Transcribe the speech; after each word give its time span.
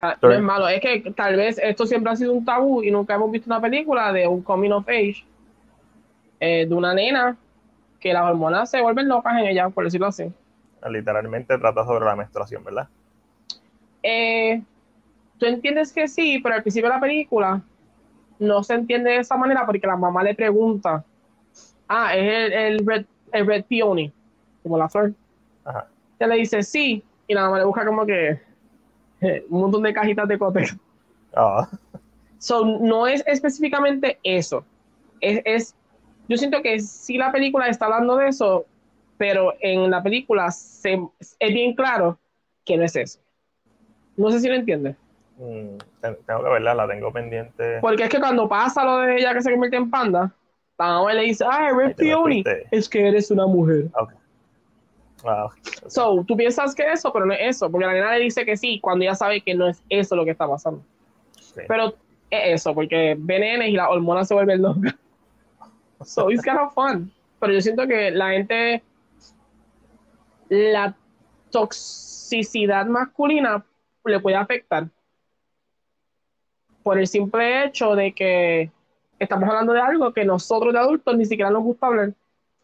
Ah, 0.00 0.16
no 0.22 0.30
es 0.30 0.40
malo, 0.40 0.68
es 0.68 0.80
que 0.80 1.12
tal 1.16 1.34
vez 1.34 1.58
esto 1.58 1.84
siempre 1.84 2.12
ha 2.12 2.16
sido 2.16 2.32
un 2.32 2.44
tabú 2.44 2.84
y 2.84 2.90
nunca 2.90 3.14
hemos 3.14 3.32
visto 3.32 3.50
una 3.50 3.60
película 3.60 4.12
de 4.12 4.28
un 4.28 4.42
coming 4.42 4.70
of 4.70 4.88
age 4.88 5.24
eh, 6.38 6.66
de 6.68 6.74
una 6.74 6.94
nena 6.94 7.36
que 7.98 8.12
las 8.12 8.22
hormonas 8.22 8.70
se 8.70 8.80
vuelven 8.80 9.08
locas 9.08 9.32
en 9.38 9.46
ella, 9.46 9.68
por 9.70 9.82
decirlo 9.82 10.06
así. 10.06 10.32
Literalmente 10.88 11.58
trata 11.58 11.84
sobre 11.84 12.04
la 12.04 12.14
menstruación, 12.14 12.62
¿verdad? 12.62 12.86
Eh, 14.04 14.62
tú 15.36 15.46
entiendes 15.46 15.92
que 15.92 16.06
sí, 16.06 16.38
pero 16.40 16.54
al 16.54 16.62
principio 16.62 16.88
de 16.88 16.94
la 16.94 17.00
película 17.00 17.60
no 18.38 18.62
se 18.62 18.74
entiende 18.74 19.10
de 19.10 19.16
esa 19.16 19.36
manera 19.36 19.66
porque 19.66 19.84
la 19.84 19.96
mamá 19.96 20.22
le 20.22 20.36
pregunta, 20.36 21.04
ah, 21.88 22.14
es 22.14 22.32
el, 22.32 22.52
el 22.52 22.86
red, 22.86 23.04
el 23.32 23.46
red 23.46 23.64
peony, 23.64 24.12
como 24.62 24.78
la 24.78 24.88
flor. 24.88 25.12
Ajá. 25.64 25.88
Ella 26.20 26.28
le 26.28 26.36
dice 26.36 26.62
sí, 26.62 27.02
y 27.26 27.34
la 27.34 27.42
mamá 27.42 27.58
le 27.58 27.64
busca 27.64 27.84
como 27.84 28.06
que 28.06 28.40
un 29.48 29.60
montón 29.60 29.82
de 29.82 29.92
cajitas 29.92 30.28
de 30.28 30.38
cote. 30.38 30.64
Ah. 31.34 31.68
So, 32.38 32.64
no 32.64 33.06
es 33.06 33.22
específicamente 33.26 34.18
eso. 34.22 34.64
Es, 35.20 35.42
es, 35.44 35.74
yo 36.28 36.36
siento 36.36 36.62
que 36.62 36.78
sí 36.80 37.18
la 37.18 37.32
película 37.32 37.68
está 37.68 37.86
hablando 37.86 38.16
de 38.16 38.28
eso, 38.28 38.66
pero 39.16 39.54
en 39.60 39.90
la 39.90 40.02
película 40.02 40.50
se, 40.50 41.00
es 41.18 41.52
bien 41.52 41.74
claro 41.74 42.18
que 42.64 42.76
no 42.76 42.84
es 42.84 42.94
eso. 42.96 43.18
No 44.16 44.30
sé 44.30 44.40
si 44.40 44.48
lo 44.48 44.54
entiendes. 44.54 44.96
Mm, 45.36 45.78
tengo 46.00 46.44
que 46.44 46.50
verla, 46.50 46.74
la 46.74 46.88
tengo 46.88 47.12
pendiente. 47.12 47.78
Porque 47.80 48.04
es 48.04 48.08
que 48.08 48.20
cuando 48.20 48.48
pasa 48.48 48.84
lo 48.84 48.98
de 48.98 49.16
ella 49.16 49.34
que 49.34 49.42
se 49.42 49.50
convierte 49.50 49.76
en 49.76 49.90
panda, 49.90 50.32
la 50.78 50.86
mamá 50.86 51.14
le 51.14 51.22
dice, 51.22 51.44
ah, 51.48 51.70
Red 51.74 51.96
Peony, 51.96 52.44
es 52.70 52.88
que 52.88 53.08
eres 53.08 53.30
una 53.30 53.46
mujer. 53.46 53.88
Okay. 53.94 54.17
So, 55.88 56.24
tú 56.26 56.36
piensas 56.36 56.74
que 56.74 56.90
eso, 56.90 57.12
pero 57.12 57.26
no 57.26 57.32
es 57.32 57.56
eso, 57.56 57.70
porque 57.70 57.86
la 57.86 57.92
nena 57.92 58.12
le 58.12 58.24
dice 58.24 58.44
que 58.44 58.56
sí, 58.56 58.78
cuando 58.80 59.04
ella 59.04 59.14
sabe 59.14 59.40
que 59.40 59.54
no 59.54 59.68
es 59.68 59.82
eso 59.88 60.14
lo 60.14 60.24
que 60.24 60.30
está 60.30 60.46
pasando. 60.46 60.82
Pero 61.66 61.94
es 62.30 62.60
eso, 62.60 62.74
porque 62.74 63.16
venenes 63.18 63.68
y 63.68 63.72
las 63.72 63.88
hormonas 63.88 64.28
se 64.28 64.34
vuelven 64.34 64.62
locas. 64.62 64.94
So, 66.04 66.30
it's 66.30 66.42
kind 66.42 66.58
of 66.58 66.72
fun. 66.74 67.10
Pero 67.40 67.52
yo 67.52 67.60
siento 67.60 67.84
que 67.88 68.12
la 68.12 68.30
gente, 68.30 68.84
la 70.48 70.94
toxicidad 71.50 72.86
masculina 72.86 73.64
le 74.04 74.20
puede 74.20 74.36
afectar 74.36 74.88
por 76.84 76.98
el 76.98 77.08
simple 77.08 77.64
hecho 77.64 77.96
de 77.96 78.12
que 78.12 78.70
estamos 79.18 79.48
hablando 79.48 79.72
de 79.72 79.80
algo 79.80 80.12
que 80.12 80.24
nosotros 80.24 80.72
de 80.72 80.78
adultos 80.78 81.16
ni 81.16 81.26
siquiera 81.26 81.50
nos 81.50 81.64
gusta 81.64 81.88
hablar 81.88 82.14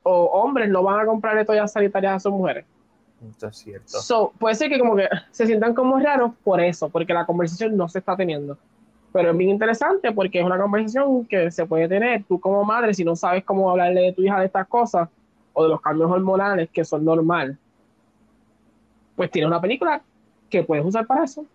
o 0.05 0.27
hombres 0.27 0.69
no 0.69 0.83
van 0.83 1.01
a 1.01 1.07
comprarle 1.07 1.45
toallas 1.45 1.73
sanitarias 1.73 2.15
a 2.15 2.21
sus 2.21 2.33
mujeres. 2.33 2.65
Eso 3.37 3.49
es 3.49 3.57
cierto. 3.57 4.33
puede 4.39 4.55
ser 4.55 4.69
que 4.69 4.79
como 4.79 4.95
que 4.95 5.09
se 5.33 5.47
sientan 5.47 5.75
como 5.75 5.99
raros 5.99 6.33
por 6.45 6.61
eso, 6.61 6.89
porque 6.89 7.13
la 7.13 7.27
conversación 7.27 7.77
no 7.77 7.89
se 7.89 7.99
está 7.99 8.17
teniendo. 8.17 8.57
Pero 9.13 9.31
es 9.31 9.37
bien 9.37 9.51
interesante 9.51 10.13
porque 10.13 10.41
es 10.41 10.45
una 10.45 10.59
conversación 10.59 11.25
que 11.25 11.51
se 11.51 11.67
puede 11.67 11.89
tener 11.89 12.25
tú 12.25 12.39
como 12.39 12.65
madre 12.65 12.93
si 12.95 13.05
no 13.05 13.17
sabes 13.17 13.45
cómo 13.45 13.71
hablarle 13.71 14.03
de 14.03 14.13
tu 14.13 14.23
hija 14.23 14.41
de 14.41 14.47
estas 14.47 14.67
cosas 14.69 15.09
o 15.53 15.63
de 15.63 15.71
los 15.71 15.81
cambios 15.81 16.11
hormonales 16.11 16.69
que 16.71 16.85
son 16.85 17.05
normal. 17.05 17.57
Pues 19.17 19.31
tienes 19.31 19.49
una 19.49 19.61
película 19.61 20.03
que 20.51 20.65
puedes 20.65 20.85
usar 20.85 21.07
para 21.07 21.25
eso. 21.25 21.47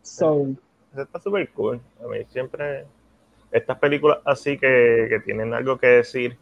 So, 0.00 0.46
eso 0.92 1.02
está 1.02 1.20
súper 1.20 1.50
cool. 1.50 1.80
A 2.02 2.08
mí 2.08 2.24
siempre 2.30 2.86
estas 3.52 3.78
películas 3.78 4.18
así 4.24 4.58
que, 4.58 5.06
que 5.10 5.20
tienen 5.20 5.52
algo 5.52 5.78
que 5.78 5.86
decir 5.86 6.36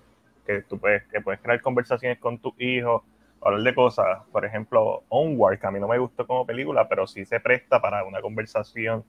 que 0.50 0.62
tú 0.62 0.78
puedes, 0.78 1.04
que 1.04 1.20
puedes 1.20 1.40
crear 1.40 1.60
conversaciones 1.60 2.18
con 2.18 2.38
tus 2.38 2.52
hijos, 2.60 3.02
hablar 3.40 3.62
de 3.62 3.74
cosas, 3.74 4.22
por 4.32 4.44
ejemplo, 4.44 5.04
Onward, 5.08 5.58
que 5.58 5.66
a 5.66 5.70
mí 5.70 5.80
no 5.80 5.88
me 5.88 5.98
gustó 5.98 6.26
como 6.26 6.46
película, 6.46 6.88
pero 6.88 7.06
sí 7.06 7.24
se 7.24 7.40
presta 7.40 7.80
para 7.80 8.04
una 8.04 8.20
conversación, 8.20 9.04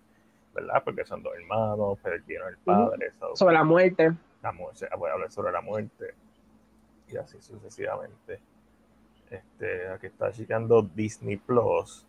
¿verdad? 0.53 0.81
Porque 0.84 1.03
son 1.06 1.23
dos 1.23 1.34
hermanos, 1.36 2.00
perdieron 2.00 2.50
el 2.50 2.58
padre. 2.58 3.12
sobre 3.36 3.53
la 3.53 3.64
muerte. 3.64 4.14
La 4.42 4.52
muerte, 4.52 4.88
voy 4.97 5.09
a 5.09 5.14
hablar 5.14 5.31
sobre 5.31 5.52
la 5.52 5.62
muerte. 5.62 6.14
Y 7.08 7.17
así 7.17 7.42
sucesivamente. 7.42 8.40
Este, 9.30 9.88
aquí 9.88 10.07
está 10.07 10.30
llegando 10.31 10.81
Disney 10.81 11.38
Plus 11.38 12.06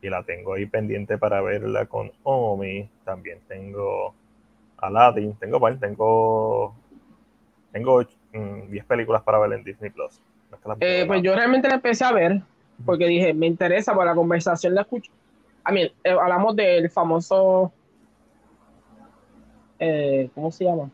y 0.00 0.08
la 0.08 0.22
tengo 0.22 0.54
ahí 0.54 0.66
pendiente 0.66 1.18
para 1.18 1.40
verla 1.40 1.86
con 1.86 2.12
Omi. 2.24 2.88
También 3.04 3.40
tengo 3.46 4.14
Aladdin, 4.78 5.34
tengo, 5.36 5.60
bueno, 5.60 5.78
tengo, 5.78 6.74
tengo 7.70 8.04
10 8.32 8.84
películas 8.86 9.22
para 9.22 9.38
ver 9.38 9.52
en 9.52 9.64
Disney 9.64 9.90
Plus. 9.90 10.20
Eh, 10.80 11.04
pues 11.06 11.22
yo 11.22 11.34
realmente 11.34 11.68
la 11.68 11.74
empecé 11.74 12.04
a 12.04 12.12
ver 12.12 12.42
porque 12.84 13.06
dije, 13.06 13.32
me 13.32 13.46
interesa 13.46 13.94
por 13.94 14.04
la 14.04 14.14
conversación 14.14 14.74
la 14.74 14.82
escucho. 14.82 15.10
A 15.64 15.72
mí, 15.72 15.82
eh, 15.82 16.10
hablamos 16.10 16.56
del 16.56 16.90
famoso, 16.90 17.72
eh, 19.78 20.28
¿cómo 20.34 20.50
se 20.50 20.64
llama? 20.64 20.90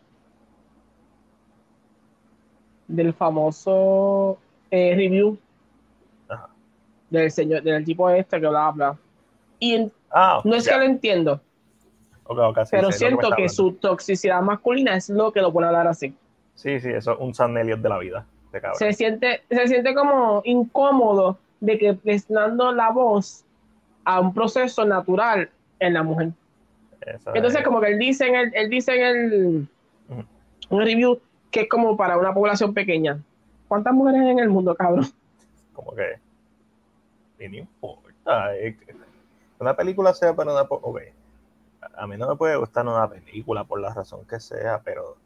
Del 2.86 3.12
famoso 3.12 4.38
review 4.70 5.38
del 7.10 7.30
señor, 7.30 7.62
del 7.62 7.84
tipo 7.84 8.08
este 8.10 8.40
que 8.40 8.46
habla. 8.46 8.96
Y 9.58 9.90
ah, 10.10 10.40
no 10.44 10.54
es 10.54 10.68
que 10.68 10.76
lo 10.76 10.82
entiendo, 10.82 11.40
pero 12.70 12.92
siento 12.92 13.30
que, 13.36 13.48
su 13.48 13.72
toxicidad 13.72 14.40
masculina 14.42 14.94
es 14.96 15.08
lo 15.08 15.32
que 15.32 15.40
lo 15.40 15.52
puede 15.52 15.66
hablar 15.68 15.88
así. 15.88 16.14
Sí, 16.58 16.80
sí, 16.80 16.88
eso 16.88 17.12
es 17.12 17.18
un 17.20 17.32
San 17.34 17.54
de 17.54 17.88
la 17.88 17.98
vida. 17.98 18.26
se 18.74 18.92
siente, 18.92 19.42
se 19.48 19.68
siente 19.68 19.94
como 19.94 20.42
incómodo 20.44 21.38
de 21.60 21.78
que 21.78 21.94
prestando 21.94 22.72
la 22.72 22.90
voz 22.90 23.44
a 24.04 24.18
un 24.18 24.34
proceso 24.34 24.84
natural 24.84 25.48
en 25.78 25.94
la 25.94 26.02
mujer. 26.02 26.30
Entonces, 27.32 27.62
como 27.62 27.80
que 27.80 27.92
él 27.92 27.98
dice 28.00 28.26
en 28.26 28.34
el, 28.34 28.50
él 28.56 28.70
dice 28.70 28.96
en 28.96 29.06
el, 29.06 29.68
review 30.68 31.20
que 31.52 31.60
es 31.60 31.68
como 31.68 31.96
para 31.96 32.18
una 32.18 32.34
población 32.34 32.74
pequeña. 32.74 33.20
¿Cuántas 33.68 33.94
mujeres 33.94 34.22
hay 34.22 34.30
en 34.30 34.40
el 34.40 34.48
mundo, 34.48 34.74
cabrón? 34.74 35.06
Como 35.72 35.94
que 35.94 36.18
no 37.38 37.56
importa. 37.56 38.50
Una 39.60 39.76
película 39.76 40.12
sea 40.12 40.34
para 40.34 40.50
una... 40.50 40.62
Ok. 40.62 41.02
A 41.94 42.08
mí 42.08 42.16
no 42.16 42.28
me 42.28 42.34
puede 42.34 42.56
gustar 42.56 42.84
una 42.84 43.08
película 43.08 43.62
por 43.62 43.78
la 43.78 43.94
razón 43.94 44.26
que 44.26 44.40
sea, 44.40 44.80
pero 44.82 45.16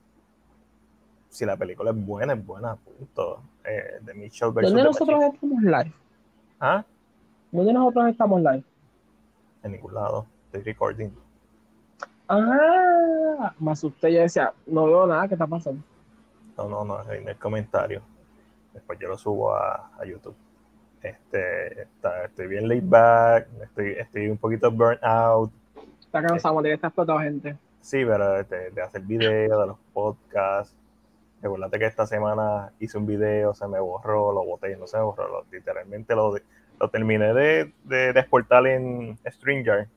si 1.32 1.46
la 1.46 1.56
película 1.56 1.90
es 1.90 1.96
buena, 1.96 2.34
es 2.34 2.46
buena, 2.46 2.76
punto. 2.76 3.42
Eh, 3.64 4.00
de 4.02 4.12
Mitchell 4.12 4.52
¿Dónde 4.52 4.82
nosotros 4.82 5.22
estamos 5.32 5.62
live? 5.62 5.92
¿Ah? 6.60 6.84
¿Dónde 7.50 7.72
nosotros 7.72 8.08
estamos 8.10 8.42
live? 8.42 8.64
En 9.62 9.72
ningún 9.72 9.94
lado. 9.94 10.26
Estoy 10.44 10.62
recording. 10.62 11.08
Ah, 12.28 13.54
me 13.58 13.72
asusté. 13.72 14.12
Yo 14.12 14.20
decía, 14.20 14.52
no 14.66 14.84
veo 14.84 15.06
nada. 15.06 15.26
¿Qué 15.26 15.34
está 15.34 15.46
pasando? 15.46 15.82
No, 16.58 16.68
no, 16.68 16.84
no. 16.84 17.10
En 17.10 17.26
el 17.26 17.36
comentario. 17.38 18.02
Después 18.74 18.98
yo 18.98 19.08
lo 19.08 19.16
subo 19.16 19.54
a, 19.54 19.90
a 19.98 20.04
YouTube. 20.04 20.36
Este, 21.00 21.88
estoy 22.26 22.46
bien 22.46 22.68
laid 22.68 22.84
back. 22.84 23.48
Estoy, 23.62 23.92
estoy 23.92 24.28
un 24.28 24.36
poquito 24.36 24.70
burnt 24.70 25.02
out. 25.02 25.50
Está 25.98 26.22
cansado 26.22 26.60
de 26.60 26.68
que 26.68 26.74
está 26.74 26.88
explotado 26.88 27.20
gente. 27.20 27.56
Sí, 27.80 28.04
pero 28.04 28.44
de, 28.44 28.70
de 28.70 28.82
hacer 28.82 29.00
videos, 29.00 29.58
de 29.62 29.66
los 29.68 29.78
podcasts 29.94 30.76
Recuerda 31.42 31.76
que 31.76 31.86
esta 31.86 32.06
semana 32.06 32.72
hice 32.78 32.96
un 32.96 33.04
video, 33.04 33.52
se 33.52 33.66
me 33.66 33.80
borró, 33.80 34.32
lo 34.32 34.44
boté, 34.44 34.76
no 34.76 34.86
se 34.86 34.96
me 34.96 35.02
borró, 35.02 35.44
literalmente 35.50 36.14
lo, 36.14 36.36
lo 36.78 36.88
terminé 36.88 37.34
de, 37.34 37.72
de, 37.82 38.10
exportar 38.10 38.64
en 38.68 39.18
Stringer. 39.26 39.88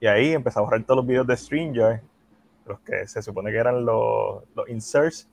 Y 0.00 0.06
ahí 0.06 0.32
empecé 0.32 0.58
a 0.58 0.62
borrar 0.62 0.82
todos 0.84 0.96
los 0.96 1.06
videos 1.06 1.26
de 1.26 1.36
Stringer, 1.36 2.00
los 2.64 2.80
que 2.80 3.06
se 3.06 3.20
supone 3.20 3.50
que 3.50 3.58
eran 3.58 3.84
los, 3.84 4.42
los 4.54 4.68
inserts. 4.70 5.28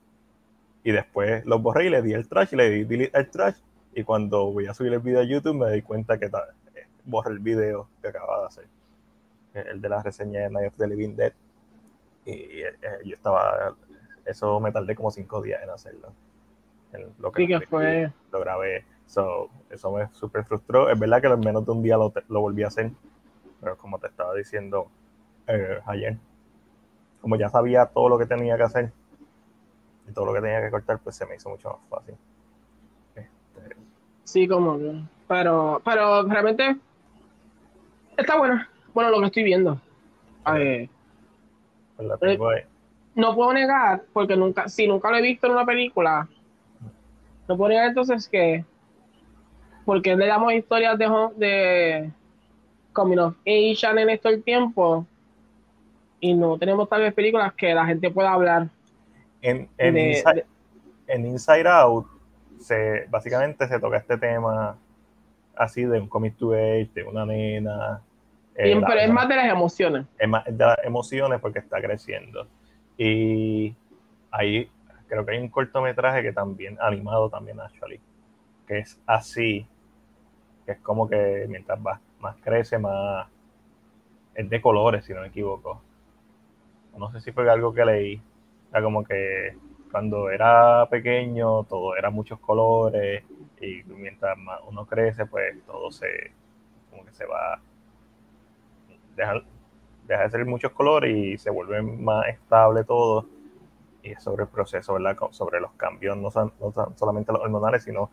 Y 0.84 0.92
después 0.92 1.44
los 1.46 1.62
borré 1.62 1.86
y 1.86 1.90
le 1.90 2.02
di 2.02 2.12
el 2.12 2.28
trash, 2.28 2.50
y 2.52 2.56
le 2.56 2.68
di 2.68 2.84
delete 2.84 3.16
al 3.16 3.30
trash. 3.30 3.56
Y 3.94 4.04
cuando 4.04 4.52
voy 4.52 4.66
a 4.66 4.74
subir 4.74 4.92
el 4.92 5.00
video 5.00 5.20
a 5.20 5.24
YouTube 5.24 5.56
me 5.56 5.72
di 5.72 5.80
cuenta 5.80 6.18
que 6.18 6.26
eh, 6.26 6.30
borré 7.06 7.32
el 7.32 7.38
video 7.38 7.88
que 8.02 8.08
acababa 8.08 8.42
de 8.42 8.46
hacer. 8.48 8.66
El 9.54 9.80
de 9.80 9.88
la 9.88 10.02
reseña 10.02 10.40
de 10.40 10.50
Night 10.50 10.68
of 10.68 10.76
the 10.76 10.86
Living 10.86 11.16
Dead. 11.16 11.32
Y 12.26 12.32
eh, 12.32 12.74
yo 13.04 13.14
estaba 13.14 13.74
eso 14.26 14.58
me 14.60 14.72
tardé 14.72 14.94
como 14.94 15.10
cinco 15.10 15.40
días 15.40 15.62
en 15.62 15.70
hacerlo. 15.70 16.12
lo 17.18 17.32
que, 17.32 17.60
fue. 17.68 18.12
Lo 18.32 18.40
grabé. 18.40 18.84
So, 19.06 19.48
eso 19.70 19.92
me 19.92 20.08
súper 20.12 20.44
frustró. 20.44 20.90
Es 20.90 20.98
verdad 20.98 21.20
que 21.20 21.28
en 21.28 21.40
menos 21.40 21.64
de 21.64 21.72
un 21.72 21.82
día 21.82 21.96
lo, 21.96 22.12
lo 22.28 22.40
volví 22.40 22.64
a 22.64 22.66
hacer. 22.66 22.90
Pero 23.60 23.78
como 23.78 23.98
te 23.98 24.08
estaba 24.08 24.34
diciendo 24.34 24.88
eh, 25.46 25.80
ayer, 25.86 26.18
como 27.20 27.36
ya 27.36 27.48
sabía 27.48 27.86
todo 27.86 28.08
lo 28.08 28.18
que 28.18 28.26
tenía 28.26 28.56
que 28.56 28.64
hacer 28.64 28.92
y 30.08 30.12
todo 30.12 30.26
lo 30.26 30.34
que 30.34 30.40
tenía 30.40 30.60
que 30.60 30.70
cortar, 30.70 30.98
pues 30.98 31.16
se 31.16 31.24
me 31.24 31.36
hizo 31.36 31.48
mucho 31.48 31.70
más 31.70 31.88
fácil. 31.88 32.16
Este... 33.14 33.76
Sí, 34.24 34.48
como 34.48 34.78
pero, 35.28 35.80
pero 35.84 36.24
realmente 36.24 36.76
está 38.16 38.36
bueno. 38.36 38.60
Bueno, 38.92 39.10
lo 39.10 39.20
que 39.20 39.26
estoy 39.26 39.44
viendo. 39.44 39.80
pues 40.44 40.88
la 41.98 42.16
tengo 42.18 42.48
ahí 42.48 42.62
no 43.16 43.34
puedo 43.34 43.52
negar, 43.52 44.02
porque 44.12 44.36
nunca, 44.36 44.68
si 44.68 44.86
nunca 44.86 45.10
lo 45.10 45.16
he 45.16 45.22
visto 45.22 45.46
en 45.48 45.54
una 45.54 45.64
película, 45.66 46.28
no 47.48 47.56
puedo 47.56 47.70
negar 47.70 47.88
entonces 47.88 48.28
que, 48.28 48.64
porque 49.84 50.14
le 50.14 50.26
damos 50.26 50.52
historias 50.52 50.96
de, 50.98 51.06
de 51.36 52.10
coming 52.92 53.18
of 53.18 53.34
age 53.46 53.78
en 53.84 54.10
esto 54.10 54.28
el 54.28 54.42
tiempo 54.44 55.06
y 56.20 56.34
no 56.34 56.58
tenemos 56.58 56.88
tal 56.88 57.00
vez 57.02 57.14
películas 57.14 57.52
que 57.54 57.74
la 57.74 57.86
gente 57.86 58.10
pueda 58.10 58.32
hablar. 58.32 58.68
En, 59.42 59.68
en, 59.78 59.94
de- 59.94 60.08
Inside, 60.10 60.34
de- 60.34 60.46
en 61.14 61.26
Inside 61.26 61.68
Out, 61.68 62.06
se, 62.60 63.06
básicamente 63.08 63.66
se 63.68 63.78
toca 63.80 63.96
este 63.98 64.18
tema 64.18 64.76
así 65.56 65.84
de 65.84 66.00
un 66.00 66.08
comic 66.08 66.36
to 66.36 66.52
age, 66.52 66.90
de 66.94 67.02
una 67.04 67.24
nena. 67.24 68.02
eh, 68.56 68.74
la- 68.74 68.86
pero 68.86 69.00
es 69.00 69.10
más 69.10 69.28
de 69.28 69.36
las 69.36 69.46
emociones. 69.50 70.06
es 70.18 70.28
más 70.28 70.44
de 70.44 70.64
las 70.64 70.78
emociones 70.84 71.40
porque 71.40 71.60
está 71.60 71.80
creciendo. 71.80 72.46
Y 72.96 73.74
ahí 74.30 74.70
creo 75.08 75.24
que 75.24 75.32
hay 75.32 75.38
un 75.38 75.48
cortometraje 75.48 76.22
que 76.22 76.32
también, 76.32 76.78
animado 76.80 77.28
también, 77.30 77.60
actually, 77.60 78.00
que 78.66 78.78
es 78.78 79.00
así, 79.06 79.66
que 80.64 80.72
es 80.72 80.80
como 80.80 81.08
que 81.08 81.46
mientras 81.48 81.80
más, 81.80 82.00
más 82.20 82.36
crece, 82.42 82.78
más 82.78 83.28
es 84.34 84.50
de 84.50 84.60
colores, 84.60 85.04
si 85.04 85.14
no 85.14 85.22
me 85.22 85.28
equivoco. 85.28 85.82
No 86.96 87.10
sé 87.10 87.20
si 87.20 87.32
fue 87.32 87.50
algo 87.50 87.72
que 87.72 87.84
leí. 87.84 88.22
Era 88.70 88.82
como 88.82 89.04
que 89.04 89.56
cuando 89.90 90.30
era 90.30 90.86
pequeño 90.90 91.64
todo 91.64 91.96
era 91.96 92.10
muchos 92.10 92.38
colores 92.40 93.24
y 93.60 93.82
mientras 93.84 94.36
más 94.36 94.60
uno 94.66 94.86
crece, 94.86 95.26
pues 95.26 95.64
todo 95.64 95.90
se 95.90 96.32
como 96.90 97.04
que 97.04 97.12
se 97.12 97.24
va 97.26 97.60
deja, 99.16 99.42
deja 100.06 100.22
de 100.24 100.30
ser 100.30 100.46
muchos 100.46 100.72
colores 100.72 101.14
y 101.16 101.38
se 101.38 101.50
vuelve 101.50 101.82
más 101.82 102.28
estable 102.28 102.84
todo. 102.84 103.26
Y 104.02 104.12
es 104.12 104.22
sobre 104.22 104.44
el 104.44 104.48
proceso, 104.48 104.94
¿verdad? 104.94 105.16
Sobre 105.32 105.60
los 105.60 105.72
cambios, 105.72 106.16
no, 106.16 106.30
son- 106.30 106.52
no 106.60 106.72
son 106.72 106.96
solamente 106.98 107.32
los 107.32 107.42
hormonales, 107.42 107.84
sino 107.84 108.10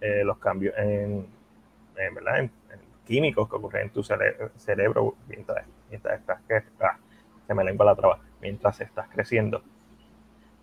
eh, 0.00 0.24
los 0.24 0.38
cambios 0.38 0.74
en, 0.78 1.26
en, 1.96 2.14
¿verdad? 2.14 2.38
En, 2.40 2.44
en 2.72 2.80
químicos 3.06 3.48
que 3.48 3.56
ocurren 3.56 3.84
en 3.84 3.90
tu 3.90 4.02
cere- 4.02 4.50
cerebro 4.56 5.16
mientras, 5.28 5.66
mientras 5.90 6.20
estás, 6.20 6.40
que, 6.48 6.62
ah, 6.80 6.98
se 7.46 7.54
me 7.54 7.64
lengua 7.64 7.86
la 7.86 7.94
traba, 7.96 8.20
mientras 8.40 8.80
estás 8.80 9.08
creciendo. 9.10 9.62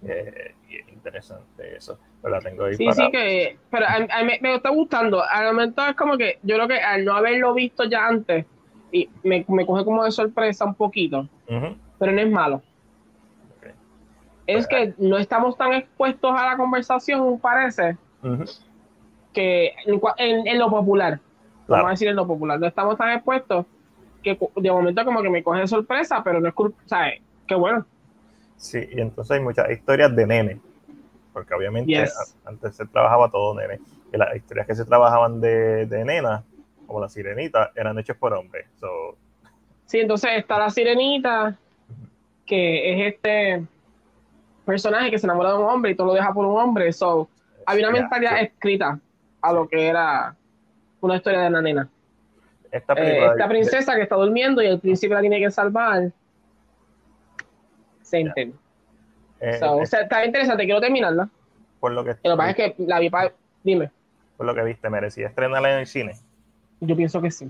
Eh, 0.04 0.56
y 0.70 0.78
es 0.78 0.88
interesante 0.90 1.76
eso. 1.76 2.00
Pero 2.22 2.36
la 2.36 2.42
tengo 2.42 2.66
ahí 2.66 2.78
Sí, 2.78 2.86
para... 2.86 2.96
sí, 2.96 3.12
que. 3.12 3.60
Pero 3.70 3.86
a, 3.86 3.96
a 3.96 4.24
mí 4.24 4.34
me 4.42 4.56
está 4.56 4.70
gustando. 4.70 5.22
Al 5.24 5.46
momento 5.48 5.86
es 5.86 5.96
como 5.96 6.18
que 6.18 6.40
yo 6.44 6.56
creo 6.56 6.68
que 6.68 6.80
al 6.80 7.06
no 7.06 7.14
haberlo 7.16 7.54
visto 7.54 7.84
ya 7.84 8.08
antes, 8.08 8.46
y 8.92 9.10
me, 9.24 9.46
me 9.48 9.66
coge 9.66 9.86
como 9.86 10.04
de 10.04 10.12
sorpresa 10.12 10.66
un 10.66 10.76
poquito, 10.76 11.28
Ujú, 11.48 11.76
pero 12.00 12.12
no 12.12 12.22
es 12.22 12.32
malo. 12.32 12.62
ok. 13.58 13.74
Es 14.48 14.68
que 14.68 14.94
no 14.98 15.18
estamos 15.18 15.58
tan 15.58 15.74
expuestos 15.74 16.32
a 16.38 16.46
la 16.48 16.58
conversación, 16.58 17.40
parece, 17.40 17.98
Ujú, 18.24 18.46
que 19.34 19.74
en, 19.86 20.02
en- 20.18 20.48
en 20.48 20.60
lo 20.60 20.70
popular. 20.70 21.20
Vamos 21.68 21.68
claro. 21.68 21.88
a 21.88 21.92
decir 21.92 22.08
en 22.10 22.16
lo 22.16 22.28
popular. 22.28 22.60
No 22.60 22.68
estamos 22.68 22.98
tan 22.98 23.12
expuestos 23.12 23.66
que 24.22 24.38
de 24.58 24.72
momento 24.72 25.06
como 25.06 25.22
que 25.22 25.30
me 25.30 25.44
coge 25.44 25.62
de 25.62 25.68
sorpresa, 25.68 26.22
pero 26.24 26.40
no 26.40 26.48
es 26.50 26.54
culpa, 26.54 26.82
¿sabes? 26.86 27.22
Qué 27.48 27.56
bueno. 27.56 27.86
Sí, 28.58 28.80
y 28.92 29.02
entonces 29.02 29.32
hay 29.38 29.44
muchas 29.44 29.70
historias 29.72 30.16
de 30.16 30.28
nene, 30.28 30.62
porque 31.34 31.54
obviamente 31.54 31.92
Yes. 31.94 32.38
antes 32.46 32.76
se 32.76 32.86
trabajaba 32.88 33.30
todo 33.32 33.56
nene, 33.56 33.80
y 34.14 34.18
las 34.18 34.36
historias 34.36 34.68
que 34.68 34.76
se 34.76 34.86
trabajaban 34.86 35.42
de, 35.42 35.86
de 35.88 36.06
nena, 36.06 36.44
como 36.92 37.02
la 37.02 37.10
sirenita, 37.10 37.72
eran 37.74 37.98
hechas 38.00 38.18
por 38.18 38.34
hombres. 38.34 38.68
So, 38.78 39.18
Sí, 39.86 40.00
entonces 40.00 40.32
está 40.36 40.60
la 40.60 40.70
sirenita, 40.70 41.58
que 42.46 42.92
es 43.08 43.14
este 43.14 43.66
personaje 44.66 45.10
que 45.10 45.18
se 45.18 45.26
enamora 45.26 45.52
de 45.52 45.58
un 45.58 45.64
hombre 45.64 45.92
y 45.92 45.96
todo 45.96 46.08
lo 46.08 46.14
deja 46.14 46.34
por 46.34 46.46
un 46.46 46.58
hombre. 46.60 46.92
So, 46.92 47.30
había 47.66 47.88
una 47.90 48.00
mentalidad 48.00 48.42
escrita 48.42 49.00
a 49.42 49.54
lo 49.54 49.68
que 49.68 49.88
era 49.88 50.36
una 51.00 51.16
historia 51.16 51.42
de 51.42 51.50
la 51.50 51.62
nena. 51.62 51.90
esta 52.72 52.94
Eh, 52.98 53.32
prínciesa 53.48 53.96
que 53.96 54.02
está 54.02 54.16
durmiendo 54.16 54.62
y 54.62 54.68
el 54.68 54.80
príncipe 54.80 55.14
la 55.14 55.22
tiene 55.22 55.40
que 55.40 55.50
salvar. 55.50 56.12
Ya. 58.12 58.34
thing. 58.34 58.52
eh, 59.40 59.58
So, 59.60 59.80
eh, 59.80 59.82
o 59.84 59.86
sea, 59.86 60.02
está 60.02 60.26
interesante, 60.26 60.66
quiero 60.66 60.82
terminarla. 60.82 61.30
por, 61.80 61.94
lo 61.94 62.04
que, 62.04 62.12
lo 62.12 62.32
que 62.32 62.38
pasa 62.38 62.50
es 62.50 62.56
que 62.56 62.76
la 62.80 63.00
vi 63.00 63.10
para... 63.10 63.32
Dime, 63.64 63.90
por 64.36 64.48
lo 64.48 64.56
que 64.56 64.64
viste, 64.64 64.90
merecía 64.90 65.28
estrenarla 65.28 65.74
en 65.74 65.80
el 65.80 65.86
cine. 65.86 66.16
Yo 66.82 66.96
pienso 66.96 67.22
que 67.22 67.32
sí. 67.32 67.50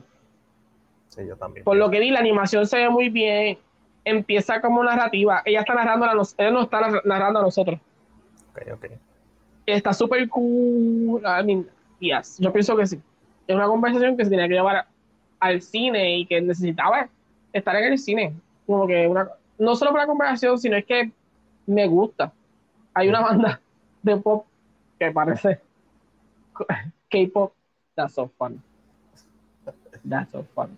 Sí, 1.10 1.22
yo 1.28 1.36
también. 1.36 1.64
Por 1.66 1.78
lo 1.78 1.90
que 1.90 2.00
vi, 2.00 2.12
la 2.12 2.20
animación 2.20 2.66
se 2.68 2.78
ve 2.78 2.90
muy 2.90 3.10
bien. 3.10 3.58
Empieza 4.06 4.62
como 4.62 4.84
narrativa. 4.84 5.42
Ella 5.46 5.60
está 5.62 5.74
narrando 5.74 6.06
a 6.06 6.14
nos- 6.14 6.36
ella 6.38 6.52
no 6.52 6.62
está 6.64 6.80
narra- 6.82 7.02
narrando 7.06 7.40
a 7.40 7.44
nosotros. 7.44 7.80
Ok, 8.52 8.62
ok. 8.74 8.86
Está 9.66 9.94
súper 9.94 10.28
cool. 10.30 11.22
I 11.22 11.44
mean, 11.44 11.68
yes, 12.00 12.38
yo 12.40 12.52
pienso 12.54 12.76
que 12.78 12.88
sí. 12.88 13.00
Es 13.48 13.56
una 13.56 13.68
conversación 13.68 14.16
que 14.18 14.24
se 14.24 14.30
tenía 14.30 14.48
que 14.48 14.54
llevar 14.56 14.86
al 15.40 15.62
cine 15.62 16.18
y 16.20 16.26
que 16.26 16.42
necesitaba 16.42 17.10
estar 17.54 17.76
en 17.76 17.92
el 17.92 17.98
cine. 18.00 18.34
Como 18.66 18.88
que 18.88 19.08
una, 19.08 19.30
no 19.60 19.76
solo 19.76 19.92
por 19.92 20.00
la 20.00 20.08
conversación, 20.08 20.58
sino 20.58 20.78
es 20.78 20.86
que 20.86 21.12
me 21.68 21.88
gusta. 21.88 22.32
Hay 22.94 23.08
una 23.10 23.22
banda 23.22 23.60
de 24.02 24.18
pop 24.18 24.46
que 25.00 25.12
parece 25.12 25.60
K-pop. 27.10 27.54
That's 27.96 28.14
so 28.14 28.30
fun. 28.38 28.62
That's 30.08 30.32
so 30.32 30.44
fun. 30.56 30.78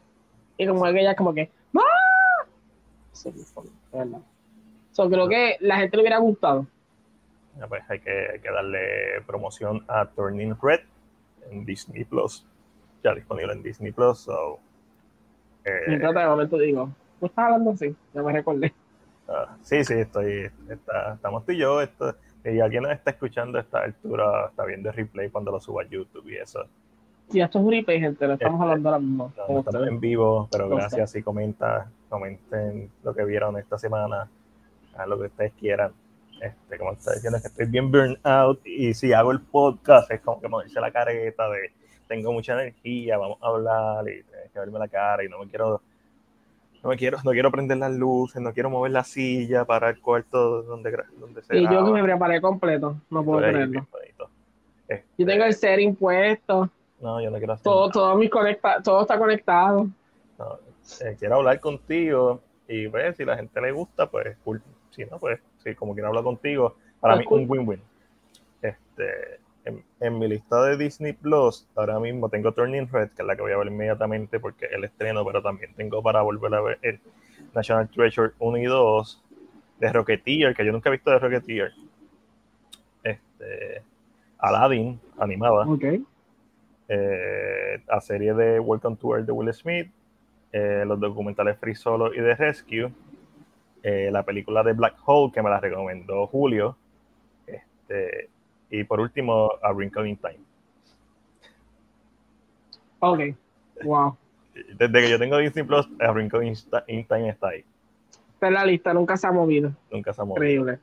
Y 0.57 0.67
como 0.67 0.83
que 0.83 0.99
ella 1.01 1.15
como 1.15 1.33
que 1.33 1.49
¡Ah! 1.75 2.45
So 3.11 3.31
fun, 3.31 3.65
de 3.91 3.97
verdad. 3.99 4.19
So, 4.91 5.09
creo 5.09 5.27
que 5.27 5.57
la 5.59 5.77
gente 5.77 5.97
le 5.97 6.03
hubiera 6.03 6.19
gustado. 6.19 6.67
Ya, 7.57 7.67
pues 7.67 7.83
hay 7.89 7.99
que, 7.99 8.27
hay 8.33 8.39
que 8.39 8.51
darle 8.51 9.21
promoción 9.25 9.83
a 9.87 10.05
Turning 10.05 10.55
Red 10.61 10.81
en 11.49 11.65
Disney 11.65 12.03
Plus. 12.03 12.45
Ya 13.03 13.13
disponible 13.13 13.53
en 13.53 13.63
Disney 13.63 13.91
Plus. 13.91 14.19
So, 14.19 14.59
eh, 15.65 15.71
Mientras 15.87 16.13
de 16.13 16.25
momento 16.25 16.57
digo, 16.57 16.89
¿tú 17.19 17.25
estás 17.25 17.45
hablando 17.45 17.71
así? 17.71 17.95
Ya 18.13 18.21
me 18.21 18.33
recordé. 18.33 18.73
Ah, 19.27 19.55
sí, 19.61 19.83
sí, 19.83 19.93
estoy, 19.93 20.51
está- 20.69 21.13
estamos 21.13 21.45
tú 21.45 21.53
y 21.53 21.57
yo. 21.57 21.81
Esto, 21.81 22.15
y 22.43 22.59
alguien 22.59 22.83
nos 22.83 22.91
está 22.91 23.11
escuchando 23.11 23.57
a 23.57 23.61
esta 23.61 23.79
altura, 23.79 24.47
está 24.49 24.65
viendo 24.65 24.89
el 24.89 24.95
replay 24.95 25.29
cuando 25.29 25.51
lo 25.51 25.59
suba 25.59 25.83
a 25.83 25.87
YouTube 25.87 26.27
y 26.29 26.35
eso. 26.37 26.65
Y 27.31 27.41
esto 27.41 27.59
es 27.59 27.65
un 27.65 27.71
replay, 27.71 27.99
gente, 27.99 28.27
lo 28.27 28.33
estamos 28.33 28.55
Este, 28.55 28.63
hablando 28.63 28.89
ahora 28.89 28.99
mismo. 28.99 29.33
No, 29.35 29.45
con 29.45 29.55
no 29.55 29.59
estamos 29.61 29.87
en 29.87 29.99
vivo, 29.99 30.47
pero 30.51 30.69
gracias 30.69 31.11
si 31.11 31.23
comenta, 31.23 31.89
comenten 32.09 32.89
lo 33.03 33.13
que 33.13 33.23
vieron 33.23 33.57
esta 33.57 33.77
semana, 33.77 34.29
a 34.95 35.05
lo 35.05 35.19
que 35.19 35.27
ustedes 35.27 35.53
quieran. 35.59 35.91
Este, 36.41 36.77
como 36.77 36.91
está 36.91 37.13
diciendo, 37.13 37.37
es 37.37 37.43
que 37.43 37.47
estoy 37.47 37.67
bien 37.67 37.91
burn 37.91 38.17
out 38.23 38.59
y 38.65 38.93
si 38.93 39.13
hago 39.13 39.31
el 39.31 39.39
podcast 39.39 40.11
es 40.11 40.19
como 40.21 40.41
que 40.41 40.49
ponerse 40.49 40.79
la 40.81 40.91
careta 40.91 41.49
de 41.49 41.71
tengo 42.07 42.33
mucha 42.33 42.53
energía, 42.53 43.17
vamos 43.17 43.37
a 43.41 43.47
hablar 43.47 44.07
y 44.07 44.23
tienes 44.23 44.51
que 44.51 44.59
verme 44.59 44.77
la 44.77 44.87
cara 44.87 45.23
y 45.23 45.29
no 45.29 45.39
me 45.39 45.47
quiero 45.47 45.81
no 46.83 46.89
me 46.89 46.97
quiero, 46.97 47.17
no 47.23 47.31
quiero 47.31 47.49
prender 47.49 47.77
las 47.77 47.93
luces, 47.93 48.42
no 48.42 48.53
quiero 48.53 48.69
mover 48.69 48.92
la 48.92 49.06
silla 49.06 49.63
para 49.63 49.89
el 49.89 50.01
cuarto 50.01 50.63
donde, 50.63 50.94
donde 51.18 51.42
se 51.42 51.57
Y 51.57 51.63
yo 51.63 51.85
que 51.85 51.92
me 51.92 52.03
preparé 52.03 52.42
completo, 52.42 52.97
no 53.09 53.23
puedo 53.23 53.39
creerlo. 53.39 53.87
Este, 54.87 55.06
Yo 55.18 55.25
tengo 55.25 55.45
el 55.45 55.53
setting 55.53 55.95
puesto, 55.95 56.69
no, 57.04 57.22
yo 57.22 57.30
no 57.30 57.38
quiero 57.38 57.54
hacer 57.54 57.64
todo, 57.64 57.81
nada. 57.81 57.92
todo, 57.92 58.16
mis 58.16 58.30
conecta 58.30 58.81
todo 58.81 59.02
está 59.02 59.18
conectado. 59.19 59.88
No, 60.40 60.57
eh, 61.02 61.16
quiero 61.19 61.36
hablar 61.36 61.60
contigo 61.60 62.42
y 62.68 62.88
pues 62.88 63.16
si 63.18 63.26
la 63.26 63.36
gente 63.38 63.62
le 63.62 63.72
gusta, 63.72 64.10
pues 64.10 64.36
cool. 64.44 64.62
Si 64.90 65.06
no, 65.06 65.19
pues 65.19 65.40
sí, 65.64 65.76
como 65.76 65.94
quiero 65.94 66.07
hablar 66.10 66.24
contigo, 66.24 66.76
para 67.00 67.16
Pues, 67.16 67.26
mí 67.26 67.26
cool. 67.28 67.42
un 67.42 67.50
win-win. 67.50 67.81
Este, 68.62 69.40
en, 69.66 69.83
en 70.00 70.19
mi 70.19 70.28
lista 70.28 70.64
de 70.64 70.78
Disney 70.78 71.14
Plus, 71.14 71.68
ahora 71.76 72.00
mismo 72.00 72.30
tengo 72.30 72.52
Turning 72.52 72.88
Red, 72.90 73.10
que 73.12 73.22
es 73.22 73.28
la 73.28 73.36
que 73.36 73.42
voy 73.42 73.52
a 73.52 73.57
ver 73.57 73.68
inmediatamente 73.68 74.40
porque 74.40 74.66
es 74.66 74.74
el 74.74 74.83
estreno, 74.86 75.26
pero 75.26 75.42
también 75.42 75.74
tengo 75.76 76.02
para 76.02 76.22
volver 76.22 76.54
a 76.54 76.62
ver 76.62 76.80
el 76.81 77.00
National 77.54 77.90
Treasure 77.90 78.33
1 78.40 78.57
y 78.57 78.66
2 78.66 79.24
de 79.80 79.92
Rocketeer, 79.94 80.56
que 80.56 80.66
yo 80.66 80.72
nunca 80.72 80.90
he 80.90 80.94
visto 80.94 81.12
de 81.12 81.19
Rocketeer. 81.19 81.72
Este, 83.04 83.81
Aladdin, 84.40 85.00
animada 85.18 85.66
Ok. 85.68 85.83
Eh, 86.87 87.81
la 87.87 88.02
serie 88.02 88.33
de 88.33 88.59
Welcome 88.59 88.97
to 88.97 89.16
Earth 89.16 89.25
de 89.25 89.31
Will 89.31 89.54
Smith, 89.54 89.92
eh, 90.52 90.83
los 90.85 90.99
documentales 90.99 91.57
Free 91.57 91.75
Solo 91.75 92.13
y 92.13 92.18
The 92.18 92.35
Rescue, 92.35 92.92
eh, 93.81 94.09
la 94.11 94.23
película 94.23 94.63
de 94.63 94.73
Black 94.73 94.95
Hole 95.06 95.31
que 95.31 95.42
me 95.42 95.49
la 95.49 95.59
recomendó 95.59 96.28
Julio, 96.28 96.78
este, 97.47 98.30
y 98.69 98.83
por 98.83 98.99
último 98.99 99.52
A 99.61 99.71
Wrinkle 99.71 100.07
in 100.09 100.18
Time. 100.18 100.40
Ok. 102.99 103.19
Wow. 103.83 104.18
Desde 104.78 105.02
que 105.02 105.09
yo 105.09 105.19
tengo 105.19 105.37
Disney 105.37 105.66
Plus, 105.66 105.87
A 105.99 106.11
Wrinkle 106.11 106.45
in 106.87 107.06
Time 107.06 107.30
está 107.30 107.49
ahí, 107.49 107.66
Está 108.33 108.47
en 108.47 108.54
la 108.54 108.66
lista, 108.66 108.94
nunca 108.94 109.18
se 109.18 109.25
ha 109.25 109.31
movido. 109.31 109.71
nunca 109.92 110.13
se 110.13 110.21
ha 110.21 110.25
movido. 110.25 110.44
Increíble. 110.45 110.80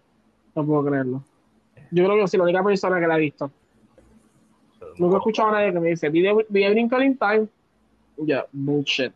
No 0.54 0.66
puedo 0.66 0.84
creerlo. 0.84 1.22
Yo 1.90 2.04
creo 2.04 2.16
que 2.16 2.28
soy 2.28 2.38
la 2.38 2.44
única 2.44 2.64
persona 2.64 2.98
que 3.00 3.06
la 3.06 3.14
ha 3.14 3.18
visto. 3.18 3.50
Nunca 5.00 5.16
he 5.16 5.18
escuchado 5.18 5.48
a 5.48 5.52
nadie 5.52 5.72
que 5.72 5.80
me 5.80 5.88
dice, 5.88 6.10
vi 6.10 6.20
de- 6.20 6.46
vi 6.48 6.60
de 6.62 6.70
Wrinkle 6.70 7.04
in 7.06 7.16
Time. 7.16 7.48
Ya, 8.18 8.44
bullshit. 8.52 9.12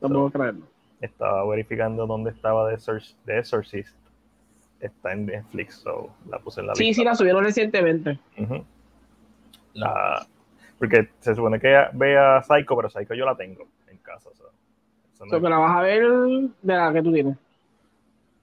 No 0.00 0.08
puedo 0.08 0.30
creerlo. 0.30 0.66
Estaba 1.00 1.46
verificando 1.48 2.06
dónde 2.06 2.30
estaba 2.30 2.68
The, 2.70 2.76
The 3.24 3.38
Exorcist. 3.38 3.96
Está 4.78 5.14
en 5.14 5.24
Netflix, 5.24 5.76
so 5.76 6.10
la 6.28 6.38
puse 6.38 6.60
en 6.60 6.66
la 6.66 6.74
Sí, 6.74 6.84
lista. 6.84 7.00
sí, 7.00 7.04
la 7.06 7.14
subieron 7.14 7.44
recientemente. 7.44 8.18
La, 9.72 10.26
porque 10.78 11.08
se 11.20 11.34
supone 11.34 11.58
que 11.58 11.74
vea 11.94 12.42
Psycho, 12.42 12.76
pero 12.76 12.90
Psycho 12.90 13.14
yo 13.14 13.24
la 13.24 13.36
tengo 13.36 13.66
en 13.86 13.96
casa. 13.98 14.28
no 14.38 15.26
So 15.26 15.36
es- 15.36 15.42
que 15.42 15.48
la 15.48 15.56
vas 15.58 15.76
a 15.78 15.80
ver 15.80 16.02
de 16.04 16.74
la 16.74 16.92
que 16.92 17.02
tú 17.02 17.10
tienes. 17.10 17.38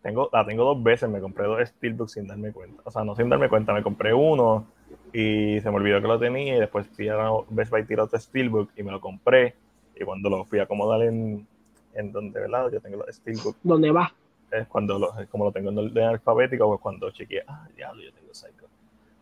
tengo, 0.02 0.28
la 0.34 0.44
tengo 0.46 0.66
dos 0.66 0.82
veces, 0.84 1.08
me 1.08 1.22
compré 1.22 1.46
dos 1.46 1.70
Steelbooks 1.70 2.14
sin 2.14 2.28
darme 2.28 2.52
cuenta. 2.52 2.82
O 2.84 2.90
sea, 2.92 3.04
no 3.04 3.16
sin 3.16 3.30
darme 3.30 3.48
cuenta, 3.48 3.74
me 3.74 3.84
compré 3.84 4.12
uno 4.14 4.66
y 5.14 5.62
se 5.62 5.70
me 5.70 5.76
olvidó 5.78 6.02
que 6.02 6.08
lo 6.08 6.20
tenía 6.20 6.58
y 6.58 6.60
después 6.60 6.88
fui 6.88 7.08
a 7.08 7.16
Best 7.50 7.72
Buy 7.72 7.86
tiré 7.86 8.02
otro 8.02 8.20
Steelbook 8.20 8.72
y 8.76 8.84
me 8.84 8.92
lo 8.92 9.00
compré. 9.00 9.54
Y 9.96 10.04
cuando 10.04 10.30
lo 10.30 10.44
fui 10.44 10.60
a 10.60 10.64
acomodar 10.64 11.04
en, 11.04 11.46
en 11.94 12.12
donde, 12.12 12.40
¿verdad? 12.40 12.72
Yo 12.72 12.82
tengo 12.82 12.98
los 12.98 13.16
Steelbook, 13.16 13.56
¿Dónde 13.64 13.92
vas? 13.92 14.12
es 14.52 14.68
cuando 14.68 15.00
lo, 15.00 15.12
como 15.32 15.46
lo 15.46 15.52
tengo 15.52 15.70
en 15.72 15.78
orden 15.80 16.04
alfabético, 16.06 16.68
pues 16.68 16.82
cuando 16.82 17.10
chequeé, 17.12 17.44
ah, 17.48 17.68
diablo, 17.76 18.04
yo 18.04 18.12
tengo 18.14 18.34
Psycho. 18.34 18.66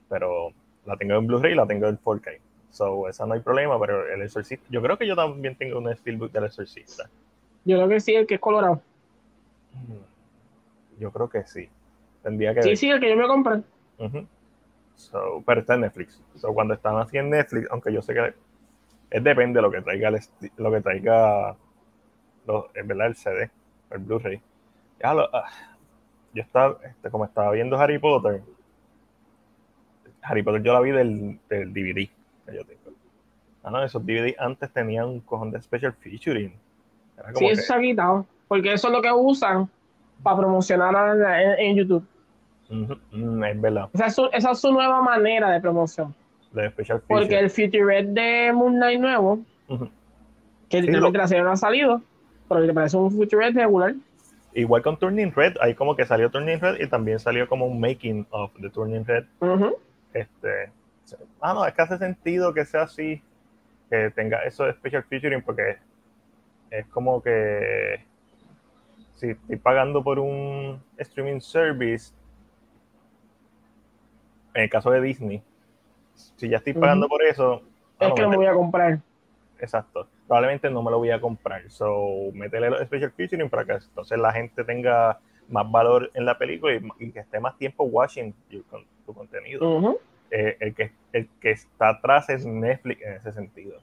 Pero 0.09 0.49
la 0.85 0.97
tengo 0.97 1.15
en 1.15 1.27
Blu-ray 1.27 1.53
y 1.53 1.55
la 1.55 1.65
tengo 1.67 1.87
en 1.87 1.97
4K. 1.97 2.39
So, 2.71 3.07
esa 3.09 3.25
no 3.25 3.33
hay 3.33 3.39
problema, 3.41 3.79
pero 3.79 4.07
el 4.13 4.21
Exorcista, 4.21 4.65
yo 4.69 4.81
creo 4.81 4.97
que 4.97 5.05
yo 5.07 5.15
también 5.15 5.55
tengo 5.55 5.77
un 5.79 5.93
Steelbook 5.95 6.31
del 6.31 6.45
Exorcista. 6.45 7.09
Yo 7.65 7.77
creo 7.77 7.87
que 7.89 7.99
sí, 7.99 8.13
el 8.15 8.25
que 8.27 8.35
es 8.35 8.39
colorado. 8.41 8.81
Mm, 9.73 10.99
Yo 11.01 11.11
creo 11.11 11.29
que 11.29 11.43
sí. 11.45 11.67
Tendría 12.23 12.53
que 12.53 12.61
Sí, 12.63 12.67
ver. 12.69 12.77
sí, 12.77 12.89
el 12.89 12.99
que 12.99 13.09
yo 13.09 13.15
me 13.17 13.27
compré. 13.27 13.61
Ujú. 13.99 14.25
So, 15.03 15.43
pero 15.45 15.61
está 15.61 15.75
en 15.75 15.81
Netflix. 15.81 16.21
So, 16.35 16.53
cuando 16.53 16.73
están 16.73 16.97
así 16.97 17.17
en 17.17 17.29
Netflix, 17.29 17.67
aunque 17.71 17.91
yo 17.93 18.01
sé 18.01 18.13
que 18.13 18.33
es 19.09 19.23
depende 19.23 19.57
de 19.57 19.61
lo 19.61 19.71
que 19.71 19.81
traiga 19.81 20.09
el 20.09 20.19
lo 20.57 20.71
que 20.71 20.81
traiga 20.81 21.55
lo- 22.47 22.69
en 22.73 22.87
verdad 22.87 23.07
el 23.07 23.15
CD, 23.15 23.49
el 23.91 23.99
Blu-ray. 23.99 24.41
Ah, 25.03 25.45
yo 26.33 26.41
estaba, 26.43 26.77
este, 26.83 27.09
como 27.09 27.25
estaba 27.25 27.51
viendo 27.51 27.77
Harry 27.77 27.97
Potter, 27.99 28.41
Harry 30.21 30.43
Potter 30.43 30.61
yo 30.63 30.73
la 30.73 30.79
vi 30.81 30.91
del, 30.91 31.39
del 31.49 31.73
DVD 31.73 32.09
que 32.45 32.55
yo 32.55 32.63
tengo. 32.65 32.81
Ah, 33.63 33.71
no, 33.71 33.83
esos 33.83 34.03
DVD 34.05 34.35
antes 34.39 34.71
tenían 34.71 35.05
un 35.07 35.19
cojón 35.21 35.51
de 35.51 35.61
special 35.61 35.93
featuring. 35.93 36.53
Era 37.17 37.33
Sí, 37.35 37.45
eso 37.45 37.61
que- 37.61 37.67
se 37.67 37.73
ha 37.73 37.79
quitado. 37.79 38.25
Porque 38.47 38.73
eso 38.73 38.87
es 38.87 38.93
lo 38.93 39.01
que 39.01 39.11
usan 39.11 39.69
para 40.23 40.37
promocionar 40.37 41.17
en 41.59 41.75
YouTube. 41.77 42.05
Mm, 42.71 43.43
es 43.43 43.61
verdad, 43.61 43.89
Esa 43.93 44.05
es, 44.07 44.15
su, 44.15 44.29
esa 44.31 44.51
es 44.51 44.59
su 44.59 44.71
nueva 44.71 45.01
manera 45.01 45.51
de 45.51 45.59
promoción. 45.59 46.15
de 46.53 46.69
special 46.69 47.01
Porque 47.07 47.37
el 47.39 47.49
featurette 47.49 48.07
de 48.09 48.51
Moon 48.53 48.75
Knight 48.75 48.99
nuevo, 48.99 49.39
Ujú. 49.67 49.85
que 50.69 50.77
Sí, 50.77 50.81
literalmente 50.87 51.17
lo- 51.17 51.23
la 51.23 51.27
serie 51.27 51.43
no 51.43 51.51
ha 51.51 51.57
salido, 51.57 52.01
pero 52.49 52.65
que 52.65 52.73
parece 52.73 52.97
un 52.97 53.11
featurette 53.11 53.55
regular. 53.55 53.93
Igual 54.53 54.81
con 54.83 54.97
Turning 54.97 55.31
Red, 55.33 55.55
ahí 55.61 55.73
como 55.75 55.95
que 55.95 56.05
salió 56.05 56.29
Turning 56.29 56.59
Red 56.59 56.79
y 56.81 56.87
también 56.87 57.19
salió 57.19 57.47
como 57.47 57.65
un 57.65 57.79
making 57.79 58.25
of 58.31 58.51
the 58.61 58.69
Turning 58.69 59.05
Red. 59.05 59.25
Este, 60.13 60.71
ah, 61.39 61.53
no, 61.53 61.65
es 61.65 61.73
que 61.73 61.81
hace 61.81 61.97
sentido 61.97 62.53
que 62.53 62.65
sea 62.65 62.81
así, 62.83 63.21
que 63.89 64.11
tenga 64.11 64.43
eso 64.43 64.65
de 64.65 64.73
special 64.73 65.03
featuring, 65.03 65.41
porque 65.41 65.77
es 66.69 66.85
como 66.87 67.21
que 67.21 68.03
si 69.15 69.29
estoy 69.29 69.55
pagando 69.57 70.03
por 70.03 70.19
un 70.19 70.81
streaming 70.97 71.39
service, 71.39 72.13
en 74.53 74.63
el 74.63 74.69
caso 74.69 74.91
de 74.91 75.01
Disney, 75.01 75.41
si 76.13 76.49
ya 76.49 76.57
estoy 76.57 76.73
pagando 76.73 77.07
por 77.07 77.23
eso, 77.23 77.61
Es 77.99 78.09
no, 78.09 78.15
que 78.15 78.21
lo 78.23 78.29
mete- 78.29 78.37
voy 78.37 78.45
a 78.47 78.53
comprar. 78.53 78.99
Exacto. 79.59 80.07
Probablemente 80.27 80.69
no 80.69 80.81
me 80.81 80.91
lo 80.91 80.97
voy 80.97 81.11
a 81.11 81.19
comprar. 81.21 81.69
So, 81.69 82.31
métele 82.33 82.69
los 82.69 82.81
special 82.81 83.11
featuring 83.11 83.49
para 83.49 83.65
que 83.65 83.73
entonces 83.73 84.17
la 84.17 84.31
gente 84.31 84.63
tenga 84.63 85.19
más 85.49 85.69
valor 85.69 86.09
en 86.13 86.25
la 86.25 86.37
película 86.37 86.73
y, 86.73 87.05
y 87.05 87.11
que 87.11 87.19
esté 87.19 87.39
más 87.39 87.57
tiempo 87.57 87.83
watching 87.83 88.33
tu 89.05 89.13
contenido. 89.13 89.99
Eh, 90.31 90.55
el, 90.61 90.73
que, 90.73 90.91
el 91.11 91.27
que 91.41 91.51
está 91.51 91.89
atrás 91.89 92.29
es 92.29 92.45
Netflix 92.45 93.01
en 93.03 93.13
ese 93.13 93.31
sentido. 93.33 93.79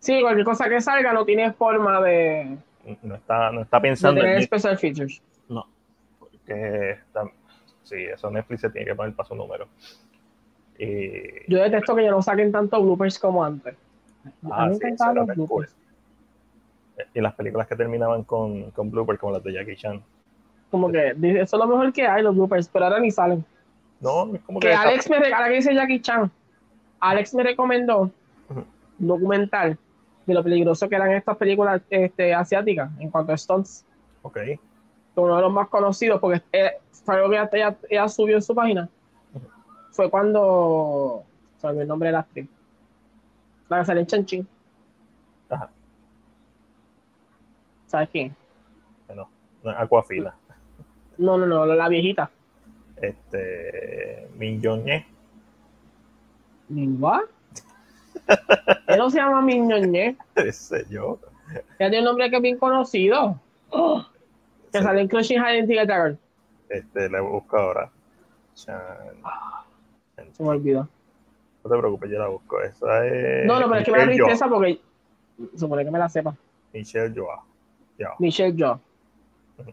Sí, 0.00 0.20
cualquier 0.20 0.44
cosa 0.44 0.68
que 0.68 0.80
salga 0.80 1.12
no 1.12 1.24
tiene 1.24 1.52
forma 1.52 2.00
de, 2.02 2.56
No 3.02 3.14
está, 3.14 3.52
no 3.52 3.62
está 3.62 3.76
de 3.78 3.82
pensando 3.82 4.20
tener 4.20 4.36
en 4.38 4.42
special 4.42 4.78
features. 4.78 5.22
No. 5.48 5.66
Porque 6.18 6.90
está- 6.92 7.24
sí, 7.90 8.04
eso 8.04 8.30
Netflix 8.30 8.62
se 8.62 8.70
tiene 8.70 8.86
que 8.86 8.94
poner 8.94 9.14
para 9.14 9.28
su 9.28 9.34
número. 9.34 9.66
Y, 10.78 11.50
Yo 11.52 11.58
detesto 11.58 11.94
que 11.94 12.04
ya 12.04 12.10
no 12.10 12.22
saquen 12.22 12.52
tanto 12.52 12.80
bloopers 12.82 13.18
como 13.18 13.44
antes. 13.44 13.74
Ah, 14.50 14.70
sí, 14.72 14.86
los 15.14 15.26
bloopers. 15.26 15.74
y 17.14 17.20
las 17.20 17.34
películas 17.34 17.66
que 17.66 17.76
terminaban 17.76 18.24
con, 18.24 18.70
con 18.70 18.90
blooper, 18.90 19.18
como 19.18 19.32
las 19.32 19.42
de 19.42 19.52
Jackie 19.52 19.76
Chan. 19.76 20.02
Como 20.70 20.90
que 20.90 21.08
eso 21.10 21.56
es 21.56 21.60
lo 21.60 21.66
mejor 21.66 21.92
que 21.92 22.06
hay, 22.06 22.22
los 22.22 22.34
bloopers, 22.34 22.68
pero 22.68 22.86
ahora 22.86 23.00
ni 23.00 23.10
salen. 23.10 23.44
No, 24.00 24.34
es 24.34 24.40
como 24.42 24.60
que. 24.60 24.68
Que 24.68 24.74
Alex 24.74 25.10
me 25.10 25.18
regala 25.18 25.48
que 25.48 25.54
dice 25.54 25.74
Jackie 25.74 26.00
Chan. 26.00 26.30
Alex 27.00 27.34
me 27.34 27.42
recomendó 27.42 28.10
un 28.48 28.64
documental 28.98 29.76
de 30.26 30.34
lo 30.34 30.44
peligroso 30.44 30.88
que 30.88 30.96
eran 30.96 31.12
estas 31.12 31.36
películas 31.36 31.82
este, 31.90 32.32
asiáticas 32.32 32.90
en 33.00 33.10
cuanto 33.10 33.32
a 33.32 33.36
stunts. 33.36 33.84
Ok. 34.22 34.38
Que 35.20 35.24
Uno 35.26 35.36
de 35.36 35.42
los 35.42 35.52
más 35.52 35.68
conocidos, 35.68 36.20
porque 36.20 36.42
eh, 36.52 36.72
fue 37.04 37.16
algo 37.16 37.30
que 37.30 37.36
ella, 37.36 37.50
ella- 37.52 37.76
ella 37.88 38.08
subió 38.08 38.36
en 38.36 38.42
su 38.42 38.54
página. 38.54 38.88
Fue 39.92 40.10
cuando. 40.10 41.24
Se 41.58 41.66
olvidó 41.66 41.82
el 41.82 41.88
nombre 41.88 42.08
de 42.08 42.12
la 42.12 42.18
actriz. 42.20 42.48
La 43.68 43.80
que 43.80 43.84
sale 43.86 44.00
en 44.00 44.06
Chanchín. 44.06 44.48
Ajá. 45.48 45.70
¿Sabes 47.86 48.08
quién? 48.10 48.34
Bueno, 49.06 49.28
no, 49.64 49.70
Aquafina. 49.70 50.34
No, 51.18 51.36
no, 51.36 51.46
no, 51.46 51.66
la 51.66 51.88
viejita. 51.88 52.30
Este. 52.96 54.28
Min 54.36 54.62
Jong-un. 54.62 55.04
¿What? 57.00 57.22
Él 58.86 58.98
no 58.98 59.10
se 59.10 59.18
llama 59.18 59.42
Miñoñé. 59.42 60.16
Ese 60.36 60.86
yo. 60.88 61.18
Ella 61.78 61.90
tiene 61.90 61.98
un 62.00 62.04
nombre 62.04 62.30
que 62.30 62.36
es 62.36 62.42
bien 62.42 62.58
conocido. 62.58 63.40
¡Oh! 63.70 64.06
Que 64.72 64.78
Sí. 64.78 64.84
sale 64.84 65.00
en 65.00 65.08
Crushing 65.08 65.40
High 65.40 65.66
Tiger 65.66 65.86
Dagger. 65.86 66.16
Este, 66.68 67.08
le 67.08 67.20
busco 67.20 67.56
ahora. 67.58 67.90
Chan. 68.54 68.80
Se 70.32 70.42
me 70.42 70.48
olvidó. 70.50 70.88
No 71.64 71.70
te 71.70 71.78
preocupes, 71.78 72.10
yo 72.10 72.18
la 72.18 72.28
busco. 72.28 72.60
Esa 72.60 73.06
es. 73.06 73.46
No, 73.46 73.58
no, 73.60 73.66
pero 73.68 73.80
es 73.80 73.84
que 73.84 73.92
me 73.92 73.98
da 73.98 74.04
tristeza 74.04 74.48
porque 74.48 74.80
supone 75.56 75.84
que 75.84 75.90
me 75.90 75.98
la 75.98 76.08
sepa. 76.08 76.34
Michelle 76.72 77.12
Joa. 77.14 77.42
Michelle. 78.18 78.64
Ujú. 78.64 79.72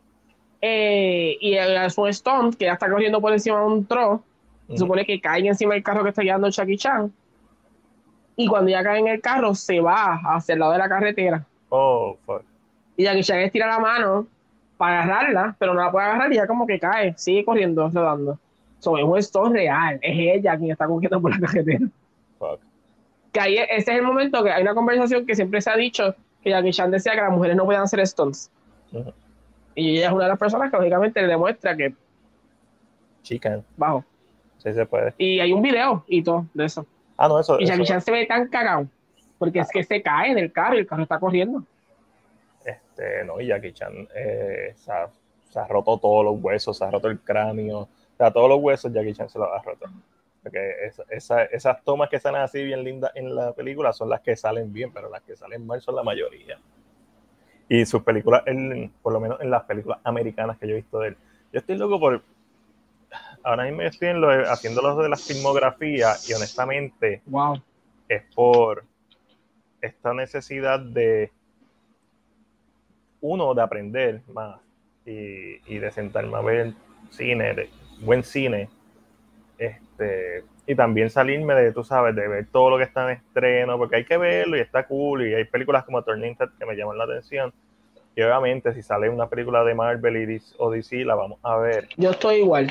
Eh, 0.61 1.37
y 1.39 1.53
es 1.55 1.97
un 1.97 2.11
stunt 2.13 2.55
que 2.55 2.65
ya 2.65 2.73
está 2.73 2.89
corriendo 2.89 3.21
por 3.21 3.31
encima 3.31 3.59
de 3.59 3.65
un 3.65 3.85
tro. 3.85 4.23
Se 4.69 4.77
supone 4.77 5.05
que 5.05 5.21
cae 5.21 5.47
encima 5.47 5.75
del 5.75 5.83
carro 5.83 6.03
que 6.03 6.09
está 6.09 6.23
guiando 6.23 6.49
Jackie 6.49 6.77
Chan. 6.77 7.13
Y 8.35 8.47
cuando 8.47 8.69
ya 8.69 8.83
cae 8.83 8.99
en 8.99 9.07
el 9.07 9.21
carro, 9.21 9.55
se 9.55 9.79
va 9.79 10.19
hacia 10.23 10.53
el 10.53 10.59
lado 10.59 10.73
de 10.73 10.77
la 10.79 10.89
carretera. 10.89 11.45
Oh, 11.69 12.17
fuck. 12.25 12.41
Y 12.97 13.03
Jackie 13.03 13.23
Chan 13.23 13.39
estira 13.39 13.67
la 13.67 13.79
mano 13.79 14.27
para 14.77 15.03
agarrarla, 15.03 15.55
pero 15.59 15.73
no 15.73 15.81
la 15.83 15.91
puede 15.91 16.05
agarrar 16.05 16.31
y 16.31 16.35
ya 16.35 16.47
como 16.47 16.65
que 16.67 16.79
cae, 16.79 17.13
sigue 17.17 17.43
corriendo, 17.43 17.89
rodando. 17.89 18.39
So, 18.79 18.97
es 18.97 19.03
un 19.03 19.21
stunt 19.21 19.53
real, 19.55 19.99
es 20.01 20.15
ella 20.37 20.55
quien 20.57 20.71
está 20.71 20.85
corriendo 20.87 21.19
por 21.21 21.31
la 21.39 21.47
carretera. 21.47 21.87
Fuck. 22.37 22.59
Que 23.31 23.39
ahí, 23.39 23.57
ese 23.57 23.91
es 23.91 23.97
el 23.97 24.03
momento 24.03 24.43
que 24.43 24.51
hay 24.51 24.61
una 24.61 24.75
conversación 24.75 25.25
que 25.25 25.35
siempre 25.35 25.61
se 25.61 25.69
ha 25.71 25.75
dicho 25.75 26.15
que 26.43 26.51
Jackie 26.51 26.71
Chan 26.71 26.91
decía 26.91 27.13
que 27.13 27.21
las 27.21 27.31
mujeres 27.31 27.55
no 27.57 27.65
podían 27.65 27.81
hacer 27.83 28.05
stunts. 28.05 28.51
Ujú. 28.91 29.11
Y 29.75 29.97
ella 29.97 30.07
es 30.07 30.13
una 30.13 30.23
de 30.25 30.29
las 30.29 30.39
personas 30.39 30.71
que 30.71 30.77
lógicamente 30.77 31.21
le 31.21 31.27
demuestra 31.27 31.75
que 31.75 31.93
Chicken. 33.23 33.63
bajo. 33.75 34.03
Sí 34.57 34.73
se 34.73 34.85
puede. 34.85 35.13
Y 35.17 35.39
hay 35.39 35.53
un 35.53 35.61
video 35.61 36.03
y 36.07 36.23
todo 36.23 36.45
de 36.53 36.65
eso. 36.65 36.85
Ah, 37.17 37.27
no, 37.27 37.39
eso. 37.39 37.59
Y 37.59 37.65
Jackie 37.65 37.81
eso- 37.83 37.93
Chan 37.93 38.01
se 38.01 38.11
ve 38.11 38.25
tan 38.25 38.47
cagado. 38.47 38.87
Porque 39.37 39.59
es 39.59 39.69
que 39.69 39.83
se 39.83 40.01
cae 40.01 40.31
en 40.31 40.37
el 40.39 40.51
carro 40.51 40.75
y 40.75 40.79
el 40.79 40.87
carro 40.87 41.03
está 41.03 41.19
corriendo. 41.19 41.63
Este, 42.67 43.23
no, 43.23 43.39
y 43.39 43.47
Jackie 43.47 43.71
Chan 43.71 44.09
eh, 44.13 44.73
se, 44.75 44.91
ha, 44.91 45.07
se 45.49 45.57
ha 45.57 45.65
roto 45.67 45.97
todos 45.97 46.25
los 46.25 46.35
huesos, 46.43 46.77
se 46.77 46.83
ha 46.83 46.91
roto 46.91 47.07
el 47.07 47.19
cráneo, 47.21 47.79
o 47.79 47.89
sea, 48.17 48.29
todos 48.29 48.49
los 48.49 48.59
huesos 48.59 48.91
Jackie 48.91 49.13
Chan 49.13 49.29
se 49.29 49.39
los 49.39 49.47
ha 49.49 49.61
roto. 49.61 49.85
Porque 50.43 50.73
esa- 50.85 51.03
esa- 51.09 51.43
esas 51.45 51.81
tomas 51.85 52.09
que 52.09 52.19
salen 52.19 52.41
así 52.41 52.61
bien 52.63 52.83
lindas 52.83 53.11
en 53.15 53.33
la 53.33 53.53
película 53.53 53.93
son 53.93 54.09
las 54.09 54.19
que 54.19 54.35
salen 54.35 54.73
bien, 54.73 54.91
pero 54.91 55.09
las 55.09 55.21
que 55.23 55.35
salen 55.37 55.65
mal 55.65 55.79
son 55.81 55.95
la 55.95 56.03
mayoría. 56.03 56.59
Y 57.69 57.85
sus 57.85 58.03
películas, 58.03 58.43
en- 58.47 58.91
por 59.01 59.13
lo 59.13 59.19
menos 59.21 59.39
en 59.39 59.49
las 59.49 59.63
películas 59.63 59.99
americanas 60.03 60.57
que 60.57 60.67
yo 60.67 60.73
he 60.73 60.77
visto 60.77 60.99
de 60.99 61.09
él, 61.09 61.17
yo 61.53 61.59
estoy 61.59 61.77
loco 61.77 61.99
por... 62.01 62.21
Ahora 63.43 63.63
mismo 63.63 63.81
estoy 63.83 64.09
en 64.09 64.19
lo 64.19 64.27
de- 64.27 64.45
haciendo 64.49 64.81
lo 64.81 65.01
de 65.01 65.07
la 65.07 65.15
filmografía 65.15 66.15
y 66.27 66.33
honestamente 66.33 67.21
Wow. 67.27 67.61
es 68.09 68.23
por 68.35 68.83
esta 69.81 70.13
necesidad 70.13 70.79
de 70.81 71.31
uno 73.27 73.53
de 73.53 73.61
aprender 73.61 74.21
más 74.33 74.59
y, 75.05 75.61
y 75.65 75.79
de 75.79 75.91
sentarme 75.91 76.37
a 76.37 76.41
ver 76.41 76.73
cine, 77.09 77.53
de, 77.53 77.69
buen 77.99 78.23
cine, 78.23 78.69
este, 79.57 80.43
y 80.65 80.75
también 80.75 81.09
salirme 81.09 81.55
de, 81.55 81.71
tú 81.71 81.83
sabes, 81.83 82.15
de 82.15 82.27
ver 82.27 82.47
todo 82.51 82.69
lo 82.69 82.77
que 82.77 82.83
está 82.83 83.05
en 83.11 83.17
estreno, 83.17 83.77
porque 83.77 83.97
hay 83.97 84.05
que 84.05 84.17
verlo 84.17 84.57
y 84.57 84.59
está 84.59 84.85
cool, 84.85 85.27
y 85.27 85.33
hay 85.33 85.45
películas 85.45 85.83
como 85.85 86.03
Turning 86.03 86.35
que 86.35 86.65
me 86.65 86.75
llaman 86.75 86.97
la 86.97 87.05
atención, 87.05 87.53
y 88.15 88.21
obviamente 88.21 88.73
si 88.73 88.81
sale 88.81 89.09
una 89.09 89.27
película 89.27 89.63
de 89.63 89.75
Marvel 89.75 90.17
y 90.17 90.25
DC, 90.25 90.55
o 90.57 90.71
DC, 90.71 91.05
la 91.05 91.15
vamos 91.15 91.39
a 91.43 91.57
ver, 91.57 91.87
Yo 91.97 92.11
estoy 92.11 92.37
igual. 92.37 92.67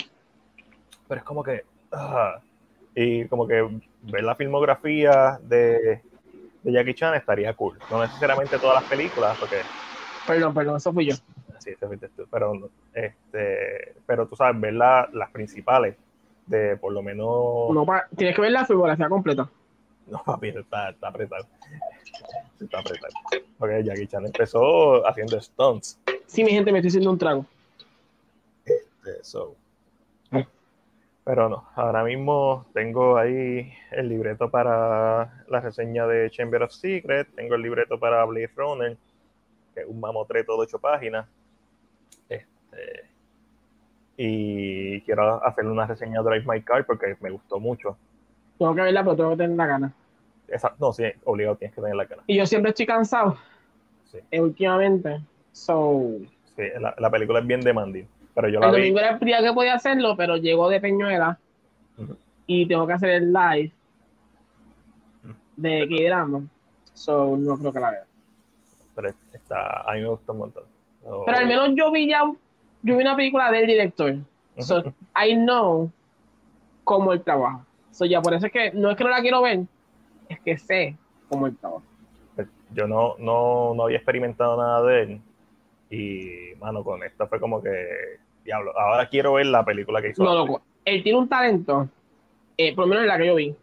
pero 1.08 1.20
es 1.20 1.24
como 1.24 1.42
que. 1.42 1.64
ah, 1.92 2.40
y 2.94 3.26
como 3.26 3.46
que 3.46 3.68
ver 4.02 4.24
la 4.24 4.34
filmografía 4.34 5.38
de, 5.42 6.00
de 6.62 6.72
Jackie 6.72 6.94
Chan 6.94 7.14
estaría 7.14 7.52
cool. 7.52 7.78
No 7.90 8.00
necesariamente 8.00 8.58
todas 8.58 8.80
las 8.80 8.90
películas, 8.90 9.36
porque 9.38 9.58
Perdón, 10.26 10.54
perdón, 10.54 10.76
eso 10.76 10.92
fui 10.92 11.06
yo. 11.06 11.14
sí, 11.58 11.74
te 11.78 11.86
fuiste 11.86 12.08
tú, 12.10 12.26
pero, 12.30 12.52
este, 12.92 13.94
pero 14.06 14.26
tú 14.26 14.36
sabes, 14.36 14.60
ver 14.60 14.74
la- 14.74 15.08
las 15.12 15.30
principales 15.30 15.96
de 16.46 16.76
por 16.76 16.92
lo 16.92 17.02
menos. 17.02 17.70
No, 17.72 17.84
pa- 17.86 18.06
tienes 18.16 18.34
que 18.34 18.40
ver 18.42 18.52
la 18.52 18.64
filmografía 18.64 19.08
completa. 19.08 19.48
No, 20.06 20.22
papi, 20.24 20.48
está, 20.50 20.90
está 20.90 21.08
apretado. 21.08 21.46
Está 22.60 22.78
apretado. 22.78 23.12
Porque 23.58 23.82
Jackie 23.82 24.06
Chan 24.06 24.24
empezó 24.26 25.06
haciendo 25.06 25.40
stunts. 25.40 25.98
Sí, 26.26 26.44
mi 26.44 26.50
gente, 26.52 26.70
me 26.72 26.78
estoy 26.78 26.88
haciendo 26.90 27.10
un 27.10 27.18
trago. 27.18 27.44
Este, 28.64 29.22
so. 29.24 29.54
Pero 31.24 31.48
no, 31.48 31.68
ahora 31.74 32.04
mismo 32.04 32.66
tengo 32.72 33.18
ahí 33.18 33.72
el 33.90 34.08
libreto 34.08 34.48
para 34.48 35.44
la 35.48 35.60
reseña 35.60 36.06
de 36.06 36.30
Chamber 36.30 36.62
of 36.62 36.70
Secrets, 36.70 37.34
tengo 37.34 37.56
el 37.56 37.62
libreto 37.62 37.98
para 37.98 38.24
Blade 38.24 38.50
Runner, 38.54 38.96
que 39.76 39.82
es 39.82 39.86
un 39.88 40.00
mamotreto 40.00 40.54
de 40.56 40.62
ocho 40.62 40.78
páginas. 40.78 41.26
Este, 42.30 43.10
y 44.16 45.02
quiero 45.02 45.44
hacerle 45.44 45.70
una 45.70 45.86
reseña 45.86 46.22
de 46.22 46.30
Drive 46.30 46.46
My 46.50 46.62
Car 46.62 46.86
porque 46.86 47.16
me 47.20 47.30
gustó 47.30 47.60
mucho. 47.60 47.96
Tengo 48.58 48.74
que 48.74 48.80
verla, 48.80 49.04
pero 49.04 49.16
tengo 49.16 49.30
que 49.32 49.36
tener 49.36 49.56
la 49.56 49.66
gana. 49.66 49.92
Esa, 50.48 50.74
no, 50.80 50.92
sí, 50.94 51.04
obligado 51.24 51.56
tienes 51.56 51.74
que 51.74 51.82
tener 51.82 51.94
la 51.96 52.06
cara. 52.06 52.22
Y 52.26 52.36
yo 52.38 52.46
siempre 52.46 52.70
estoy 52.70 52.86
cansado 52.86 53.36
Sí, 54.10 54.18
eh, 54.30 54.40
últimamente. 54.40 55.20
So, 55.52 56.02
sí, 56.56 56.62
la, 56.80 56.94
la 56.96 57.10
película 57.10 57.40
es 57.40 57.46
bien 57.46 57.60
demanding, 57.60 58.06
pero 58.34 58.48
yo 58.48 58.60
el 58.60 58.60
la 58.60 58.70
vi. 58.70 58.78
domingo 58.78 58.98
era 59.00 59.10
el 59.10 59.18
día 59.18 59.42
que 59.42 59.52
podía 59.52 59.74
hacerlo, 59.74 60.16
pero 60.16 60.36
llegó 60.38 60.70
de 60.70 60.80
Peñuela 60.80 61.38
y 62.46 62.66
tengo 62.66 62.86
que 62.86 62.92
hacer 62.94 63.10
el 63.10 63.32
live 63.32 63.72
de 65.56 65.86
K-Drama. 65.88 66.42
So, 66.94 67.36
no 67.36 67.58
creo 67.58 67.72
que 67.72 67.80
la 67.80 67.90
vea. 67.90 68.04
Pero 68.96 69.10
está, 69.32 69.82
a 69.82 69.94
mí 69.94 70.00
me 70.00 70.08
gustó 70.08 70.32
un 70.32 70.38
montón. 70.38 70.64
Pero 71.02 71.38
al 71.38 71.46
menos 71.46 71.70
yo 71.74 71.92
vi 71.92 72.08
ya, 72.08 72.22
yo 72.82 72.96
vi 72.96 73.02
una 73.02 73.14
película 73.14 73.52
del 73.52 73.66
director. 73.66 74.16
So. 74.58 74.82
I 75.14 75.34
know 75.34 75.92
cómo 76.82 77.12
él 77.12 77.22
trabaja. 77.22 77.64
So, 77.90 78.06
ya 78.06 78.20
por 78.20 78.34
eso 78.34 78.46
es 78.46 78.52
que 78.52 78.72
no 78.72 78.90
es 78.90 78.96
que 78.96 79.04
no 79.04 79.10
la 79.10 79.20
quiero 79.20 79.42
ver, 79.42 79.60
es 80.28 80.40
que 80.40 80.58
sé 80.58 80.96
cómo 81.28 81.46
él 81.46 81.56
trabaja. 81.56 81.84
pues, 82.34 82.48
yo 82.72 82.88
no, 82.88 83.16
no, 83.18 83.74
no 83.74 83.84
había 83.84 83.98
experimentado 83.98 84.56
nada 84.56 84.82
de 84.82 85.02
él. 85.02 85.20
Y, 85.90 86.58
mano, 86.58 86.82
con 86.82 87.02
esto 87.04 87.28
fue 87.28 87.38
como 87.38 87.62
que, 87.62 88.18
diablo, 88.44 88.76
ahora 88.78 89.08
quiero 89.08 89.34
ver 89.34 89.46
la 89.46 89.64
película 89.64 90.02
que 90.02 90.10
hizo. 90.10 90.24
No, 90.24 90.34
loco. 90.34 90.62
Él 90.84 91.02
tiene 91.02 91.18
un 91.18 91.28
talento, 91.28 91.88
eh, 92.56 92.74
por 92.74 92.84
lo 92.84 92.88
menos 92.88 93.02
en 93.02 93.08
la 93.08 93.18
que 93.18 93.26
yo 93.26 93.34
vi, 93.34 93.54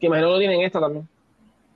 que 0.00 0.06
imagino 0.06 0.28
que 0.28 0.32
lo 0.32 0.38
tiene 0.38 0.54
en 0.56 0.62
esta 0.62 0.80
también. 0.80 1.08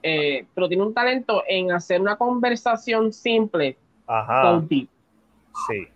Eh, 0.08 0.46
pero 0.54 0.68
tiene 0.68 0.84
un 0.84 0.94
talento 0.94 1.42
en 1.48 1.72
hacer 1.72 2.00
una 2.00 2.16
conversación 2.16 3.12
simple 3.12 3.76
Ajá, 4.06 4.42
con 4.42 4.68
deep. 4.68 4.88
sí. 5.66 5.88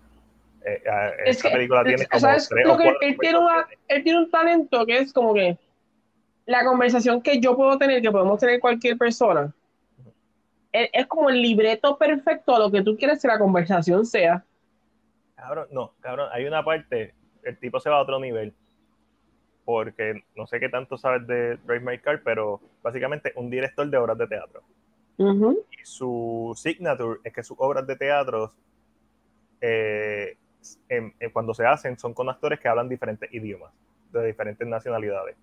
Eh, 0.63 0.83
eh, 0.85 1.11
Es 1.27 1.37
esta 1.37 1.49
que, 1.49 1.55
película 1.55 1.85
tiene 1.85 2.07
como 2.07 2.21
¿sabes 2.21 2.49
tres 2.49 2.67
o 2.69 2.77
que 2.77 2.89
él 3.01 3.17
tiene, 3.21 3.39
una- 3.39 3.69
él 3.89 4.03
tiene 4.03 4.19
un 4.19 4.31
talento 4.31 4.85
que 4.85 4.99
es 4.99 5.13
como 5.13 5.33
que 5.33 5.57
la 6.45 6.65
conversación 6.65 7.23
que 7.23 7.41
yo 7.41 7.57
puedo 7.57 7.79
tener, 7.79 8.03
que 8.03 8.11
podemos 8.11 8.39
tener 8.41 8.59
cualquier 8.59 8.99
persona, 8.99 9.55
es, 10.73 10.91
es 10.93 11.07
como 11.07 11.31
el 11.31 11.41
libreto 11.41 11.97
perfecto 11.97 12.57
a 12.57 12.59
lo 12.59 12.71
que 12.71 12.83
tú 12.83 12.97
quieres 12.97 13.23
que 13.23 13.29
la 13.29 13.39
conversación 13.39 14.05
sea. 14.05 14.45
Cabrón, 15.37 15.69
no, 15.71 15.93
cabrón, 16.01 16.29
hay 16.33 16.45
una 16.47 16.65
parte, 16.65 17.15
el 17.45 17.57
tipo 17.59 17.79
se 17.81 17.89
va 17.91 17.97
a 17.99 18.03
otro 18.03 18.19
nivel. 18.19 18.53
Porque 19.65 20.25
no 20.35 20.47
sé 20.47 20.59
qué 20.59 20.69
tanto 20.69 20.99
sabes 20.99 21.27
de 21.27 21.57
Drive 21.59 21.81
My 21.81 21.99
Car, 21.99 22.23
pero 22.25 22.61
básicamente 22.83 23.33
un 23.37 23.51
director 23.51 23.89
de 23.89 23.97
obras 23.97 24.19
de 24.19 24.27
teatro. 24.27 24.63
Y 25.71 25.85
su 25.85 26.53
signature 26.57 27.21
es 27.25 27.33
que 27.33 27.43
sus 27.43 27.57
obras 27.61 27.87
de 27.87 27.97
teatro, 27.97 28.53
eh, 29.61 30.37
en- 30.89 31.15
en 31.19 31.31
cuando 31.31 31.55
se 31.55 31.67
hacen, 31.67 31.99
son 31.99 32.15
con 32.15 32.29
actores 32.29 32.59
que 32.61 32.69
hablan 32.69 32.89
diferentes 32.89 33.33
idiomas, 33.33 33.73
de 34.13 34.27
diferentes 34.27 34.67
nacionalidades. 34.67 35.37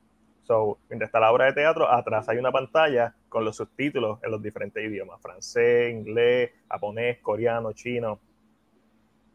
So, 0.43 0.77
mientras 0.89 1.09
está 1.09 1.19
la 1.19 1.31
obra 1.31 1.45
de 1.45 1.53
teatro, 1.53 1.91
atrás 1.91 2.29
hay 2.29 2.37
una 2.37 2.51
pantalla 2.51 3.13
con 3.27 3.43
los 3.43 3.57
subtítulos 3.57 4.19
en 4.23 4.31
los 4.31 4.41
diferentes 4.41 4.83
idiomas: 4.83 5.21
francés, 5.21 5.91
inglés, 5.91 6.51
japonés, 6.69 7.19
coreano, 7.19 7.73
chino. 7.73 8.19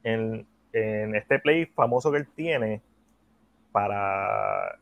En, 0.05 0.47
en 0.73 1.15
este 1.15 1.39
play 1.39 1.67
famoso 1.67 2.11
que 2.11 2.19
él 2.19 2.29
tiene 2.35 2.81
para. 3.71 4.79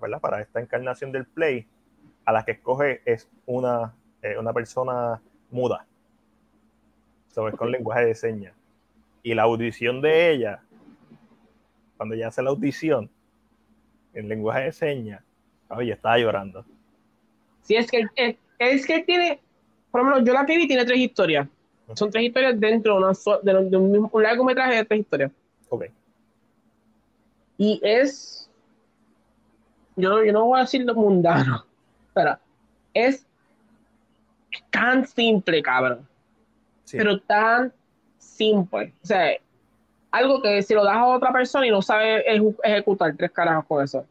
¿verdad? 0.00 0.20
para 0.20 0.40
esta 0.40 0.60
encarnación 0.60 1.10
del 1.10 1.26
play, 1.26 1.66
a 2.24 2.32
la 2.32 2.44
que 2.44 2.52
escoge 2.52 3.02
es 3.04 3.28
una, 3.46 3.94
eh, 4.22 4.38
una 4.38 4.52
persona 4.52 5.20
muda. 5.50 5.86
So, 7.28 7.48
es 7.48 7.54
con 7.54 7.70
lenguaje 7.70 8.06
de 8.06 8.14
señas. 8.14 8.54
Y 9.22 9.34
la 9.34 9.42
audición 9.42 10.00
de 10.00 10.30
ella, 10.32 10.62
cuando 11.96 12.14
ella 12.14 12.28
hace 12.28 12.42
la 12.42 12.50
audición 12.50 13.10
en 14.14 14.28
lenguaje 14.28 14.64
de 14.64 14.72
señas, 14.72 15.22
oye, 15.70 15.92
estaba 15.92 16.18
llorando. 16.18 16.64
Sí, 17.62 17.76
es 17.76 17.90
que, 17.90 18.04
es, 18.16 18.36
es 18.58 18.86
que 18.86 18.96
él 18.96 19.04
tiene, 19.06 19.40
por 19.90 20.02
lo 20.02 20.10
menos 20.10 20.24
yo 20.24 20.34
la 20.34 20.44
que 20.44 20.56
vi 20.56 20.66
tiene 20.66 20.84
tres 20.84 20.98
historias. 20.98 21.48
Son 21.94 22.10
tres 22.10 22.24
historias 22.24 22.58
dentro 22.58 22.94
de, 22.94 22.98
una 23.04 23.14
so- 23.14 23.40
de, 23.42 23.52
de 23.68 23.76
un, 23.76 24.08
un 24.10 24.22
largometraje 24.22 24.76
de 24.76 24.84
tres 24.84 25.00
historias. 25.00 25.32
Ok. 25.68 25.84
Y 27.58 27.80
es, 27.82 28.50
yo, 29.96 30.24
yo 30.24 30.32
no 30.32 30.46
voy 30.46 30.58
a 30.58 30.62
decir 30.62 30.84
lo 30.84 30.94
mundano, 30.94 31.64
pero 32.12 32.38
es 32.94 33.26
tan 34.70 35.06
simple, 35.06 35.62
cabrón. 35.62 36.06
Sí. 36.84 36.96
Pero 36.98 37.20
tan 37.20 37.72
simple. 38.18 38.92
O 39.02 39.06
sea, 39.06 39.32
algo 40.10 40.42
que 40.42 40.62
si 40.62 40.74
lo 40.74 40.84
das 40.84 40.96
a 40.96 41.06
otra 41.06 41.32
persona 41.32 41.66
y 41.66 41.70
no 41.70 41.82
sabe 41.82 42.24
ejecutar 42.62 43.14
tres 43.16 43.30
carajos 43.30 43.64
con 43.66 43.84
eso. 43.84 44.06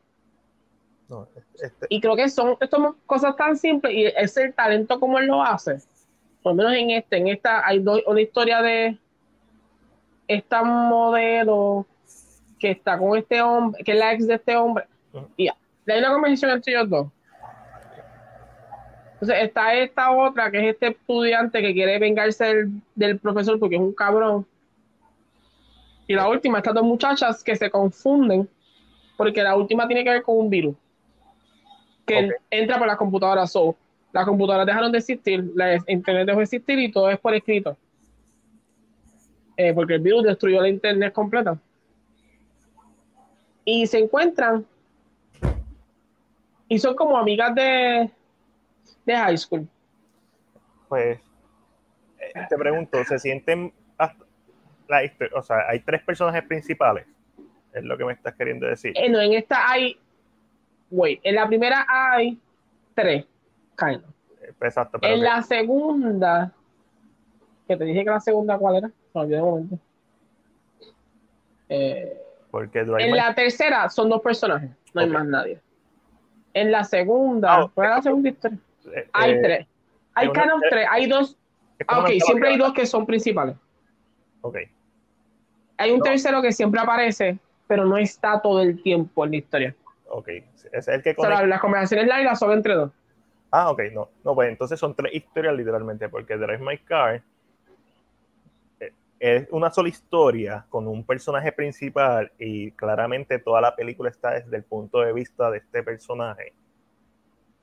No, 1.08 1.28
este, 1.62 1.86
Y 1.90 2.02
creo 2.02 2.16
que 2.16 2.30
son 2.30 2.58
estas 2.60 2.80
cosas 3.06 3.36
tan 3.36 3.58
simples 3.58 3.94
y 3.94 4.06
es 4.06 4.36
el 4.38 4.54
talento 4.54 5.00
como 5.00 5.20
él 5.20 5.28
lo 5.28 5.44
hace. 5.44 5.78
Por 6.42 6.54
lo 6.54 6.56
menos 6.56 6.74
en 6.74 6.92
este, 6.92 7.18
en 7.18 7.28
esta 7.28 7.66
hay 7.66 7.80
dos, 7.80 8.02
una 8.08 8.22
historia 8.22 8.62
de 8.62 8.98
esta 10.28 10.64
modelo 10.64 11.86
que 12.58 12.72
está 12.72 12.98
con 12.98 13.18
este 13.18 13.42
hombre, 13.42 13.84
que 13.84 13.92
es 13.92 13.98
la 13.98 14.14
ex 14.14 14.28
de 14.28 14.36
este 14.36 14.56
hombre. 14.56 14.86
Y 15.36 15.50
hay 15.50 16.00
una 16.00 16.14
conversación 16.14 16.52
entre 16.52 16.74
ellos 16.74 16.90
dos. 16.90 17.08
Entonces 19.22 19.44
está 19.44 19.76
esta 19.76 20.12
otra, 20.12 20.50
que 20.50 20.58
es 20.58 20.74
este 20.74 20.88
estudiante 20.88 21.62
que 21.62 21.74
quiere 21.74 22.00
vengarse 22.00 22.44
del, 22.44 22.72
del 22.96 23.20
profesor 23.20 23.60
porque 23.60 23.76
es 23.76 23.82
un 23.82 23.94
cabrón. 23.94 24.48
Y 26.08 26.16
la 26.16 26.28
última, 26.28 26.58
estas 26.58 26.74
dos 26.74 26.84
muchachas 26.84 27.44
que 27.44 27.56
se 27.56 27.70
confunden 27.70 28.50
porque 29.16 29.44
la 29.44 29.56
última 29.56 29.88
tiene 29.88 30.04
que 30.04 30.10
ver 30.10 30.24
con 30.24 30.40
un 30.40 30.50
virus 30.50 30.76
que 32.08 32.32
entra 32.50 32.80
por 32.80 32.88
las 32.88 32.98
computadoras. 32.98 33.52
So, 33.52 33.76
las 34.12 34.26
computadoras 34.26 34.66
dejaron 34.66 34.92
de 34.92 34.98
existir, 34.98 35.52
la 35.56 35.76
internet 35.88 36.26
dejó 36.26 36.40
de 36.40 36.44
existir 36.44 36.80
y 36.80 36.92
todo 36.92 37.08
es 37.12 37.20
por 37.20 37.36
escrito. 37.36 37.78
Eh, 39.56 39.72
porque 39.74 39.94
el 39.94 40.02
virus 40.02 40.24
destruyó 40.24 40.62
la 40.62 40.70
internet 40.70 41.14
completa. 41.14 41.60
Y 43.64 43.86
se 43.86 44.00
encuentran 44.00 44.66
y 46.68 46.80
son 46.80 46.96
como 46.96 47.18
amigas 47.18 47.54
de, 47.54 48.10
de 49.06 49.16
high 49.16 49.38
school. 49.38 49.68
pues, 50.90 51.20
eh, 52.20 52.34
te 52.50 52.58
pregunto, 52.58 53.04
¿se 53.06 53.18
sienten 53.18 53.74
hasta 53.98 54.26
la 54.90 55.04
histo- 55.04 55.30
o 55.34 55.42
sea, 55.42 55.68
hay 55.70 55.80
tres 55.80 56.04
personajes 56.04 56.44
principales? 56.44 57.06
Es 57.74 57.84
lo 57.84 57.98
que 57.98 58.04
me 58.06 58.12
estás 58.14 58.36
queriendo 58.36 58.68
decir. 58.68 58.92
Eh, 58.96 59.10
no, 59.10 59.20
en 59.22 59.34
esta 59.34 59.70
hay, 59.72 59.98
wait, 60.90 61.22
en 61.24 61.36
la 61.36 61.48
primera 61.48 61.86
hay 61.90 62.38
tres, 62.94 63.26
kind 63.78 64.04
of. 64.04 64.10
Eh, 64.42 64.54
Exacto, 64.62 65.00
pero 65.00 65.14
En 65.14 65.22
la 65.24 65.42
segunda, 65.42 66.52
que 67.68 67.78
te 67.78 67.86
dije 67.86 68.04
que 68.04 68.10
la 68.10 68.20
segunda, 68.20 68.58
¿cuál 68.58 68.76
era? 68.76 68.92
No, 69.14 69.22
olvidé 69.22 69.42
un 69.42 69.50
momento. 69.50 69.80
Eh, 71.70 72.18
porque 72.52 72.80
en 72.80 73.16
la 73.16 73.34
tercera 73.34 73.88
son 73.90 74.10
dos 74.10 74.22
personajes, 74.22 74.70
no 74.94 75.02
hay 75.02 75.08
más 75.08 75.26
nadie. 75.26 75.62
En 76.54 76.70
la 76.70 76.84
segunda, 76.84 77.62
Ah, 77.62 77.72
¿cuál 77.74 77.90
es 77.92 77.96
la 77.96 78.02
segunda 78.02 78.30
historia? 78.30 78.60
Eh, 78.88 79.10
Hay 79.14 79.32
eh, 79.32 79.40
tres. 79.42 79.68
Hay 80.14 80.28
una- 80.28 80.56
of 80.56 80.62
tres. 80.70 80.88
Hay 80.90 81.08
dos. 81.08 81.38
Ah, 81.88 82.00
ok, 82.00 82.10
siempre 82.24 82.50
hay 82.50 82.58
dos 82.58 82.74
que 82.74 82.86
son 82.86 83.06
principales. 83.06 83.56
Ok, 84.42 84.58
Hay 85.78 85.92
un 85.92 85.98
No. 86.00 86.04
tercero 86.04 86.42
que 86.42 86.52
siempre 86.52 86.80
aparece, 86.80 87.40
pero 87.68 87.86
no 87.86 87.98
está 87.98 88.40
todo 88.40 88.62
el 88.62 88.82
tiempo 88.84 89.26
en 89.26 89.32
la 89.32 89.38
historia. 89.38 89.76
ok. 90.08 90.28
Es 90.74 90.88
el 90.88 91.02
que 91.02 91.16
O 91.18 91.22
sea, 91.24 91.46
las 91.46 91.60
conversaciones 91.60 92.08
largas 92.08 92.38
son 92.40 92.52
entre 92.52 92.76
dos. 92.76 92.92
Ah, 93.50 93.70
ok, 93.72 93.82
no. 93.94 94.10
No, 94.24 94.36
pues 94.36 94.50
entonces 94.50 94.80
son 94.80 94.94
tres 94.96 95.14
historias 95.14 95.56
literalmente, 95.56 96.08
porque 96.08 96.38
Drive 96.38 96.60
My 96.60 96.78
Car 96.78 97.22
eh, 98.80 98.92
es 99.20 99.48
una 99.52 99.70
sola 99.72 99.90
historia 99.90 100.66
con 100.70 100.88
un 100.88 101.04
personaje 101.04 101.52
principal 101.52 102.32
y 102.40 102.72
claramente 102.72 103.40
toda 103.40 103.60
la 103.62 103.76
película 103.76 104.10
está 104.10 104.32
desde 104.32 104.56
el 104.56 104.64
punto 104.64 105.02
de 105.02 105.14
vista 105.14 105.50
de 105.52 105.58
este 105.60 105.84
personaje. 105.84 106.54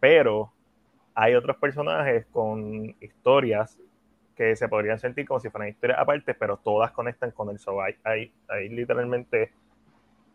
Pero 0.01 0.53
hay 1.21 1.35
otros 1.35 1.57
personajes 1.57 2.27
con 2.27 2.95
historias 3.01 3.77
que 4.37 4.55
se 4.55 4.69
podrían 4.69 5.01
sentir 5.01 5.27
como 5.27 5.41
si 5.41 5.51
fueran 5.51 5.69
historias 5.69 5.99
aparte, 5.99 6.33
pero 6.33 6.59
todas 6.59 6.93
conectan 6.93 7.33
con 7.33 7.51
el 7.51 7.59
so 7.59 7.83
hay, 7.83 7.97
hay, 8.05 8.69
literalmente, 8.69 9.51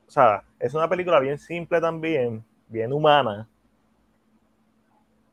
o 0.05 0.11
sea, 0.11 0.43
es 0.59 0.73
una 0.73 0.89
película 0.89 1.21
bien 1.21 1.37
simple 1.37 1.79
también, 1.79 2.43
bien 2.67 2.91
humana, 2.91 3.47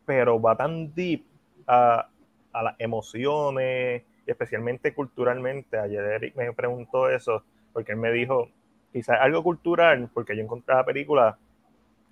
pero 0.07 0.41
va 0.41 0.55
tan 0.55 0.95
deep 0.95 1.25
a, 1.67 2.09
a 2.53 2.63
las 2.63 2.77
emociones, 2.79 4.05
especialmente 4.27 4.95
culturalmente. 4.95 5.77
Ayer 5.81 6.05
Eric 6.05 6.37
me 6.37 6.53
preguntó 6.53 7.11
eso, 7.11 7.43
porque 7.73 7.91
él 7.91 7.99
me 7.99 8.13
dijo, 8.13 8.49
quizás 8.93 9.19
algo 9.21 9.43
cultural, 9.43 10.09
porque 10.15 10.37
yo 10.37 10.45
encontré 10.45 10.77
la 10.77 10.85
película 10.85 11.37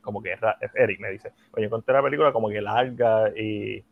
como 0.01 0.23
que, 0.23 0.37
Eric 0.75 1.01
me 1.01 1.11
dice, 1.11 1.33
oye, 1.53 1.67
encontré 1.67 1.95
la 1.95 2.03
película 2.03 2.33
como 2.33 2.49
que 2.49 2.61
larga 2.61 3.31
y, 3.37 3.85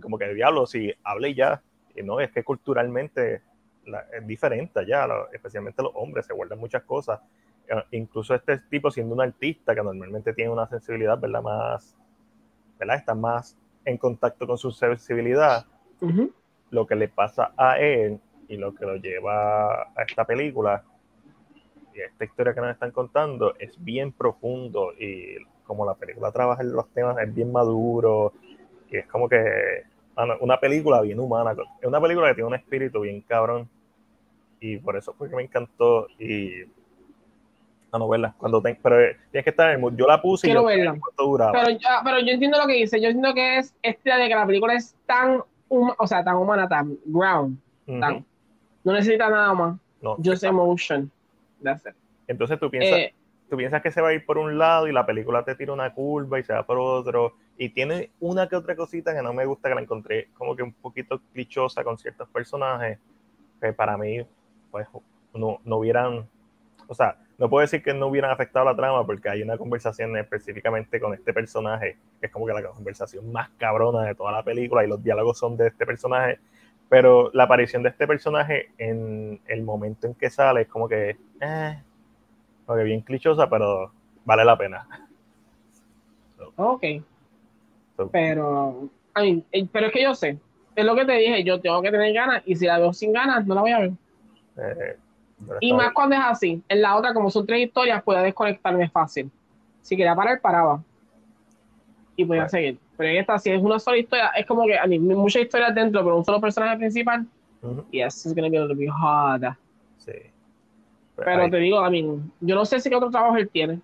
como 0.00 0.18
que 0.18 0.32
diablo, 0.34 0.66
si 0.66 0.92
hable 1.02 1.34
ya, 1.34 1.62
y 1.94 2.02
no, 2.02 2.20
es 2.20 2.30
que 2.32 2.42
culturalmente 2.42 3.42
es 4.12 4.26
diferente 4.26 4.80
allá, 4.80 5.06
especialmente 5.32 5.82
los 5.82 5.92
hombres, 5.94 6.26
se 6.26 6.34
guardan 6.34 6.58
muchas 6.58 6.82
cosas. 6.82 7.20
Eh, 7.68 7.82
incluso 7.92 8.34
este 8.34 8.58
tipo 8.58 8.90
siendo 8.90 9.14
un 9.14 9.20
artista 9.20 9.74
que 9.74 9.82
normalmente 9.82 10.32
tiene 10.32 10.50
una 10.50 10.66
sensibilidad, 10.66 11.18
¿verdad? 11.18 11.42
Más, 11.42 11.96
¿verdad? 12.78 12.96
Está 12.96 13.14
más 13.14 13.56
en 13.84 13.98
contacto 13.98 14.46
con 14.46 14.58
su 14.58 14.70
sensibilidad. 14.70 15.66
Lo 16.70 16.86
que 16.86 16.96
le 16.96 17.08
pasa 17.08 17.52
a 17.56 17.78
él 17.78 18.20
y 18.48 18.56
lo 18.56 18.74
que 18.74 18.84
lo 18.84 18.96
lleva 18.96 19.84
a 19.84 20.02
esta 20.06 20.24
película 20.24 20.84
y 20.84 20.93
esta 22.00 22.24
historia 22.24 22.54
que 22.54 22.60
nos 22.60 22.70
están 22.70 22.90
contando 22.90 23.54
es 23.58 23.82
bien 23.82 24.12
profundo 24.12 24.92
y 24.98 25.36
como 25.64 25.86
la 25.86 25.94
película 25.94 26.30
trabaja 26.32 26.62
en 26.62 26.72
los 26.72 26.88
temas 26.90 27.16
es 27.18 27.34
bien 27.34 27.52
maduro 27.52 28.32
y 28.90 28.96
es 28.96 29.06
como 29.06 29.28
que 29.28 29.84
una 30.40 30.60
película 30.60 31.00
bien 31.00 31.18
humana, 31.18 31.52
es 31.80 31.88
una 31.88 32.00
película 32.00 32.28
que 32.28 32.34
tiene 32.34 32.48
un 32.48 32.54
espíritu 32.54 33.00
bien 33.00 33.20
cabrón. 33.22 33.68
Y 34.60 34.78
por 34.78 34.96
eso 34.96 35.12
fue 35.12 35.28
que 35.28 35.36
me 35.36 35.42
encantó 35.42 36.06
y 36.18 36.64
la 37.92 37.98
novela 37.98 38.34
cuando 38.38 38.62
pero 38.62 38.96
tienes 39.30 39.44
que 39.44 39.50
estar 39.50 39.70
en 39.70 39.84
el 39.84 39.96
yo 39.96 40.06
la 40.06 40.20
puse 40.20 40.46
Quiero 40.46 40.62
y 40.62 40.76
verla. 40.76 40.96
Pero, 41.16 41.70
yo, 41.70 41.88
pero 42.02 42.18
yo 42.20 42.32
entiendo 42.32 42.58
lo 42.58 42.66
que 42.66 42.74
dice, 42.74 43.00
yo 43.00 43.08
entiendo 43.08 43.34
que 43.34 43.58
es 43.58 43.74
este 43.82 44.14
de 44.14 44.28
que 44.28 44.34
la 44.34 44.46
película 44.46 44.74
es 44.74 44.96
tan 45.06 45.42
o 45.68 46.06
sea, 46.06 46.22
tan 46.22 46.36
humana, 46.36 46.68
tan 46.68 46.96
ground, 47.04 47.58
tan, 48.00 48.24
no 48.84 48.92
necesita 48.92 49.28
nada 49.28 49.52
más, 49.54 49.76
no, 50.00 50.16
just 50.24 50.44
emotion. 50.44 51.10
Entonces 52.26 52.58
tú 52.58 52.70
piensas, 52.70 52.98
eh, 52.98 53.14
tú 53.48 53.56
piensas 53.56 53.82
que 53.82 53.90
se 53.90 54.00
va 54.00 54.08
a 54.08 54.14
ir 54.14 54.24
por 54.24 54.38
un 54.38 54.58
lado 54.58 54.88
y 54.88 54.92
la 54.92 55.06
película 55.06 55.44
te 55.44 55.54
tira 55.54 55.72
una 55.72 55.92
curva 55.92 56.38
y 56.38 56.42
se 56.42 56.52
va 56.52 56.64
por 56.64 56.78
otro. 56.78 57.34
Y 57.56 57.68
tiene 57.70 58.10
una 58.20 58.48
que 58.48 58.56
otra 58.56 58.74
cosita 58.74 59.14
que 59.14 59.22
no 59.22 59.32
me 59.32 59.44
gusta, 59.44 59.68
que 59.68 59.74
la 59.74 59.80
encontré 59.80 60.28
como 60.34 60.56
que 60.56 60.62
un 60.62 60.72
poquito 60.72 61.20
clichosa 61.32 61.84
con 61.84 61.98
ciertos 61.98 62.28
personajes, 62.28 62.98
que 63.60 63.72
para 63.72 63.96
mí, 63.96 64.26
pues, 64.70 64.86
no, 65.34 65.60
no 65.64 65.76
hubieran, 65.76 66.26
o 66.88 66.94
sea, 66.94 67.16
no 67.38 67.50
puedo 67.50 67.62
decir 67.62 67.82
que 67.82 67.92
no 67.92 68.06
hubieran 68.06 68.30
afectado 68.30 68.64
la 68.64 68.76
trama 68.76 69.04
porque 69.04 69.28
hay 69.28 69.42
una 69.42 69.58
conversación 69.58 70.16
específicamente 70.16 71.00
con 71.00 71.14
este 71.14 71.32
personaje, 71.32 71.96
que 72.20 72.26
es 72.26 72.32
como 72.32 72.46
que 72.46 72.52
la 72.52 72.62
conversación 72.62 73.30
más 73.32 73.50
cabrona 73.58 74.02
de 74.02 74.14
toda 74.14 74.32
la 74.32 74.42
película 74.42 74.84
y 74.84 74.88
los 74.88 75.02
diálogos 75.02 75.38
son 75.38 75.56
de 75.56 75.68
este 75.68 75.84
personaje 75.84 76.38
pero 76.88 77.30
la 77.32 77.44
aparición 77.44 77.82
de 77.82 77.88
este 77.90 78.06
personaje 78.06 78.70
en 78.78 79.40
el 79.46 79.62
momento 79.62 80.06
en 80.06 80.14
que 80.14 80.30
sale 80.30 80.62
es 80.62 80.68
como 80.68 80.88
que, 80.88 81.16
eh, 81.40 81.82
como 82.66 82.82
bien 82.82 83.00
clichosa, 83.00 83.48
pero 83.48 83.92
vale 84.24 84.44
la 84.44 84.56
pena. 84.56 84.86
ok. 86.56 86.84
pero, 88.10 88.88
eh, 89.16 89.42
pero 89.72 89.86
es 89.86 89.92
que 89.92 90.02
yo 90.02 90.14
sé, 90.14 90.38
es 90.76 90.84
lo 90.84 90.94
que 90.94 91.04
te 91.04 91.12
dije, 91.12 91.44
yo 91.44 91.60
tengo 91.60 91.82
que 91.82 91.90
tener 91.90 92.12
ganas 92.12 92.42
y 92.46 92.56
si 92.56 92.66
la 92.66 92.78
veo 92.78 92.92
sin 92.92 93.12
ganas, 93.12 93.46
no 93.46 93.54
la 93.54 93.60
voy 93.60 93.72
a 93.72 93.78
ver. 93.80 93.92
Eh, 94.56 94.96
y 95.60 95.72
más 95.72 95.92
cuando 95.92 96.16
es 96.16 96.22
así. 96.24 96.62
En 96.68 96.82
la 96.82 96.96
otra, 96.96 97.12
como 97.12 97.30
son 97.30 97.46
tres 97.46 97.66
historias, 97.66 98.02
puedo 98.02 98.22
desconectarme 98.22 98.88
fácil. 98.88 99.30
Si 99.82 99.96
quería 99.96 100.14
parar, 100.14 100.40
paraba. 100.40 100.82
Y 102.16 102.24
podía 102.24 102.48
seguir. 102.48 102.78
Pero 102.96 103.10
en 103.10 103.16
esta, 103.16 103.38
si 103.38 103.50
es 103.50 103.60
una 103.60 103.78
sola 103.78 103.98
historia, 103.98 104.28
es 104.36 104.46
como 104.46 104.66
que 104.66 104.78
hay 104.78 104.98
muchas 104.98 105.42
historias 105.42 105.74
dentro, 105.74 106.02
pero 106.02 106.16
un 106.16 106.24
solo 106.24 106.40
personaje 106.40 106.76
principal. 106.76 107.26
Y 107.90 108.00
eso 108.00 108.28
es 108.28 108.34
to 108.34 108.40
be 108.40 108.46
a 108.46 108.60
little 108.60 108.74
bit 108.74 108.90
hard. 108.90 109.56
Sí. 109.98 110.12
Pues 111.16 111.26
pero, 111.26 111.50
te 111.50 111.56
digo, 111.58 111.78
a 111.78 111.90
mí, 111.90 112.20
yo 112.40 112.54
no 112.54 112.64
sé 112.64 112.80
si 112.80 112.90
qué 112.90 112.96
otro 112.96 113.10
trabajo 113.10 113.36
él 113.36 113.48
tiene. 113.48 113.80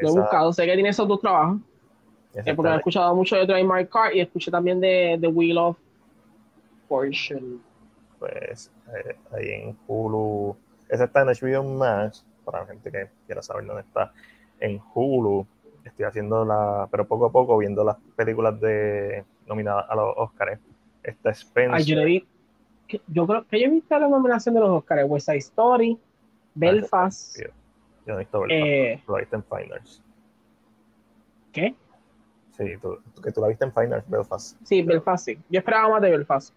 Lo 0.00 0.08
he 0.08 0.12
buscado, 0.12 0.52
sé 0.52 0.66
que 0.66 0.74
tiene 0.74 0.90
esos 0.90 1.08
dos 1.08 1.20
trabajos. 1.20 1.58
Eh, 2.34 2.54
porque 2.54 2.70
he 2.70 2.76
escuchado 2.76 3.14
mucho 3.14 3.36
de 3.36 3.46
Drive 3.46 3.64
My 3.64 3.86
Car 3.86 4.14
y 4.14 4.20
escuché 4.20 4.50
también 4.50 4.78
de 4.78 5.16
The 5.20 5.28
Wheel 5.28 5.56
of 5.56 5.78
Fortune. 6.86 7.58
Pues 8.18 8.70
eh, 8.94 9.16
ahí 9.32 9.48
en 9.48 9.78
Hulu, 9.86 10.54
ese 10.88 11.04
está 11.04 11.22
en 11.22 11.28
HBO 11.28 11.64
Max, 11.64 12.24
para 12.44 12.60
la 12.60 12.66
gente 12.66 12.90
que 12.90 13.08
quiera 13.24 13.42
saber 13.42 13.64
dónde 13.64 13.82
está. 13.82 14.12
En 14.60 14.80
Hulu 14.94 15.46
estoy 15.88 16.04
haciendo 16.04 16.44
la, 16.44 16.88
pero 16.90 17.06
poco 17.06 17.26
a 17.26 17.32
poco 17.32 17.56
viendo 17.58 17.84
las 17.84 17.96
películas 18.16 18.60
de 18.60 19.24
nominadas 19.46 19.86
a 19.88 19.94
los 19.94 20.14
Oscars. 20.16 20.60
Esta 21.02 21.30
Spencer. 21.30 21.84
yo, 21.84 22.04
vi, 22.04 22.26
yo 23.06 23.26
creo 23.26 23.46
que 23.46 23.60
yo 23.60 23.66
he 23.66 23.70
visto 23.70 23.98
la 23.98 24.08
nominación 24.08 24.54
de 24.56 24.60
los 24.60 24.70
Oscars, 24.70 25.08
West 25.08 25.26
Side 25.26 25.38
Story, 25.38 25.98
Belfast. 26.54 27.38
yo, 27.38 27.46
no 28.06 28.14
he 28.14 28.18
visto 28.18 28.40
Belfast, 28.40 28.66
eh, 28.66 29.02
lo 29.06 29.16
viste 29.16 29.36
en 29.36 29.44
Finals. 29.44 30.02
¿Qué? 31.52 31.74
Sí, 32.52 32.64
tú, 32.82 32.98
que 33.22 33.30
tú 33.30 33.40
la 33.40 33.48
viste 33.48 33.64
en 33.64 33.72
Finals, 33.72 34.08
Belfast. 34.08 34.56
Sí, 34.64 34.82
Belfast, 34.82 35.24
sí. 35.26 35.38
Yo 35.48 35.58
esperaba 35.60 35.90
más 35.90 36.02
de 36.02 36.10
Belfast. 36.10 36.54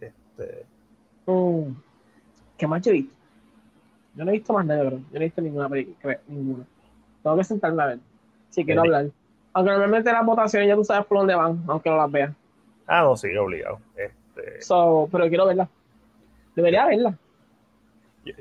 Este... 0.00 0.66
Mm. 1.26 1.72
¿Qué 2.56 2.66
más 2.66 2.82
yo 2.82 2.90
he 2.90 2.94
visto? 2.94 3.14
Yo 4.14 4.24
no 4.24 4.30
he 4.30 4.34
visto 4.34 4.52
más 4.52 4.66
nada, 4.66 4.84
Yo 4.84 4.90
no 4.90 5.02
he 5.12 5.18
visto 5.18 5.40
ninguna 5.40 5.68
película, 5.68 6.20
ninguna. 6.28 6.64
Tengo 7.22 7.36
que 7.36 7.44
sentarme 7.44 7.82
a 7.82 7.86
ver 7.86 7.98
si 8.50 8.64
quiero 8.64 8.82
hablar. 8.82 9.10
Aunque 9.52 9.70
normalmente 9.70 10.12
las 10.12 10.24
votaciones 10.24 10.68
ya 10.68 10.76
tú 10.76 10.84
sabes 10.84 11.06
por 11.06 11.18
dónde 11.18 11.34
van, 11.34 11.62
aunque 11.66 11.90
no 11.90 11.96
las 11.96 12.10
veas. 12.10 12.34
Ah, 12.86 13.02
no, 13.02 13.16
sí, 13.16 13.34
obligado. 13.36 13.80
Este... 13.96 14.62
So, 14.62 15.08
pero 15.10 15.28
quiero 15.28 15.46
verla. 15.46 15.68
Debería 16.54 16.86
verla. 16.86 17.18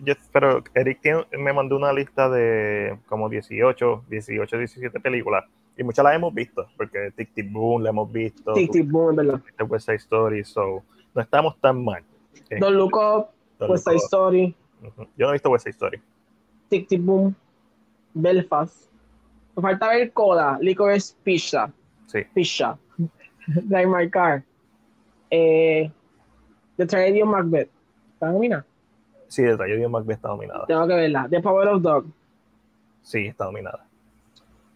Yo, 0.04 0.14
pero 0.32 0.64
Eric 0.74 1.00
me 1.38 1.54
mandó 1.54 1.78
una 1.78 1.94
lista 1.94 2.30
de 2.30 2.98
como 3.08 3.30
18, 3.30 4.06
18, 4.10 4.58
17 4.58 5.00
películas 5.00 5.46
y 5.78 5.84
muchas 5.84 6.04
las 6.04 6.16
hemos 6.16 6.34
visto, 6.34 6.68
porque 6.76 7.12
Tic 7.16 7.34
Tic 7.34 7.52
Boom 7.52 7.84
la 7.84 7.92
hemos 7.92 8.12
visto. 8.12 8.54
Tic 8.54 8.72
Tic 8.72 8.90
Boom, 8.90 9.12
es 9.12 9.28
verdad. 9.28 9.42
West 9.70 9.86
Side 9.86 9.98
Story, 9.98 10.44
so 10.44 10.84
no 11.14 11.22
estamos 11.22 11.58
tan 11.60 11.84
mal. 11.84 12.04
Don't 12.60 12.76
Look 12.76 12.98
Up, 12.98 13.28
West 13.70 13.86
Side 13.86 13.98
Story. 13.98 14.56
Yo 14.82 15.26
no 15.26 15.30
he 15.30 15.34
visto 15.34 15.50
West 15.50 15.66
Side 15.66 15.74
Story. 15.74 16.02
Tic 16.70 16.88
Tic 16.88 17.02
Boom, 17.02 17.36
Belfast. 18.14 18.90
Me 19.58 19.64
falta 19.64 19.90
ver 19.90 20.12
Coda, 20.14 20.60
Licorice 20.62 21.16
Pizza. 21.24 21.72
Sí. 22.06 22.20
Pizza. 22.32 22.78
Drive 23.48 23.88
My 23.88 24.08
Car. 24.08 24.44
Eh, 25.32 25.90
The 26.76 26.86
Tragedy 26.86 27.24
of 27.24 27.30
Macbeth. 27.30 27.70
¿Está 28.14 28.32
nominada? 28.32 28.66
Sí, 29.28 29.42
The 29.42 29.58
Tragedy 29.58 29.84
of 29.84 29.92
Macbeth 29.92 30.18
está 30.18 30.28
nominada. 30.28 30.66
Tengo 30.68 30.88
que 30.88 30.94
verla. 30.94 31.28
The 31.28 31.42
Power 31.42 31.68
of 31.70 31.82
Dog. 31.82 32.06
Sí, 33.02 33.26
está 33.26 33.46
nominada. 33.46 33.84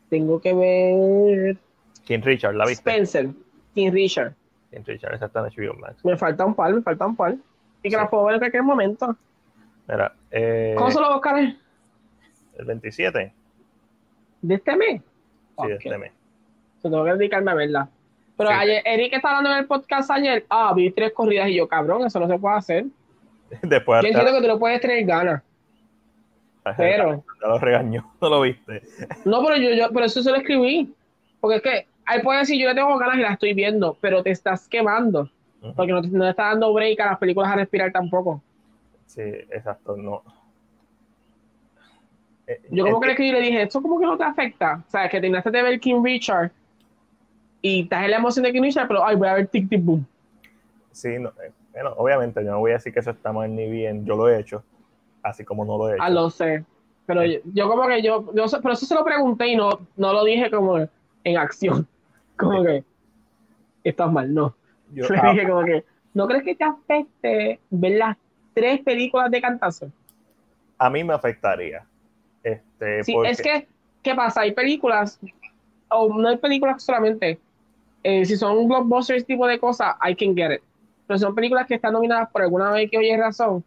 Tengo 0.09 0.41
que 0.41 0.53
ver. 0.53 1.57
King 2.03 2.21
Richard, 2.23 2.55
¿la 2.55 2.65
viste? 2.65 2.89
Spencer. 2.89 3.29
King 3.75 3.91
Richard. 3.91 4.33
King 4.71 4.81
Richard, 4.83 5.13
esa 5.13 5.27
está 5.27 5.41
en 5.41 5.45
HBO 5.45 5.79
Max. 5.79 6.03
Me 6.03 6.17
falta 6.17 6.43
un 6.43 6.55
par, 6.55 6.73
me 6.73 6.81
falta 6.81 7.05
un 7.05 7.15
par. 7.15 7.35
Y 7.83 7.89
que 7.89 7.95
la 7.95 8.09
puedo 8.09 8.25
ver 8.25 8.33
en 8.33 8.39
cualquier 8.39 8.63
momento. 8.63 9.15
Mira, 9.87 10.15
eh, 10.31 10.73
¿Cómo 10.75 10.89
son 10.89 11.03
los 11.03 11.11
Oscars? 11.11 11.55
El 12.57 12.65
27. 12.65 13.33
¿De 14.41 14.55
este 14.55 14.75
mes? 14.75 15.01
Sí, 15.61 15.67
de 15.67 15.73
este 15.75 15.97
mes. 15.97 16.11
tengo 16.81 17.03
que 17.03 17.13
dedicarme 17.13 17.51
a 17.51 17.55
verla. 17.55 17.89
Pero 18.37 18.49
ayer, 18.49 18.81
Eric 18.85 19.13
está 19.13 19.29
hablando 19.29 19.51
en 19.51 19.57
el 19.57 19.65
podcast 19.67 20.09
ayer, 20.09 20.45
ah, 20.49 20.73
vi 20.75 20.89
tres 20.91 21.13
corridas 21.13 21.49
y 21.49 21.55
yo, 21.55 21.67
cabrón, 21.67 22.05
eso 22.05 22.19
no 22.19 22.27
se 22.27 22.39
puede 22.39 22.55
hacer. 22.55 22.85
Después 23.61 24.01
yo 24.01 24.07
entiendo 24.07 24.33
que 24.33 24.41
tú 24.41 24.47
no 24.47 24.59
puedes 24.59 24.81
tener 24.81 25.05
ganas. 25.05 25.43
Pero. 26.77 27.23
Ya 27.41 27.47
lo 27.47 27.59
regañó, 27.59 28.11
no 28.21 28.29
lo 28.29 28.41
viste. 28.41 28.81
No, 29.25 29.43
pero 29.43 29.57
yo, 29.57 29.71
yo, 29.71 29.89
pero 29.93 30.05
eso 30.05 30.23
se 30.23 30.31
lo 30.31 30.37
escribí. 30.37 30.93
Porque 31.39 31.57
es 31.57 31.61
que 31.63 31.87
ahí 32.05 32.21
puede 32.21 32.39
decir, 32.39 32.59
yo 32.59 32.67
le 32.69 32.75
tengo 32.75 32.97
ganas 32.97 33.17
y 33.17 33.21
la 33.21 33.33
estoy 33.33 33.53
viendo, 33.53 33.97
pero 33.99 34.23
te 34.23 34.31
estás 34.31 34.67
quemando. 34.67 35.29
Porque 35.75 35.91
no 35.91 36.01
te, 36.01 36.07
no 36.07 36.27
está 36.27 36.45
dando 36.45 36.73
break 36.73 36.99
a 36.99 37.05
las 37.07 37.17
películas 37.19 37.51
a 37.51 37.55
respirar 37.55 37.91
tampoco. 37.91 38.41
Sí, 39.05 39.21
exacto, 39.21 39.95
no. 39.97 40.23
Eh, 42.51 42.61
yo 42.69 42.85
como 42.85 42.99
que 42.99 43.31
le 43.31 43.41
dije, 43.41 43.61
¿esto 43.61 43.81
como 43.81 43.99
que 43.99 44.05
no 44.05 44.17
te 44.17 44.23
afecta? 44.23 44.83
O 44.87 44.91
sea, 44.91 45.07
que 45.07 45.21
tenías 45.21 45.43
que 45.43 45.49
ver 45.49 45.79
King 45.79 46.03
Richard 46.03 46.51
y 47.61 47.83
estás 47.83 48.03
en 48.03 48.11
la 48.11 48.17
emoción 48.17 48.43
de 48.43 48.51
King 48.51 48.63
Richard, 48.63 48.87
pero 48.87 49.05
ay, 49.05 49.15
voy 49.15 49.27
a 49.27 49.35
ver 49.35 49.47
Tic 49.47 49.69
Tic 49.69 49.83
Boom. 49.83 50.05
Sí, 50.91 51.19
no, 51.19 51.29
eh, 51.29 51.51
bueno, 51.71 51.93
obviamente 51.97 52.43
yo 52.43 52.51
no 52.51 52.59
voy 52.59 52.71
a 52.71 52.75
decir 52.75 52.93
que 52.93 52.99
eso 52.99 53.11
está 53.11 53.31
mal 53.31 53.53
ni 53.55 53.69
bien, 53.69 54.05
yo 54.05 54.15
lo 54.15 54.27
he 54.27 54.39
hecho, 54.39 54.63
así 55.23 55.45
como 55.45 55.63
no 55.63 55.77
lo 55.77 55.89
he 55.89 55.93
hecho. 55.93 56.03
Ah, 56.03 56.09
lo 56.09 56.29
sé, 56.29 56.65
pero 57.05 57.21
yo, 57.25 57.69
como 57.69 57.87
que 57.87 58.01
yo, 58.01 58.33
yo, 58.33 58.45
pero 58.61 58.73
eso 58.73 58.85
se 58.85 58.95
lo 58.95 59.05
pregunté 59.05 59.47
y 59.47 59.55
no, 59.55 59.87
no 59.95 60.13
lo 60.13 60.23
dije 60.25 60.51
como 60.51 60.77
en 61.23 61.37
acción. 61.37 61.87
como 62.37 62.63
que 62.63 62.83
estás 63.83 64.11
mal, 64.11 64.33
no. 64.33 64.55
Yo, 64.91 65.07
Le 65.09 65.17
ah, 65.17 65.31
dije 65.31 65.47
como 65.47 65.63
que, 65.63 65.85
¿no 66.13 66.27
crees 66.27 66.43
que 66.43 66.55
te 66.55 66.63
afecte 66.65 67.59
ver 67.69 67.97
las 67.97 68.17
tres 68.53 68.81
películas 68.81 69.31
de 69.31 69.41
cantazo? 69.41 69.91
a 70.81 70.89
mí 70.89 71.03
me 71.03 71.13
afectaría. 71.13 71.85
Este, 72.43 73.03
Sí, 73.03 73.13
porque- 73.13 73.29
es 73.29 73.41
que, 73.41 73.67
¿qué 74.03 74.15
pasa? 74.15 74.41
Hay 74.41 74.51
películas, 74.53 75.19
o 75.89 76.07
no 76.19 76.27
hay 76.29 76.37
películas 76.37 76.83
solamente, 76.83 77.39
eh, 78.03 78.25
si 78.25 78.35
son 78.37 78.67
blockbusters 78.67 79.25
tipo 79.25 79.45
de 79.47 79.59
cosas, 79.59 79.95
I 80.07 80.15
can 80.15 80.35
get 80.35 80.51
it. 80.55 80.61
Pero 81.07 81.17
si 81.17 81.23
son 81.25 81.35
películas 81.35 81.67
que 81.67 81.75
están 81.75 81.93
nominadas 81.93 82.29
por 82.31 82.41
alguna 82.41 82.71
vez 82.71 82.89
que 82.89 82.97
oye 82.97 83.15
razón, 83.17 83.63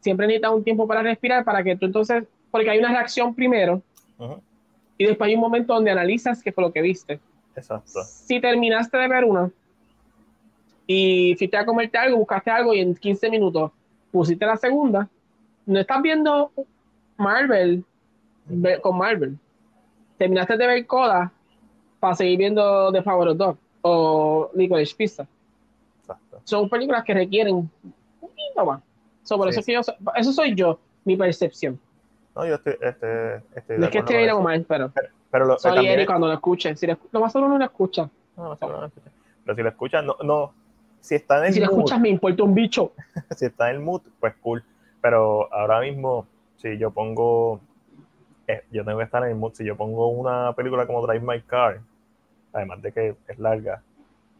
siempre 0.00 0.26
necesitas 0.26 0.52
un 0.52 0.64
tiempo 0.64 0.86
para 0.86 1.02
respirar 1.02 1.44
para 1.44 1.62
que 1.62 1.76
tú 1.76 1.86
entonces, 1.86 2.24
porque 2.50 2.70
hay 2.70 2.78
una 2.78 2.90
reacción 2.90 3.34
primero 3.34 3.82
y 4.96 5.04
después 5.06 5.28
hay 5.28 5.34
un 5.34 5.40
momento 5.40 5.74
donde 5.74 5.90
analizas 5.90 6.42
qué 6.42 6.50
fue 6.50 6.64
lo 6.64 6.72
que 6.72 6.80
viste. 6.82 7.20
exacto. 7.54 8.02
Si 8.04 8.40
terminaste 8.40 8.96
de 8.96 9.08
ver 9.08 9.24
una 9.24 9.50
y 10.86 11.34
fuiste 11.36 11.56
a 11.56 11.66
comerte 11.66 11.98
algo, 11.98 12.18
buscaste 12.18 12.50
algo 12.50 12.72
y 12.74 12.80
en 12.80 12.94
15 12.94 13.28
minutos 13.30 13.70
pusiste 14.10 14.46
la 14.46 14.56
segunda, 14.56 15.08
no 15.66 15.78
estás 15.78 16.00
viendo 16.00 16.50
Marvel 17.18 17.78
ve- 17.78 17.84
con 18.82 18.98
Marvel. 18.98 19.38
Terminaste 20.18 20.56
de 20.56 20.66
ver 20.66 20.86
Coda 20.86 21.32
para 22.00 22.14
seguir 22.14 22.38
viendo 22.38 22.92
The 22.92 23.02
Power 23.02 23.28
of 23.28 23.36
Dog 23.36 23.56
o 23.82 24.50
Licorice 24.54 24.94
Pizza. 24.96 25.26
exacto. 26.00 26.40
Son 26.44 26.68
películas 26.68 27.04
que 27.04 27.14
requieren 27.14 27.54
un 27.54 27.70
poquito 28.20 28.64
más. 28.66 28.82
So, 29.22 29.36
por 29.36 29.46
Sí. 29.46 29.50
eso, 29.50 29.60
es 29.60 29.66
que 29.66 29.72
yo, 29.74 29.82
so- 29.82 29.94
eso 30.16 30.32
soy 30.32 30.54
yo, 30.54 30.78
mi 31.04 31.16
percepción. 31.16 31.78
No, 32.34 32.46
yo 32.46 32.54
estoy, 32.54 32.74
este, 32.80 33.36
estoy 33.54 33.78
No 33.78 33.84
es 33.86 33.90
que 33.90 33.98
esté 33.98 34.16
bien 34.16 34.42
mal, 34.42 34.64
pero 34.68 34.92
Pero 35.30 35.44
lo, 35.44 35.58
soy 35.58 35.86
Eric 35.86 36.06
cuando 36.06 36.26
lo 36.28 36.32
escuche. 36.34 36.74
Si 36.76 36.86
lo, 36.86 36.96
más 37.20 37.32
seguro 37.32 37.50
no 37.50 37.58
lo 37.58 37.64
escucha. 37.64 38.08
no, 38.36 38.56
no, 38.60 38.68
no, 38.68 38.80
no. 38.82 38.90
Pero 39.44 39.56
si 39.56 39.62
lo 39.62 39.68
escuchas, 39.68 40.04
no, 40.04 40.16
no. 40.22 40.52
Si 41.00 41.14
está 41.14 41.38
en 41.38 41.46
el 41.46 41.52
Si 41.54 41.60
lo 41.60 41.66
escuchas, 41.66 42.00
me 42.00 42.08
importa 42.08 42.42
un 42.42 42.54
bicho. 42.54 42.92
si 43.36 43.44
está 43.46 43.70
en 43.70 43.76
el 43.76 43.82
mood, 43.82 44.02
pues 44.20 44.34
cool. 44.40 44.64
Pero 45.00 45.52
ahora 45.52 45.80
mismo, 45.80 46.26
si 46.56 46.78
yo 46.78 46.90
pongo, 46.90 47.60
eh, 48.48 48.64
yo 48.70 48.82
tengo 48.82 48.98
que 48.98 49.04
estar 49.04 49.22
en 49.24 49.30
el 49.30 49.36
mood. 49.36 49.52
Si 49.52 49.64
yo 49.64 49.76
pongo 49.76 50.08
una 50.08 50.54
película 50.54 50.86
como 50.86 51.06
Drive 51.06 51.20
My 51.20 51.42
Car, 51.42 51.80
además 52.52 52.80
de 52.80 52.92
que 52.92 53.14
es 53.28 53.38
larga, 53.38 53.82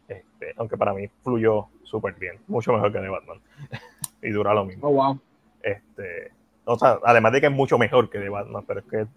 este, 0.07 0.53
aunque 0.57 0.77
para 0.77 0.93
mí 0.93 1.07
fluyó 1.23 1.67
súper 1.83 2.15
bien, 2.15 2.39
mucho 2.47 2.73
mejor 2.73 2.91
que 2.91 2.99
de 2.99 3.09
Batman. 3.09 3.39
y 4.23 4.31
dura 4.31 4.53
lo 4.55 4.65
mismo. 4.65 4.87
Oh, 4.87 4.91
wow. 4.91 5.19
Este, 5.61 6.31
o 6.65 6.77
sea, 6.77 6.99
además 7.03 7.33
de 7.33 7.41
que 7.41 7.47
es 7.47 7.53
mucho 7.53 7.77
mejor 7.77 8.09
que 8.09 8.17
de 8.17 8.29
Batman, 8.29 8.63
pero 8.67 8.79
es 8.79 8.85
que 8.87 9.07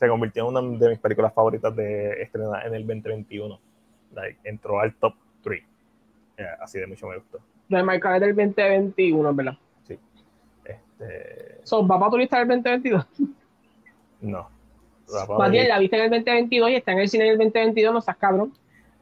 se 0.00 0.08
convirtió 0.08 0.42
en 0.42 0.56
una 0.56 0.78
de 0.78 0.90
mis 0.90 0.98
películas 0.98 1.32
favoritas 1.32 1.74
de 1.76 2.22
estrenar 2.22 2.66
en 2.66 2.74
el 2.74 2.84
2021. 2.84 3.58
Like, 4.14 4.40
entró 4.42 4.80
al 4.80 4.94
top 4.94 5.14
3. 5.44 5.62
así 6.60 6.80
de 6.80 6.88
mucho 6.88 7.06
me 7.06 7.18
gustó. 7.18 7.38
De 7.68 7.82
marcar 7.84 8.20
del 8.20 8.34
2021, 8.34 9.32
¿verdad? 9.32 9.56
Este, 10.64 11.60
So, 11.62 11.86
¿va 11.86 11.98
para 11.98 12.10
tu 12.10 12.18
lista 12.18 12.38
del 12.38 12.48
2022? 12.48 13.06
No. 14.22 14.48
La 15.12 15.26
Más 15.26 15.50
bien, 15.50 15.64
Pamela- 15.64 15.68
la 15.74 15.78
viste 15.80 15.96
en 15.96 16.02
el 16.04 16.10
2022 16.10 16.70
y 16.70 16.74
está 16.76 16.92
en 16.92 16.98
el 17.00 17.08
cine 17.08 17.24
en 17.26 17.30
el 17.32 17.38
2022, 17.38 17.92
no 17.92 18.00
seas 18.00 18.16
cabrón. 18.16 18.52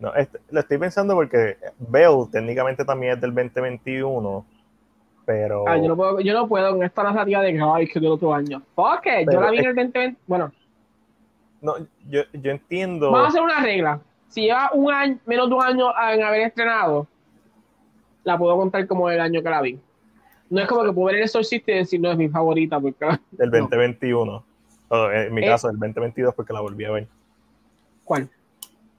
No, 0.00 0.12
este, 0.14 0.38
lo 0.50 0.61
estoy 0.61 0.78
pensando 0.78 1.14
porque 1.14 1.56
Bell 1.78 2.24
técnicamente 2.33 2.85
también 2.85 3.12
es 3.12 3.20
del 3.20 3.33
2021, 3.35 4.44
pero 5.26 5.68
Ah, 5.68 5.76
yo, 5.76 5.88
no 5.88 5.96
puedo, 5.96 6.20
yo 6.20 6.33
no 6.33 6.48
puedo 6.48 6.72
con 6.74 6.83
esta 6.83 7.02
narrativa 7.04 7.42
de 7.42 7.52
que, 7.52 7.61
ay, 7.62 7.87
que 7.87 8.00
del 8.00 8.11
otro 8.11 8.35
año. 8.35 8.62
Fuck 8.74 9.06
it, 9.06 9.30
yo 9.30 9.40
la 9.40 9.50
vi 9.50 9.59
en 9.59 9.66
el 9.66 9.74
2020. 9.76 10.16
Bueno, 10.26 10.50
no, 11.61 11.74
yo, 12.09 12.22
yo 12.33 12.50
entiendo. 12.50 13.11
vamos 13.11 13.26
a 13.26 13.28
hacer 13.28 13.42
una 13.42 13.61
regla. 13.62 14.00
Si 14.28 14.42
lleva 14.42 14.70
un 14.72 14.90
año, 14.92 15.18
menos 15.26 15.48
de 15.50 15.54
un 15.54 15.62
año 15.62 15.87
en 16.12 16.22
haber 16.22 16.40
estrenado, 16.42 17.06
la 18.24 18.38
puedo 18.38 18.56
contar 18.56 18.87
como 18.87 19.11
el 19.11 19.20
año 19.20 19.42
que 19.42 19.50
la 19.50 19.61
vi. 19.61 19.78
No 20.48 20.61
es 20.61 20.66
como 20.66 20.83
que 20.83 20.92
puedo 20.92 21.06
ver 21.06 21.16
el 21.16 21.22
Exorcista 21.24 21.70
y 21.72 21.76
decir, 21.76 22.00
no, 22.00 22.11
es 22.11 22.16
mi 22.16 22.28
favorita, 22.28 22.80
porque 22.80 23.04
del 23.33 23.50
no. 23.50 23.59
2021. 23.59 24.33
O, 24.33 24.44
en 24.90 25.33
mi 25.35 25.42
Eh. 25.42 25.46
caso, 25.46 25.68
del 25.68 25.79
2022, 25.79 26.35
porque 26.35 26.53
la 26.53 26.61
volví 26.61 26.85
a 26.85 26.90
ver. 26.92 27.07
¿cuál? 28.05 28.29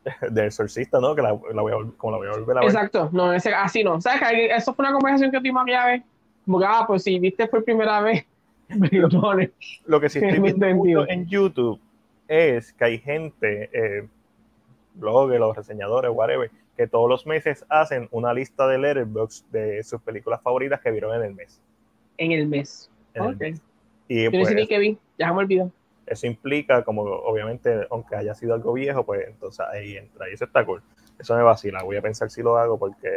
Del 0.31 0.45
Exorcista, 0.45 0.99
¿no? 0.99 1.13
Que 1.15 1.21
la, 1.21 1.37
la 1.53 1.61
voy 1.61 1.73
a, 1.73 1.97
como 1.97 2.11
la 2.13 2.17
voy 2.17 2.27
a 2.27 2.31
volver 2.31 2.57
a 2.57 2.61
ver. 2.61 2.69
Exacto, 2.69 3.09
no, 3.11 3.31
ese, 3.33 3.53
así 3.53 3.83
no. 3.83 3.99
¿Sabes 4.01 4.21
que 4.21 4.45
eso 4.47 4.73
fue 4.73 4.83
una 4.85 4.93
conversación 4.93 5.31
que 5.31 5.37
tuvimos 5.37 5.63
aquella 5.63 5.85
vez? 5.85 6.03
Como 6.45 6.59
ah, 6.61 6.85
pues 6.87 7.03
si 7.03 7.19
viste 7.19 7.45
por 7.47 7.63
primera 7.63 8.01
vez, 8.01 8.25
me 8.69 8.89
lo 9.85 9.99
que 9.99 10.09
sí 10.09 10.19
estoy 10.19 10.35
En 10.37 10.43
viendo 10.43 10.65
2022. 10.65 11.01
mucho 11.03 11.11
en 11.11 11.27
YouTube 11.27 11.79
es 12.27 12.71
que 12.73 12.85
hay 12.85 12.97
gente, 12.99 13.69
eh, 13.73 14.07
bloggers, 14.95 15.39
los 15.39 15.55
reseñadores, 15.55 16.09
whatever, 16.11 16.49
que 16.77 16.87
todos 16.87 17.09
los 17.09 17.27
meses 17.27 17.65
hacen 17.69 18.07
una 18.11 18.33
lista 18.33 18.65
de 18.67 18.77
Letterboxd 18.77 19.45
de 19.51 19.83
sus 19.83 20.01
películas 20.01 20.41
favoritas 20.41 20.79
que 20.79 20.89
vieron 20.89 21.13
en 21.17 21.23
el 21.23 21.33
mes. 21.35 21.61
En 22.17 22.31
el 22.31 22.47
mes. 22.47 22.89
En 23.13 23.23
el 23.23 23.33
Ok. 23.35 23.39
mes. 23.41 23.61
Y 24.07 24.23
Yo 24.23 24.31
no 24.31 24.37
pues, 24.39 24.47
sé 24.47 24.55
ni 24.55 24.67
qué 24.67 24.79
vi, 24.79 24.97
ya 25.19 25.27
se 25.27 25.33
me 25.33 25.39
olvidó. 25.39 25.71
Eso 26.11 26.27
implica, 26.27 26.83
como 26.83 27.03
obviamente, 27.03 27.87
aunque 27.89 28.15
haya 28.15 28.33
sido 28.35 28.53
algo 28.53 28.73
viejo, 28.73 29.05
pues 29.05 29.27
entonces 29.27 29.65
ahí 29.71 29.97
entra. 29.97 30.29
Y 30.29 30.33
eso 30.33 30.45
está 30.45 30.65
cool. 30.65 30.81
Eso 31.17 31.35
me 31.35 31.43
vacila. 31.43 31.83
Voy 31.83 31.97
a 31.97 32.01
pensar 32.01 32.29
si 32.29 32.41
lo 32.41 32.57
hago 32.57 32.77
porque. 32.77 33.07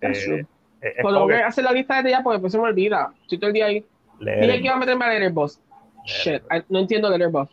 Eh, 0.00 0.10
es- 0.10 0.28
es 0.28 0.46
Pero 1.02 1.26
que 1.26 1.34
hacer 1.34 1.64
la 1.64 1.72
lista 1.72 1.96
desde 1.96 2.10
ya 2.10 2.22
porque 2.22 2.36
después 2.36 2.52
se 2.52 2.58
me 2.58 2.64
olvida. 2.64 3.12
Estoy 3.22 3.38
todo 3.38 3.48
el 3.48 3.54
día 3.54 3.66
ahí. 3.66 3.84
Dije 4.18 4.58
que 4.58 4.64
iba 4.64 4.74
a 4.74 4.78
meterme 4.78 5.04
a 5.04 5.08
Letterboxd. 5.10 5.60
Shit, 6.06 6.42
I- 6.50 6.64
no 6.68 6.78
entiendo 6.78 7.10
Letterboxd. 7.10 7.52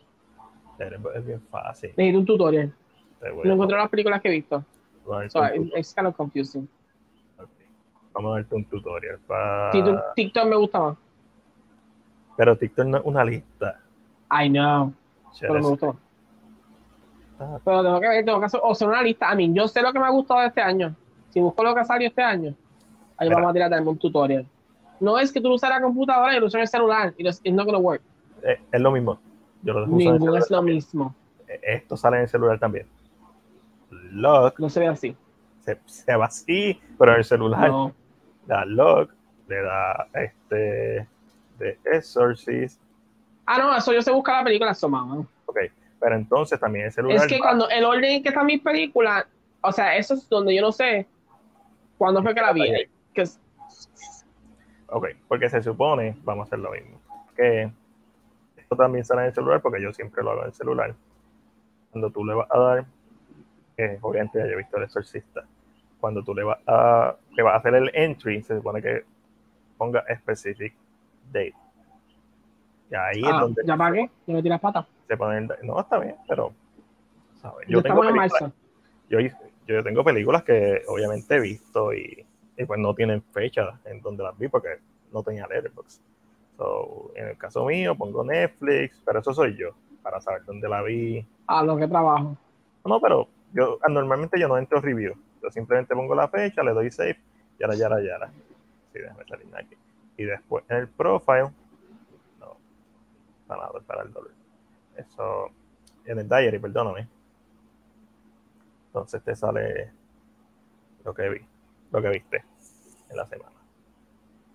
Letterboxd 0.78 1.16
es 1.18 1.26
bien 1.26 1.42
fácil. 1.50 1.90
Necesito 1.96 2.18
un 2.18 2.26
tutorial. 2.26 2.72
Voy 3.20 3.46
No 3.48 3.54
encontré 3.54 3.76
las 3.76 3.88
películas 3.90 4.22
que 4.22 4.28
he 4.28 4.32
visto. 4.32 4.64
So, 5.28 5.40
it's 5.76 5.94
kind 5.94 6.06
of 6.06 6.16
confusing. 6.16 6.68
Vamos 8.12 8.32
a 8.32 8.34
darte 8.40 8.54
un 8.54 8.64
tutorial. 8.64 9.18
TikTok 10.14 10.46
me 10.46 10.56
gusta 10.56 10.80
más. 10.80 10.96
Pero 12.36 12.56
TikTok 12.56 12.86
no 12.86 12.98
es 12.98 13.04
una 13.04 13.24
lista. 13.24 13.80
I 14.30 14.48
know, 14.48 14.92
pero 15.40 15.54
me 15.54 15.60
gustó. 15.60 15.96
Ah, 17.40 17.58
Pero 17.64 17.82
tengo 17.82 18.00
que 18.00 18.08
ver, 18.08 18.24
tengo 18.24 18.40
que 18.40 18.46
hacer, 18.46 18.60
o 18.62 18.74
sea, 18.74 18.88
una 18.88 19.02
lista. 19.02 19.30
A 19.30 19.34
mí, 19.34 19.52
yo 19.52 19.68
sé 19.68 19.80
lo 19.80 19.92
que 19.92 19.98
me 20.00 20.06
ha 20.06 20.10
gustado 20.10 20.40
de 20.40 20.48
este 20.48 20.60
año. 20.60 20.94
Si 21.30 21.40
busco 21.40 21.62
lo 21.62 21.74
que 21.74 21.84
salió 21.84 22.08
este 22.08 22.22
año, 22.22 22.54
ahí 23.16 23.28
Mira. 23.28 23.36
vamos 23.36 23.50
a 23.50 23.52
tirar 23.52 23.70
también 23.70 23.88
un 23.88 23.98
tutorial. 23.98 24.46
No 25.00 25.18
es 25.18 25.32
que 25.32 25.40
tú 25.40 25.52
usas 25.52 25.70
la 25.70 25.80
computadora 25.80 26.36
y 26.36 26.40
lo 26.40 26.46
usas 26.46 26.62
el 26.62 26.68
celular. 26.68 27.14
y 27.16 27.26
It's 27.28 27.40
not 27.52 27.64
gonna 27.66 27.78
work. 27.78 28.02
eh, 28.42 28.60
es 28.72 28.80
lo 28.80 28.90
mismo. 28.90 29.18
Yo 29.62 29.72
lo 29.74 29.86
Ninguno 29.86 30.36
es 30.36 30.50
lo 30.50 30.56
también. 30.58 30.76
mismo. 30.76 31.14
Eh, 31.46 31.60
Esto 31.62 31.96
sale 31.96 32.16
en 32.16 32.22
el 32.24 32.28
celular 32.28 32.58
también. 32.58 32.86
Lock 34.12 34.58
No 34.58 34.68
se 34.68 34.80
ve 34.80 34.88
así. 34.88 35.16
se, 35.60 35.78
se 35.86 36.16
va 36.16 36.26
así, 36.26 36.80
pero 36.98 37.12
en 37.12 37.18
el 37.18 37.24
celular 37.24 37.68
No. 37.70 37.92
da 38.46 38.64
lock, 38.64 39.12
le 39.48 39.62
da 39.62 40.08
este 40.14 41.06
de 41.58 41.78
Exorcist. 41.84 42.80
Ah, 43.50 43.56
no, 43.56 43.74
eso 43.74 43.94
yo 43.94 44.02
sé 44.02 44.10
buscar 44.10 44.40
la 44.40 44.44
película, 44.44 44.72
eso, 44.72 44.90
mamá. 44.90 45.26
Ok, 45.46 45.56
pero 45.98 46.14
entonces 46.16 46.60
también 46.60 46.84
el 46.84 46.92
celular. 46.92 47.16
Es 47.16 47.26
que 47.26 47.38
va- 47.38 47.46
cuando 47.46 47.66
el 47.70 47.82
orden 47.82 48.04
en 48.04 48.22
que 48.22 48.28
están 48.28 48.44
mis 48.44 48.60
películas, 48.60 49.26
o 49.62 49.72
sea, 49.72 49.96
eso 49.96 50.12
es 50.12 50.28
donde 50.28 50.54
yo 50.54 50.60
no 50.60 50.70
sé 50.70 51.06
cuándo 51.96 52.22
fue 52.22 52.34
que 52.34 52.42
la 52.42 52.52
vi. 52.52 52.70
Que 53.14 53.24
Ok, 54.90 55.06
porque 55.28 55.48
se 55.48 55.62
supone, 55.62 56.14
vamos 56.24 56.44
a 56.44 56.46
hacer 56.48 56.58
lo 56.58 56.70
mismo, 56.72 57.00
que 57.34 57.70
esto 58.54 58.76
también 58.76 59.06
sale 59.06 59.22
en 59.22 59.26
el 59.28 59.34
celular 59.34 59.62
porque 59.62 59.80
yo 59.80 59.94
siempre 59.94 60.22
lo 60.22 60.32
hago 60.32 60.42
en 60.42 60.48
el 60.48 60.54
celular. 60.54 60.94
Cuando 61.90 62.10
tú 62.10 62.26
le 62.26 62.34
vas 62.34 62.48
a 62.50 62.58
dar, 62.58 62.84
eh, 63.78 63.98
obviamente 64.02 64.38
ya 64.40 64.44
yo 64.46 64.52
he 64.52 64.56
visto 64.56 64.76
el 64.76 64.82
exorcista, 64.82 65.42
cuando 66.00 66.22
tú 66.22 66.34
le 66.34 66.42
vas 66.42 66.58
a, 66.66 67.16
le 67.34 67.42
vas 67.42 67.54
a 67.54 67.56
hacer 67.58 67.74
el 67.76 67.90
entry, 67.94 68.42
se 68.42 68.56
supone 68.56 68.82
que 68.82 69.04
ponga 69.78 70.04
specific 70.18 70.74
date. 71.32 71.54
Ahí 72.96 73.20
es 73.20 73.30
ah, 73.30 73.40
donde 73.40 73.62
ya 73.66 73.76
pagué, 73.76 74.10
yo 74.26 74.34
me 74.34 74.42
tiras 74.42 74.60
patas. 74.60 74.86
se 75.06 75.16
no, 75.66 75.80
está 75.80 75.98
bien, 75.98 76.16
pero 76.26 76.52
¿sabes? 77.40 77.68
Yo 77.68 77.82
tengo 77.82 78.00
películas 78.00 78.32
yo, 79.08 79.18
yo 79.66 79.82
tengo 79.82 80.04
películas 80.04 80.42
que 80.42 80.82
obviamente 80.86 81.36
he 81.36 81.40
visto 81.40 81.92
y, 81.92 82.24
y 82.56 82.64
pues 82.64 82.80
no 82.80 82.94
tienen 82.94 83.22
fecha 83.22 83.78
en 83.84 84.00
donde 84.02 84.22
las 84.22 84.36
vi 84.38 84.48
porque 84.48 84.78
no 85.12 85.22
tenía 85.22 85.46
Letterboxd. 85.46 86.00
So, 86.56 87.12
en 87.14 87.28
el 87.28 87.38
caso 87.38 87.64
mío 87.64 87.94
pongo 87.94 88.24
Netflix, 88.24 89.00
pero 89.04 89.20
eso 89.20 89.32
soy 89.32 89.56
yo, 89.56 89.70
para 90.02 90.20
saber 90.20 90.44
dónde 90.44 90.68
la 90.68 90.82
vi. 90.82 91.24
A 91.46 91.62
lo 91.62 91.76
que 91.76 91.86
trabajo. 91.86 92.36
No, 92.84 93.00
pero 93.00 93.28
yo 93.52 93.78
normalmente 93.88 94.40
yo 94.40 94.48
no 94.48 94.58
entro 94.58 94.80
review. 94.80 95.14
Yo 95.42 95.50
simplemente 95.50 95.94
pongo 95.94 96.14
la 96.14 96.28
fecha, 96.28 96.62
le 96.62 96.72
doy 96.72 96.90
save, 96.90 97.18
yara, 97.58 97.74
yara, 97.76 98.02
yara. 98.02 98.30
Sí, 98.92 98.98
déjame 98.98 99.24
salir 99.24 99.46
aquí. 99.56 99.76
Y 100.16 100.24
después 100.24 100.64
en 100.68 100.78
el 100.78 100.88
profile, 100.88 101.50
para 103.48 104.02
el 104.02 104.12
dólar. 104.12 104.32
Eso, 104.96 105.50
en 106.04 106.18
el 106.18 106.28
diary, 106.28 106.58
perdóname. 106.58 107.08
Entonces 108.88 109.22
te 109.22 109.34
sale 109.34 109.92
lo 111.04 111.14
que 111.14 111.28
vi, 111.28 111.40
lo 111.92 112.02
que 112.02 112.08
viste 112.08 112.44
en 113.10 113.16
la 113.16 113.26
semana. 113.26 113.52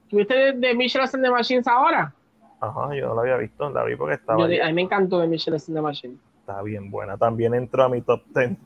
¿Tuviste 0.10 0.34
de, 0.34 0.51
de 0.53 0.75
Michelle 0.75 1.06
and 1.12 1.23
the 1.23 1.32
Machines 1.32 1.67
ahora? 1.67 2.13
Ajá, 2.60 2.95
yo 2.95 3.08
no 3.08 3.15
la 3.15 3.21
había 3.21 3.38
visto, 3.38 3.69
la 3.69 3.84
vi 3.84 3.95
porque 3.95 4.15
estaba. 4.15 4.47
Yo, 4.47 4.63
a 4.63 4.67
mí 4.67 4.73
me 4.73 4.82
encantó 4.84 5.19
de 5.19 5.27
Michelle 5.27 5.58
and 5.58 5.75
the 5.75 5.82
Machines. 5.82 6.19
está 6.39 6.62
bien 6.62 6.91
buena. 6.91 7.17
También 7.17 7.53
entró 7.53 7.84
a 7.84 7.89
mi 7.89 8.01
top 8.01 8.21
10 8.36 8.58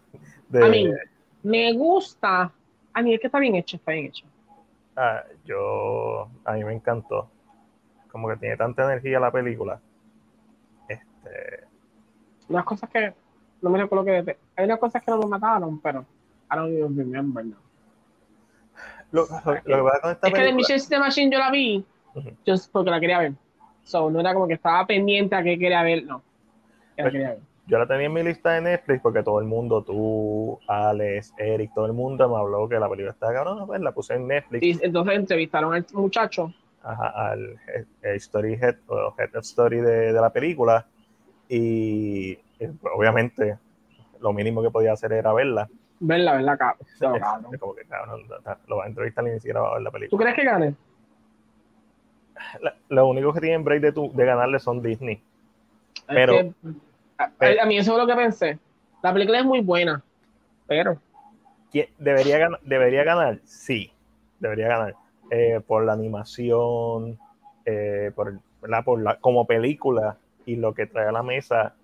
de... 0.49 0.65
A 0.65 0.67
mí, 0.67 0.91
me 1.43 1.73
gusta. 1.73 2.51
A 2.93 3.01
mí 3.01 3.13
es 3.13 3.19
que 3.19 3.27
está 3.27 3.39
bien 3.39 3.55
hecho, 3.55 3.77
está 3.77 3.91
bien 3.91 4.05
hecho. 4.05 4.25
Ah, 4.95 5.23
yo, 5.45 6.27
a 6.43 6.53
mí 6.53 6.63
me 6.63 6.73
encantó. 6.73 7.29
Como 8.11 8.27
que 8.29 8.37
tiene 8.37 8.57
tanta 8.57 8.83
energía 8.83 9.19
la 9.19 9.31
película. 9.31 9.79
Este, 11.27 11.67
Unas 12.49 12.65
cosas 12.65 12.89
que 12.89 13.13
no 13.61 13.69
me 13.69 13.79
recuerdo 13.79 14.05
que. 14.05 14.37
Hay 14.55 14.65
unas 14.65 14.79
cosas 14.79 15.03
que 15.03 15.11
no 15.11 15.19
me 15.19 15.27
mataron, 15.27 15.79
pero 15.81 16.05
I 16.51 16.55
don't 16.55 16.71
even 16.73 16.97
remember 16.97 17.45
now. 17.45 17.57
lo, 19.11 19.25
lo- 19.27 19.53
lo 19.53 19.61
que 19.77 19.83
pasa 19.83 20.01
con 20.01 20.11
esta 20.11 20.27
Es 20.27 20.33
que 20.33 20.41
de 20.41 20.53
Mission 20.53 20.79
System 20.79 20.99
Machine 20.99 21.31
yo 21.31 21.39
la 21.39 21.51
vi 21.51 21.85
Ujú. 22.13 22.29
just 22.45 22.71
porque 22.71 22.89
la 22.91 22.99
quería 22.99 23.19
ver. 23.19 23.33
So, 23.83 24.09
no 24.09 24.19
era 24.19 24.33
como 24.33 24.47
que 24.47 24.55
estaba 24.55 24.85
pendiente 24.85 25.35
a 25.35 25.43
que 25.43 25.57
quería 25.57 25.81
ver, 25.83 26.03
no. 26.03 26.19
Que 26.95 27.03
la 27.03 27.03
Pues, 27.03 27.11
quería 27.13 27.29
ver. 27.29 27.39
yo 27.67 27.79
la 27.79 27.87
tenía 27.87 28.05
en 28.07 28.13
mi 28.13 28.23
lista 28.23 28.51
de 28.51 28.61
Netflix 28.61 29.01
porque 29.01 29.23
todo 29.23 29.39
el 29.39 29.45
mundo, 29.45 29.81
tú, 29.83 30.59
Alex, 30.67 31.33
Eric, 31.37 31.71
todo 31.73 31.85
el 31.85 31.93
mundo 31.93 32.27
me 32.29 32.37
habló 32.37 32.67
que 32.67 32.79
la 32.79 32.89
película 32.89 33.11
estaba 33.11 33.33
cabrona, 33.33 33.65
pues 33.65 33.79
la 33.81 33.91
puse 33.93 34.15
en 34.15 34.27
Netflix. 34.27 34.63
Y 34.63 34.85
entonces 34.85 35.15
entrevistaron 35.15 35.73
al 35.73 35.85
muchacho. 35.93 36.53
ajá, 36.83 37.31
al 37.31 37.57
head- 37.67 37.85
el 38.01 38.15
story 38.17 38.53
head 38.53 38.75
o 38.87 39.13
head 39.17 39.35
of 39.35 39.43
story 39.43 39.77
de, 39.81 40.13
de 40.13 40.21
la 40.21 40.31
película 40.31 40.85
y 41.49 42.31
eh, 42.59 42.71
pues, 42.81 42.93
obviamente 42.95 43.57
lo 44.19 44.33
mínimo 44.33 44.61
que 44.63 44.69
podía 44.71 44.93
hacer 44.93 45.13
era 45.13 45.31
verla. 45.33 45.69
Verla, 45.99 46.33
verla, 46.33 46.57
cabrón. 46.57 46.87
No, 47.01 47.15
Es- 47.15 47.21
cabrón. 47.21 47.53
es 47.53 47.59
como 47.59 47.75
que 47.75 47.85
cabrón, 47.85 48.21
lo 48.67 48.77
va 48.77 48.83
a 48.83 48.87
entrevistar 48.87 49.25
y 49.27 49.31
ni 49.31 49.39
siquiera 49.39 49.61
va 49.61 49.69
a 49.69 49.73
ver 49.73 49.81
la 49.83 49.89
¿Tú 49.89 49.93
película. 49.93 50.23
crees 50.23 50.35
que 50.35 50.45
gane? 50.45 50.75
La- 52.61 52.75
lo 52.89 53.07
único 53.07 53.33
que 53.33 53.41
tienen 53.41 53.63
break 53.63 53.81
de, 53.81 53.91
tu- 53.91 54.11
de 54.13 54.25
ganarle 54.25 54.59
son 54.59 54.81
Disney. 54.81 55.15
Es 55.15 56.03
Pero- 56.07 56.53
a, 57.17 57.31
a 57.63 57.65
mí 57.65 57.77
eso 57.77 57.93
es 57.93 57.97
lo 57.97 58.07
que 58.07 58.15
pensé. 58.15 58.59
La 59.01 59.11
película 59.13 59.39
es 59.39 59.45
muy 59.45 59.61
buena, 59.61 60.03
pero 60.67 60.99
¿Quién- 61.71 61.89
¿Debería, 61.97 62.37
ganar? 62.37 62.59
¿Debería 62.63 63.03
ganar? 63.03 63.39
Sí, 63.43 63.91
debería 64.39 64.67
ganar. 64.69 64.95
Eh, 65.31 65.59
por 65.65 65.83
la 65.83 65.93
animación, 65.93 67.19
eh, 67.65 68.11
por, 68.15 68.39
¿verdad? 68.61 68.83
por 68.85 69.01
la, 69.01 69.17
como 69.19 69.45
película 69.45 70.17
y 70.47 70.55
lo 70.55 70.73
que 70.73 70.87
trae 70.87 71.07
a 71.07 71.11
la 71.11 71.21
mesa 71.21 71.75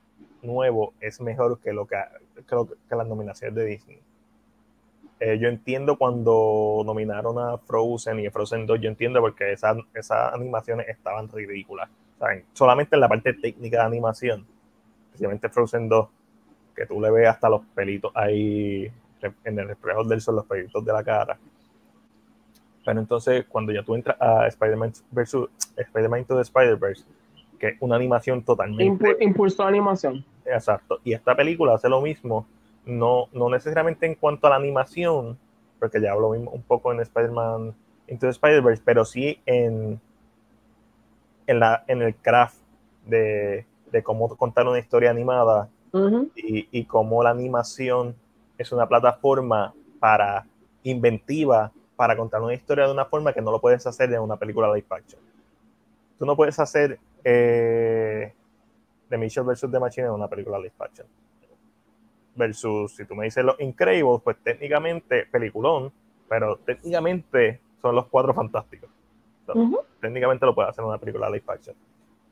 nuevo 0.41 0.93
es 1.02 1.19
mejor 1.19 1.60
que, 1.60 1.73
lo 1.73 1.86
que, 1.86 1.97
las 2.89 3.08
nominaciones 3.08 3.56
de 3.56 3.65
Disney. 3.65 3.99
Eh, 5.19 5.38
yo 5.38 5.49
entiendo 5.49 5.97
cuando 5.97 6.82
nominaron 6.86 7.38
a 7.39 7.58
Frozen 7.58 8.21
y 8.21 8.28
a 8.28 8.32
Frozen 8.32 8.65
2, 8.65 8.80
yo 8.80 8.89
entiendo 8.89 9.19
porque 9.19 9.52
esas, 9.52 9.78
esas 9.93 10.34
animaciones 10.34 10.88
estaban 10.88 11.28
ridículas. 11.30 11.89
¿saben? 12.17 12.45
Solamente 12.54 12.95
en 12.95 13.02
la 13.02 13.10
parte 13.10 13.34
técnica 13.34 13.80
de 13.80 13.84
animación, 13.84 14.47
especialmente 15.08 15.49
Frozen 15.49 15.89
2, 15.89 16.08
que 16.73 16.86
tú 16.86 17.02
le 17.02 17.12
ves 17.12 17.28
hasta 17.28 17.49
los 17.49 17.62
pelitos 17.76 18.13
ahí 18.15 18.89
en 19.43 19.60
el 19.60 19.67
reflejo 19.67 20.06
del 20.06 20.21
sol, 20.21 20.38
los 20.38 20.45
pelitos 20.45 20.84
de 20.86 20.93
la 20.93 21.04
cara. 21.04 21.38
Pero 22.86 22.99
entonces, 22.99 23.45
cuando 23.49 23.73
ya 23.73 23.84
tú 23.84 23.93
entras 23.95 24.19
a 24.21 24.47
Spider-Man 24.47 24.93
versus 25.12 25.49
Spider-Man 25.76 26.21
Into 26.21 26.36
the 26.36 26.41
Spider-Verse, 26.41 27.06
que 27.63 27.69
es 27.69 27.78
una 27.80 27.95
animación 27.95 28.43
totalmente 28.43 28.84
impu- 29.06 29.15
impulsó 29.21 29.63
la 29.63 29.69
animación. 29.69 30.26
Exacto. 30.45 30.99
Y 31.06 31.13
esta 31.13 31.34
película 31.34 31.76
hace 31.76 31.88
lo 31.88 32.02
mismo, 32.02 32.45
no, 32.86 33.30
no 33.32 33.49
necesariamente 33.49 34.06
en 34.06 34.15
cuanto 34.15 34.47
a 34.47 34.49
la 34.49 34.58
animación, 34.58 35.38
porque 35.80 36.02
ya 36.02 36.12
hablo 36.12 36.32
mismo 36.32 36.52
un 36.52 36.62
poco 36.63 36.91
en 36.91 36.99
Spider-Man 36.99 37.73
Into 38.10 38.26
the 38.26 38.32
Spider-Verse, 38.32 38.82
pero 38.84 39.06
sí 39.06 39.39
en, 39.45 39.97
en, 41.47 41.60
la, 41.60 41.86
en 41.88 42.02
el 42.02 42.15
craft 42.15 42.58
de, 43.06 43.65
de 43.89 44.04
cómo 44.04 44.28
contar 44.36 44.67
una 44.67 44.80
historia 44.80 45.10
animada 45.12 45.69
y, 46.36 46.67
y 46.69 46.84
cómo 46.84 47.23
la 47.23 47.30
animación 47.30 48.13
es 48.58 48.73
una 48.73 48.88
plataforma 48.89 49.73
para 50.02 50.45
inventiva 50.84 51.71
para 51.95 52.17
contar 52.17 52.41
una 52.41 52.54
historia 52.56 52.88
de 52.88 52.91
una 52.91 53.06
forma 53.06 53.32
que 53.32 53.41
no 53.41 53.52
lo 53.52 53.62
puedes 53.62 53.88
hacer 53.88 54.12
en 54.12 54.19
una 54.19 54.36
película 54.36 54.67
live 54.67 54.88
action. 54.89 55.21
Tú 56.19 56.26
no 56.26 56.36
puedes 56.36 56.60
hacer 56.60 56.99
eh, 57.24 58.34
The 59.10 59.18
Mitchell 59.18 59.44
vs. 59.44 59.70
The 59.72 59.80
Machine 59.80 60.08
en 60.08 60.14
una 60.14 60.28
película 60.28 60.58
live 60.58 60.74
action. 60.80 61.08
Versus, 62.36 62.96
si 62.96 63.06
tú 63.06 63.16
me 63.16 63.26
dices 63.26 63.44
Los 63.44 63.60
Incredibles, 63.60 64.22
pues 64.24 64.38
técnicamente, 64.44 65.28
peliculón, 65.32 65.92
pero 66.28 66.58
técnicamente 66.58 67.62
son 67.82 67.96
los 67.96 68.08
cuatro 68.08 68.34
fantásticos. 68.34 68.90
Técnicamente 70.02 70.46
lo 70.46 70.56
puede 70.56 70.70
hacer 70.70 70.84
una 70.84 70.98
película 70.98 71.30
live 71.30 71.44
action. 71.48 71.76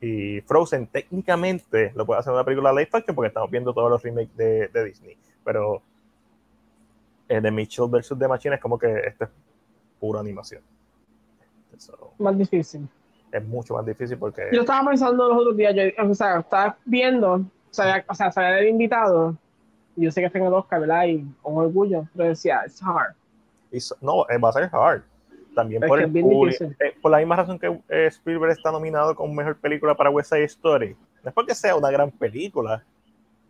Y 0.00 0.40
Frozen 0.40 0.88
técnicamente 0.88 1.92
lo 1.94 2.04
puede 2.04 2.18
hacer 2.18 2.32
una 2.32 2.44
película 2.44 2.72
live 2.72 2.88
action 2.92 3.14
porque 3.14 3.28
estamos 3.28 3.50
viendo 3.50 3.72
todos 3.72 3.88
los 3.88 4.02
remakes 4.02 4.36
de, 4.36 4.66
de 4.68 4.84
Disney. 4.84 5.16
Pero 5.44 5.82
eh, 7.28 7.40
de 7.40 7.50
Mitchell 7.50 7.88
vs. 7.88 8.18
The 8.18 8.28
Machine 8.28 8.56
es 8.56 8.60
como 8.60 8.78
que 8.78 8.92
esto 9.06 9.24
es 9.24 9.30
pura 10.00 10.20
animación. 10.20 10.62
So, 11.78 12.12
Más 12.18 12.36
difícil. 12.36 12.88
Es 13.32 13.44
mucho 13.44 13.74
más 13.74 13.84
difícil 13.86 14.16
porque 14.18 14.42
Yo 14.52 14.60
estaba 14.60 14.88
pensando 14.88 15.28
los 15.28 15.38
otros 15.38 15.56
días, 15.56 15.74
yo, 15.74 15.82
o 16.10 16.14
sea, 16.14 16.40
estaba 16.40 16.76
viendo, 16.84 17.42
sabía, 17.70 18.04
o 18.08 18.14
sea, 18.14 18.30
sabía 18.30 18.50
del 18.50 18.68
invitado, 18.68 19.36
y 19.96 20.04
yo 20.04 20.10
sé 20.12 20.20
que 20.20 20.26
está 20.26 20.38
en 20.38 20.44
el 20.46 20.52
Oscar, 20.54 20.80
¿verdad? 20.80 21.04
Y 21.06 21.24
con 21.42 21.56
orgullo, 21.56 22.06
pero 22.16 22.28
decía, 22.28 22.62
it's 22.66 22.82
hard. 22.82 23.14
it's- 23.70 23.94
no, 24.00 24.26
eh, 24.28 24.38
va 24.38 24.50
a 24.50 24.52
ser 24.52 24.68
hard. 24.72 25.02
También 25.54 25.82
Es 25.82 25.88
por, 25.88 26.00
el 26.00 26.10
difícil. 26.12 26.76
eh, 26.80 26.94
por 27.02 27.10
la 27.10 27.18
misma 27.18 27.36
razón 27.36 27.58
que 27.58 27.66
eh, 27.90 28.06
Spielberg 28.06 28.52
está 28.52 28.70
nominado 28.72 29.14
como 29.14 29.34
mejor 29.34 29.56
película 29.56 29.94
para 29.94 30.08
West 30.08 30.30
Side 30.30 30.44
Story. 30.44 30.96
No 31.22 31.28
es 31.28 31.34
porque 31.34 31.54
sea 31.54 31.76
una 31.76 31.90
gran 31.90 32.10
película, 32.10 32.82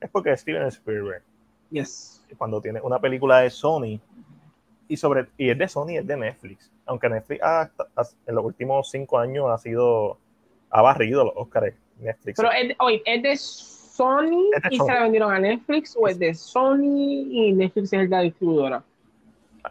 es 0.01 0.11
porque 0.11 0.33
es 0.33 0.41
Steven 0.41 0.67
Spielberg. 0.67 1.23
Yes. 1.71 2.23
cuando 2.37 2.61
tiene 2.61 2.81
una 2.83 2.99
película 2.99 3.39
de 3.41 3.51
Sony 3.51 3.99
y 4.93 4.97
sobre 4.97 5.27
y 5.39 5.51
es 5.51 5.59
de 5.59 5.69
Sony 5.69 5.97
es 5.99 6.07
de 6.07 6.17
Netflix 6.17 6.71
aunque 6.87 7.09
Netflix 7.09 7.43
ha- 7.43 7.71
ha- 7.97 8.03
en 8.27 8.35
los 8.35 8.45
últimos 8.45 8.91
cinco 8.91 9.19
años 9.19 9.47
ha 9.51 9.59
sido 9.59 10.19
ha 10.71 10.83
barrido 10.83 11.25
los 11.25 11.33
Oscars 11.37 11.75
Netflix 12.01 12.37
Pero, 12.37 12.51
es, 12.53 12.75
oye, 12.81 13.03
¿es 13.05 13.23
de 13.23 13.37
Sony 13.37 14.51
Es 14.57 14.63
de 14.63 14.69
y 14.71 14.77
Sony. 14.79 14.87
se 14.87 14.93
la 14.93 15.03
vendieron 15.03 15.33
a 15.33 15.39
Netflix 15.39 15.97
o 15.99 16.09
es 16.09 16.19
de 16.19 16.35
Sony 16.35 17.27
y 17.31 17.53
Netflix 17.53 17.93
es 17.93 18.09
la 18.11 18.21
distribuidora? 18.21 18.83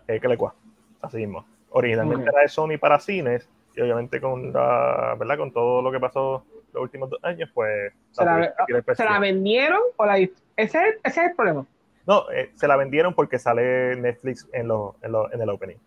eh, 0.07 0.19
que 0.19 0.27
le 0.27 0.37
cua 0.37 0.53
así 1.01 1.17
mismo 1.17 1.45
originalmente 1.71 2.29
era 2.29 2.41
de 2.41 2.47
Sony 2.47 2.77
para 2.79 2.99
cines 2.99 3.47
y 3.75 3.81
obviamente 3.81 4.19
con 4.21 4.51
la 4.53 5.15
verdad 5.19 5.37
con 5.37 5.51
todo 5.51 5.81
lo 5.81 5.91
que 5.91 5.99
pasó 5.99 6.43
los 6.73 6.83
últimos 6.83 7.09
dos 7.09 7.19
años 7.23 7.49
pues 7.53 7.93
¿Se 8.11 8.23
la, 8.25 8.53
¿se 8.95 9.03
la 9.05 9.19
vendieron 9.19 9.81
o 9.97 10.05
la 10.05 10.17
ese, 10.17 10.33
es- 10.57 10.73
ese 11.03 11.21
es 11.21 11.29
el 11.29 11.35
problema. 11.35 11.65
No 12.07 12.29
eh, 12.31 12.51
se 12.55 12.67
la 12.67 12.75
vendieron 12.77 13.13
porque 13.13 13.37
sale 13.39 13.95
Netflix 13.95 14.47
en, 14.53 14.67
lo, 14.67 14.95
en, 15.01 15.11
lo- 15.11 15.31
en 15.31 15.41
el 15.41 15.49
opening 15.49 15.77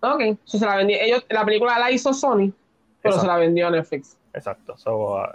Ok, 0.00 0.20
so 0.44 0.58
se 0.58 0.66
la 0.66 0.76
vendió. 0.76 0.98
Ellos, 1.00 1.24
la 1.30 1.44
película 1.46 1.78
la 1.78 1.90
hizo 1.90 2.12
Sony, 2.12 2.52
pero 3.00 3.14
Exacto. 3.14 3.20
se 3.20 3.26
la 3.26 3.36
vendió 3.38 3.68
a 3.68 3.70
Netflix. 3.70 4.18
Exacto. 4.34 4.76
So, 4.76 5.14
uh, 5.16 5.26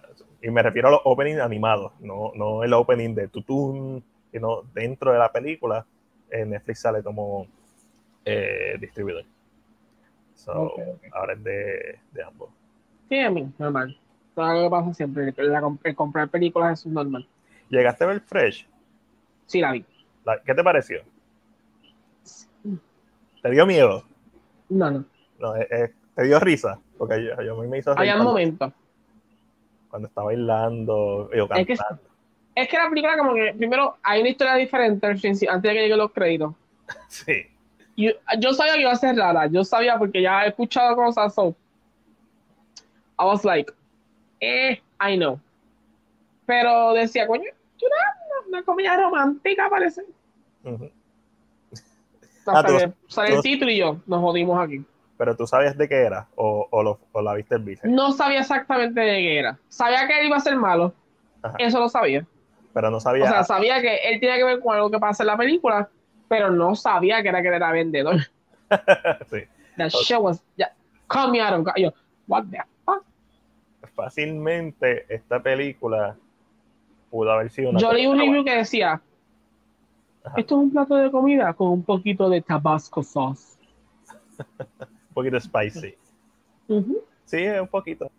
y 0.44 0.52
me 0.52 0.62
refiero 0.62 0.90
a 0.90 0.92
los 0.92 1.02
openings 1.06 1.40
animados, 1.42 1.92
no, 2.00 2.32
no 2.36 2.64
el 2.64 2.72
opening 2.74 3.16
de 3.16 3.28
Tutun, 3.30 4.04
sino 4.32 4.62
dentro 4.74 5.12
de 5.12 5.18
la 5.18 5.32
película, 5.32 5.86
eh, 6.30 6.46
Netflix 6.46 6.82
sale 6.82 7.02
como 7.02 7.48
eh, 8.26 8.78
distribuidor. 8.80 9.26
So, 10.36 10.52
Ok, 10.52 10.80
ok. 10.88 11.04
ahora 11.14 11.34
es 11.34 11.44
de, 11.44 12.00
de 12.12 12.24
ambos. 12.24 12.50
Sí, 13.10 13.20
a 13.20 13.32
mí, 13.32 13.52
normal. 13.58 13.98
Todo 14.36 14.54
lo 14.54 14.64
que 14.64 14.70
pasa 14.70 14.94
siempre. 14.94 15.34
La 15.38 15.62
el 15.84 15.96
comprar 15.96 16.30
películas 16.30 16.80
es 16.80 16.86
normal. 16.86 17.28
¿Llegaste 17.70 18.04
a 18.04 18.08
ver 18.08 18.22
Fresh? 18.22 18.68
Sí, 19.50 19.60
la 19.62 19.72
vi. 19.72 19.84
¿Qué 20.46 20.54
te 20.54 20.64
pareció? 20.64 21.02
¿Te 23.42 23.50
dio 23.50 23.66
miedo? 23.66 24.04
No, 24.70 24.92
no. 24.92 25.06
No, 25.40 25.56
eh, 25.56 25.92
¿Te 26.16 26.24
dio 26.24 26.40
risa? 26.40 26.80
Porque 26.98 27.24
yo, 27.24 27.42
yo 27.42 27.56
me 27.64 27.80
hizo 27.80 27.98
Había 27.98 28.18
un 28.18 28.24
momento. 28.26 28.72
cuando 29.90 30.08
está 30.08 30.22
bailando, 30.22 31.30
yo 31.36 31.48
Es 31.56 31.66
que- 31.66 31.76
cantando. 31.76 32.04
Es 32.54 32.68
que 32.68 32.78
la 32.78 32.90
película, 32.90 33.18
como 33.18 33.34
que, 33.34 33.54
primero, 33.58 33.98
hay 34.04 34.20
una 34.22 34.30
historia 34.30 34.56
diferente 34.56 35.08
antes 35.08 35.24
de 35.44 35.60
que 35.62 35.82
lleguen 35.82 35.98
los 35.98 36.12
créditos. 36.12 36.54
Sí. 37.08 37.48
Yo, 37.98 38.12
yo 38.40 38.54
sabía 38.54 38.74
que 38.76 38.82
iba 38.82 38.92
a 38.92 38.96
ser 38.96 39.16
rara. 39.16 39.48
Yo 39.48 39.64
sabía 39.66 39.98
porque 39.98 40.22
ya 40.22 40.46
he 40.46 40.50
escuchado 40.50 40.96
cosas. 40.96 41.34
So, 41.34 41.56
I 43.20 43.26
was 43.26 43.44
like, 43.44 43.72
eh, 44.40 44.80
I 45.02 45.18
know. 45.18 45.40
Pero 46.46 46.94
decía, 46.94 47.26
coño, 47.28 47.44
una, 47.44 48.19
una 48.50 48.64
comedia 48.64 48.98
romántica 48.98 49.70
parece. 49.70 50.04
Hasta 52.46 52.60
Ah, 52.60 52.64
tú- 52.64 52.78
que 52.78 52.92
sale 53.08 53.36
el 53.36 53.42
título 53.42 53.72
y 53.72 53.78
yo, 53.78 53.98
nos 54.08 54.22
jodimos 54.22 54.60
aquí. 54.60 54.84
Pero 55.18 55.36
tú 55.36 55.46
sabías 55.46 55.78
de 55.78 55.88
qué 55.88 55.96
era 56.04 56.28
o, 56.36 56.68
o, 56.70 56.84
lo- 56.84 57.00
o 57.12 57.22
la 57.22 57.34
viste 57.36 57.56
el 57.56 57.64
biche. 57.64 57.88
No 57.88 58.12
sabía 58.12 58.40
exactamente 58.40 59.00
de 59.02 59.18
qué 59.18 59.40
era. 59.40 59.60
Sabía 59.68 60.08
que 60.08 60.20
él 60.20 60.28
iba 60.28 60.38
a 60.38 60.42
ser 60.42 60.56
malo. 60.56 60.94
Ajá. 61.42 61.56
Eso 61.60 61.80
lo 61.80 61.90
sabía. 61.90 62.26
Pero 62.74 62.90
no 62.90 62.98
O 62.98 63.00
sabía. 63.02 63.28
sea, 63.30 63.44
sabía 63.44 63.82
que 63.82 63.96
él 63.98 64.20
tenía 64.20 64.38
que 64.38 64.44
ver 64.46 64.60
con 64.62 64.76
algo 64.76 64.90
que 64.90 65.00
pasa 65.00 65.24
en 65.24 65.28
la 65.28 65.38
película, 65.38 65.90
pero 66.28 66.50
no 66.52 66.76
sabía 66.76 67.22
que 67.22 67.30
era 67.30 67.42
que 67.42 67.48
él 67.50 67.54
era 67.56 67.72
vendedor. 67.72 68.16
sí. 69.30 69.40
That 69.78 69.90
shit 69.90 70.18
was, 70.20 70.42
yeah, 70.56 70.72
call 71.08 71.32
me 71.32 71.42
out 71.42 71.54
of, 71.68 71.68
yo, 71.78 71.92
what 72.28 72.46
the 72.50 72.58
fuck? 72.86 73.04
Fácilmente 73.96 75.06
esta 75.14 75.42
película 75.42 76.16
pudo 77.10 77.32
haber 77.32 77.52
sido 77.52 77.72
una 77.72 77.80
Yo 77.80 77.92
leí 77.92 78.08
un 78.08 78.18
review 78.18 78.44
que 78.44 78.58
decía, 78.58 79.02
Ajá. 80.24 80.36
esto 80.38 80.56
es 80.56 80.62
un 80.62 80.72
plato 80.72 80.96
de 80.96 81.12
comida 81.12 81.54
con 81.54 81.70
un 81.70 81.84
poquito 81.84 82.30
de 82.30 82.42
tabasco 82.42 83.04
sauce. 83.04 83.58
un 84.40 85.14
poquito 85.14 85.40
spicy. 85.40 85.96
Ujú. 86.68 87.00
Sí, 87.26 87.46
un 87.46 87.68
poquito. 87.68 88.10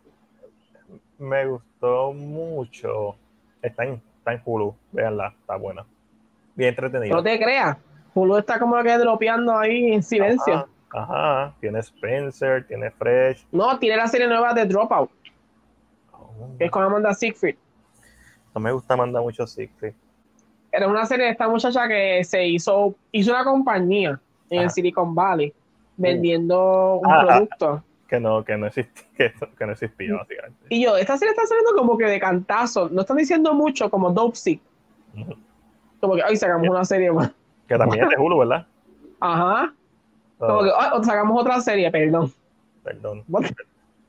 Me 1.18 1.47
gustó 1.47 2.12
mucho. 2.12 3.16
Está 3.62 3.84
en, 3.84 4.03
está 4.18 4.32
en 4.32 4.43
Hulu, 4.45 4.74
véanla, 4.93 5.34
está 5.41 5.57
buena. 5.57 5.84
Bien 6.55 6.70
entretenida. 6.70 7.14
No 7.14 7.22
te 7.22 7.38
creas, 7.38 7.76
Hulu 8.14 8.38
está 8.38 8.59
como 8.59 8.82
que 8.82 8.99
dropeando 8.99 9.57
ahí 9.57 9.93
en 9.93 10.03
silencio. 10.03 10.68
Ajá, 10.93 11.45
ajá. 11.45 11.55
Tiene 11.61 11.78
Spencer, 11.80 12.66
tiene 12.66 12.91
Fresh. 12.91 13.47
No, 13.53 13.78
tiene 13.78 13.97
la 13.97 14.07
serie 14.07 14.26
nueva 14.26 14.55
de 14.55 14.64
Dropout, 14.66 15.11
Oh, 16.12 16.57
que 16.59 16.64
es 16.66 16.70
con 16.70 16.82
Amanda 16.82 17.12
Siegfried. 17.14 17.57
No 18.55 18.61
me 18.61 18.72
gusta 18.72 18.96
mandar 18.96 19.22
mucho 19.22 19.46
Siegfried. 19.46 19.92
Era 20.72 20.86
una 20.88 21.05
serie 21.07 21.26
de 21.26 21.32
esta 21.32 21.48
muchacha 21.48 21.88
que 21.88 22.22
se 22.24 22.46
hizo, 22.46 22.94
hizo 23.12 23.32
una 23.32 23.44
compañía 23.44 24.20
en 24.51 24.62
el. 24.62 24.70
Silicon 24.70 25.14
Valley 25.14 25.53
vendiendo 25.96 26.96
un 26.96 27.11
Ah, 27.11 27.20
ah. 27.22 27.26
producto. 27.26 27.84
Que 28.09 28.18
no, 28.18 28.44
que 28.44 28.57
no 28.57 28.66
existía, 28.66 29.05
que, 29.16 29.32
que 29.59 29.66
no 29.66 29.72
existía, 29.72 30.14
básicamente. 30.14 30.59
Y 30.68 30.82
yo, 30.84 30.96
esta 30.96 31.16
serie 31.16 31.30
está 31.32 31.46
saliendo 31.46 31.72
como 31.76 31.96
que 31.98 32.05
de 32.07 32.18
cantazo. 32.20 32.88
No 32.88 33.03
están 33.03 33.16
diciendo 33.16 33.55
mucho 33.55 33.90
como 33.90 34.11
Dope 34.11 34.36
Sick. 34.36 34.61
Ujú. 35.16 35.34
Como 36.01 36.14
que, 36.16 36.22
ay, 36.22 36.36
sacamos 36.36 36.68
una 36.68 36.84
serie 36.84 37.12
más. 37.12 37.30
Que 37.68 37.76
también 37.76 38.05
es 38.05 38.11
de 38.11 38.16
Hulu, 38.16 38.38
¿verdad? 38.38 38.66
Ajá. 39.20 39.72
Como 40.38 40.55
Oh, 40.55 40.62
que, 40.64 40.70
ay, 40.76 40.90
o 40.94 41.05
sacamos 41.05 41.40
otra 41.40 41.61
serie, 41.61 41.90
perdón. 41.90 42.32
perdón. 42.82 43.24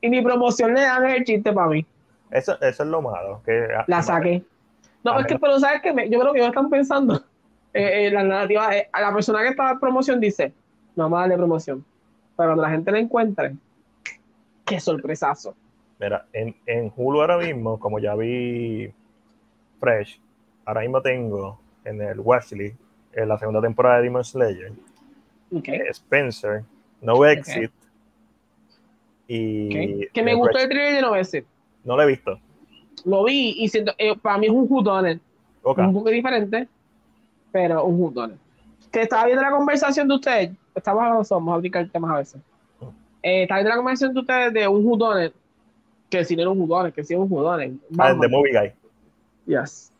Y 0.00 0.08
ni 0.08 0.22
promoción 0.22 0.74
le 0.74 0.80
dan 0.80 1.04
el 1.06 1.22
chiste 1.24 1.52
para 1.52 1.68
mí. 1.68 1.86
Eso, 2.32 2.60
eso 2.60 2.82
es 2.82 2.88
lo 2.88 3.02
malo. 3.02 3.42
Que, 3.44 3.68
La 3.86 4.02
saqué. 4.02 4.42
No, 5.04 5.18
es 5.20 5.26
que, 5.26 5.38
pero 5.38 5.58
¿sabes 5.60 5.82
qué? 5.82 5.92
Me- 5.92 6.08
Yo 6.08 6.18
creo 6.20 6.32
que 6.32 6.38
ellos 6.38 6.48
están 6.48 6.70
pensando. 6.70 7.14
eh, 7.74 8.06
eh, 8.06 8.10
la 8.10 8.22
narrativa, 8.24 8.76
eh, 8.76 8.88
a 8.92 9.00
la 9.02 9.12
persona 9.12 9.40
que 9.42 9.48
está 9.48 9.70
en 9.70 9.80
promoción 9.80 10.18
dice, 10.20 10.52
no 10.96 11.04
vamos 11.04 11.18
a 11.18 11.20
darle 11.22 11.36
promoción. 11.36 11.84
Pero 12.36 12.48
cuando 12.48 12.62
la 12.62 12.70
gente 12.70 12.90
la 12.90 12.98
encuentre, 12.98 13.54
qué 14.64 14.80
sorpresazo. 14.80 15.54
Mira, 16.00 16.26
en, 16.32 16.56
en 16.66 16.92
Hulu 16.96 17.20
ahora 17.20 17.38
mismo, 17.38 17.78
como 17.78 17.98
ya 17.98 18.14
vi 18.14 18.92
Fresh, 19.78 20.20
ahora 20.64 20.80
mismo 20.80 21.00
tengo 21.02 21.60
en 21.84 22.00
el 22.00 22.18
Wesley, 22.20 22.74
en 23.12 23.28
la 23.28 23.38
segunda 23.38 23.60
temporada 23.60 23.96
de 23.98 24.02
Demon 24.04 24.24
Slayer, 24.24 24.72
Ok, 25.54 25.68
eh, 25.68 25.88
Spencer, 25.90 26.64
No 27.02 27.24
Exit, 27.26 27.70
y... 29.28 30.06
Que 30.08 30.22
me 30.22 30.34
gustó 30.34 30.58
el 30.58 30.68
trailer 30.68 30.94
de 30.94 31.02
No 31.02 31.14
Exit. 31.16 31.44
No 31.84 31.96
lo 31.96 32.02
he 32.02 32.06
visto. 32.06 32.38
Lo 33.04 33.24
vi 33.24 33.54
y 33.58 33.68
siento, 33.68 33.92
eh, 33.98 34.16
para 34.16 34.38
mí 34.38 34.46
es 34.46 34.52
un 34.52 34.66
whodunit. 34.68 35.20
Ok. 35.64 35.78
un 35.78 35.92
poco 35.92 36.10
diferente, 36.10 36.68
pero 37.52 37.84
un 37.84 38.00
whodunit. 38.00 38.36
Que 38.90 39.02
estaba 39.02 39.24
viendo 39.26 39.42
la 39.42 39.50
conversación 39.50 40.08
de 40.08 40.14
ustedes, 40.14 40.50
estamos 40.74 41.28
vamos 41.28 41.54
a 41.54 41.58
aplicar 41.58 41.88
temas 41.88 42.10
a 42.10 42.16
veces. 42.18 42.40
Eh, 43.22 43.42
estaba 43.42 43.58
viendo 43.60 43.70
la 43.70 43.76
conversación 43.76 44.14
de 44.14 44.20
ustedes 44.20 44.52
de 44.52 44.68
un 44.68 44.84
whodunit, 44.84 45.32
que 46.10 46.24
si 46.24 46.36
no 46.36 46.42
era 46.42 46.50
un 46.50 46.60
whodunit, 46.60 46.94
que 46.94 47.04
si 47.04 47.14
es 47.14 47.20
un 47.20 47.30
whodunit. 47.30 47.80
Ah. 47.98 48.14
The 48.20 48.28
Movie 48.28 48.52
Guy. 48.52 48.72
Yes. 49.46 49.92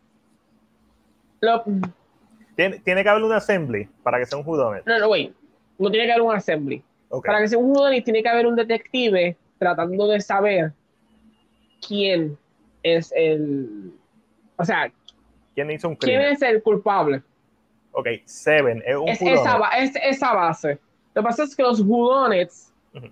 Lo- 1.41 1.63
Tiene, 2.55 2.79
tiene 2.79 3.03
que 3.03 3.09
haber 3.09 3.23
un 3.23 3.31
assembly 3.33 3.87
para 4.03 4.19
que 4.19 4.25
sea 4.25 4.37
un 4.37 4.45
whodunit. 4.47 4.85
no, 4.85 4.99
no, 4.99 5.09
wait. 5.09 5.33
No 5.79 5.89
tiene 5.89 6.05
que 6.05 6.11
haber 6.13 6.23
un 6.25 6.35
assembly. 6.35 6.83
Para 7.25 7.39
que 7.39 7.47
sea 7.47 7.57
un 7.57 7.71
whodunit 7.71 8.03
tiene 8.03 8.21
que 8.21 8.29
haber 8.29 8.45
un 8.47 8.55
detective 8.55 9.35
tratando 9.57 10.07
de 10.07 10.19
saber 10.21 10.71
quién 11.87 12.37
es 12.83 13.11
el... 13.15 13.93
O 14.57 14.65
sea, 14.65 14.91
¿Quién 15.55 15.71
hizo 15.71 15.87
un 15.89 15.95
quién 15.95 16.17
crimen? 16.19 16.33
es 16.35 16.41
el 16.41 16.61
culpable. 16.63 17.21
Ok, 17.91 18.07
Seven 18.25 18.81
es 18.85 18.95
un 18.95 19.07
es 19.09 19.21
esa, 19.21 19.57
es 19.77 19.95
esa 20.03 20.33
base. 20.33 20.79
Lo 21.13 21.21
que 21.21 21.25
pasa 21.27 21.43
es 21.43 21.55
que 21.55 21.61
los 21.63 21.79
whodunits 21.81 22.73
Ujú. 22.93 23.07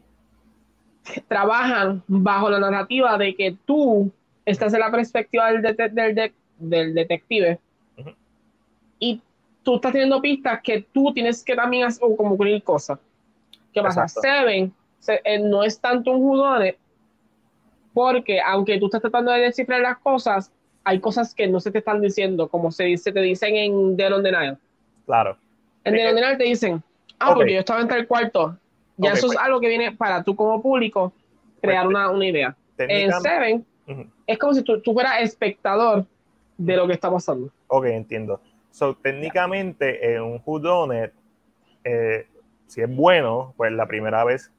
trabajan 1.28 2.04
bajo 2.08 2.50
la 2.50 2.60
narrativa 2.60 3.18
de 3.18 3.36
que 3.36 3.56
tú 3.66 4.12
estás 4.46 4.74
en 4.74 4.80
la 4.80 4.92
perspectiva 4.92 5.52
del, 5.52 5.62
dete- 5.62 5.90
del, 5.92 6.16
de- 6.16 6.34
del 6.58 6.94
detective 6.94 7.60
Ujú. 7.98 8.12
y 9.00 9.22
tú 9.64 9.76
estás 9.76 9.92
teniendo 9.92 10.22
pistas 10.22 10.62
que 10.64 10.82
tú 10.92 11.14
tienes 11.14 11.44
que 11.44 11.56
también 11.56 11.86
hacer, 11.86 12.08
como 12.18 12.38
cosas. 12.64 12.98
¿Qué 13.74 13.82
pasa? 13.82 14.04
Exacto. 14.04 14.22
Seven 14.22 14.74
se- 15.00 15.22
eh, 15.24 15.40
no 15.40 15.64
es 15.64 15.80
tanto 15.80 16.12
un 16.12 16.24
whodunit 16.24 16.76
porque 17.94 18.40
aunque 18.42 18.80
tú 18.80 18.86
estás 18.86 19.02
tratando 19.02 19.32
de 19.32 19.40
descifrar 19.42 19.82
las 19.82 19.98
cosas, 20.00 20.52
hay 20.84 21.00
cosas 21.00 21.36
que 21.36 21.48
no 21.48 21.60
se 21.60 21.72
te 21.72 21.80
están 21.80 22.02
diciendo, 22.02 22.48
como 22.48 22.72
se, 22.72 22.86
dice, 22.86 23.12
te 23.12 23.22
dicen 23.22 23.56
en 23.56 23.96
Dead 23.98 24.14
on 24.14 24.24
the 24.24 24.32
Nile. 24.32 24.58
Claro. 25.06 25.38
En 25.84 25.96
Eh, 25.96 26.02
el 26.02 26.08
Ordinal 26.10 26.38
te 26.38 26.44
dicen, 26.46 26.82
ah, 27.20 27.32
ok. 27.32 27.36
porque 27.36 27.54
yo 27.54 27.60
estaba 27.60 27.82
entre 27.82 28.00
el 28.00 28.08
cuarto. 28.08 28.58
Ya 28.98 29.14
eso 29.14 29.28
pues. 29.28 29.38
es 29.38 29.44
algo 29.44 29.60
que 29.60 29.68
viene 29.68 29.92
para 29.94 30.24
tú 30.24 30.36
como 30.36 30.62
público 30.62 31.14
crear 31.62 31.86
Pues, 31.86 31.96
una, 31.96 32.10
una 32.12 32.26
idea. 32.26 32.56
En 32.78 33.12
Seven 33.14 33.66
es 34.26 34.38
como 34.40 34.54
si 34.54 34.64
tú, 34.64 34.80
tú 34.82 34.94
fueras 34.94 35.22
espectador 35.22 36.06
de 36.58 36.76
lo 36.76 36.88
que 36.88 36.94
está 36.94 37.12
pasando. 37.12 37.50
Ok, 37.68 37.86
entiendo. 37.86 38.40
So, 38.72 38.96
técnicamente, 38.96 40.14
en 40.16 40.22
un 40.22 40.42
whodunit, 40.46 41.12
eh, 41.84 42.28
si 42.68 42.82
es 42.82 42.96
bueno, 42.96 43.54
pues 43.58 43.72
la 43.72 43.86
primera 43.86 44.24
vez 44.24 44.52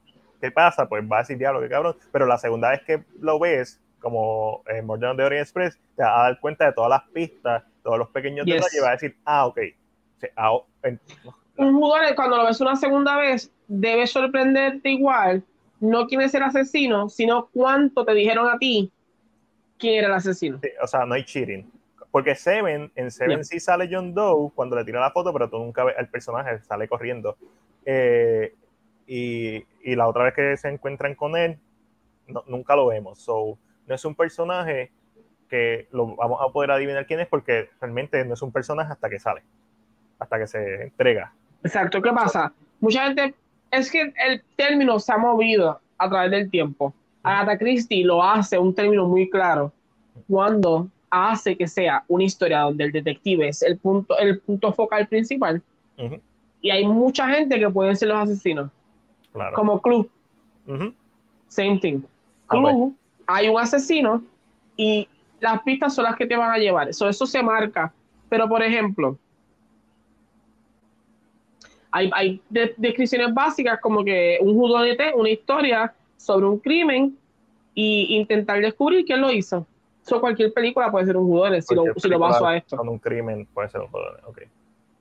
que 0.43 0.51
pasa, 0.51 0.87
pues 0.89 1.03
va 1.09 1.17
a 1.17 1.19
decir 1.21 1.37
diablo, 1.37 1.61
qué 1.61 1.69
cabrón. 1.69 1.95
Pero 2.11 2.25
la 2.25 2.37
segunda 2.37 2.69
vez 2.71 2.81
que 2.83 3.01
lo 3.21 3.39
ves, 3.39 3.79
como 3.99 4.61
en 4.67 4.85
Murder 4.85 5.15
de 5.15 5.23
Orient 5.23 5.43
Express, 5.43 5.79
te 5.95 6.03
vas 6.03 6.11
a 6.17 6.23
dar 6.23 6.39
cuenta 6.41 6.65
de 6.65 6.73
todas 6.73 6.89
las 6.89 7.03
pistas, 7.13 7.63
todos 7.81 7.97
los 7.97 8.09
pequeños 8.09 8.45
Yes. 8.45 8.55
detalles, 8.55 8.73
y 8.75 8.79
vas 8.81 8.89
a 8.89 8.91
decir, 8.91 9.15
ah, 9.23 9.45
ok. 9.47 9.59
Sí, 10.19 10.27
ah, 10.35 10.57
en- 10.83 10.99
Un 11.55 11.75
jugador, 11.75 12.13
cuando 12.15 12.35
lo 12.37 12.45
ves 12.45 12.59
una 12.59 12.75
segunda 12.75 13.15
vez, 13.15 13.51
debe 13.67 14.05
sorprenderte 14.05 14.89
igual, 14.89 15.43
no 15.79 16.07
quién 16.07 16.19
es 16.21 16.33
el 16.33 16.43
asesino, 16.43 17.07
sino 17.07 17.47
cuánto 17.53 18.03
te 18.03 18.13
dijeron 18.13 18.49
a 18.49 18.57
ti 18.57 18.91
quién 19.77 19.95
era 19.99 20.07
el 20.07 20.13
asesino. 20.15 20.59
sí, 20.61 20.69
o 20.81 20.87
sea, 20.87 21.05
no 21.05 21.13
hay 21.13 21.23
cheating. 21.23 21.71
Porque 22.11 22.35
Seven, 22.35 22.91
en 22.95 23.09
Seven 23.11 23.37
Yeah. 23.37 23.43
sí 23.45 23.59
sale 23.61 23.87
John 23.89 24.13
Doe 24.13 24.51
cuando 24.53 24.75
le 24.75 24.83
tira 24.83 24.99
la 24.99 25.11
foto, 25.11 25.31
pero 25.31 25.49
tú 25.49 25.57
nunca 25.57 25.83
ves 25.85 25.95
al 25.97 26.09
personaje, 26.09 26.59
sale 26.63 26.87
corriendo. 26.89 27.37
Eh, 27.85 28.53
y, 29.07 29.63
y 29.83 29.95
la 29.95 30.07
otra 30.07 30.25
vez 30.25 30.33
que 30.33 30.57
se 30.57 30.69
encuentran 30.69 31.15
con 31.15 31.35
él, 31.35 31.57
no- 32.27 32.43
nunca 32.47 32.75
lo 32.75 32.87
vemos. 32.87 33.19
So, 33.19 33.57
no 33.87 33.95
es 33.95 34.05
un 34.05 34.15
personaje 34.15 34.91
que 35.49 35.87
lo 35.91 36.15
vamos 36.15 36.39
a 36.41 36.51
poder 36.51 36.71
adivinar 36.71 37.05
quién 37.05 37.19
es 37.19 37.27
porque 37.27 37.69
realmente 37.79 38.23
no 38.25 38.33
es 38.33 38.41
un 38.41 38.51
personaje 38.51 38.91
hasta 38.91 39.09
que 39.09 39.19
sale, 39.19 39.43
hasta 40.19 40.39
que 40.39 40.47
se 40.47 40.83
entrega. 40.83 41.33
Exacto, 41.63 42.01
¿qué 42.01 42.11
pasa? 42.11 42.51
Mucha 42.79 43.05
gente, 43.05 43.33
es 43.71 43.91
que 43.91 44.01
el 44.01 44.43
término 44.55 44.99
se 44.99 45.13
ha 45.13 45.17
movido 45.17 45.79
a 45.97 46.09
través 46.09 46.31
del 46.31 46.49
tiempo. 46.49 46.93
Agatha 47.21 47.57
Christie 47.57 48.03
lo 48.03 48.21
hace 48.23 48.57
un 48.57 48.73
término 48.73 49.07
muy 49.07 49.29
claro 49.29 49.71
cuando 50.27 50.87
hace 51.09 51.55
que 51.55 51.67
sea 51.67 52.03
una 52.07 52.23
historia 52.23 52.61
donde 52.61 52.85
el 52.85 52.91
detective 52.91 53.47
es 53.47 53.61
el 53.61 53.77
punto, 53.77 54.17
el 54.17 54.39
punto 54.39 54.73
focal 54.73 55.07
principal 55.07 55.61
Ujú, 55.97 56.19
y 56.61 56.71
hay 56.71 56.87
mucha 56.87 57.29
gente 57.29 57.59
que 57.59 57.69
pueden 57.69 57.95
ser 57.95 58.09
los 58.09 58.17
asesinos, 58.17 58.71
claro. 59.33 59.55
como 59.55 59.73
Ujú, 60.65 60.93
same 61.47 61.79
thing. 61.79 62.01
Ah, 62.47 62.55
Clue, 62.55 62.93
hay 63.27 63.49
un 63.49 63.59
asesino 63.59 64.23
y 64.77 65.07
las 65.39 65.61
pistas 65.63 65.93
son 65.93 66.05
las 66.05 66.15
que 66.15 66.25
te 66.25 66.37
van 66.37 66.51
a 66.51 66.57
llevar. 66.57 66.89
Eso, 66.89 67.09
eso 67.09 67.25
se 67.25 67.43
marca. 67.43 67.93
Pero, 68.29 68.47
por 68.47 68.63
ejemplo, 68.63 69.17
hay, 71.91 72.09
hay 72.13 72.41
de- 72.49 72.73
descripciones 72.77 73.33
básicas 73.33 73.79
como 73.79 74.03
que 74.03 74.37
un 74.41 74.55
judonete, 74.55 75.11
una 75.13 75.29
historia 75.29 75.93
sobre 76.17 76.45
un 76.47 76.59
crimen 76.59 77.17
y 77.75 78.15
intentar 78.17 78.59
descubrir 78.61 79.05
quién 79.05 79.21
lo 79.21 79.31
hizo. 79.31 79.67
Eso 80.03 80.19
cualquier 80.19 80.53
película 80.53 80.91
puede 80.91 81.05
ser 81.05 81.17
un 81.17 81.27
judonete 81.27 81.61
si 81.61 81.75
si 81.97 82.09
lo 82.09 82.19
baso 82.19 82.47
a 82.47 82.57
esto. 82.57 82.77
Con 82.77 82.89
un 82.89 82.99
crimen 82.99 83.47
puede 83.53 83.69
ser 83.69 83.81
un 83.81 83.87
joder, 83.87 84.19
ok. 84.25 84.41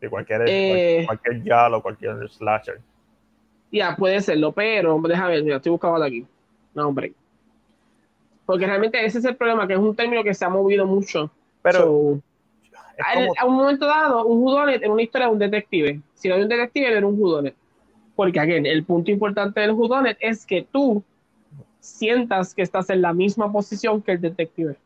Sí, 0.00 0.08
cualquier, 0.08 0.42
Eh, 0.48 0.66
cualquier, 0.66 1.06
cualquier 1.06 1.42
yalo, 1.44 1.82
cualquier 1.82 2.28
slasher. 2.28 2.80
Ya, 3.72 3.96
puede 3.96 4.20
serlo, 4.20 4.52
pero 4.52 5.00
déjame 5.08 5.30
ver, 5.30 5.42
mira, 5.44 5.56
estoy 5.56 5.70
buscando 5.72 6.04
aquí. 6.04 6.24
No, 6.74 6.88
hombre. 6.88 7.12
Porque 8.46 8.66
realmente 8.66 9.04
ese 9.04 9.18
es 9.18 9.24
el 9.24 9.34
problema, 9.36 9.66
que 9.66 9.72
es 9.72 9.78
un 9.78 9.96
término 9.96 10.22
que 10.22 10.34
se 10.34 10.44
ha 10.44 10.48
movido 10.50 10.86
mucho. 10.86 11.30
Pero 11.62 11.78
So, 11.78 11.84
como- 13.14 13.32
a 13.38 13.46
un 13.46 13.54
momento 13.56 13.86
dado, 13.86 14.26
un 14.26 14.42
judonet 14.42 14.82
en 14.82 14.90
una 14.90 15.02
historia 15.02 15.26
de 15.28 15.32
un 15.32 15.38
detective. 15.38 16.00
Si 16.14 16.28
no 16.28 16.34
hay 16.34 16.42
un 16.42 16.48
detective, 16.48 16.86
era 16.96 17.06
un 17.06 17.16
judonet. 17.16 17.54
Porque, 18.14 18.38
again, 18.38 18.66
el 18.66 18.84
punto 18.84 19.10
importante 19.10 19.60
del 19.60 19.72
judonet 19.72 20.18
es 20.20 20.44
que 20.44 20.66
tú 20.70 21.02
sientas 21.80 22.54
que 22.54 22.62
estás 22.62 22.90
en 22.90 23.00
la 23.00 23.12
misma 23.14 23.50
posición 23.50 24.02
que 24.02 24.12
el 24.12 24.20
detective. 24.20 24.76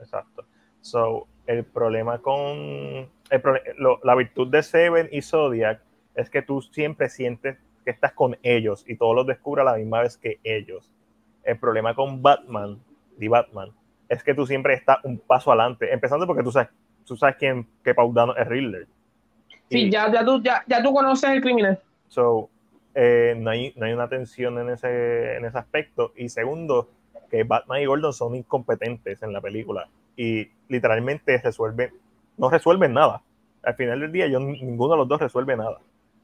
Exacto. 0.00 0.44
So, 0.80 1.26
el 1.46 1.64
problema 1.64 2.18
con. 2.18 3.08
el 3.30 3.42
lo- 3.78 4.00
la 4.04 4.14
virtud 4.14 4.48
de 4.48 4.62
Seven 4.62 5.08
y 5.12 5.22
Zodiac 5.22 5.80
es 6.14 6.28
que 6.30 6.42
tú 6.42 6.60
siempre 6.62 7.08
sientes 7.08 7.56
que 7.86 7.92
estás 7.92 8.12
con 8.12 8.36
ellos 8.42 8.84
y 8.88 8.96
todos 8.96 9.14
los 9.14 9.26
descubres 9.28 9.64
a 9.64 9.70
la 9.70 9.76
misma 9.78 10.00
vez 10.00 10.18
que 10.18 10.40
ellos. 10.42 10.92
El 11.44 11.56
problema 11.56 11.94
con 11.94 12.20
Batman, 12.20 12.80
The 13.16 13.28
Batman, 13.28 13.70
es 14.08 14.24
que 14.24 14.34
tú 14.34 14.44
siempre 14.44 14.74
estás 14.74 14.98
un 15.04 15.18
paso 15.18 15.52
adelante, 15.52 15.92
empezando 15.92 16.26
porque 16.26 16.42
tú 16.42 16.50
sabes, 16.50 16.68
tú 17.04 17.16
sabes 17.16 17.36
quién, 17.36 17.64
que 17.84 17.94
Paudano 17.94 18.34
es 18.34 18.44
Riddler. 18.48 18.88
Sí, 19.70 19.88
ya, 19.88 20.10
ya, 20.12 20.24
tú, 20.24 20.42
ya, 20.42 20.64
ya 20.66 20.82
tú 20.82 20.92
conoces 20.92 21.30
el 21.30 21.40
criminal. 21.40 21.80
So, 22.08 22.50
eh, 22.92 23.36
no, 23.38 23.50
hay, 23.50 23.72
no 23.76 23.86
hay 23.86 23.92
una 23.92 24.08
tensión 24.08 24.58
en 24.58 24.70
ese, 24.70 25.36
en 25.36 25.44
ese 25.44 25.56
aspecto. 25.56 26.12
Y 26.16 26.28
segundo, 26.28 26.90
que 27.30 27.44
Batman 27.44 27.82
y 27.82 27.86
Gordon 27.86 28.12
son 28.12 28.34
incompetentes 28.34 29.22
en 29.22 29.32
la 29.32 29.40
película 29.40 29.88
y 30.16 30.48
literalmente 30.68 31.38
resuelven, 31.38 31.92
no 32.36 32.50
resuelven 32.50 32.94
nada. 32.94 33.22
Al 33.62 33.74
final 33.74 34.00
del 34.00 34.10
día, 34.10 34.26
yo, 34.26 34.40
ninguno 34.40 34.94
de 34.94 34.98
los 34.98 35.08
dos 35.08 35.20
resuelve 35.20 35.56
nada. 35.56 35.78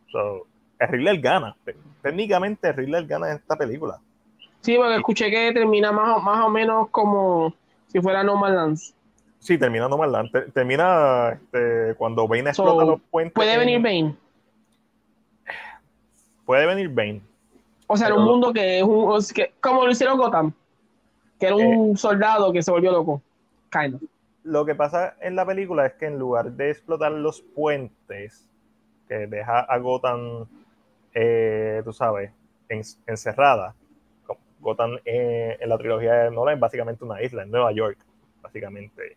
So, 0.08 0.48
Riddler 0.86 1.20
gana. 1.20 1.56
Técnicamente, 2.02 2.72
Riddler 2.72 3.06
gana 3.06 3.30
en 3.30 3.36
esta 3.36 3.56
película. 3.56 3.98
Sí, 4.60 4.76
porque 4.76 4.96
escuché 4.96 5.30
que 5.30 5.52
termina 5.52 5.92
más 5.92 6.18
o, 6.18 6.20
más 6.20 6.44
o 6.44 6.48
menos 6.48 6.88
como 6.90 7.54
si 7.88 8.00
fuera 8.00 8.22
No 8.22 8.36
Man's 8.36 8.54
Land. 8.54 8.78
Sí, 9.38 9.58
termina 9.58 9.88
No 9.88 9.98
Man's 9.98 10.12
Land. 10.12 10.52
Termina 10.52 11.30
este, 11.32 11.94
cuando 11.96 12.28
Bane 12.28 12.50
explota 12.50 12.84
los 12.84 13.00
puentes. 13.10 13.34
¿Puede 13.34 13.58
venir 13.58 13.80
Bane? 13.80 14.14
Puede 16.44 16.66
venir 16.66 16.88
Bane. 16.88 17.20
O 17.88 17.96
sea, 17.96 18.08
en 18.08 18.14
un 18.14 18.24
mundo 18.24 18.52
que 18.52 18.78
es 18.78 18.84
un. 18.84 19.20
Que, 19.34 19.52
como 19.60 19.84
lo 19.84 19.90
hicieron 19.90 20.16
Gotham, 20.16 20.52
que 21.38 21.46
era 21.46 21.56
un 21.56 21.92
eh, 21.92 21.96
soldado 21.96 22.52
que 22.52 22.62
se 22.62 22.70
volvió 22.70 22.92
loco. 22.92 23.20
Kind 23.70 23.96
of. 23.96 24.02
Lo 24.44 24.64
que 24.64 24.74
pasa 24.74 25.14
en 25.20 25.36
la 25.36 25.46
película 25.46 25.86
es 25.86 25.94
que 25.94 26.06
en 26.06 26.18
lugar 26.18 26.52
de 26.52 26.70
explotar 26.70 27.12
los 27.12 27.42
puentes, 27.42 28.48
que 29.08 29.26
deja 29.26 29.60
a 29.60 29.78
Gotham, 29.78 30.46
eh, 31.14 31.82
tú 31.84 31.92
sabes, 31.92 32.32
encerrada, 33.06 33.74
Gotham 34.62 34.98
eh, 35.04 35.58
en 35.60 35.68
la 35.68 35.76
trilogía 35.76 36.14
de 36.14 36.30
Nolan 36.30 36.54
es 36.54 36.60
básicamente 36.60 37.04
una 37.04 37.20
isla 37.20 37.42
en 37.42 37.50
Nueva 37.50 37.72
York, 37.72 37.98
básicamente. 38.40 39.16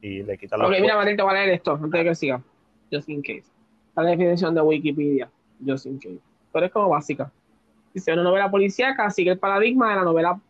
Y 0.00 0.22
le 0.22 0.38
quita 0.38 0.56
la. 0.56 0.66
Ok, 0.66 0.74
mira, 0.80 0.96
Martín, 0.96 1.16
te 1.16 1.22
voy 1.22 1.32
a 1.32 1.34
leer 1.34 1.50
esto 1.50 1.72
antes 1.72 1.90
de 1.90 2.04
que 2.04 2.14
siga. 2.14 2.40
Just 2.92 3.08
in 3.08 3.22
case. 3.22 3.44
La 3.96 4.04
definición 4.04 4.54
de 4.54 4.60
Wikipedia. 4.60 5.30
Just 5.66 5.86
in 5.86 5.98
case. 5.98 6.20
Pero 6.52 6.66
es 6.66 6.72
como 6.72 6.90
básica. 6.90 7.32
Dice: 7.92 8.12
una 8.12 8.22
novela 8.22 8.50
policíaca 8.50 9.10
sigue 9.10 9.32
el 9.32 9.38
paradigma 9.38 9.90
de 9.90 9.96
la 9.96 10.02
novela. 10.02 10.40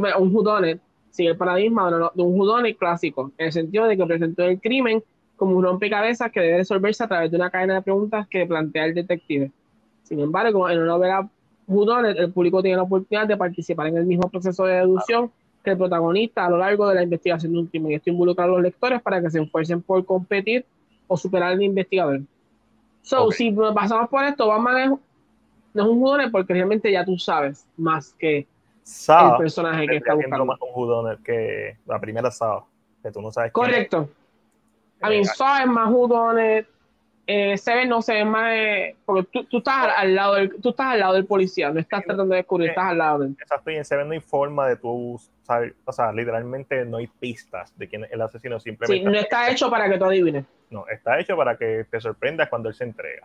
Sea, 0.00 0.18
un 0.18 0.32
judonet 0.32 0.80
sigue 1.10 1.30
el 1.30 1.36
paradigma 1.36 1.90
de, 1.90 2.22
un 2.22 2.36
judonet 2.36 2.78
clásico, 2.78 3.32
en 3.36 3.46
el 3.46 3.52
sentido 3.52 3.86
de 3.86 3.96
que 3.96 4.06
presentó 4.06 4.44
el 4.44 4.60
crimen 4.60 5.02
como 5.36 5.56
un 5.56 5.64
rompecabezas 5.64 6.30
que 6.30 6.40
debe 6.40 6.58
resolverse 6.58 7.02
a 7.02 7.08
través 7.08 7.30
de 7.30 7.36
una 7.36 7.50
cadena 7.50 7.74
de 7.74 7.82
preguntas 7.82 8.28
que 8.28 8.46
plantea 8.46 8.84
el 8.84 8.94
detective. 8.94 9.50
Sin 10.10 10.18
embargo, 10.18 10.68
en 10.68 10.78
una 10.78 10.88
novela 10.88 11.28
el 12.16 12.32
público 12.32 12.60
tiene 12.60 12.76
la 12.76 12.82
oportunidad 12.82 13.28
de 13.28 13.36
participar 13.36 13.86
en 13.86 13.96
el 13.98 14.04
mismo 14.04 14.28
proceso 14.28 14.64
de 14.64 14.74
deducción 14.74 15.30
que 15.62 15.70
el 15.70 15.78
protagonista 15.78 16.46
a 16.46 16.50
lo 16.50 16.56
largo 16.56 16.88
de 16.88 16.96
la 16.96 17.04
investigación 17.04 17.52
de 17.52 17.60
un 17.60 17.66
crimen. 17.68 17.92
Y 17.92 17.94
esto 17.94 18.10
involucra 18.10 18.44
a 18.44 18.48
los 18.48 18.60
lectores 18.60 19.00
para 19.02 19.22
que 19.22 19.30
se 19.30 19.40
esfuercen 19.40 19.80
por 19.80 20.04
competir 20.04 20.66
o 21.06 21.16
superar 21.16 21.52
al 21.52 21.62
investigador. 21.62 22.22
So, 23.02 23.30
si 23.30 23.52
pasamos 23.52 24.08
por 24.08 24.24
esto, 24.24 24.48
Batman 24.48 24.78
es, 24.78 24.90
no 25.74 25.82
es 25.84 25.88
un 25.88 26.00
judonet 26.00 26.32
porque 26.32 26.54
realmente 26.54 26.90
ya 26.90 27.04
tú 27.04 27.16
sabes 27.16 27.64
más 27.76 28.12
que 28.18 28.38
el 28.38 29.36
personaje 29.38 29.86
que 29.86 29.96
está 29.98 30.14
buscando. 30.14 30.46
más 30.46 30.60
un 30.60 30.72
judonet 30.72 31.22
que 31.22 31.76
la 31.86 32.00
primera 32.00 32.32
Saw, 32.32 32.64
que 33.00 33.12
tú 33.12 33.22
no 33.22 33.30
sabes 33.30 33.52
Correcto. 33.52 34.10
A 35.00 35.08
mí, 35.08 35.18
eh, 35.18 35.24
Saw 35.24 35.60
es 35.60 35.66
más 35.68 35.88
judonet 35.88 36.66
eh, 37.32 37.56
se 37.58 37.72
ve, 37.72 37.86
no 37.86 38.02
se 38.02 38.12
ve 38.12 38.24
más, 38.24 38.52
porque 39.04 39.28
tú, 39.32 39.44
tú, 39.44 39.58
estás 39.58 39.94
al 39.96 40.16
lado 40.16 40.34
del, 40.34 40.60
tú 40.60 40.70
estás 40.70 40.86
al 40.88 40.98
lado 40.98 41.14
del 41.14 41.26
policía, 41.26 41.70
no 41.70 41.78
estás 41.78 42.02
tratando 42.02 42.32
de 42.32 42.38
descubrir, 42.38 42.70
estás 42.70 42.86
al 42.86 42.98
lado 42.98 43.20
del. 43.20 43.36
Exacto, 43.40 43.70
y 43.70 43.76
en 43.76 43.84
Seven 43.84 44.08
no 44.08 44.14
hay 44.14 44.20
forma 44.20 44.66
de 44.66 44.74
tú, 44.74 45.20
o 45.84 45.92
sea, 45.92 46.12
literalmente 46.12 46.84
no 46.84 46.96
hay 46.96 47.06
pistas 47.06 47.72
de 47.78 47.86
quién 47.86 48.02
es 48.02 48.10
el 48.10 48.20
asesino, 48.20 48.58
simplemente. 48.58 49.04
Sí, 49.04 49.08
no 49.08 49.16
está 49.16 49.48
hecho 49.48 49.70
para 49.70 49.88
que 49.88 49.96
tú 49.96 50.06
adivines. 50.06 50.44
No, 50.70 50.88
está 50.88 51.20
hecho 51.20 51.36
para 51.36 51.56
que 51.56 51.86
te 51.88 52.00
sorprendas 52.00 52.48
cuando 52.48 52.68
él 52.68 52.74
se 52.74 52.82
entrega. 52.82 53.24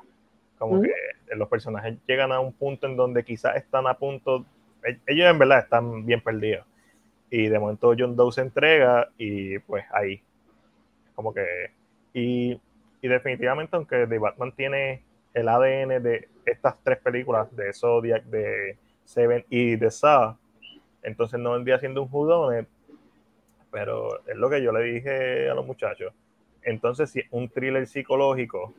Como 0.60 0.84
que 0.84 0.94
los 1.36 1.50
personajes 1.50 1.98
llegan 2.08 2.32
a 2.32 2.40
un 2.40 2.54
punto 2.54 2.86
en 2.86 2.96
donde 2.96 3.24
quizás 3.24 3.56
están 3.56 3.88
a 3.88 3.96
punto, 3.96 4.46
e, 4.84 5.00
ellos 5.08 5.32
en 5.32 5.40
verdad 5.40 5.60
están 5.62 6.06
bien 6.06 6.22
perdidos. 6.22 6.64
Y 7.32 7.48
de 7.48 7.58
momento 7.58 7.96
John 7.98 8.16
Doe 8.16 8.32
se 8.32 8.42
entrega 8.42 9.10
y 9.18 9.58
pues 9.58 9.84
ahí, 9.92 10.22
como 11.16 11.34
que, 11.34 11.72
y 12.14 12.60
y 13.02 13.08
definitivamente, 13.08 13.76
aunque 13.76 14.08
The 14.08 14.18
Batman 14.18 14.52
tiene 14.52 15.04
el 15.34 15.48
ADN 15.50 16.02
de 16.02 16.30
estas 16.46 16.82
tres 16.84 17.00
películas, 17.00 17.54
de 17.56 17.74
Zodiac, 17.74 18.24
de 18.26 18.78
Seven 19.04 19.46
y 19.50 19.76
de 19.76 19.92
Saw, 19.92 20.38
entonces 21.04 21.40
no 21.40 21.52
vendría 21.52 21.78
siendo 21.80 22.02
un 22.02 22.10
judonet, 22.10 22.68
pero 23.72 24.26
es 24.28 24.36
lo 24.36 24.50
que 24.50 24.64
yo 24.64 24.72
le 24.72 24.84
dije 24.84 25.50
a 25.50 25.54
los 25.54 25.66
muchachos. 25.66 26.14
Entonces, 26.64 27.12
si 27.12 27.22
un 27.32 27.50
thriller 27.50 27.86
psicológico 27.86 28.74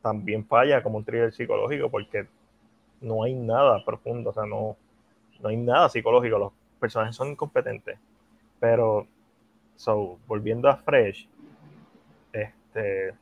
también 0.00 0.44
falla 0.44 0.82
como 0.82 0.98
un 0.98 1.04
thriller 1.04 1.32
psicológico, 1.32 1.90
porque 1.90 2.26
no 3.00 3.22
hay 3.22 3.34
nada 3.34 3.84
profundo, 3.84 4.30
o 4.30 4.32
sea, 4.32 4.44
no, 4.44 4.76
no 5.40 5.48
hay 5.48 5.56
nada 5.56 5.88
psicológico, 5.88 6.38
los 6.38 6.52
personajes 6.80 7.14
son 7.16 7.28
incompetentes. 7.28 7.98
Pero, 8.58 9.06
so, 9.76 10.18
volviendo 10.26 10.68
a 10.68 10.76
Fresh, 10.76 11.28
este, 12.72 13.14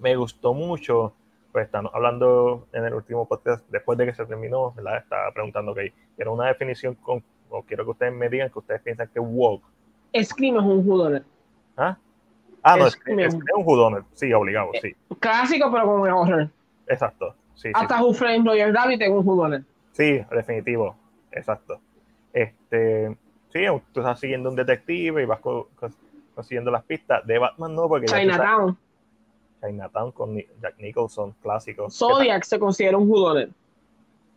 me 0.00 0.16
gustó 0.16 0.54
mucho, 0.54 1.14
pues 1.52 1.66
estamos 1.66 1.92
hablando 1.94 2.66
en 2.72 2.84
el 2.84 2.94
último 2.94 3.28
podcast, 3.28 3.64
después 3.70 3.96
de 3.96 4.06
que 4.06 4.14
se 4.14 4.26
terminó, 4.26 4.72
¿verdad? 4.72 4.98
Estaba 4.98 5.30
preguntando, 5.32 5.72
que 5.72 5.92
era 6.18 6.30
una 6.30 6.48
definición 6.48 6.96
con, 6.96 7.22
o 7.48 7.62
quiero 7.62 7.84
que 7.84 7.90
ustedes 7.90 8.12
me 8.12 8.28
digan 8.28 8.50
que 8.50 8.58
ustedes 8.58 8.82
piensan 8.82 9.08
que 9.08 9.20
woke. 9.20 9.64
Scream 10.20 10.56
es 10.56 10.62
un 10.62 10.84
judonet. 10.84 11.24
¿Ah? 11.76 11.96
Ah, 12.62 12.76
no, 12.76 12.86
es, 12.86 12.98
un 13.06 13.64
judonet, 13.64 14.04
sí, 14.14 14.32
obligado, 14.32 14.70
sí. 14.80 14.94
Clásico, 15.20 15.70
pero 15.70 15.86
con 15.86 16.10
horror. 16.10 16.50
Exacto, 16.88 17.36
sí. 17.54 17.70
Hasta 17.72 18.02
Who 18.02 18.14
Framed 18.14 18.46
Roger 18.46 18.72
Rabbit 18.72 19.02
es 19.02 19.10
un 19.10 19.22
judonet. 19.22 19.62
Sí, 19.92 20.20
definitivo, 20.30 20.96
exacto. 21.30 21.78
Este, 22.32 23.16
sí, 23.52 23.60
tú 23.92 24.00
estás 24.00 24.18
siguiendo 24.18 24.48
un 24.48 24.56
detective 24.56 25.22
y 25.22 25.26
vas 25.26 25.40
con, 26.34 26.42
consiguiendo 26.42 26.70
las 26.70 26.84
pistas. 26.84 27.26
De 27.26 27.38
Batman 27.38 27.74
no, 27.74 27.88
porque... 27.88 28.06
Chinatown. 28.06 28.76
Chinatown 29.62 30.12
con 30.12 30.36
Jack 30.36 30.78
Nicholson, 30.78 31.34
clásico. 31.42 31.90
Zodiac 31.90 32.44
se 32.44 32.58
considera 32.58 32.98
un 32.98 33.08
judonet. 33.08 33.50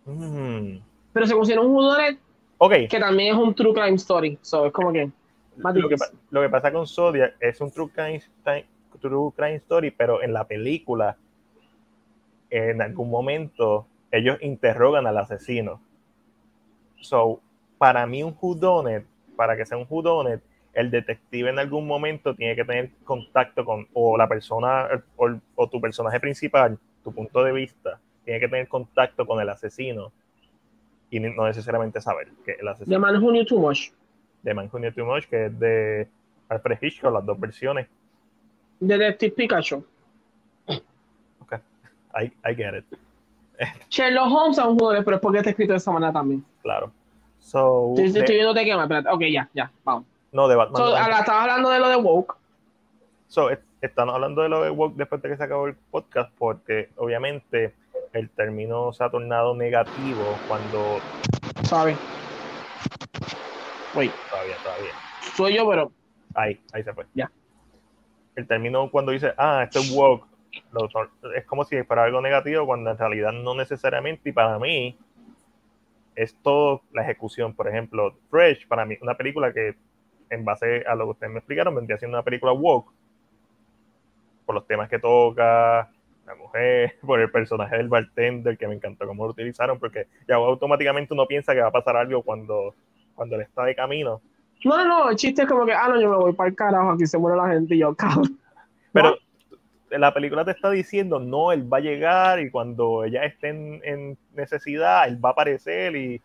Mm. 0.05 0.77
Pero 1.13 1.27
se 1.27 1.33
considera 1.33 1.61
un 1.61 1.73
judonet 1.73 2.19
okay. 2.57 2.87
que 2.87 2.99
también 2.99 3.35
es 3.35 3.41
un 3.41 3.53
true 3.53 3.73
crime 3.73 3.95
story. 3.95 4.37
So, 4.41 4.65
es 4.65 4.73
como 4.73 4.93
que... 4.93 5.11
Lo 5.57 5.89
que, 5.89 5.95
lo 6.29 6.41
que, 6.41 6.49
pasa 6.49 6.71
con 6.71 6.85
Zodiac 6.85 7.35
es 7.39 7.59
un 7.61 7.71
true 7.71 7.89
crime, 7.89 8.21
true 9.01 9.31
crime 9.35 9.55
story, 9.55 9.89
pero 9.89 10.21
en 10.21 10.31
la 10.31 10.43
película, 10.43 11.17
en 12.51 12.79
algún 12.79 13.09
momento, 13.09 13.87
ellos 14.11 14.37
interrogan 14.41 15.07
al 15.07 15.17
asesino. 15.17 15.81
So, 17.01 17.41
para 17.79 18.05
mí 18.05 18.21
un 18.21 18.37
whodunit, 18.39 19.03
para 19.35 19.57
que 19.57 19.65
sea 19.65 19.79
un 19.79 19.87
whodunit, 19.89 20.41
el 20.77 20.91
detective 20.91 21.49
en 21.49 21.57
algún 21.57 21.87
momento 21.87 22.35
tiene 22.35 22.55
que 22.55 22.63
tener 22.63 22.91
contacto 23.03 23.65
con 23.65 23.87
o 23.93 24.15
la 24.15 24.27
persona 24.27 24.87
o, 25.15 25.67
tu 25.67 25.81
personaje 25.81 26.19
principal, 26.19 26.77
tu 27.03 27.11
punto 27.11 27.43
de 27.43 27.51
vista, 27.51 27.99
tiene 28.23 28.39
que 28.39 28.47
tener 28.47 28.67
contacto 28.67 29.25
con 29.25 29.41
el 29.41 29.49
asesino 29.49 30.11
y 31.09 31.19
no 31.19 31.47
necesariamente 31.47 31.99
saber 31.99 32.27
que 32.45 32.57
el 32.59 32.67
asesino. 32.67 32.95
The 32.95 32.99
Man 32.99 33.23
Who 33.23 33.31
Knew 33.31 33.45
Too 33.45 33.57
Much. 33.57 33.89
The 34.43 34.53
Man 34.53 34.69
Who 34.71 34.77
Knew 34.77 34.91
Too 34.91 35.03
Much, 35.03 35.25
que 35.25 35.47
es 35.47 35.59
de 35.59 36.07
Alfred 36.47 36.77
Hitchcock, 36.79 37.11
las 37.11 37.25
dos 37.25 37.39
versiones. 37.39 37.87
Detective 38.79 39.31
Pikachu. 39.31 39.83
Ok, 41.39 41.53
I, 42.21 42.25
I 42.47 42.55
get 42.55 42.77
it. 42.77 42.85
Sherlock 43.89 44.31
Holmes 44.31 44.59
es 44.59 44.63
un 44.63 44.77
jugador, 44.77 45.03
pero 45.03 45.15
es 45.15 45.21
porque 45.23 45.39
está 45.39 45.49
escrito 45.49 45.73
de 45.73 45.77
esa 45.77 45.91
manera 45.91 46.13
también. 46.13 46.45
Claro. 46.61 46.91
So, 47.39 47.95
estoy, 47.97 48.35
viendo 48.35 48.53
de 48.53 48.63
qué 48.63 48.79
espérate. 48.79 49.09
Ok, 49.09 49.21
ya, 49.31 49.49
ya, 49.55 49.71
vamos. 49.83 50.05
No, 50.31 50.47
de 50.47 50.55
Batman. 50.55 50.81
So, 50.81 50.97
estaba 50.97 51.41
hablando 51.41 51.69
de 51.69 51.79
lo 51.79 51.89
de 51.89 51.95
Woke. 51.95 52.35
So, 53.27 53.49
estamos 53.81 54.15
hablando 54.15 54.41
de 54.41 54.49
lo 54.49 54.63
de 54.63 54.69
Woke 54.69 54.95
después 54.95 55.21
de 55.21 55.29
que 55.29 55.37
se 55.37 55.43
acabó 55.43 55.67
el 55.67 55.75
podcast, 55.75 56.31
porque 56.37 56.89
obviamente 56.97 57.73
el 58.13 58.29
término 58.29 58.93
se 58.93 59.03
ha 59.03 59.09
tornado 59.09 59.55
negativo 59.55 60.37
cuando. 60.47 60.99
Sorry. 61.63 61.95
Wait. 63.95 64.11
Todavía, 64.29 64.55
todavía. 64.63 64.91
Soy 65.35 65.55
yo, 65.55 65.69
pero. 65.69 65.91
Ahí, 66.33 66.59
ahí 66.73 66.83
se 66.83 66.93
fue. 66.93 67.05
Ya. 67.13 67.31
El 68.35 68.47
término 68.47 68.91
cuando 68.91 69.11
dice, 69.11 69.33
ah, 69.37 69.63
esto 69.63 69.79
es 69.79 69.91
woke, 69.91 70.27
es 71.35 71.45
como 71.45 71.65
si 71.65 71.81
fuera 71.83 72.03
algo 72.03 72.21
negativo, 72.21 72.65
cuando 72.65 72.91
en 72.91 72.97
realidad 72.97 73.31
no 73.31 73.55
necesariamente, 73.55 74.29
y 74.29 74.31
para 74.31 74.59
mí, 74.59 74.95
es 76.15 76.35
todo 76.43 76.81
la 76.91 77.03
ejecución. 77.03 77.53
Por 77.53 77.67
ejemplo, 77.67 78.15
Fresh, 78.29 78.67
para 78.67 78.85
mí, 78.85 78.97
una 79.01 79.15
película 79.15 79.51
que 79.51 79.75
en 80.29 80.45
base 80.45 80.83
a 80.87 80.95
lo 80.95 81.05
que 81.05 81.11
ustedes 81.11 81.33
me 81.33 81.39
explicaron, 81.39 81.75
vendría 81.75 81.97
siendo 81.97 82.17
una 82.17 82.23
película 82.23 82.51
woke, 82.51 82.91
por 84.45 84.55
los 84.55 84.67
temas 84.67 84.89
que 84.89 84.99
toca, 84.99 85.89
la 86.25 86.35
mujer, 86.35 86.97
por 87.05 87.19
el 87.19 87.31
personaje 87.31 87.77
del 87.77 87.89
bartender, 87.89 88.57
que 88.57 88.67
me 88.67 88.75
encantó 88.75 89.07
cómo 89.07 89.25
lo 89.25 89.31
utilizaron, 89.31 89.79
porque 89.79 90.07
ya 90.27 90.35
automáticamente 90.35 91.13
uno 91.13 91.25
piensa 91.25 91.53
que 91.53 91.61
va 91.61 91.67
a 91.67 91.71
pasar 91.71 91.97
algo 91.97 92.21
cuando, 92.23 92.75
cuando 93.15 93.35
él 93.35 93.41
está 93.41 93.63
de 93.63 93.75
camino. 93.75 94.21
No, 94.63 94.85
no, 94.85 95.09
el 95.09 95.15
chiste 95.15 95.43
es 95.43 95.47
como 95.47 95.65
que, 95.65 95.73
ah, 95.73 95.87
no, 95.87 96.01
yo 96.01 96.09
me 96.09 96.17
voy 96.17 96.33
para 96.33 96.49
el 96.49 96.55
carajo, 96.55 96.91
aquí 96.91 97.05
se 97.05 97.17
muere 97.17 97.37
la 97.37 97.49
gente 97.49 97.75
y 97.75 97.79
yo, 97.79 97.93
cabrón. 97.95 98.39
Pero 98.91 99.17
la 99.91 100.13
película 100.13 100.43
te 100.43 100.51
está 100.51 100.69
diciendo, 100.71 101.19
no, 101.19 101.51
él 101.51 101.71
va 101.71 101.77
a 101.77 101.81
llegar 101.81 102.39
y 102.39 102.49
cuando 102.49 103.03
ella 103.03 103.23
esté 103.23 103.49
en, 103.49 103.81
en 103.83 104.17
necesidad, 104.33 105.07
él 105.07 105.23
va 105.23 105.29
a 105.29 105.31
aparecer 105.33 105.95
y. 105.95 106.21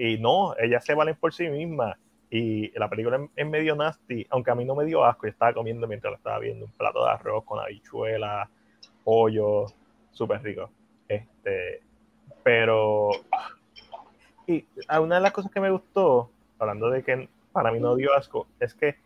Y 0.00 0.16
no, 0.18 0.54
ellas 0.58 0.84
se 0.84 0.94
valen 0.94 1.16
por 1.16 1.34
sí 1.34 1.48
mismas. 1.48 1.96
Y 2.30 2.70
la 2.78 2.88
película 2.90 3.26
es, 3.36 3.46
medio 3.46 3.74
nasty, 3.74 4.26
aunque 4.30 4.50
a 4.50 4.54
mí 4.54 4.64
no 4.64 4.74
me 4.74 4.84
dio 4.84 5.04
asco. 5.04 5.26
Yo 5.26 5.30
estaba 5.30 5.54
comiendo 5.54 5.86
mientras 5.86 6.10
lo 6.10 6.16
estaba 6.16 6.38
viendo 6.38 6.66
un 6.66 6.72
plato 6.72 7.04
de 7.04 7.10
arroz 7.10 7.44
con 7.44 7.58
habichuelas, 7.58 8.48
pollo, 9.02 9.66
súper 10.10 10.42
rico. 10.42 10.70
Este, 11.08 11.80
pero, 12.42 13.10
y 14.46 14.66
una 15.00 15.16
de 15.16 15.20
las 15.22 15.32
cosas 15.32 15.50
que 15.50 15.60
me 15.60 15.70
gustó, 15.70 16.30
hablando 16.58 16.90
de 16.90 17.02
que 17.02 17.28
para 17.52 17.72
mí 17.72 17.80
no 17.80 17.96
dio 17.96 18.14
asco, 18.14 18.46
es 18.60 18.74
que 18.74 18.96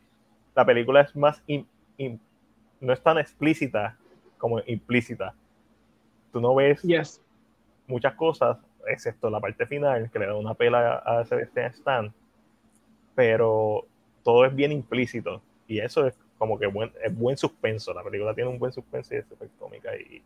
la 0.55 0.65
película 0.65 1.03
es 1.03 1.15
más, 1.15 1.43
in- 1.47 1.67
in- 1.99 2.21
no 2.81 2.93
es 2.93 3.01
tan 3.03 3.19
explícita 3.19 3.97
como 4.39 4.61
implícita. 4.67 5.35
Tú 6.33 6.41
no 6.41 6.55
ves 6.55 6.83
Yes. 6.83 7.23
muchas 7.87 8.15
cosas, 8.15 8.59
excepto 8.89 9.31
la 9.31 9.39
parte 9.39 9.65
final, 9.67 10.11
que 10.11 10.19
le 10.19 10.27
da 10.27 10.35
una 10.35 10.55
pela 10.55 10.97
a 10.99 11.25
Sebastian 11.25 11.67
Stan, 11.73 12.15
pero 13.15 13.87
todo 14.23 14.45
es 14.45 14.55
bien 14.55 14.73
implícito. 14.73 15.43
Y 15.67 15.81
eso 15.81 16.07
es 16.07 16.15
como 16.39 16.59
que 16.59 16.67
buen, 16.67 16.93
es 17.03 17.17
buen 17.17 17.37
suspenso. 17.37 17.95
La 17.95 18.03
película 18.03 18.35
tiene 18.35 18.51
un 18.51 18.59
buen 18.59 18.73
suspenso 18.73 19.15
y 19.15 19.19
es 19.19 19.27
súper 19.27 19.49
cómica. 19.59 19.91
Y, 19.97 20.23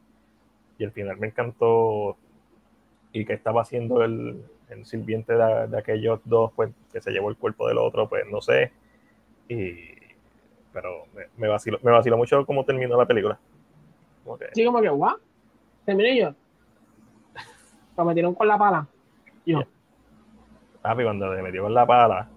y 0.79 0.85
el 0.85 0.93
final 0.93 1.17
me 1.19 1.29
encantó. 1.29 2.17
Y 3.13 3.25
que 3.25 3.33
estaba 3.33 3.63
haciendo 3.63 4.03
el, 4.03 4.43
el 4.69 4.85
sirviente 4.85 5.35
de, 5.35 5.69
de 5.69 5.79
aquellos 5.79 6.21
dos, 6.25 6.53
pues 6.55 6.71
que 6.93 7.01
se 7.01 7.11
llevó 7.11 7.31
el 7.31 7.37
cuerpo 7.37 7.69
del 7.69 7.79
otro, 7.79 8.09
pues 8.09 8.25
no 8.31 8.41
sé. 8.41 8.73
Y, 9.49 9.95
pero 10.73 11.07
me, 11.15 11.25
me, 11.37 11.49
vaciló, 11.49 11.79
me 11.83 11.91
vaciló 11.91 12.17
mucho 12.17 12.45
cómo 12.45 12.65
terminó 12.65 12.99
la 12.99 13.07
película. 13.07 13.39
Como 14.25 14.37
que, 14.37 14.49
Sí, 14.53 14.65
como 14.65 14.83
que, 14.83 14.91
¿what? 14.91 15.17
Terminé 15.85 16.19
yo. 16.19 16.35
Lo 17.97 18.05
metieron 18.05 18.35
con 18.35 18.49
la 18.49 18.59
pala. 18.59 18.87
Yo. 19.47 19.61
papi, 20.83 21.05
cuando 21.05 21.33
le 21.33 21.43
metió 21.43 21.63
con 21.63 21.73
la 21.73 21.87
pala, 21.87 22.29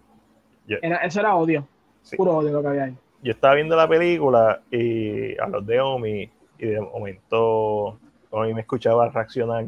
Era, 0.81 0.97
eso 0.97 1.19
era 1.19 1.35
odio. 1.35 1.67
Sí. 2.01 2.15
Puro 2.17 2.37
odio 2.37 2.51
lo 2.51 2.61
que 2.61 2.67
había 2.67 2.83
ahí. 2.85 2.95
yo 3.21 3.31
estaba 3.31 3.55
viendo 3.55 3.75
la 3.75 3.87
película 3.87 4.61
y 4.71 5.37
a 5.39 5.47
los 5.47 5.65
de 5.65 5.79
Omi 5.81 6.29
y 6.57 6.65
de 6.65 6.79
momento 6.81 7.97
Omi 8.29 8.53
me 8.53 8.61
escuchaba 8.61 9.09
reaccionar 9.09 9.65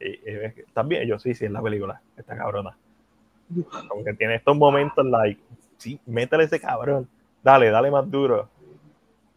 y, 0.00 0.06
y. 0.08 0.94
Y 1.02 1.06
yo 1.06 1.18
sí, 1.18 1.34
sí, 1.34 1.44
es 1.46 1.50
la 1.50 1.62
película, 1.62 2.00
esta 2.16 2.36
cabrona 2.36 2.76
como 3.88 4.02
que 4.04 4.14
tiene 4.14 4.36
estos 4.36 4.56
momentos 4.56 5.04
like 5.04 5.40
sí, 5.76 5.98
métele 6.06 6.44
ese 6.44 6.58
cabrón 6.60 7.06
dale, 7.42 7.70
dale 7.70 7.90
más 7.90 8.10
duro 8.10 8.48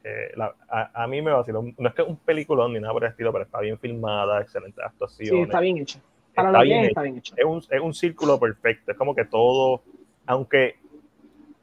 Eh, 0.03 0.31
la- 0.35 0.53
a, 0.69 1.03
a 1.03 1.07
mí 1.07 1.19
me 1.21 1.31
vaciló, 1.31 1.63
no 1.63 1.89
es 1.89 1.95
que 1.95 2.03
es 2.03 2.07
un 2.07 2.17
peliculón 2.17 2.73
ni 2.73 2.79
nada 2.79 2.93
por 2.93 3.03
el 3.03 3.09
estilo, 3.09 3.31
pero 3.31 3.43
está 3.45 3.59
bien 3.59 3.77
filmada, 3.79 4.39
excelentes 4.41 4.77
Sí, 4.77 4.85
actuaciones 4.85 5.43
está 5.47 5.59
bien 5.61 5.77
hecho. 5.79 5.99
Para 6.35 6.49
Está 6.49 6.59
lo 6.59 6.63
que 6.63 6.69
bien 6.69 6.81
es, 6.83 6.87
está 6.89 7.01
bien 7.01 7.17
hecho. 7.17 7.33
es 7.35 7.43
un, 7.45 7.57
es 7.69 7.81
un 7.81 7.93
círculo 7.93 8.39
perfecto. 8.39 8.91
Es 8.91 8.97
como 8.97 9.15
que 9.15 9.25
todo, 9.25 9.81
aunque, 10.27 10.75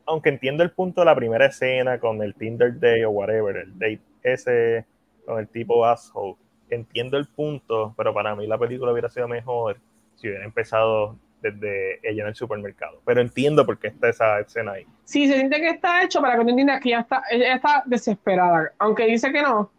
aunque 0.06 0.30
entiendo 0.30 0.62
el 0.62 0.70
punto 0.70 1.00
de 1.00 1.04
la 1.06 1.14
primera 1.14 1.46
escena 1.46 1.98
con 1.98 2.22
el 2.22 2.34
Tinder 2.34 2.78
Day 2.78 3.04
o 3.04 3.10
whatever, 3.10 3.56
el 3.56 3.78
date 3.78 4.00
ese 4.22 4.84
con 5.24 5.38
el 5.38 5.48
tipo 5.48 5.84
asshole, 5.84 6.36
entiendo 6.70 7.16
el 7.16 7.26
punto, 7.26 7.94
pero 7.96 8.12
para 8.12 8.34
mí 8.34 8.46
la 8.46 8.58
película 8.58 8.92
hubiera 8.92 9.08
sido 9.08 9.28
mejor 9.28 9.78
si 10.16 10.28
hubiera 10.28 10.44
empezado 10.44 11.16
desde 11.40 11.98
ella 12.08 12.22
en 12.22 12.28
el 12.28 12.34
supermercado. 12.34 13.00
Pero 13.04 13.20
entiendo 13.20 13.66
por 13.66 13.78
qué 13.78 13.88
está 13.88 14.08
esa 14.08 14.40
escena 14.40 14.72
ahí. 14.72 14.86
Sí, 15.04 15.26
se 15.26 15.34
siente 15.34 15.60
que 15.60 15.70
está 15.70 16.02
hecho 16.04 16.20
para 16.20 16.36
que 16.36 16.44
tú 16.44 16.50
entiendas 16.50 16.80
que 16.80 16.90
ella 16.90 17.00
está, 17.00 17.22
ella 17.30 17.54
está 17.56 17.82
desesperada. 17.86 18.72
Aunque 18.78 19.06
dice 19.06 19.32
que 19.32 19.42
no, 19.42 19.70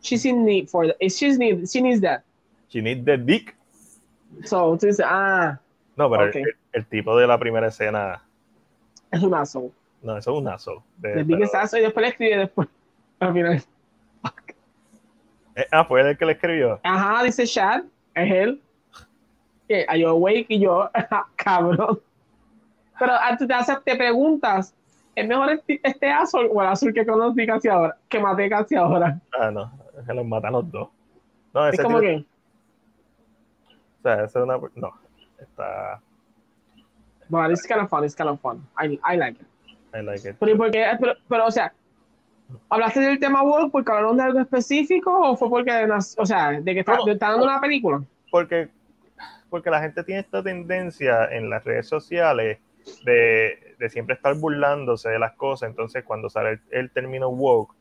she's 0.00 0.24
in 0.24 0.44
need 0.44 0.68
for 0.68 0.86
that. 0.86 0.96
She's 1.00 1.38
need, 1.38 1.66
she 1.66 1.80
needs 1.80 2.00
that. 2.00 2.22
She 2.68 2.80
needs 2.80 3.04
the 3.04 3.18
dick. 3.18 3.56
So, 4.44 4.76
tú 4.78 4.86
dices, 4.86 5.04
ah, 5.06 5.58
No, 5.96 6.08
pero 6.08 6.30
el 6.72 6.86
tipo 6.86 7.16
de 7.18 7.26
la 7.26 7.38
primera 7.38 7.66
escena, 7.66 8.22
es 9.10 9.22
un 9.22 9.34
asshole. 9.34 9.70
no, 10.02 10.16
eso 10.16 10.32
es 10.32 10.38
un 10.38 10.48
asshole. 10.48 10.80
De- 10.98 11.16
Le 11.16 11.24
pique 11.24 11.46
pero- 11.52 11.78
y 11.78 11.80
después 11.82 12.02
le 12.02 12.08
escribe 12.08 12.36
después. 12.38 12.68
Al 13.20 13.32
final. 13.32 13.62
Eh, 15.56 15.66
ah, 15.72 15.84
fue 15.84 16.00
él 16.00 16.06
el 16.08 16.18
que 16.18 16.24
le 16.26 16.32
escribió. 16.32 16.80
Ajá, 16.82 17.22
dice 17.24 17.44
Chad, 17.46 17.82
es 18.14 18.32
él. 18.32 18.62
Que 19.68 19.86
you 19.98 20.08
awake? 20.08 20.46
Y 20.48 20.60
yo, 20.60 20.88
cabrón. 21.36 22.00
Pero 22.98 23.12
tú 23.38 23.46
te, 23.46 23.54
haces, 23.54 23.78
te 23.84 23.96
preguntas, 23.96 24.74
¿es 25.14 25.26
mejor 25.26 25.60
este, 25.66 26.10
azul 26.10 26.48
o 26.52 26.62
el 26.62 26.68
azul 26.68 26.92
que 26.92 27.04
conocí 27.06 27.46
casi 27.46 27.68
ahora? 27.68 27.96
Que 28.08 28.18
maté 28.20 28.48
casi 28.48 28.74
ahora. 28.76 29.18
Ah, 29.38 29.50
no, 29.50 29.70
es 29.98 30.06
que 30.06 30.14
los 30.14 30.26
matan 30.26 30.52
los 30.52 30.70
dos. 30.70 30.88
No, 31.52 31.66
Es 31.66 31.74
ese 31.74 31.82
como 31.82 32.00
tipo- 32.00 32.10
que, 32.10 32.24
O 33.98 34.02
sea, 34.02 34.14
esa 34.24 34.38
es 34.38 34.44
una. 34.44 34.58
No. 34.76 34.92
Bueno, 37.30 37.50
it's 37.50 37.66
kind 37.66 37.80
of 37.80 37.88
fun, 37.88 38.04
it's 38.04 38.14
kind 38.14 38.28
of 38.28 38.38
fun. 38.40 38.58
I, 38.78 38.98
I 39.04 39.16
like 39.16 39.40
it. 39.40 39.46
I 39.94 40.02
like 40.02 40.28
it. 40.28 40.36
Pero, 40.38 40.52
¿y 40.52 40.56
por 40.56 40.70
qué? 40.70 40.84
pero, 41.00 41.14
pero, 41.28 41.46
o 41.46 41.50
sea, 41.50 41.72
¿hablaste 42.68 43.00
del 43.00 43.18
tema 43.18 43.42
woke 43.42 43.70
porque 43.72 43.90
hablaron 43.90 44.16
de 44.16 44.22
algo 44.24 44.40
específico 44.40 45.10
o 45.30 45.36
fue 45.36 45.48
porque, 45.48 45.88
o 46.18 46.26
sea, 46.26 46.52
de 46.60 46.74
que 46.74 46.80
está, 46.80 46.96
No, 46.96 47.04
de- 47.04 47.12
está 47.12 47.30
dando 47.30 47.44
una 47.44 47.60
película? 47.60 48.02
Porque, 48.30 48.68
porque 49.48 49.70
la 49.70 49.80
gente 49.80 50.04
tiene 50.04 50.20
esta 50.20 50.42
tendencia 50.42 51.24
en 51.32 51.48
las 51.50 51.64
redes 51.64 51.88
sociales 51.88 52.58
de, 53.04 53.74
de 53.78 53.90
siempre 53.90 54.14
estar 54.14 54.34
burlándose 54.36 55.08
de 55.08 55.18
las 55.18 55.32
cosas. 55.32 55.68
Entonces, 55.70 56.04
cuando 56.04 56.28
sale 56.30 56.50
el, 56.50 56.60
el 56.70 56.90
término 56.90 57.28
woke, 57.28 57.74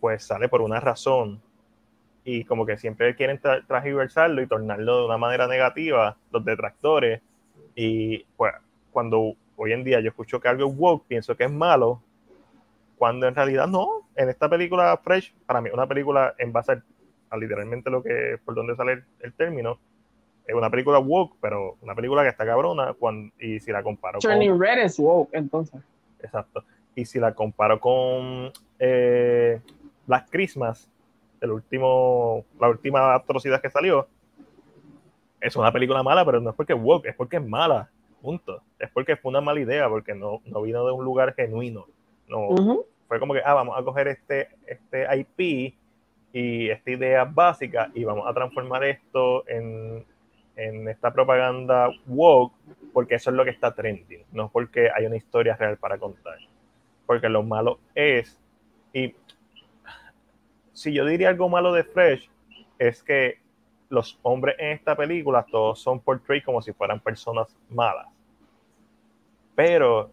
pues 0.00 0.24
sale 0.24 0.48
por 0.48 0.60
una 0.62 0.80
razón. 0.80 1.40
Y 2.24 2.44
como 2.44 2.66
que 2.66 2.76
siempre 2.76 3.14
quieren 3.16 3.38
tra 3.38 3.62
transversarlo 3.66 4.42
y 4.42 4.46
tornarlo 4.46 4.98
de 5.00 5.04
una 5.06 5.16
manera 5.16 5.46
negativa, 5.46 6.16
los 6.30 6.44
detractores. 6.44 7.22
Y 7.74 8.24
pues, 8.36 8.52
cuando 8.90 9.34
hoy 9.56 9.72
en 9.72 9.84
día 9.84 10.00
yo 10.00 10.08
escucho 10.08 10.40
que 10.40 10.48
algo 10.48 10.68
es 10.68 10.76
woke, 10.76 11.06
pienso 11.06 11.36
que 11.36 11.44
es 11.44 11.52
malo, 11.52 12.02
cuando 12.96 13.26
en 13.26 13.34
realidad 13.34 13.66
no. 13.68 14.08
En 14.16 14.28
esta 14.28 14.48
película 14.48 14.96
Fresh, 15.02 15.34
para 15.46 15.60
mí, 15.60 15.70
una 15.72 15.86
película 15.86 16.34
en 16.38 16.52
base 16.52 16.72
a, 16.72 16.82
a 17.30 17.36
literalmente 17.36 17.90
lo 17.90 18.02
que, 18.02 18.38
por 18.44 18.54
donde 18.54 18.74
sale 18.76 18.92
el, 18.92 19.04
el 19.20 19.32
término, 19.32 19.78
es 20.48 20.54
una 20.54 20.70
película 20.70 20.98
woke, 20.98 21.36
pero 21.40 21.76
una 21.82 21.94
película 21.94 22.22
que 22.22 22.30
está 22.30 22.46
cabrona, 22.46 22.94
cuando, 22.94 23.32
y 23.38 23.60
si 23.60 23.70
la 23.70 23.82
comparo 23.82 24.18
con... 24.18 24.30
Turning 24.30 24.58
Red 24.58 24.78
es 24.78 24.98
woke, 24.98 25.30
entonces. 25.32 25.80
Exacto. 26.20 26.64
Y 26.94 27.04
si 27.04 27.20
la 27.20 27.34
comparo 27.34 27.78
con 27.78 28.50
eh, 28.78 29.60
Black 30.06 30.28
Christmas, 30.30 30.90
el 31.40 31.50
último, 31.50 32.44
la 32.58 32.68
última 32.70 33.14
atrocidad 33.14 33.60
que 33.60 33.68
salió, 33.68 34.08
es 35.40 35.54
una 35.54 35.70
película 35.70 36.02
mala, 36.02 36.24
pero 36.24 36.40
no 36.40 36.50
es 36.50 36.56
porque 36.56 36.72
es 36.72 36.80
woke, 36.80 37.06
es 37.06 37.14
porque 37.14 37.36
es 37.36 37.46
mala. 37.46 37.90
Punto. 38.20 38.62
Es 38.78 38.90
porque 38.90 39.16
fue 39.16 39.30
una 39.30 39.40
mala 39.40 39.60
idea, 39.60 39.88
porque 39.88 40.14
no, 40.14 40.40
no 40.44 40.62
vino 40.62 40.84
de 40.86 40.92
un 40.92 41.04
lugar 41.04 41.34
genuino. 41.34 41.86
No, 42.28 42.84
fue 43.06 43.18
como 43.18 43.32
que, 43.32 43.40
ah, 43.44 43.54
vamos 43.54 43.78
a 43.78 43.82
coger 43.82 44.08
este, 44.08 44.48
este 44.66 45.06
IP 45.16 45.74
y 46.32 46.68
esta 46.68 46.90
idea 46.90 47.24
básica 47.24 47.90
y 47.94 48.04
vamos 48.04 48.26
a 48.28 48.34
transformar 48.34 48.84
esto 48.84 49.48
en, 49.48 50.04
en 50.56 50.88
esta 50.88 51.12
propaganda 51.12 51.88
woke 52.06 52.52
porque 52.92 53.14
eso 53.14 53.30
es 53.30 53.36
lo 53.36 53.44
que 53.44 53.50
está 53.50 53.74
trending, 53.74 54.24
no 54.32 54.50
porque 54.50 54.90
hay 54.94 55.06
una 55.06 55.16
historia 55.16 55.56
real 55.56 55.78
para 55.78 55.98
contar. 55.98 56.38
Porque 57.06 57.28
lo 57.28 57.42
malo 57.42 57.78
es, 57.94 58.38
y 58.92 59.14
si 60.72 60.92
yo 60.92 61.06
diría 61.06 61.28
algo 61.28 61.48
malo 61.48 61.72
de 61.72 61.84
Fresh, 61.84 62.28
es 62.78 63.02
que 63.02 63.38
los 63.90 64.18
hombres 64.22 64.56
en 64.58 64.72
esta 64.72 64.94
película 64.96 65.44
todos 65.50 65.80
son 65.80 66.00
portrayed 66.00 66.44
como 66.44 66.60
si 66.62 66.72
fueran 66.72 67.00
personas 67.00 67.48
malas. 67.70 68.06
Pero 69.54 70.10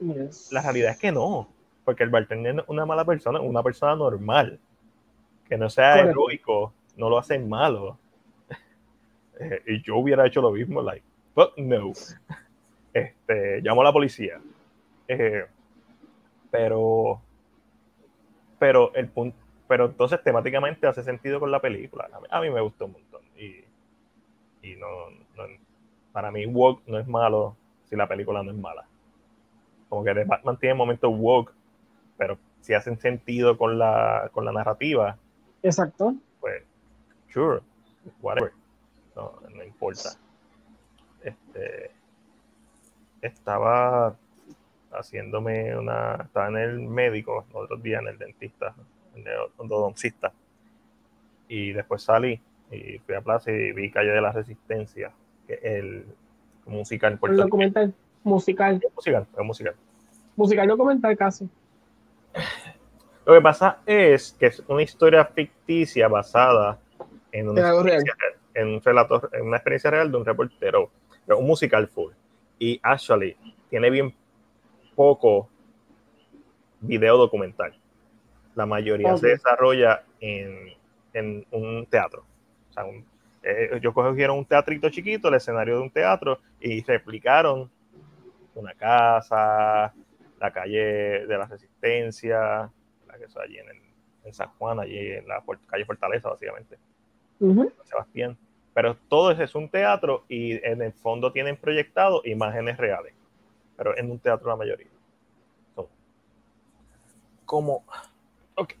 Yes. 0.00 0.52
la 0.52 0.62
realidad 0.62 0.92
es 0.92 0.98
que 0.98 1.10
no, 1.10 1.48
porque 1.84 2.04
el 2.04 2.10
bartender 2.10 2.56
es 2.60 2.64
una 2.68 2.86
mala 2.86 3.04
persona, 3.04 3.40
una 3.40 3.62
persona 3.62 3.96
normal. 3.96 4.58
Que 5.48 5.56
no 5.56 5.68
sea 5.70 5.92
Correcto. 5.94 6.10
heroico, 6.10 6.72
no 6.96 7.08
lo 7.08 7.18
hace 7.18 7.38
malo. 7.38 7.98
Eh, 9.40 9.62
y 9.68 9.82
yo 9.82 9.98
hubiera 9.98 10.26
hecho 10.26 10.40
lo 10.42 10.50
mismo, 10.50 10.82
like, 10.82 11.04
fuck 11.32 11.56
no. 11.58 11.92
Este, 12.92 13.60
llamo 13.60 13.82
a 13.82 13.84
la 13.84 13.92
policía. 13.92 14.40
Eh, 15.06 15.46
pero, 16.50 17.20
pero 18.58 18.92
el 18.96 19.06
punto, 19.08 19.36
pero 19.68 19.86
entonces 19.86 20.22
temáticamente 20.24 20.86
hace 20.86 21.02
sentido 21.04 21.38
con 21.38 21.50
la 21.50 21.60
película. 21.60 22.08
A 22.12 22.20
mí, 22.20 22.26
a 22.30 22.40
mí 22.40 22.50
me 22.50 22.60
gustó 22.60 22.86
un 22.86 22.92
montón. 22.92 23.22
Y, 23.36 23.64
y 24.62 24.76
no, 24.76 25.10
no- 25.36 25.44
para 26.12 26.30
mí, 26.32 26.46
woke 26.46 26.82
no 26.86 26.98
es 26.98 27.06
malo 27.06 27.54
si 27.84 27.94
la 27.94 28.08
película 28.08 28.42
no 28.42 28.50
es 28.50 28.56
mala 28.56 28.86
como 29.88 30.04
que 30.04 30.14
The 30.14 30.24
Batman 30.24 30.56
tiene 30.58 30.74
momentos 30.74 31.12
woke, 31.14 31.52
pero 32.16 32.38
si 32.60 32.74
hacen 32.74 32.98
sentido 32.98 33.56
con 33.56 33.78
la, 33.78 34.30
con 34.32 34.44
la 34.44 34.52
narrativa, 34.52 35.16
Exacto. 35.62 36.14
pues, 36.40 36.62
sure, 37.28 37.60
whatever, 38.20 38.52
no, 39.16 39.32
no 39.54 39.64
importa. 39.64 40.10
Este, 41.22 41.90
estaba, 43.22 44.16
haciéndome 44.92 45.76
una. 45.76 46.22
Estaba 46.24 46.48
en 46.48 46.56
el 46.56 46.80
médico, 46.80 47.44
otros 47.52 47.82
días 47.82 48.02
en 48.02 48.08
el 48.08 48.18
dentista, 48.18 48.74
en 48.76 48.84
el 49.26 49.72
odontista. 49.72 50.32
Y 51.48 51.72
después 51.72 52.02
salí 52.02 52.40
y 52.70 52.98
fui 52.98 53.14
a 53.14 53.20
Plaza 53.20 53.50
y 53.50 53.72
vi 53.72 53.90
Calle 53.90 54.10
de 54.10 54.20
la 54.20 54.32
Resistencia, 54.32 55.10
que 55.46 55.54
es 55.54 55.64
el 55.64 56.04
musical. 56.66 57.18
El 57.22 57.36
documental 57.36 57.94
musical. 58.22 58.80
musical, 58.94 59.26
es 59.36 59.44
musical. 59.44 59.74
Musical 60.36 60.68
documental 60.68 61.16
casi. 61.16 61.48
Lo 63.24 63.34
que 63.34 63.40
pasa 63.40 63.78
es 63.84 64.36
que 64.38 64.46
es 64.46 64.62
una 64.68 64.82
historia 64.82 65.24
ficticia 65.24 66.08
basada 66.08 66.78
en 67.32 67.48
una, 67.48 67.68
experiencia, 67.70 68.14
en 68.54 68.68
un 68.68 68.82
relato, 68.82 69.28
en 69.32 69.46
una 69.46 69.56
experiencia 69.56 69.90
real 69.90 70.10
de 70.10 70.16
un 70.16 70.24
reportero, 70.24 70.90
un 71.26 71.46
musical 71.46 71.88
full. 71.88 72.12
Y 72.58 72.80
actually 72.82 73.36
tiene 73.68 73.90
bien 73.90 74.14
poco 74.94 75.48
video 76.80 77.16
documental. 77.16 77.74
La 78.58 78.66
mayoría 78.66 79.16
se 79.16 79.28
desarrolla 79.28 80.02
en, 80.18 80.72
en, 81.12 81.46
un 81.52 81.86
teatro. 81.86 82.24
O 82.70 82.72
sea, 82.72 82.84
un, 82.86 83.04
eh, 83.40 83.70
ellos 83.74 83.94
cogieron 83.94 84.36
un 84.36 84.44
teatrito 84.44 84.90
chiquito, 84.90 85.28
el 85.28 85.34
escenario 85.34 85.76
de 85.76 85.82
un 85.82 85.90
teatro, 85.90 86.40
y 86.60 86.82
replicaron 86.82 87.70
una 88.56 88.74
casa, 88.74 89.94
la 90.40 90.52
calle 90.52 91.24
de 91.24 91.38
la 91.38 91.46
Resistencia, 91.46 92.68
la 93.06 93.16
que 93.16 93.26
está 93.26 93.42
allí 93.42 93.58
en, 93.58 94.34
San 94.34 94.48
Juan, 94.58 94.80
allí 94.80 95.12
en 95.12 95.28
la 95.28 95.40
calle 95.68 95.84
Fortaleza, 95.84 96.28
básicamente. 96.28 96.78
Sebastián. 97.84 98.36
Pero 98.74 98.96
todo 99.08 99.30
es, 99.30 99.38
es 99.38 99.54
un 99.54 99.68
teatro 99.68 100.24
y 100.28 100.54
en 100.66 100.82
el 100.82 100.92
fondo 100.94 101.30
tienen 101.30 101.56
proyectado 101.56 102.22
imágenes 102.24 102.76
reales, 102.76 103.14
pero 103.76 103.96
en 103.96 104.10
un 104.10 104.18
teatro 104.18 104.48
la 104.48 104.56
mayoría. 104.56 104.88
como, 107.44 107.84
ok. 108.58 108.74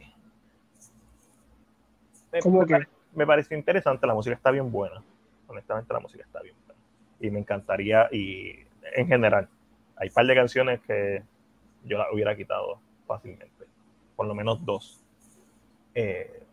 Me, 2.32 2.66
que? 2.66 2.86
me 3.14 3.26
pareció 3.26 3.56
interesante, 3.56 4.06
la 4.06 4.14
música 4.14 4.36
está 4.36 4.50
bien 4.50 4.70
buena. 4.70 5.02
Honestamente, 5.46 5.92
la 5.92 6.00
música 6.00 6.24
está 6.24 6.40
bien 6.40 6.54
buena. 6.66 6.80
Y 7.20 7.30
me 7.30 7.38
encantaría, 7.38 8.08
y 8.12 8.66
en 8.94 9.06
general, 9.06 9.48
hay 9.96 10.08
un 10.08 10.14
par 10.14 10.26
de 10.26 10.34
canciones 10.34 10.80
que 10.80 11.22
yo 11.84 11.98
las 11.98 12.08
hubiera 12.12 12.36
quitado 12.36 12.80
fácilmente. 13.06 13.66
Por 14.14 14.26
lo 14.26 14.34
menos 14.34 14.64
dos. 14.64 15.02
Eh, 15.94 16.44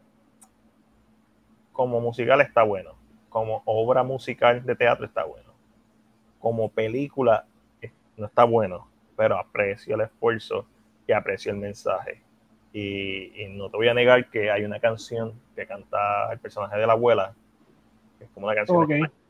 como 1.74 2.00
musical 2.00 2.42
está 2.42 2.64
bueno. 2.64 2.96
Como 3.30 3.62
obra 3.66 4.04
musical 4.04 4.66
de 4.66 4.76
teatro 4.76 5.06
está 5.06 5.26
bueno. 5.26 5.54
Como 6.40 6.70
película 6.72 7.46
eh, 7.82 7.92
no 8.16 8.28
está 8.28 8.46
bueno, 8.46 8.88
pero 9.18 9.38
aprecio 9.38 9.96
el 9.96 10.02
esfuerzo 10.02 10.66
y 11.06 11.12
aprecio 11.12 11.52
el 11.52 11.58
mensaje. 11.58 12.25
Y, 12.78 13.32
no 13.52 13.70
te 13.70 13.78
voy 13.78 13.88
a 13.88 13.94
negar 13.94 14.30
que 14.30 14.52
hay 14.52 14.66
una 14.66 14.82
canción 14.82 15.32
que 15.56 15.66
canta 15.66 16.30
el 16.34 16.40
personaje 16.40 16.78
de 16.78 16.86
la 16.86 16.92
abuela, 16.92 17.34
que 18.18 18.26
es 18.26 18.30
como 18.32 18.48
una 18.48 18.56
canción 18.56 18.86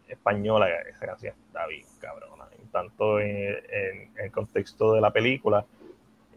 española, 0.08 0.68
esa 0.90 1.06
canción 1.06 1.36
está 1.46 1.68
bien 1.68 1.86
cabrona, 2.00 2.46
tanto 2.72 3.20
en, 3.20 4.10
el 4.18 4.32
contexto 4.32 4.94
de 4.94 5.02
la 5.02 5.12
película 5.12 5.64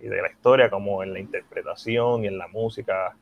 y 0.03 0.09
de 0.09 0.21
la 0.21 0.31
historia 0.31 0.69
como 0.69 1.03
en 1.03 1.15
la 1.15 1.19
interpretación 1.19 2.25
y 2.25 2.27
en 2.27 2.37
la 2.37 2.47
música. 2.47 3.17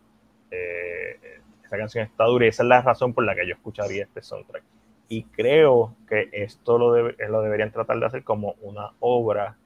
Eh, 0.51 1.39
esa 1.65 1.79
canción 1.79 2.07
está 2.07 2.25
dura 2.25 2.47
y 2.47 2.49
esa 2.49 2.65
es 2.65 2.69
la 2.69 2.83
razón 2.83 3.15
por 3.15 3.23
la 3.23 3.37
que 3.37 3.47
yo 3.47 3.55
escucharía 3.55 4.03
este 4.03 4.21
soundtrack. 4.21 4.65
Y 5.09 5.23
creo 5.25 5.95
que 6.09 6.29
esto 6.33 6.77
lo, 6.77 7.09
lo 7.13 7.43
deberían 7.43 7.71
tratar 7.71 8.01
de 8.01 8.07
hacer 8.07 8.25
como 8.25 8.57
una 8.63 8.91
obra 8.99 9.57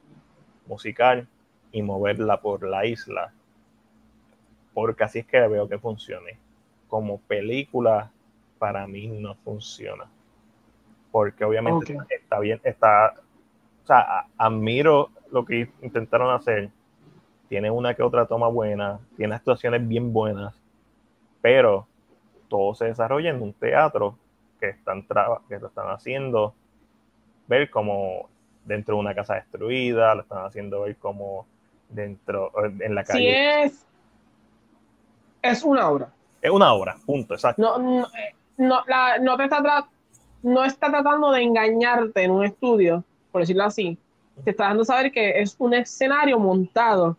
musical 0.66 1.26
y 1.72 1.80
moverla 1.80 2.42
por 2.42 2.68
la 2.68 2.84
isla 2.84 3.32
porque 4.74 5.04
así 5.04 5.20
es 5.20 5.26
que 5.26 5.40
veo 5.46 5.68
que 5.68 5.78
funcione. 5.78 6.38
Como 6.88 7.18
película, 7.20 8.10
para 8.58 8.86
mí 8.86 9.08
no 9.08 9.34
funciona. 9.36 10.04
Porque 11.10 11.44
obviamente 11.44 11.96
está 12.08 12.38
bien, 12.38 12.60
está, 12.62 13.14
o 13.82 13.86
sea, 13.86 14.26
admiro 14.36 15.10
lo 15.30 15.44
que 15.44 15.70
intentaron 15.82 16.32
hacer. 16.34 16.70
Tiene 17.48 17.70
una 17.70 17.94
que 17.94 18.02
otra 18.02 18.26
toma 18.26 18.48
buena, 18.48 19.00
tiene 19.16 19.34
actuaciones 19.34 19.86
bien 19.86 20.12
buenas, 20.12 20.54
pero 21.40 21.86
todo 22.48 22.74
se 22.74 22.84
desarrolla 22.86 23.30
en 23.30 23.42
un 23.42 23.52
teatro 23.52 24.16
que 24.60 24.68
están, 24.68 25.04
que 25.48 25.58
lo 25.58 25.66
están 25.66 25.88
haciendo 25.88 26.54
ver 27.48 27.70
como 27.70 28.28
dentro 28.64 28.94
de 28.94 29.00
una 29.00 29.14
casa 29.14 29.34
destruida, 29.34 30.14
lo 30.14 30.22
están 30.22 30.44
haciendo 30.44 30.82
ver 30.82 30.96
como 30.96 31.46
dentro, 31.88 32.52
en 32.64 32.94
la 32.94 33.02
calle. 33.02 33.64
es 33.64 33.84
es 35.42 35.62
una 35.62 35.88
obra. 35.88 36.08
Es 36.42 36.50
una 36.50 36.72
obra, 36.72 36.96
punto, 37.04 37.34
exacto. 37.34 37.60
No, 37.60 37.78
no, 37.78 38.06
no, 38.56 38.84
la, 38.86 39.18
no, 39.18 39.36
te 39.36 39.44
está 39.44 39.88
no 40.42 40.64
está 40.64 40.90
tratando 40.90 41.30
de 41.32 41.42
engañarte 41.42 42.22
en 42.22 42.30
un 42.30 42.44
estudio, 42.44 43.04
por 43.30 43.42
decirlo 43.42 43.64
así. 43.64 43.98
Te 44.44 44.50
está 44.50 44.64
dando 44.64 44.82
a 44.82 44.86
saber 44.86 45.12
que 45.12 45.40
es 45.40 45.54
un 45.58 45.74
escenario 45.74 46.38
montado, 46.38 47.16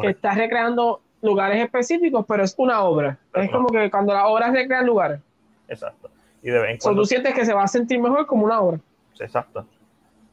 que 0.00 0.08
está 0.08 0.34
recreando 0.34 1.02
lugares 1.20 1.62
específicos, 1.62 2.24
pero 2.26 2.44
es 2.44 2.54
una 2.56 2.82
obra. 2.82 3.18
es 3.34 3.50
como 3.50 3.68
que 3.68 3.90
cuando 3.90 4.14
las 4.14 4.24
obras 4.26 4.52
recrean 4.52 4.86
lugares. 4.86 5.20
Exacto. 5.68 6.10
Y 6.42 6.50
de 6.50 6.60
vez 6.60 6.78
tú 6.78 7.04
sientes 7.04 7.34
que 7.34 7.44
se 7.44 7.52
va 7.52 7.64
a 7.64 7.68
sentir 7.68 8.00
mejor 8.00 8.26
como 8.26 8.44
una 8.44 8.60
obra. 8.60 8.80
Exacto. 9.18 9.66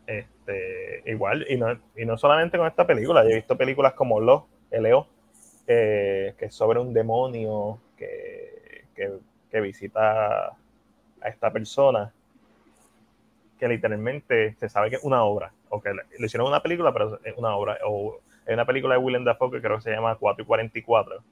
Este, 0.06 1.04
igual, 1.06 1.46
y 1.50 1.58
no, 1.58 1.78
y 1.96 2.06
no 2.06 2.18
solamente 2.18 2.58
con 2.58 2.68
esta 2.68 2.86
película, 2.86 3.24
yo 3.24 3.32
he 3.32 3.36
visto 3.36 3.58
películas 3.58 3.94
como 3.94 4.20
Lo, 4.20 4.48
L.O., 5.68 6.36
que 6.38 6.46
es 6.46 6.56
sobre 6.56 6.80
un 6.80 6.94
demonio 6.94 7.80
que, 7.98 8.86
que, 8.96 9.62
visita 9.62 10.48
a 10.48 11.30
esta 11.30 11.52
persona, 11.52 12.12
que 13.60 13.68
literalmente 13.68 14.56
se 14.56 14.68
sabe 14.68 14.90
que 14.90 14.96
es 14.98 15.04
una 15.04 15.24
obra, 15.24 15.54
o 15.70 15.82
que 15.82 15.94
le 15.94 16.26
hicieron 16.26 16.48
una 16.48 16.62
película, 16.62 16.92
pero 16.92 17.20
es 17.24 17.38
una 17.38 17.56
obra, 17.56 17.78
o 17.86 18.20
hay 18.48 18.54
una 18.56 18.66
película 18.66 18.96
de 18.96 19.00
Willem 19.00 19.24
Dafoe 19.24 19.52
que 19.52 19.62
creo 19.62 19.78
que 19.78 19.84
se 19.84 19.92
llama 19.92 20.16
4 20.16 20.44
y 20.44 20.48
44, 20.48 21.24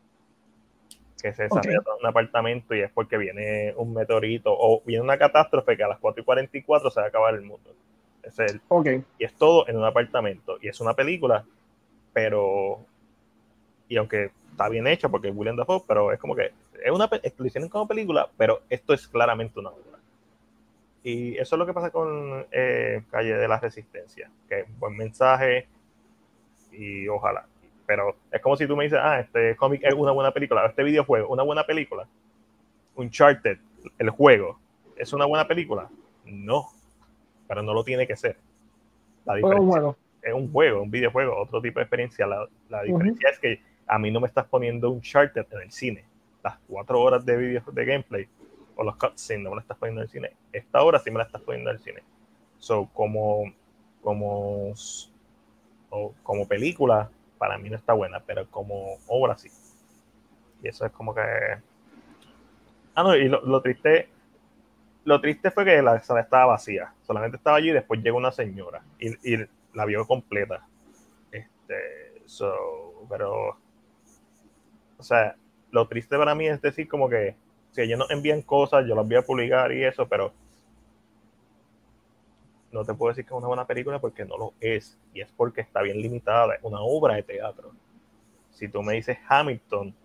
que 1.21 1.33
se 1.33 1.43
desarrolla 1.43 1.77
en 1.77 1.99
un 1.99 2.05
apartamento 2.05 2.75
y 2.75 2.81
es 2.81 2.91
porque 2.91 3.17
viene 3.17 3.73
un 3.75 3.93
meteorito 3.93 4.51
o 4.51 4.81
viene 4.85 5.03
una 5.03 5.17
catástrofe 5.17 5.77
que 5.77 5.83
a 5.83 5.87
las 5.87 5.99
4 5.99 6.21
y 6.21 6.25
44 6.25 6.89
se 6.89 6.99
va 6.99 7.05
a 7.05 7.09
acabar 7.09 7.35
el 7.35 7.41
mundo. 7.41 7.73
Es 8.23 8.37
el, 8.39 8.61
Y 9.17 9.23
es 9.25 9.33
todo 9.33 9.67
en 9.67 9.77
un 9.77 9.83
apartamento. 9.83 10.57
Y 10.61 10.67
es 10.67 10.79
una 10.79 10.93
película, 10.93 11.43
pero 12.13 12.85
y 13.91 13.97
aunque 13.97 14.31
está 14.51 14.69
bien 14.69 14.87
hecha 14.87 15.09
porque 15.09 15.27
es 15.27 15.35
William 15.35 15.57
Dafoe, 15.57 15.83
pero 15.85 16.13
es 16.13 16.19
como 16.19 16.33
que 16.33 16.53
es 16.81 16.91
una 16.91 17.09
lo 17.37 17.45
hicieron 17.45 17.69
como 17.69 17.89
película, 17.89 18.29
pero 18.37 18.61
esto 18.69 18.93
es 18.93 19.05
claramente 19.05 19.59
una 19.59 19.69
obra. 19.69 19.99
Y 21.03 21.37
eso 21.37 21.55
es 21.55 21.59
lo 21.59 21.65
que 21.65 21.73
pasa 21.73 21.91
con 21.91 22.45
eh, 22.51 23.03
Calle 23.11 23.35
de 23.35 23.47
la 23.49 23.59
Resistencia, 23.59 24.31
que 24.47 24.63
buen 24.79 24.95
mensaje 24.95 25.67
y 26.71 27.05
ojalá. 27.09 27.45
Pero 27.85 28.15
es 28.31 28.41
como 28.41 28.55
si 28.55 28.65
tú 28.65 28.77
me 28.77 28.85
dices, 28.85 28.99
ah, 29.01 29.19
este 29.19 29.57
cómic 29.57 29.81
es 29.83 29.93
una 29.93 30.13
buena 30.13 30.31
película, 30.31 30.65
este 30.65 30.83
videojuego, 30.83 31.27
una 31.27 31.43
buena 31.43 31.65
película. 31.65 32.07
Uncharted, 32.95 33.57
el 33.99 34.09
juego, 34.09 34.57
¿es 34.95 35.11
una 35.11 35.25
buena 35.25 35.45
película? 35.45 35.89
No, 36.23 36.67
pero 37.45 37.61
no 37.61 37.73
lo 37.73 37.83
tiene 37.83 38.07
que 38.07 38.15
ser. 38.15 38.37
La 39.25 39.35
diferencia 39.35 39.95
es 40.21 40.33
un 40.33 40.51
juego, 40.51 40.83
un 40.83 40.91
videojuego, 40.91 41.41
otro 41.41 41.61
tipo 41.61 41.79
de 41.79 41.83
experiencia. 41.83 42.27
La, 42.27 42.83
diferencia 42.83 43.29
es 43.29 43.39
que 43.39 43.70
a 43.91 43.99
mí 43.99 44.09
no 44.09 44.21
me 44.21 44.27
estás 44.27 44.45
poniendo 44.45 44.89
un 44.89 45.01
charter 45.01 45.45
en 45.51 45.61
el 45.63 45.71
cine. 45.71 46.05
Las 46.41 46.57
cuatro 46.65 47.01
horas 47.01 47.25
de 47.25 47.35
video 47.35 47.61
de 47.73 47.85
gameplay 47.85 48.27
o 48.77 48.85
los 48.85 48.95
cutscenes 48.95 49.43
no 49.43 49.49
me 49.49 49.57
las 49.57 49.65
estás 49.65 49.77
poniendo 49.77 49.99
en 49.99 50.05
el 50.05 50.09
cine. 50.09 50.31
Esta 50.53 50.81
hora 50.81 50.97
sí 50.99 51.11
me 51.11 51.17
la 51.17 51.25
estás 51.25 51.41
poniendo 51.41 51.69
en 51.69 51.75
el 51.75 51.83
cine. 51.83 52.01
So, 52.57 52.89
como, 52.93 53.53
como, 54.01 54.73
como 56.23 56.47
película, 56.47 57.09
para 57.37 57.57
mí 57.57 57.69
no 57.69 57.75
está 57.75 57.91
buena, 57.91 58.21
pero 58.21 58.49
como 58.49 58.97
obra 59.07 59.37
sí. 59.37 59.49
Y 60.63 60.69
eso 60.69 60.85
es 60.85 60.91
como 60.93 61.13
que. 61.13 61.21
Ah, 62.95 63.03
no, 63.03 63.13
y 63.13 63.27
lo, 63.27 63.61
triste. 63.61 64.07
Lo 65.03 65.19
triste 65.19 65.51
fue 65.51 65.65
que 65.65 65.81
la 65.81 65.99
sala 65.99 66.21
estaba 66.21 66.45
vacía. 66.45 66.93
Solamente 67.01 67.35
estaba 67.35 67.57
allí 67.57 67.71
y 67.71 67.73
después 67.73 68.01
llegó 68.01 68.19
una 68.19 68.31
señora 68.31 68.85
y, 68.97 69.33
y 69.33 69.45
la 69.73 69.83
vio 69.83 70.07
completa. 70.07 70.65
Este, 71.29 72.21
so, 72.25 73.05
pero 73.09 73.57
o 75.01 75.03
sea, 75.03 75.35
lo 75.71 75.87
triste 75.87 76.15
para 76.15 76.35
mí 76.35 76.47
es 76.47 76.61
decir 76.61 76.87
como 76.87 77.09
que 77.09 77.35
si 77.71 77.81
ellos 77.81 77.97
nos 77.97 78.11
envían 78.11 78.43
cosas, 78.43 78.85
yo 78.87 78.93
las 78.93 79.07
voy 79.07 79.15
a 79.15 79.23
publicar 79.23 79.71
y 79.71 79.83
eso, 79.83 80.07
pero 80.07 80.31
no 82.71 82.85
te 82.85 82.93
puedo 82.93 83.09
decir 83.09 83.25
que 83.25 83.33
es 83.33 83.37
una 83.37 83.47
buena 83.47 83.65
película 83.65 83.99
porque 83.99 84.25
no 84.25 84.37
lo 84.37 84.53
es. 84.59 84.99
Y 85.13 85.21
es 85.21 85.31
porque 85.35 85.61
está 85.61 85.81
bien 85.81 85.99
limitada, 85.99 86.53
es 86.53 86.63
una 86.63 86.81
obra 86.81 87.15
de 87.15 87.23
teatro. 87.23 87.71
Si 88.51 88.67
tú 88.67 88.83
me 88.83 88.93
dices 88.93 89.17
Hamilton, 89.27 89.95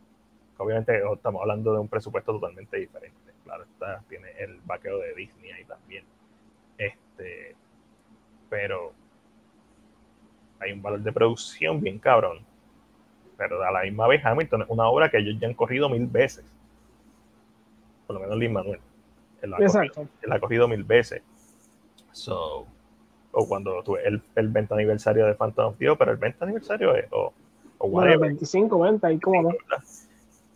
obviamente 0.56 0.98
estamos 1.12 1.42
hablando 1.42 1.74
de 1.74 1.80
un 1.80 1.88
presupuesto 1.88 2.32
totalmente 2.32 2.78
diferente. 2.78 3.32
Claro, 3.44 3.64
está, 3.64 4.02
tiene 4.08 4.30
el 4.38 4.60
vaqueo 4.62 4.98
de 4.98 5.14
Disney 5.14 5.52
ahí 5.52 5.64
también. 5.64 6.04
Este, 6.78 7.54
pero 8.48 8.94
hay 10.58 10.72
un 10.72 10.80
valor 10.80 11.00
de 11.00 11.12
producción 11.12 11.82
bien 11.82 11.98
cabrón. 11.98 12.55
Pero 13.36 13.62
a 13.62 13.70
la 13.70 13.82
misma 13.82 14.06
vez 14.08 14.24
Hamilton 14.24 14.62
es 14.62 14.68
una 14.68 14.88
obra 14.88 15.10
que 15.10 15.18
ellos 15.18 15.36
ya 15.38 15.46
han 15.46 15.54
corrido 15.54 15.88
mil 15.88 16.06
veces. 16.06 16.44
Por 18.06 18.14
lo 18.14 18.22
menos 18.22 18.38
Lin 18.38 18.52
Manuel. 18.52 18.80
Él 19.42 19.50
la, 19.50 19.56
ha 19.56 19.66
corrido, 19.66 20.08
él 20.22 20.32
ha 20.32 20.40
corrido 20.40 20.68
mil 20.68 20.84
veces. 20.84 21.22
So, 22.12 22.66
o 23.38 23.46
cuando 23.46 23.82
tuve 23.82 24.06
el, 24.08 24.22
el 24.34 24.48
20 24.48 24.72
aniversario 24.72 25.26
de 25.26 25.34
Phantom 25.34 25.66
of 25.66 25.76
pero 25.98 26.10
el 26.10 26.16
20 26.16 26.44
aniversario 26.44 26.94
es, 26.94 27.06
o, 27.10 27.32
o 27.78 27.88
bueno, 27.88 28.18
25, 28.18 28.78
20, 28.78 29.12
y 29.12 29.20
cómo 29.20 29.42
no. 29.42 29.50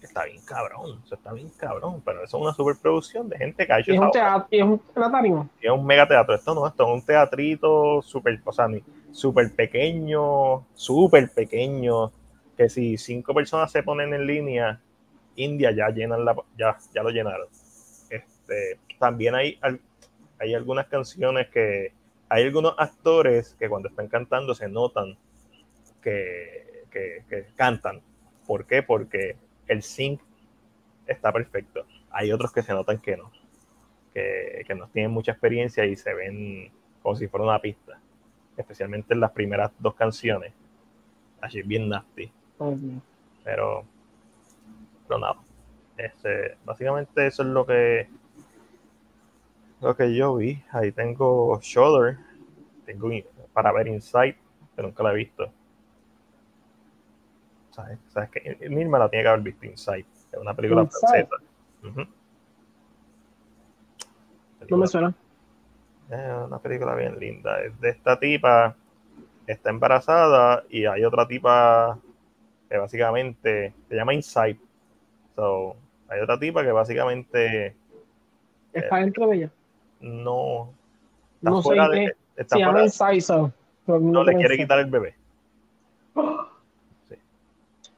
Está 0.01 0.24
bien 0.24 0.41
cabrón, 0.47 0.99
eso 1.05 1.14
está 1.14 1.35
bien 1.35 1.51
cabrón, 1.59 2.01
pero 2.03 2.24
eso 2.24 2.39
es 2.39 2.43
una 2.43 2.55
superproducción 2.55 3.28
de 3.28 3.37
gente 3.37 3.66
que 3.66 3.72
ha 3.74 3.81
hecho. 3.81 3.93
¿Y 3.93 3.97
es 3.97 4.01
un 4.01 4.11
teatro? 4.11 4.47
¿Y 4.51 4.59
es 4.59 4.64
un 4.64 4.78
teatro? 4.78 5.49
es 5.61 5.70
un 5.70 5.85
megateatro, 5.85 6.35
esto 6.35 6.55
no, 6.55 6.66
esto 6.66 6.87
es 6.87 6.91
un 6.91 7.03
teatrito 7.05 8.01
súper, 8.01 8.41
o 8.43 8.53
sea, 8.53 8.66
súper 9.12 9.55
pequeño, 9.55 10.64
súper 10.72 11.31
pequeño, 11.31 12.11
que 12.61 12.69
si 12.69 12.99
cinco 12.99 13.33
personas 13.33 13.73
se 13.73 13.83
ponen 13.83 14.13
en 14.13 14.27
línea, 14.27 14.79
India 15.37 15.71
ya 15.71 15.89
llenan 15.89 16.27
la, 16.27 16.37
ya, 16.59 16.77
ya 16.95 17.03
lo 17.03 17.09
llenaron. 17.09 17.49
Este, 18.11 18.79
también 18.99 19.35
hay, 19.35 19.59
hay 20.39 20.55
algunas 20.55 20.87
canciones 20.89 21.49
que 21.49 21.95
hay 22.29 22.45
algunos 22.45 22.75
actores 22.77 23.57
que 23.59 23.67
cuando 23.67 23.89
están 23.89 24.09
cantando 24.09 24.55
se 24.55 24.69
notan 24.69 25.17
que, 26.03 26.85
que, 26.91 27.47
cantan. 27.57 28.03
¿Por 28.47 28.67
qué? 28.67 28.83
Porque 28.83 29.37
el 29.67 29.83
sync 29.83 30.21
está 31.07 31.33
perfecto. 31.33 31.87
Hay 32.11 32.31
otros 32.31 32.53
que 32.53 32.63
se 32.63 32.75
notan 32.75 32.99
que 32.99 33.17
no, 33.17 33.33
que, 34.13 34.65
que 34.67 34.75
no 34.75 34.87
tienen 34.89 35.13
mucha 35.13 35.33
experiencia 35.33 35.87
y 35.87 35.97
se 35.97 36.13
ven 36.13 36.71
como 37.01 37.17
si 37.17 37.27
fuera 37.27 37.47
una 37.47 37.59
pista, 37.59 37.99
especialmente 38.55 39.15
en 39.15 39.21
las 39.21 39.31
primeras 39.31 39.73
dos 39.79 39.95
canciones. 39.95 40.53
Así 41.41 41.63
bien 41.63 41.89
nasty. 41.89 42.31
Pero, 43.45 43.85
pero 45.09 45.21
nada. 45.21 45.37
Este, 45.97 46.57
básicamente 46.65 47.27
eso 47.27 47.43
es 47.43 47.49
lo 47.49 47.67
que 47.67 48.09
lo 49.81 49.97
que 49.97 50.15
yo 50.15 50.37
vi. 50.37 50.63
Ahí 50.73 50.93
tengo 50.93 51.59
Shoulder, 51.63 52.19
tengo 52.85 53.11
para 53.53 53.73
ver 53.73 53.89
Inside, 53.89 54.37
pero 54.77 54.89
nunca 54.89 55.03
la 55.03 55.13
he 55.13 55.17
visto. 55.17 55.51
¿Sabes? 57.71 57.99
¿Sabes 58.09 58.31
que 58.31 58.69
Mirma 58.69 58.99
la 58.99 59.09
tiene 59.09 59.25
que 59.25 59.29
haber 59.29 59.43
visto 59.43 59.67
Inside. 59.67 60.07
Es 60.33 60.39
una 60.39 60.55
película 60.55 60.87
francesa. 60.87 61.37
no 64.69 64.77
me 64.77 64.87
suena. 64.87 65.15
Es 66.11 66.47
una 66.47 66.59
película 66.59 66.95
bien 66.95 67.19
linda. 67.19 67.63
Es 67.63 67.81
de 67.81 67.91
esta 67.91 68.19
tipa, 68.19 68.77
está 69.47 69.71
embarazada 69.71 70.65
y 70.69 70.85
hay 70.85 71.05
otra 71.05 71.27
tipa 71.27 71.99
que 72.71 72.79
básicamente 72.79 73.75
se 73.89 73.95
llama 73.95 74.14
Inside. 74.14 74.59
So, 75.35 75.77
hay 76.09 76.21
otra 76.21 76.39
tipa 76.39 76.62
que 76.62 76.73
básicamente 76.73 77.75
está 78.73 78.97
dentro 78.97 79.27
de 79.27 79.37
ella 79.37 79.51
no 80.01 80.73
está 81.37 81.51
no 81.51 81.62
fuera 81.62 81.89
de, 81.89 82.16
está 82.37 82.57
fuera, 82.57 83.53
no, 83.87 84.25
le 84.25 84.35
quiere 84.37 84.57
quitar 84.57 84.79
el 84.79 84.87
bebé. 84.87 85.14
Sí. 87.09 87.16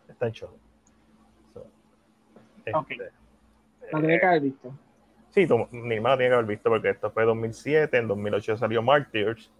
Está 0.09 0.27
en 0.27 0.33
show. 0.33 0.51
este, 2.65 3.11
la 3.93 3.99
tiene 3.99 4.21
que 4.21 4.27
haber 4.27 4.41
visto. 4.41 4.73
Sí, 5.31 5.47
tu, 5.47 5.67
mi 5.71 5.97
hermana 5.97 6.17
tiene 6.17 6.31
que 6.31 6.35
haber 6.35 6.47
visto 6.47 6.71
porque 6.71 6.91
esto 6.91 7.11
fue 7.11 7.25
2007, 7.25 7.97
en 7.97 8.09
2008 8.09 8.57
salió 8.57 8.83
Martyrs 8.83 9.51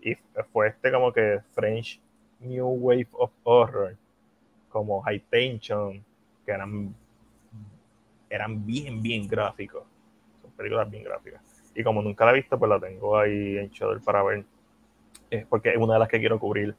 y 0.00 0.14
fue 0.52 0.68
este 0.68 0.92
como 0.92 1.12
que 1.12 1.40
French 1.52 2.00
New 2.40 2.66
Wave 2.66 3.08
of 3.12 3.32
Horror, 3.44 3.96
como 4.72 5.02
High 5.02 5.20
Tension, 5.30 6.02
que 6.44 6.52
eran, 6.52 6.94
eran 8.28 8.66
bien, 8.66 9.02
bien 9.02 9.28
gráficos. 9.28 9.84
Son 10.40 10.50
películas 10.52 10.90
bien 10.90 11.04
gráficas. 11.04 11.42
Y 11.74 11.82
como 11.84 12.02
nunca 12.02 12.24
la 12.24 12.32
he 12.32 12.34
visto, 12.34 12.58
pues 12.58 12.68
la 12.68 12.80
tengo 12.80 13.16
ahí 13.16 13.58
en 13.58 13.68
Shudder 13.68 14.00
para 14.00 14.22
ver. 14.22 14.44
Eh, 15.30 15.46
porque 15.48 15.70
es 15.70 15.76
una 15.76 15.94
de 15.94 16.00
las 16.00 16.08
que 16.08 16.18
quiero 16.18 16.38
cubrir 16.38 16.74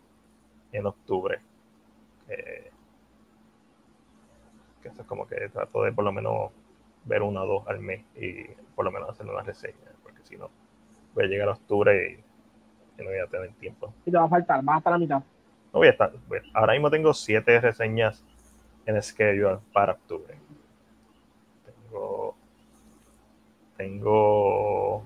en 0.71 0.85
octubre. 0.85 1.39
Eh, 2.27 2.71
que 4.81 4.89
eso 4.89 5.01
es 5.01 5.07
como 5.07 5.25
que 5.27 5.49
trato 5.49 5.83
de 5.83 5.93
por 5.93 6.03
lo 6.03 6.11
menos 6.11 6.51
ver 7.05 7.21
una 7.21 7.43
o 7.43 7.47
dos 7.47 7.67
al 7.67 7.79
mes 7.79 8.03
y 8.15 8.45
por 8.75 8.85
lo 8.85 8.91
menos 8.91 9.09
hacer 9.09 9.25
una 9.25 9.41
reseña. 9.41 9.91
Porque 10.03 10.21
si 10.23 10.35
no, 10.35 10.49
voy 11.13 11.25
a 11.25 11.27
llegar 11.27 11.49
a 11.49 11.53
octubre 11.53 12.19
y, 12.97 13.01
no 13.01 13.09
voy 13.09 13.19
a 13.19 13.27
tener 13.27 13.51
tiempo. 13.53 13.93
Y 14.05 14.11
te 14.11 14.17
va 14.17 14.25
a 14.25 14.29
faltar, 14.29 14.63
vas 14.63 14.77
hasta 14.77 14.91
la 14.91 14.97
mitad. 14.97 15.23
Ahora 16.53 16.74
mismo 16.74 16.89
tengo 16.91 17.13
siete 17.13 17.59
reseñas 17.59 18.24
en 18.86 19.01
schedule 19.01 19.59
para 19.74 19.93
octubre. 19.93 20.38
Tengo 21.65 22.36
tengo 23.78 25.03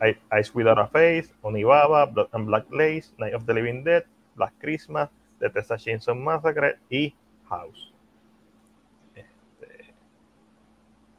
Ice 0.00 0.50
Without 0.54 0.78
a 0.78 0.86
Face, 0.86 1.34
Onibaba, 1.42 2.06
Blood 2.06 2.28
and 2.32 2.46
Black 2.46 2.66
Lace, 2.70 3.12
Night 3.18 3.34
of 3.34 3.44
the 3.46 3.54
Living 3.54 3.82
Dead, 3.82 4.04
Black 4.36 4.52
Christmas, 4.60 5.10
The 5.38 5.50
Texas 5.50 5.82
Chainsaw 5.82 6.14
Massacre 6.14 6.78
y 6.88 7.14
House. 7.48 7.92
Este, 9.14 9.94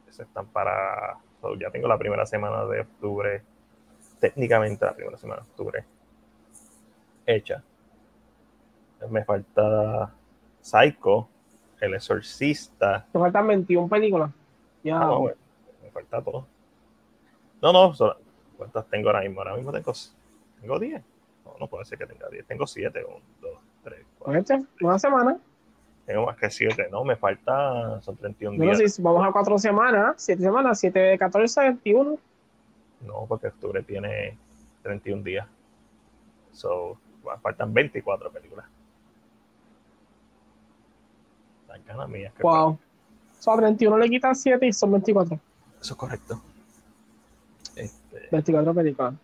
están 0.08 0.46
para. 0.46 1.18
ya 1.58 1.70
tengo 1.70 1.88
la 1.88 1.98
primera 1.98 2.24
semana 2.24 2.64
de 2.64 2.80
octubre, 2.80 3.42
técnicamente 4.20 4.84
la 4.84 4.94
primera 4.94 5.18
semana 5.18 5.42
de 5.42 5.48
octubre, 5.48 5.84
hecha. 7.26 7.62
Me 9.08 9.24
falta 9.24 10.12
Psycho, 10.60 11.28
El 11.80 11.94
Exorcista. 11.94 13.06
Te 13.12 13.18
faltan 13.18 13.46
21 13.46 13.88
películas. 13.88 14.30
Ya. 14.82 15.00
Ah, 15.00 15.18
me 15.82 15.90
falta 15.90 16.22
todo. 16.22 16.46
No, 17.62 17.72
no, 17.72 17.92
¿cuántas 18.56 18.86
tengo 18.88 19.08
ahora 19.08 19.22
mismo? 19.22 19.40
Ahora 19.40 19.56
mismo 19.56 19.72
tengo, 19.72 19.92
tengo 20.60 20.78
10. 20.78 21.02
No, 21.44 21.54
no 21.60 21.66
puede 21.66 21.84
ser 21.84 21.98
que 21.98 22.06
tenga 22.06 22.28
10. 22.28 22.46
Tengo 22.46 22.66
7. 22.66 23.04
1, 23.04 23.16
2, 23.40 23.50
3, 23.84 24.06
4. 24.18 24.58
Una 24.80 24.98
semana. 24.98 25.38
Tengo 26.06 26.24
más 26.24 26.36
que 26.36 26.50
7, 26.50 26.88
¿no? 26.90 27.04
Me 27.04 27.16
falta, 27.16 28.00
son 28.00 28.16
31 28.16 28.58
días. 28.58 28.94
si 28.94 29.02
vamos 29.02 29.26
a 29.26 29.30
4 29.30 29.58
semanas, 29.58 30.14
7 30.16 30.42
semanas, 30.42 30.80
7 30.80 30.98
de 30.98 31.18
14, 31.18 31.60
21. 31.60 32.18
No, 33.02 33.26
porque 33.28 33.48
octubre 33.48 33.82
tiene 33.82 34.38
31 34.82 35.22
días. 35.22 35.46
So, 36.52 36.98
faltan 37.42 37.74
24 37.74 38.30
películas. 38.30 38.66
Las 41.68 41.84
ganas 41.84 42.08
mías. 42.08 42.32
Wow. 42.40 42.78
So, 43.38 43.52
a 43.52 43.56
31 43.56 43.98
le 43.98 44.08
quitan 44.08 44.34
7 44.34 44.66
y 44.66 44.72
son 44.72 44.92
24. 44.92 45.38
Eso 45.80 45.92
es 45.94 45.96
correcto. 45.96 46.40
24 48.30 48.74
películas. 48.74 49.14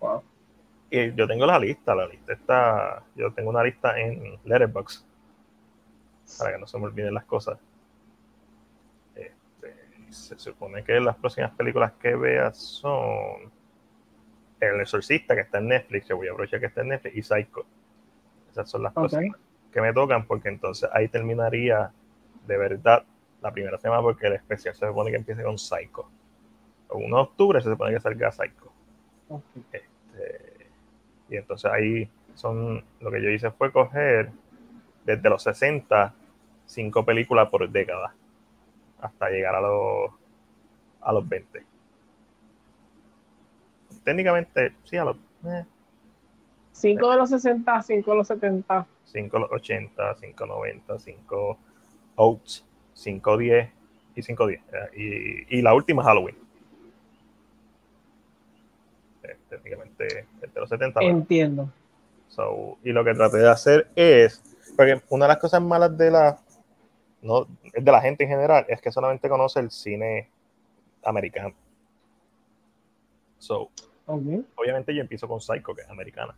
Wow. 0.00 0.22
Y 0.90 1.12
yo 1.14 1.26
tengo 1.26 1.44
la 1.44 1.58
lista, 1.58 1.94
la 1.94 2.06
lista 2.06 2.32
está, 2.32 3.02
yo 3.14 3.32
tengo 3.32 3.50
una 3.50 3.62
lista 3.62 3.98
en 3.98 4.38
Letterboxd 4.44 5.04
para 6.38 6.52
que 6.52 6.58
no 6.58 6.66
se 6.66 6.78
me 6.78 6.84
olviden 6.84 7.14
las 7.14 7.24
cosas. 7.24 7.58
Este, 9.14 9.74
se 10.10 10.38
supone 10.38 10.84
que 10.84 10.98
las 11.00 11.16
próximas 11.16 11.50
películas 11.52 11.92
que 12.00 12.14
veas 12.14 12.56
son 12.56 13.50
El 14.60 14.80
Exorcista, 14.80 15.34
que 15.34 15.42
está 15.42 15.58
en 15.58 15.68
Netflix, 15.68 16.06
que 16.06 16.14
voy 16.14 16.28
a 16.28 16.32
aprovechar 16.32 16.60
que 16.60 16.66
está 16.66 16.80
en 16.82 16.88
Netflix, 16.88 17.16
y 17.16 17.22
Psycho. 17.22 17.66
Esas 18.50 18.70
son 18.70 18.82
las 18.82 18.92
cosas 18.92 19.24
que 19.78 19.82
me 19.82 19.92
tocan, 19.92 20.26
porque 20.26 20.48
entonces 20.48 20.88
ahí 20.92 21.08
terminaría 21.08 21.92
de 22.46 22.58
verdad 22.58 23.04
la 23.40 23.52
primera 23.52 23.78
semana, 23.78 24.02
porque 24.02 24.26
el 24.26 24.32
especial 24.32 24.74
se 24.74 24.86
supone 24.86 25.10
que 25.10 25.16
empieza 25.16 25.42
con 25.44 25.56
Psycho. 25.56 26.10
1 26.90 27.16
de 27.16 27.22
octubre 27.22 27.60
se 27.60 27.70
supone 27.70 27.94
que 27.94 28.00
salga 28.00 28.32
Psycho. 28.32 28.72
Este, 29.72 30.66
y 31.28 31.36
entonces 31.36 31.70
ahí 31.70 32.10
son, 32.34 32.82
lo 33.00 33.10
que 33.10 33.22
yo 33.22 33.30
hice 33.30 33.50
fue 33.52 33.70
coger 33.70 34.30
desde 35.04 35.30
los 35.30 35.42
60, 35.44 36.12
cinco 36.66 37.04
películas 37.04 37.48
por 37.48 37.68
década, 37.68 38.14
hasta 39.00 39.30
llegar 39.30 39.54
a 39.54 39.60
los, 39.60 40.10
a 41.02 41.12
los 41.12 41.28
20. 41.28 41.64
Técnicamente, 44.02 44.74
sí, 44.84 44.96
a 44.96 45.04
los... 45.04 45.16
5 46.78 47.06
eh. 47.06 47.10
de 47.10 47.16
los 47.16 47.30
60, 47.30 47.82
5 47.82 48.10
de 48.10 48.16
los 48.16 48.26
70. 48.26 48.86
5 49.04 49.36
de 49.36 49.40
los 49.40 49.52
80, 49.52 50.14
5 50.14 50.46
90, 50.46 50.98
5 50.98 51.58
Oats, 52.16 52.66
5 52.94 53.36
10 53.36 53.70
y 54.16 54.22
5 54.22 54.46
10. 54.46 54.60
Y, 54.96 55.58
y 55.58 55.62
la 55.62 55.74
última 55.74 56.02
Halloween 56.02 56.48
técnicamente 59.48 60.26
de 60.40 60.60
los 60.60 60.68
70. 60.68 61.00
Entiendo. 61.02 61.70
y 62.84 62.92
lo 62.92 63.04
que 63.04 63.14
traté 63.14 63.38
de 63.38 63.48
hacer 63.48 63.90
es, 63.96 64.42
porque 64.76 65.00
una 65.08 65.26
de 65.26 65.28
las 65.28 65.38
cosas 65.38 65.62
malas 65.62 65.96
de 65.96 66.10
la, 66.10 66.38
no, 67.22 67.46
de 67.72 67.92
la 67.92 68.00
gente 68.00 68.24
en 68.24 68.30
general 68.30 68.66
es 68.68 68.80
que 68.80 68.92
solamente 68.92 69.28
conoce 69.28 69.60
el 69.60 69.70
cine 69.70 70.28
americano. 71.02 71.54
So, 73.38 73.70
obviamente 74.06 74.94
yo 74.94 75.00
empiezo 75.00 75.28
con 75.28 75.40
Psycho, 75.40 75.74
que 75.74 75.82
es 75.82 75.90
americana. 75.90 76.34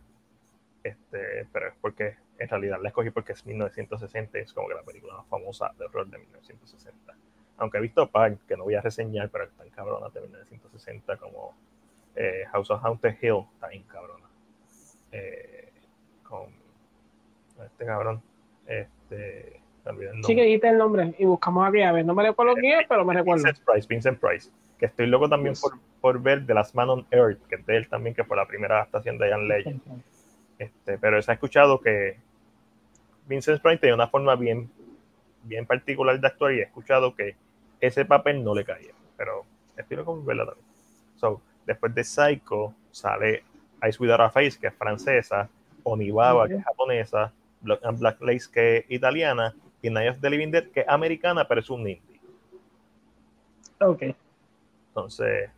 Este, 0.83 1.47
pero 1.51 1.67
es 1.69 1.75
porque 1.79 2.15
en 2.39 2.49
realidad 2.49 2.79
la 2.81 2.89
escogí 2.89 3.11
porque 3.11 3.33
es 3.33 3.45
1960, 3.45 4.39
es 4.39 4.53
como 4.53 4.67
que 4.67 4.75
la 4.75 4.81
película 4.81 5.15
más 5.17 5.27
famosa 5.27 5.71
de 5.77 5.85
horror 5.85 6.07
de 6.09 6.17
1960. 6.17 7.15
Aunque 7.57 7.77
he 7.77 7.81
visto 7.81 8.09
par 8.09 8.35
que 8.47 8.57
no 8.57 8.63
voy 8.63 8.75
a 8.75 8.81
reseñar, 8.81 9.29
pero 9.29 9.43
están 9.43 9.69
cabronas 9.69 10.11
de 10.13 10.21
1960, 10.21 11.17
como 11.17 11.53
eh, 12.15 12.45
House 12.51 12.71
of 12.71 12.83
Haunted 12.83 13.15
Hill, 13.21 13.45
está 13.53 13.67
bien 13.67 13.83
cabrona. 13.83 14.27
Eh, 15.11 15.71
con 16.23 16.47
este 17.63 17.85
cabrón, 17.85 18.21
este, 18.65 19.61
Sí, 20.23 20.35
que 20.35 20.43
dijiste 20.43 20.69
el 20.69 20.77
nombre 20.77 21.15
y 21.17 21.25
buscamos 21.25 21.67
aquí, 21.67 21.81
a 21.81 21.91
ver, 21.91 22.05
no 22.05 22.13
me 22.13 22.23
recuerdo 22.23 22.53
quién 22.53 22.79
es, 22.79 22.87
pero 22.87 23.03
me 23.03 23.15
recuerdo. 23.15 23.43
Vincent 23.43 23.65
Price, 23.65 23.87
Vincent 23.87 24.19
Price, 24.19 24.51
que 24.77 24.85
estoy 24.85 25.07
loco 25.07 25.27
también 25.27 25.55
por, 25.59 25.73
por, 25.99 26.21
ver 26.21 26.45
The 26.45 26.53
Last 26.53 26.75
Man 26.75 26.89
on 26.89 27.07
Earth, 27.09 27.39
que 27.47 27.55
es 27.55 27.65
de 27.65 27.77
él 27.77 27.89
también, 27.89 28.15
que 28.15 28.23
fue 28.23 28.37
la 28.37 28.47
primera 28.47 28.75
adaptación 28.75 29.17
de 29.17 29.29
Ian 29.29 29.47
Legend. 29.47 29.81
Este, 30.61 30.99
pero 30.99 31.19
se 31.23 31.31
ha 31.31 31.33
escuchado 31.33 31.81
que 31.81 32.17
Vincent 33.25 33.63
Price 33.63 33.79
tiene 33.79 33.95
una 33.95 34.07
forma 34.07 34.35
bien, 34.35 34.69
bien 35.41 35.65
particular 35.65 36.19
de 36.19 36.27
actuar 36.27 36.53
y 36.53 36.59
he 36.59 36.63
escuchado 36.63 37.15
que 37.15 37.35
ese 37.79 38.05
papel 38.05 38.43
no 38.43 38.53
le 38.53 38.63
caía, 38.63 38.93
pero 39.17 39.43
por 40.05 40.23
verla 40.23 40.45
también. 40.45 40.67
So, 41.15 41.41
después 41.65 41.95
de 41.95 42.03
Psycho 42.03 42.75
sale 42.91 43.43
Ice 43.89 43.97
Without 43.99 44.21
a 44.21 44.29
Face, 44.29 44.59
que 44.59 44.67
es 44.67 44.75
francesa, 44.75 45.49
Onibaba, 45.81 46.47
que 46.47 46.57
es 46.57 46.63
japonesa, 46.63 47.33
Black 47.61 47.79
and 47.83 47.99
Black 47.99 48.21
Lace, 48.21 48.51
que 48.53 48.77
es 48.77 48.85
italiana, 48.89 49.55
y 49.81 49.89
Night 49.89 50.11
of 50.11 50.21
the 50.21 50.29
Living 50.29 50.51
Dead, 50.51 50.67
que 50.67 50.81
es 50.81 50.87
americana, 50.87 51.47
pero 51.47 51.61
es 51.61 51.69
un 51.71 51.89
indie. 51.89 52.21
Ok. 53.79 54.03
Entonces, 54.89 55.49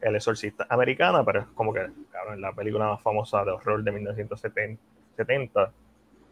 El 0.00 0.16
Exorcista 0.16 0.66
americana, 0.68 1.24
pero 1.24 1.40
es 1.40 1.46
como 1.48 1.72
que, 1.72 1.88
cabrón, 2.10 2.40
la 2.40 2.52
película 2.52 2.86
más 2.86 3.02
famosa 3.02 3.44
de 3.44 3.50
horror 3.52 3.82
de 3.82 3.92
1970, 3.92 5.72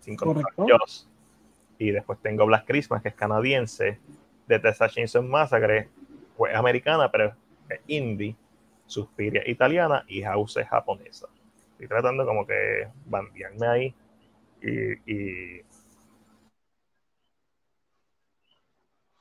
cinco 0.00 0.34
años. 0.56 1.08
Y 1.78 1.90
después 1.90 2.18
tengo 2.20 2.46
Black 2.46 2.66
Christmas, 2.66 3.02
que 3.02 3.08
es 3.08 3.14
canadiense, 3.14 3.98
de 4.46 4.58
Tessa 4.58 4.88
Chainsaw 4.88 5.22
Massacre, 5.22 5.88
pues 6.36 6.54
americana, 6.54 7.10
pero 7.10 7.34
es 7.68 7.80
indie, 7.86 8.36
Suspiria 8.86 9.42
italiana 9.46 10.04
y 10.06 10.22
House 10.22 10.58
es 10.58 10.68
japonesa. 10.68 11.26
Estoy 11.72 11.88
tratando 11.88 12.24
como 12.24 12.46
que 12.46 12.88
bandearme 13.04 13.66
ahí 13.66 13.94
y, 14.62 15.12
y 15.12 15.62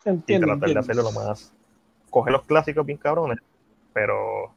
Entiendo, 0.06 0.46
y 0.46 0.50
tratar 0.52 0.70
de 0.70 0.80
hacerlo 0.80 1.04
lo 1.04 1.12
más. 1.12 1.52
Coger 2.12 2.32
los 2.32 2.44
clásicos 2.44 2.86
bien 2.86 3.00
cabrones, 3.00 3.40
pero, 3.96 4.54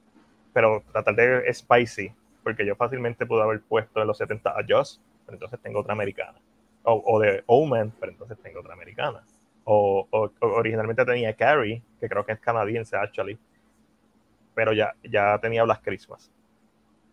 pero 0.53 0.83
tratar 0.91 1.15
de 1.15 1.55
spicy, 1.55 2.13
porque 2.43 2.67
yo 2.67 2.75
fácilmente 2.75 3.25
pude 3.25 3.41
haber 3.41 3.63
puesto 3.63 4.01
en 4.01 4.09
los 4.09 4.19
70 4.19 4.51
a 4.51 4.65
Joss, 4.69 5.01
pero 5.25 5.37
entonces 5.37 5.61
tengo 5.61 5.79
otra 5.79 5.93
americana. 5.93 6.41
O, 6.83 7.01
o 7.07 7.21
de 7.21 7.45
Omen, 7.47 7.93
pero 8.01 8.11
entonces 8.11 8.37
tengo 8.43 8.59
otra 8.59 8.75
americana. 8.75 9.23
O, 9.63 10.09
o, 10.11 10.33
originalmente 10.41 11.05
tenía 11.05 11.37
Carrie, 11.37 11.85
que 12.01 12.09
creo 12.09 12.27
que 12.27 12.33
es 12.33 12.41
canadiense, 12.41 12.97
actually, 12.97 13.39
pero 14.57 14.73
ya, 14.73 14.93
ya 15.05 15.39
tenía 15.39 15.63
Black 15.63 15.85
Christmas. 15.85 16.33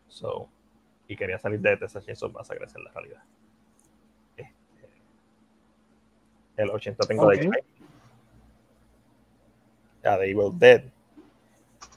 So, 0.07 0.49
y 1.07 1.15
quería 1.15 1.37
salir 1.37 1.59
de 1.59 1.77
Texas 1.77 2.03
Chainsaw 2.07 2.31
Massacre, 2.31 2.65
en 2.75 2.83
la 2.83 2.91
realidad. 2.91 3.23
Este, 4.35 4.89
el 6.57 6.71
80 6.71 7.05
tengo 7.05 7.29
de 7.29 7.63
a 10.03 10.17
The 10.17 10.31
Evil 10.31 10.57
Dead, 10.57 10.85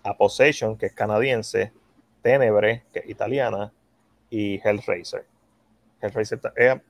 a 0.08 0.16
Possession, 0.16 0.76
que 0.76 0.86
es 0.86 0.94
canadiense, 0.94 1.72
Tenebre, 2.22 2.84
que 2.92 3.00
es 3.00 3.08
italiana, 3.08 3.72
y 4.30 4.60
Hellraiser. 4.62 5.26
Hellraiser, 6.00 6.40
eh, 6.56 6.80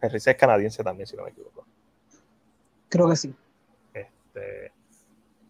Hellraiser 0.00 0.34
es 0.34 0.40
canadiense 0.40 0.82
también, 0.84 1.06
si 1.06 1.16
no 1.16 1.24
me 1.24 1.30
equivoco. 1.30 1.66
Creo 2.88 3.08
que 3.08 3.16
sí. 3.16 3.34
Este, 3.92 4.72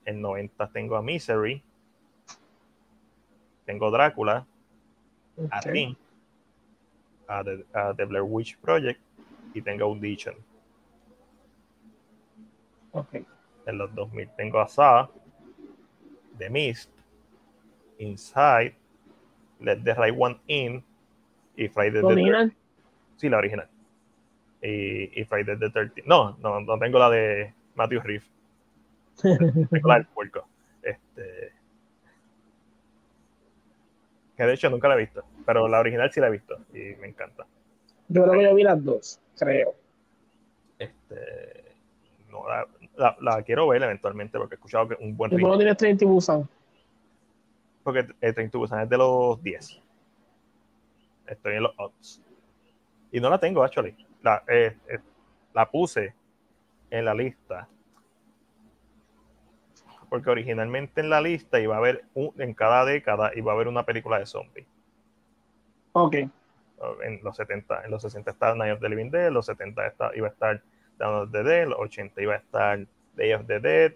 en 0.05 0.21
90 0.21 0.71
tengo 0.71 0.97
a 0.97 1.03
Misery, 1.03 1.63
tengo 3.65 3.91
Drácula, 3.91 4.47
a 5.51 5.61
Ring, 5.63 5.97
a 7.27 7.43
the, 7.43 8.05
Blair 8.05 8.23
Witch 8.23 8.57
Project 8.59 9.01
y 9.55 9.63
tengo 9.63 9.85
Audition. 9.85 10.35
Okay 12.93 13.27
en 13.67 13.79
los 13.79 13.95
2000 13.95 14.29
tengo 14.37 14.61
a 14.61 14.69
Saw, 14.69 15.09
The 16.39 16.51
Mist, 16.51 16.91
Inside, 17.99 18.75
Let 19.61 19.79
the 19.85 19.95
Right 19.95 20.15
One 20.17 20.41
In 20.47 20.85
y 21.57 21.69
Friday 21.69 22.01
the 22.01 22.07
original? 22.07 22.53
Sí, 23.17 23.29
la 23.29 23.39
original. 23.39 23.69
Y, 24.63 25.21
y 25.21 25.25
Friday 25.25 25.57
the 25.59 25.71
13 25.71 26.03
No, 26.07 26.37
no, 26.41 26.61
no 26.61 26.79
tengo 26.79 26.99
la 26.99 27.11
de 27.11 27.53
Matthew 27.75 28.01
Reeve. 28.01 28.25
tengo 29.23 29.89
la 29.89 29.97
del 29.97 30.07
puerco. 30.07 30.47
Este, 30.83 31.53
que 34.37 34.43
de 34.43 34.53
hecho 34.53 34.71
nunca 34.71 34.89
la 34.89 34.95
he 34.95 34.99
visto, 34.99 35.25
pero 35.47 35.69
la 35.69 35.81
original 35.81 36.11
sí 36.13 36.21
la 36.21 36.29
he 36.29 36.33
visto 36.33 36.59
y 36.73 36.95
me 37.01 37.09
encanta. 37.09 37.47
Yo 38.09 38.23
creo 38.25 38.35
que 38.35 38.43
yo 38.43 38.55
vi 38.55 38.63
las 38.65 38.85
dos, 38.85 39.21
creo. 39.39 39.75
Este, 40.79 41.77
no, 42.31 42.47
la, 42.49 42.67
la, 42.97 43.17
la, 43.21 43.43
quiero 43.43 43.69
ver 43.69 43.83
eventualmente 43.83 44.39
porque 44.39 44.55
he 44.55 44.57
escuchado 44.57 44.89
que 44.89 44.97
un 45.01 45.17
buen 45.17 45.31
¿Por 45.31 45.39
qué 45.41 45.47
no 45.47 45.57
tienes 45.57 45.77
Train 45.77 45.97
to 45.97 46.07
Busan? 46.07 46.49
Porque 47.85 48.07
el 48.21 48.35
Train 48.35 48.51
to 48.51 48.59
Busan 48.59 48.81
es 48.81 48.89
de 48.89 48.97
los 48.97 49.41
10. 49.43 49.83
Estoy 51.27 51.55
en 51.55 51.63
los 51.63 51.75
odds. 51.77 52.23
Y 53.13 53.21
no 53.21 53.31
la 53.31 53.39
tengo, 53.39 53.63
actually. 53.63 53.95
La, 54.23 54.43
eh, 54.49 54.77
eh, 54.89 54.99
la 55.53 55.71
puse 55.71 56.15
en 56.91 57.05
la 57.05 57.15
lista. 57.15 57.69
Porque 60.09 60.31
originalmente 60.31 61.03
en 61.03 61.11
la 61.11 61.21
lista 61.21 61.61
iba 61.61 61.75
a 61.75 61.79
haber, 61.79 62.05
un, 62.15 62.33
en 62.39 62.55
cada 62.55 62.85
década, 62.85 63.33
iba 63.35 63.53
a 63.53 63.55
haber 63.55 63.69
una 63.69 63.85
película 63.85 64.19
de 64.19 64.27
zombies. 64.27 64.67
Ok. 65.93 66.17
En 67.03 67.21
los 67.23 67.37
70, 67.37 67.85
en 67.85 67.91
los 67.91 68.03
60 68.03 68.31
estaba 68.31 68.55
Night 68.55 68.75
of 68.75 68.81
the 68.81 68.89
Living 68.89 69.11
Dead, 69.11 69.29
en 69.29 69.35
los 69.35 69.47
70 69.47 69.87
está, 69.87 70.11
iba 70.15 70.29
a 70.29 70.31
estar 70.31 70.63
Dawn 70.99 71.23
of 71.23 71.33
the 71.33 71.43
Dead, 71.43 71.63
en 71.63 71.71
los 71.71 71.79
80 71.79 72.23
iba 72.23 72.35
a 72.35 72.39
estar 72.39 72.87
Day 73.15 73.33
of 73.33 73.47
the 73.47 73.61
Dead, 73.61 73.93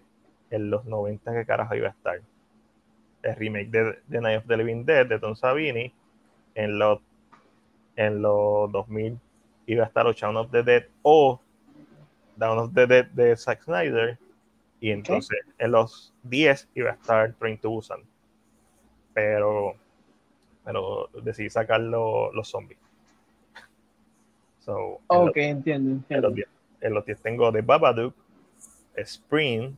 en 0.51 0.71
los 0.71 0.85
90 0.85 1.33
que 1.33 1.45
carajo 1.45 1.75
iba 1.75 1.89
a 1.89 1.91
estar 1.91 2.21
el 3.23 3.37
remake 3.37 3.71
de, 3.71 3.99
de 4.07 4.21
Night 4.21 4.39
of 4.39 4.47
the 4.47 4.57
Living 4.57 4.85
Dead 4.85 5.07
de 5.07 5.19
Tom 5.19 5.35
Savini, 5.35 5.93
en 6.55 6.79
los 6.79 7.01
en 7.97 8.23
los 8.23 8.71
2000 8.71 9.19
iba 9.67 9.85
a 9.85 9.87
estar 9.87 10.07
Shaun 10.15 10.37
of 10.37 10.51
the 10.51 10.63
Dead 10.63 10.85
o 11.03 11.41
Dawn 12.37 12.59
of 12.59 12.75
the 12.75 12.87
Dead 12.87 13.07
de 13.07 13.37
Zack 13.37 13.63
Snyder 13.63 14.19
y 14.81 14.91
entonces 14.91 15.41
en 15.59 15.73
los 15.73 16.15
10 16.23 16.69
iba 16.75 16.91
a 16.91 16.95
estar 16.95 17.33
Train 17.35 17.59
to 17.59 17.71
Busan. 17.71 18.03
Pero 19.13 19.75
pero 20.65 21.09
decidí 21.23 21.49
sacar 21.49 21.81
los 21.81 22.49
zombies. 22.49 22.79
So, 24.61 25.01
ok, 25.07 25.37
entiendo, 25.39 25.93
entiendo. 25.93 26.35
en 26.83 26.93
los 26.93 27.03
10 27.07 27.23
tengo 27.23 27.51
The 27.51 27.63
Babadook, 27.63 28.15
Spring, 28.97 29.75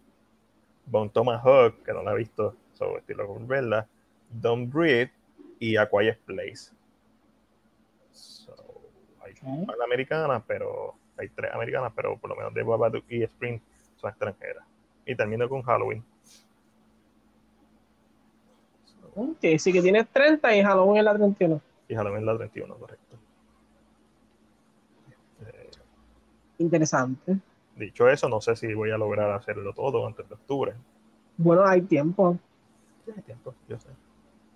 Bone 0.84 1.10
Tomahawk, 1.10 1.84
que 1.84 1.92
no 1.92 2.02
la 2.02 2.10
he 2.10 2.16
visto, 2.16 2.56
so 2.80 2.96
estilo 2.96 3.26
con 3.26 3.46
verla, 3.46 3.86
Don't 4.30 4.72
Breathe 4.72 5.12
y 5.58 5.76
A 5.76 5.88
Quiet 5.88 6.18
Place. 6.24 6.72
So, 8.10 8.54
hay 9.22 9.34
una 9.42 9.84
americanas, 9.84 10.42
pero 10.46 10.94
hay 11.18 11.28
tres 11.28 11.52
americanas, 11.52 11.92
pero 11.94 12.16
por 12.18 12.30
lo 12.30 12.36
menos 12.36 12.54
The 12.54 12.62
Babadook 12.62 13.04
y 13.10 13.22
Spring 13.24 13.60
son 13.96 14.10
extranjeras. 14.10 14.64
Y 15.04 15.14
termino 15.14 15.48
con 15.48 15.62
Halloween. 15.62 16.02
Ok, 19.14 19.44
sí 19.58 19.72
que 19.72 19.82
tienes 19.82 20.08
30 20.08 20.56
y 20.56 20.62
Halloween 20.62 20.98
es 20.98 21.04
la 21.04 21.14
31. 21.14 21.60
Y 21.88 21.94
Halloween 21.94 22.20
es 22.20 22.26
la 22.26 22.36
31, 22.38 22.74
correcto. 22.76 23.16
interesante. 26.58 27.38
Dicho 27.74 28.08
eso, 28.08 28.28
no 28.28 28.40
sé 28.40 28.54
si 28.54 28.72
voy 28.74 28.90
a 28.90 28.98
lograr 28.98 29.32
hacerlo 29.32 29.72
todo 29.72 30.06
antes 30.06 30.28
de 30.28 30.34
octubre. 30.34 30.74
Bueno, 31.38 31.66
hay 31.66 31.80
tiempo. 31.80 32.38
Hay 33.16 33.22
tiempo, 33.22 33.54
yo 33.68 33.78
sé. 33.78 33.88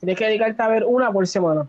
Tienes 0.01 0.19
que 0.19 0.27
dedicarte 0.27 0.63
a 0.63 0.69
ver 0.69 0.85
una 0.85 1.13
por 1.13 1.27
semana. 1.27 1.69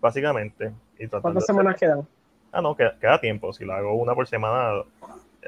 Básicamente. 0.00 0.72
¿Cuántas 1.20 1.46
semanas 1.46 1.76
quedan? 1.76 2.06
Ah, 2.52 2.62
no, 2.62 2.76
queda, 2.76 3.20
tiempo. 3.20 3.52
Si 3.52 3.64
lo 3.64 3.72
hago 3.74 3.94
una 3.94 4.14
por 4.14 4.26
semana, 4.26 4.84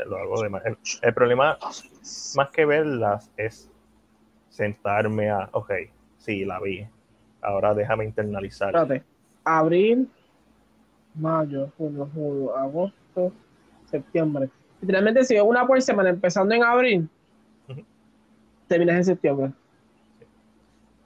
lo 0.06 0.16
hago 0.16 0.42
de 0.42 0.48
más. 0.48 0.62
El, 1.02 1.14
problema, 1.14 1.56
más 2.34 2.48
que 2.52 2.64
verlas, 2.64 3.30
es 3.36 3.70
sentarme 4.48 5.30
a, 5.30 5.48
ok, 5.52 5.72
sí, 6.18 6.44
la 6.44 6.60
vi. 6.60 6.86
Ahora 7.42 7.74
déjame 7.74 8.04
internalizar. 8.04 8.74
Espérate. 8.74 9.04
Abril, 9.44 10.10
mayo, 11.14 11.70
junio, 11.78 12.10
julio, 12.12 12.56
agosto, 12.56 13.32
septiembre. 13.84 14.50
Literalmente, 14.80 15.24
si 15.24 15.36
es 15.36 15.42
una 15.42 15.66
por 15.66 15.80
semana 15.80 16.10
empezando 16.10 16.54
en 16.54 16.64
abril, 16.64 17.08
terminas 18.66 18.96
en 18.96 19.04
septiembre. 19.04 19.52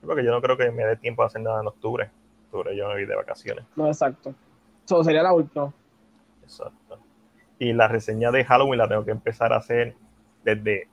Porque 0.01 0.25
yo 0.25 0.31
no 0.31 0.41
creo 0.41 0.57
que 0.57 0.71
me 0.71 0.85
dé 0.85 0.97
tiempo 0.97 1.23
a 1.23 1.27
hacer 1.27 1.43
nada 1.43 1.61
en 1.61 1.67
octubre. 1.69 2.11
Octubre 2.47 2.77
yo 2.77 2.89
me 2.89 2.95
voy 2.95 3.07
de 3.07 3.15
vacaciones. 3.15 3.65
No, 3.77 3.87
exacto. 3.87 4.35
Eso 4.85 5.05
sería 5.05 5.23
la 5.23 5.33
última. 5.33 5.73
Exacto. 6.43 6.99
Y 7.59 7.73
la 7.73 7.87
reseña 7.89 8.31
de 8.31 8.45
Halloween 8.45 8.79
la 8.79 8.89
tengo 8.89 9.05
que 9.05 9.11
empezar 9.11 9.53
a 9.53 9.57
hacer 9.57 9.95
desde, 10.43 10.89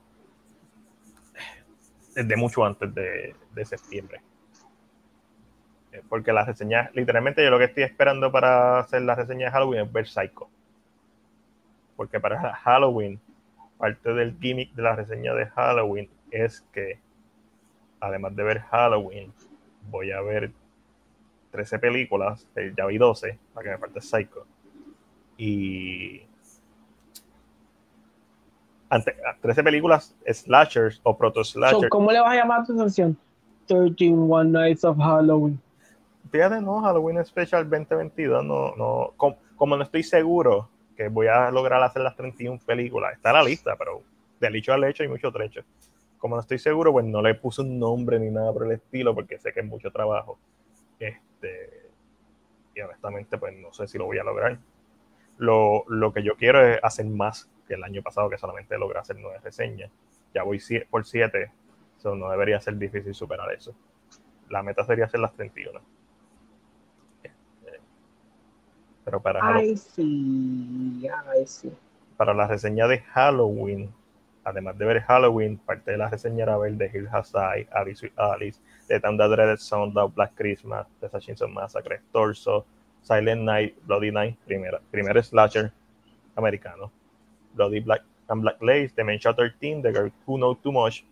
desde 2.14 2.36
mucho 2.36 2.64
antes 2.64 2.94
de, 2.94 3.34
de 3.54 3.64
septiembre. 3.64 4.20
Eh, 5.92 6.02
Porque 6.08 6.32
la 6.32 6.44
reseña, 6.44 6.90
literalmente 6.92 7.42
yo 7.42 7.50
lo 7.50 7.58
que 7.58 7.64
estoy 7.64 7.84
esperando 7.84 8.30
para 8.30 8.78
hacer 8.78 9.02
la 9.02 9.14
reseña 9.14 9.46
de 9.46 9.52
Halloween 9.52 9.86
es 9.86 9.92
ver 9.92 10.06
Psycho. 10.06 10.48
Porque 11.96 12.20
para 12.20 12.54
Halloween, 12.54 13.18
parte 13.78 14.12
del 14.12 14.38
gimmick 14.38 14.74
de 14.74 14.82
la 14.82 14.94
reseña 14.94 15.34
de 15.34 15.46
Halloween 15.46 16.10
es 16.30 16.60
que, 16.72 17.00
además 18.00 18.34
de 18.36 18.42
ver 18.42 18.60
Halloween, 18.60 19.32
voy 19.90 20.10
a 20.12 20.20
ver 20.20 20.50
13 21.50 21.78
películas, 21.78 22.46
eh, 22.56 22.72
ya 22.76 22.86
vi 22.86 22.98
12, 22.98 23.38
para 23.54 23.64
que 23.64 23.70
me 23.70 23.78
falte 23.78 24.00
Psycho. 24.00 24.46
Y 25.36 26.22
ante, 28.90 29.14
13 29.40 29.62
películas 29.62 30.14
slashers 30.26 31.00
o 31.02 31.16
proto 31.16 31.44
So, 31.44 31.60
slashers. 31.60 31.90
¿Cómo 31.90 32.10
le 32.10 32.20
vas 32.20 32.32
a 32.32 32.36
llamar 32.36 32.60
a 32.60 32.64
tu 32.64 32.76
sección? 32.78 33.16
13 33.66 34.14
One 34.14 34.50
Nights 34.50 34.84
of 34.84 34.96
Halloween. 34.98 35.60
Fíjate, 36.30 36.60
no, 36.60 36.80
Halloween 36.82 37.24
Special 37.24 37.68
2022, 37.68 38.44
no, 38.44 38.74
no, 38.76 39.12
com- 39.16 39.34
como, 39.56 39.76
no 39.76 39.82
estoy 39.82 40.02
seguro 40.02 40.68
que 40.96 41.08
voy 41.08 41.26
a 41.28 41.50
lograr 41.50 41.82
hacer 41.82 42.02
las 42.02 42.16
31 42.16 42.58
películas, 42.66 43.14
está 43.14 43.30
en 43.30 43.36
la 43.36 43.42
lista, 43.42 43.76
pero 43.76 44.02
del 44.40 44.56
hecho 44.56 44.72
al 44.72 44.84
hecho 44.84 45.02
hay 45.02 45.08
mucho 45.08 45.30
trecho. 45.32 45.62
Como 46.18 46.34
no 46.34 46.40
estoy 46.40 46.58
seguro, 46.58 46.92
pues 46.92 47.04
no 47.04 47.22
le 47.22 47.34
puse 47.34 47.62
un 47.62 47.78
nombre 47.78 48.18
ni 48.18 48.30
nada 48.30 48.52
por 48.52 48.66
el 48.66 48.72
estilo, 48.72 49.14
porque 49.14 49.38
sé 49.38 49.52
que 49.52 49.60
es 49.60 49.66
mucho 49.66 49.90
trabajo. 49.90 50.38
Este, 50.98 51.90
y 52.74 52.80
honestamente, 52.80 53.38
pues 53.38 53.56
no 53.56 53.72
sé 53.72 53.86
si 53.86 53.98
lo 53.98 54.06
voy 54.06 54.18
a 54.18 54.24
lograr. 54.24 54.58
Lo, 55.38 55.84
lo 55.88 56.12
que 56.12 56.22
yo 56.22 56.36
quiero 56.36 56.64
es 56.66 56.80
hacer 56.82 57.06
más 57.06 57.48
que 57.66 57.74
el 57.74 57.84
año 57.84 58.02
pasado, 58.02 58.28
que 58.28 58.38
solamente 58.38 58.76
logré 58.78 58.98
hacer 58.98 59.16
nueve 59.20 59.38
reseñas. 59.42 59.90
Ya 60.34 60.42
voy 60.42 60.60
por 60.90 61.06
siete, 61.06 61.52
so 61.98 62.14
no 62.14 62.30
debería 62.30 62.60
ser 62.60 62.76
difícil 62.76 63.14
superar 63.14 63.52
eso. 63.52 63.74
La 64.48 64.62
meta 64.62 64.84
sería 64.84 65.04
hacer 65.04 65.20
las 65.20 65.34
31. 65.34 65.80
Pero 69.04 69.22
para, 69.22 69.40
Ay, 69.56 69.74
sí, 69.76 71.08
ay, 71.26 71.46
sí. 71.46 71.72
para 72.18 72.34
la 72.34 72.46
reseña 72.46 72.86
de 72.86 72.98
Halloween, 72.98 73.90
además 74.48 74.78
de 74.78 74.84
ver 74.84 75.02
Halloween, 75.02 75.58
parte 75.58 75.92
de 75.92 75.98
la 75.98 76.08
reseña 76.08 76.44
era 76.44 76.56
ver 76.56 76.76
The 76.76 76.90
Hill 76.92 77.08
Has 77.12 77.34
Alice 77.34 78.06
with 78.06 78.18
Alice, 78.18 78.60
The 78.86 79.00
Time 79.00 79.18
That 79.18 79.30
Dreaded 79.30 79.58
Sound 79.58 79.94
Black 80.14 80.34
Christmas, 80.34 80.86
The 81.00 81.08
Chainsaw 81.08 81.48
Massacre, 81.48 82.00
Torso, 82.12 82.64
Silent 83.02 83.42
Night, 83.42 83.76
Bloody 83.84 84.10
Night, 84.10 84.38
primera, 84.46 84.80
primer 84.90 85.22
slasher 85.22 85.72
americano, 86.36 86.90
Bloody 87.54 87.80
Black 87.80 88.02
and 88.28 88.42
Black 88.42 88.60
Lace, 88.62 88.92
Dementia 88.94 89.34
13, 89.34 89.82
The 89.82 89.92
Girl 89.92 90.12
Who 90.26 90.36
Knows 90.36 90.60
Too 90.62 90.72
Much, 90.72 91.04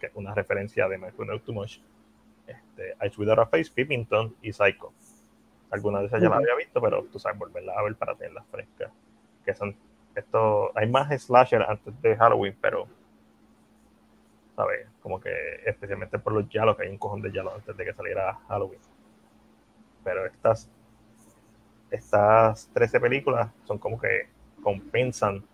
que 0.00 0.06
es 0.06 0.12
una 0.14 0.34
referencia 0.34 0.88
de 0.88 0.98
Who 0.98 1.24
Knows 1.24 1.42
Too 1.42 1.52
Much, 1.52 1.78
este, 2.46 2.94
Eyes 3.00 3.16
Without 3.18 3.38
a 3.38 3.46
Face, 3.46 3.70
Pippington 3.74 4.34
y 4.42 4.52
Psycho. 4.52 4.92
Algunas 5.70 6.02
de 6.02 6.06
esas 6.06 6.22
ya 6.22 6.28
las 6.28 6.38
había 6.38 6.54
visto, 6.56 6.80
pero 6.80 7.04
tú 7.04 7.18
sabes, 7.18 7.38
volverlas 7.38 7.76
a 7.76 7.82
ver 7.82 7.96
para 7.96 8.14
tenerlas 8.14 8.44
frescas. 8.50 8.92
Que 9.44 9.54
son 9.54 9.74
esto, 10.14 10.76
hay 10.76 10.88
más 10.88 11.10
slasher 11.22 11.62
antes 11.62 12.00
de 12.02 12.16
Halloween, 12.16 12.56
pero 12.60 12.86
¿sabes? 14.56 14.86
Como 15.02 15.20
que 15.20 15.30
especialmente 15.66 16.18
por 16.18 16.32
los 16.32 16.48
yalos, 16.48 16.76
que 16.76 16.84
hay 16.84 16.90
un 16.90 16.98
cojón 16.98 17.20
de 17.22 17.32
yalos 17.32 17.54
antes 17.54 17.76
de 17.76 17.84
que 17.84 17.92
saliera 17.92 18.38
Halloween. 18.48 18.80
Pero 20.04 20.26
estas 20.26 20.70
estas 21.90 22.68
13 22.74 23.00
películas 23.00 23.50
son 23.64 23.78
como 23.78 24.00
que 24.00 24.28
compensan 24.62 25.44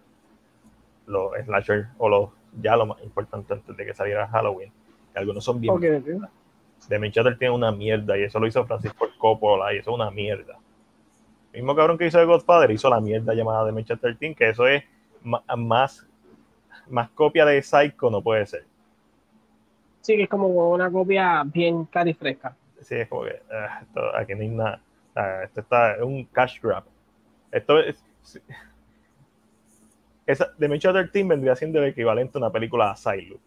los 1.07 1.33
slasher 1.45 1.89
o 1.99 2.09
los 2.09 2.31
yalos 2.61 2.89
más 2.89 3.03
importantes 3.03 3.51
antes 3.51 3.77
de 3.77 3.85
que 3.87 3.95
saliera 3.95 4.29
Halloween. 4.29 4.73
Que 5.13 5.19
algunos 5.19 5.45
son 5.45 5.61
bien 5.61 5.75
Ok, 5.75 5.85
ok. 6.01 6.31
de 6.89 6.99
Minchester 6.99 7.37
tiene 7.37 7.55
una 7.55 7.73
mierda 7.73 8.17
y 8.17 8.23
eso 8.23 8.39
lo 8.39 8.47
hizo 8.47 8.65
Francisco 8.65 9.09
Coppola 9.19 9.75
y 9.75 9.79
eso 9.79 9.91
es 9.91 9.95
una 9.95 10.11
mierda. 10.11 10.59
El 11.53 11.63
mismo 11.63 11.75
cabrón 11.75 11.99
que 11.99 12.07
hizo 12.07 12.19
de 12.19 12.25
Godfather 12.25 12.71
hizo 12.71 12.89
la 12.89 13.01
mierda 13.01 13.35
llamada 13.35 13.65
de 13.65 13.73
Manchester 13.73 14.17
Team, 14.17 14.35
que 14.35 14.51
eso 14.51 14.67
es 14.67 14.85
más, 15.23 16.07
más 16.89 17.11
copia 17.11 17.45
de 17.45 17.63
Psycho, 17.63 18.11
no 18.11 18.23
puede 18.23 18.47
ser. 18.47 18.65
Sí, 20.01 20.17
que 20.17 20.23
es 20.25 20.29
como 20.29 20.47
una 20.71 20.91
copia 20.91 21.43
bien 21.45 21.85
cara 21.87 22.09
y 22.09 22.15
fresca. 22.15 22.57
Sí, 22.81 22.95
es 22.95 23.09
como 23.09 23.25
que 23.25 23.43
ah, 23.53 23.81
esto, 23.83 24.17
aquí 24.17 24.35
no 24.35 24.41
hay 24.43 24.49
nada. 24.49 24.81
Esto 25.45 25.61
está 25.61 25.95
es 25.97 26.03
un 26.03 26.25
cash 26.27 26.61
grab. 26.63 26.85
Esto 27.51 27.79
es. 27.79 28.03
sí. 28.23 28.41
Esa, 30.27 30.55
The 30.57 30.69
Manchester 30.69 31.11
Team 31.11 31.29
vendría 31.29 31.57
siendo 31.57 31.81
el 31.81 31.87
equivalente 31.91 32.39
a 32.39 32.41
una 32.41 32.51
película 32.51 32.87
de 32.87 32.91
Asylum. 32.93 33.39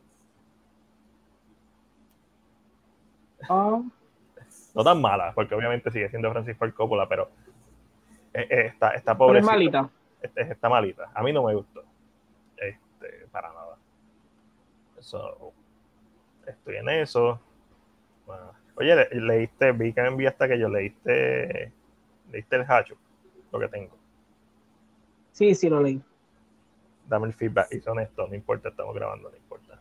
Ah, 3.50 3.82
No 4.76 4.84
tan 4.84 5.02
mala, 5.02 5.32
porque 5.34 5.56
obviamente 5.56 5.92
sigue 5.92 6.10
siendo 6.10 6.32
Francis 6.32 6.58
Ford 6.58 6.74
Coppola, 6.74 7.08
pero 7.08 7.30
está, 8.34 8.90
está 8.92 9.14
pero 9.14 9.18
pobre. 9.18 9.40
es 9.40 9.46
malita. 9.46 9.90
Este- 10.22 10.42
está 10.42 10.70
malita. 10.70 11.12
A 11.14 11.22
mí 11.24 11.32
no 11.34 11.44
me 11.44 11.54
gustó. 11.56 11.84
Este, 12.58 13.28
para 13.32 13.50
nada. 13.50 13.78
So, 15.00 15.52
estoy 16.48 16.78
en 16.78 16.90
eso. 16.90 17.40
Bueno, 18.26 18.54
oye, 18.76 18.96
le- 18.96 19.22
leíste, 19.22 19.72
vi 19.74 19.94
que 19.94 20.02
me 20.02 20.08
enviaste 20.08 20.48
que 20.48 20.58
yo 20.58 20.70
leíste, 20.70 21.72
leíste 22.32 22.56
el 22.56 22.62
hacho, 22.68 22.96
lo 23.52 23.60
que 23.60 23.68
tengo. 23.68 23.98
Sí, 25.32 25.54
sí, 25.56 25.70
lo 25.70 25.82
leí. 25.82 26.02
Dame 27.08 27.28
el 27.28 27.34
feedback 27.34 27.68
y 27.74 27.80
son 27.82 27.98
honesto, 27.98 28.28
no 28.28 28.34
importa, 28.36 28.70
estamos 28.70 28.96
grabando, 28.96 29.30
no 29.30 29.36
importa. 29.36 29.80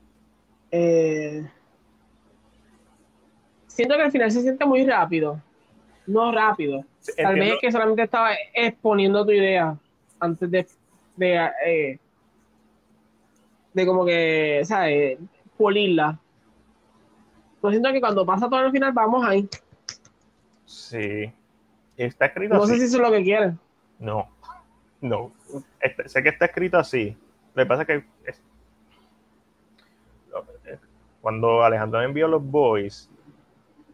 Eh, 0.72 1.48
siento 3.68 3.94
que 3.96 4.02
al 4.02 4.10
final 4.10 4.30
se 4.32 4.40
siente 4.42 4.64
muy 4.66 4.84
rápido. 4.84 5.40
No 6.06 6.32
rápido. 6.32 6.84
Tal 7.16 7.34
vez 7.34 7.54
es 7.54 7.58
que 7.60 7.72
solamente 7.72 8.02
estaba 8.02 8.30
exponiendo 8.54 9.24
tu 9.24 9.32
idea 9.32 9.76
antes 10.20 10.50
de, 10.50 10.66
de, 11.16 11.50
eh, 11.66 11.98
de 13.74 13.86
como 13.86 14.04
que, 14.04 14.62
¿sabes? 14.64 15.18
Pulirla. 15.56 16.18
Pero 17.60 17.70
siento 17.72 17.92
que 17.92 18.00
cuando 18.00 18.24
pasa 18.26 18.46
todo 18.48 18.56
al 18.60 18.70
final, 18.72 18.92
vamos 18.92 19.24
ahí. 19.26 19.48
Sí. 20.66 21.32
Está 21.96 22.26
escrito 22.26 22.54
No 22.54 22.62
así. 22.62 22.72
sé 22.74 22.78
si 22.80 22.84
eso 22.86 22.96
es 22.96 23.02
lo 23.02 23.10
que 23.10 23.22
quieren. 23.22 23.58
No, 23.98 24.28
no. 25.00 25.32
Este- 25.80 26.08
sé 26.08 26.22
que 26.22 26.30
está 26.30 26.46
escrito 26.46 26.78
así. 26.78 27.16
Lo 27.54 27.62
que 27.62 27.66
pasa 27.68 27.82
es 27.82 27.88
que 27.88 28.04
es- 28.26 28.42
cuando 31.20 31.62
Alejandro 31.62 32.00
me 32.00 32.06
envió 32.06 32.26
los 32.26 32.42
boys, 32.44 33.08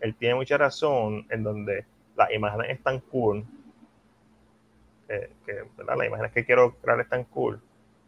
él 0.00 0.14
tiene 0.14 0.34
mucha 0.36 0.56
razón 0.56 1.26
en 1.30 1.42
donde 1.42 1.84
las 2.18 2.30
imágenes 2.32 2.70
están 2.70 3.00
cool. 3.00 3.44
eh, 5.08 5.30
que, 5.46 5.64
¿verdad? 5.76 5.96
Las 5.96 6.06
imágenes 6.06 6.32
que 6.32 6.44
quiero 6.44 6.74
crear 6.76 7.00
están 7.00 7.24
cool. 7.24 7.60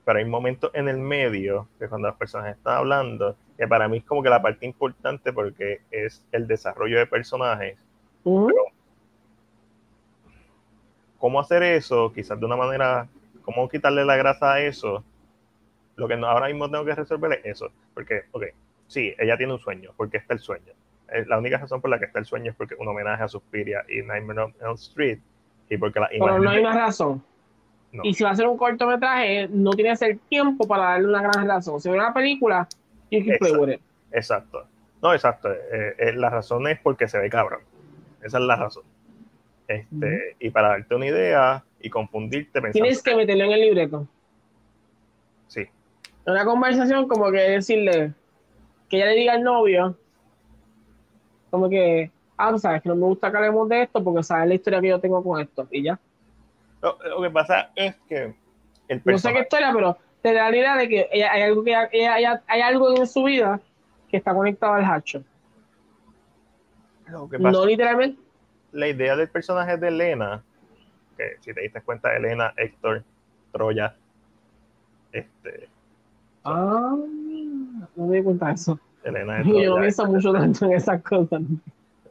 Pero 0.04 0.18
hay 0.18 0.24
momentos 0.24 0.70
en 0.74 0.88
el 0.88 0.98
medio 0.98 1.68
que 1.78 1.88
cuando 1.88 2.08
las 2.08 2.16
personas 2.16 2.54
están 2.56 2.76
hablando, 2.78 3.36
que 3.56 3.66
para 3.68 3.88
mí 3.88 3.98
es 3.98 4.04
como 4.04 4.22
que 4.22 4.30
la 4.30 4.42
parte 4.42 4.66
importante 4.66 5.32
porque 5.32 5.80
es 5.90 6.24
el 6.32 6.46
desarrollo 6.46 6.98
de 6.98 7.06
personajes 7.06 7.78
cómo 11.18 11.40
hacer 11.40 11.62
eso, 11.62 12.12
quizás 12.12 12.38
de 12.40 12.46
una 12.46 12.56
manera, 12.56 13.08
cómo 13.42 13.68
quitarle 13.68 14.04
la 14.04 14.16
grasa 14.16 14.54
a 14.54 14.60
eso, 14.62 15.04
lo 15.96 16.08
que 16.08 16.16
no- 16.16 16.26
ahora 16.28 16.48
mismo 16.48 16.70
tengo 16.70 16.84
que 16.84 16.94
resolver 16.94 17.32
es 17.34 17.46
eso. 17.56 17.70
Porque, 17.94 18.24
ok, 18.32 18.44
sí, 18.86 19.14
ella 19.18 19.36
tiene 19.36 19.52
un 19.54 19.58
sueño, 19.60 19.92
porque 19.96 20.18
está 20.18 20.34
el 20.34 20.40
sueño. 20.40 20.72
Eh, 21.12 21.24
La 21.26 21.38
única 21.38 21.58
razón 21.58 21.80
por 21.80 21.90
la 21.90 21.98
que 21.98 22.06
está 22.06 22.18
el 22.18 22.24
sueño 22.24 22.50
es 22.50 22.56
porque 22.56 22.74
un 22.78 22.88
homenaje 22.88 23.22
a 23.22 23.28
Suspiria 23.28 23.84
y 23.88 24.02
Nightmare 24.02 24.40
on 24.40 24.54
Elm 24.60 24.74
Street, 24.74 25.18
y 25.68 25.76
porque 25.76 26.00
la 26.00 26.08
Pero 26.08 26.38
no 26.38 26.50
hay 26.50 26.60
una 26.60 26.74
razón. 26.74 27.22
No. 27.92 28.02
Y 28.04 28.14
si 28.14 28.22
va 28.22 28.30
a 28.30 28.36
ser 28.36 28.46
un 28.46 28.56
cortometraje, 28.56 29.48
no 29.48 29.72
tiene 29.72 29.90
que 29.90 29.96
ser 29.96 30.18
tiempo 30.28 30.66
para 30.66 30.90
darle 30.90 31.08
una 31.08 31.22
gran 31.22 31.46
razón. 31.48 31.80
Si 31.80 31.88
es 31.88 31.94
una 31.94 32.14
película, 32.14 32.68
you 33.10 33.24
can 33.24 33.36
play 33.38 33.50
Exacto. 33.50 33.60
with 33.60 33.72
it. 33.72 33.80
Exacto. 34.12 34.66
No, 35.02 35.12
exacto. 35.14 35.50
Eh, 35.52 35.94
eh, 35.98 36.12
la 36.12 36.30
razón 36.30 36.68
es 36.68 36.78
porque 36.80 37.08
se 37.08 37.18
ve 37.18 37.28
cabrón. 37.28 37.60
Esa 38.22 38.38
es 38.38 38.44
la 38.44 38.56
razón. 38.56 38.84
Este, 39.66 40.36
Y 40.38 40.50
para 40.50 40.68
darte 40.70 40.94
una 40.94 41.06
idea 41.06 41.64
y 41.80 41.90
confundirte 41.90 42.60
pensando. 42.60 42.72
Tienes 42.72 43.02
que 43.02 43.14
meterlo 43.14 43.44
en 43.44 43.52
el 43.52 43.60
libreto. 43.60 44.06
Sí, 45.46 45.66
Una 46.26 46.44
conversación 46.44 47.08
como 47.08 47.30
que 47.32 47.38
decirle 47.38 48.12
que 48.88 48.96
ella 48.98 49.06
le 49.06 49.14
diga 49.14 49.32
al 49.32 49.42
novio, 49.42 49.96
como 51.50 51.68
que, 51.68 52.10
ah, 52.36 52.56
sabes 52.58 52.82
que 52.82 52.88
no 52.88 52.94
me 52.96 53.06
gusta 53.06 53.30
que 53.30 53.36
hablemos 53.36 53.68
de 53.68 53.82
esto 53.82 54.02
porque 54.02 54.22
sabes 54.22 54.48
la 54.48 54.54
historia 54.54 54.80
que 54.80 54.88
yo 54.88 55.00
tengo 55.00 55.22
con 55.22 55.40
esto. 55.40 55.66
Y 55.70 55.82
ya. 55.82 55.98
Lo, 56.82 56.96
lo 57.08 57.22
que 57.22 57.30
pasa 57.30 57.70
es 57.74 57.94
que 58.08 58.34
el 58.88 58.96
No 58.98 58.98
sé 58.98 59.00
personaje. 59.04 59.36
qué 59.36 59.42
historia, 59.42 59.72
pero 59.74 59.98
te 60.22 60.32
da 60.34 60.50
la 60.50 60.56
idea 60.56 60.76
de 60.76 60.88
que 60.88 61.08
ella- 61.12 61.32
hay 61.32 61.42
algo 61.42 61.62
que 61.64 61.70
ella- 61.70 61.88
ella- 61.92 62.18
ella- 62.18 62.42
hay 62.46 62.60
algo 62.62 62.96
en 62.96 63.06
su 63.06 63.22
vida 63.24 63.60
que 64.08 64.16
está 64.16 64.34
conectado 64.34 64.74
al 64.74 64.84
hacho. 64.84 65.22
lo 67.08 67.28
que 67.28 67.38
pasa- 67.38 67.50
No 67.50 67.66
literalmente. 67.66 68.20
la 68.72 68.86
idea 68.86 69.16
del 69.16 69.28
personaje 69.28 69.76
de 69.76 69.88
Elena, 69.88 70.44
porque 71.08 71.36
si 71.40 71.52
te 71.52 71.60
diste 71.62 71.80
cuenta, 71.82 72.16
Elena, 72.16 72.54
Héctor, 72.56 73.02
Troya, 73.52 73.96
este. 75.10 75.68
Ah, 76.44 76.94
no 77.96 78.06
me 78.06 78.16
di 78.16 78.22
cuenta 78.22 78.46
de 78.46 78.52
eso. 78.54 78.78
Elena 79.04 79.42
Digo, 79.42 79.60
yo 79.60 79.74
no 79.74 79.80
pienso 79.80 80.06
mucho 80.06 80.32
tanto 80.34 80.66
en 80.66 80.72
esas 80.72 81.02
cosas. 81.02 81.42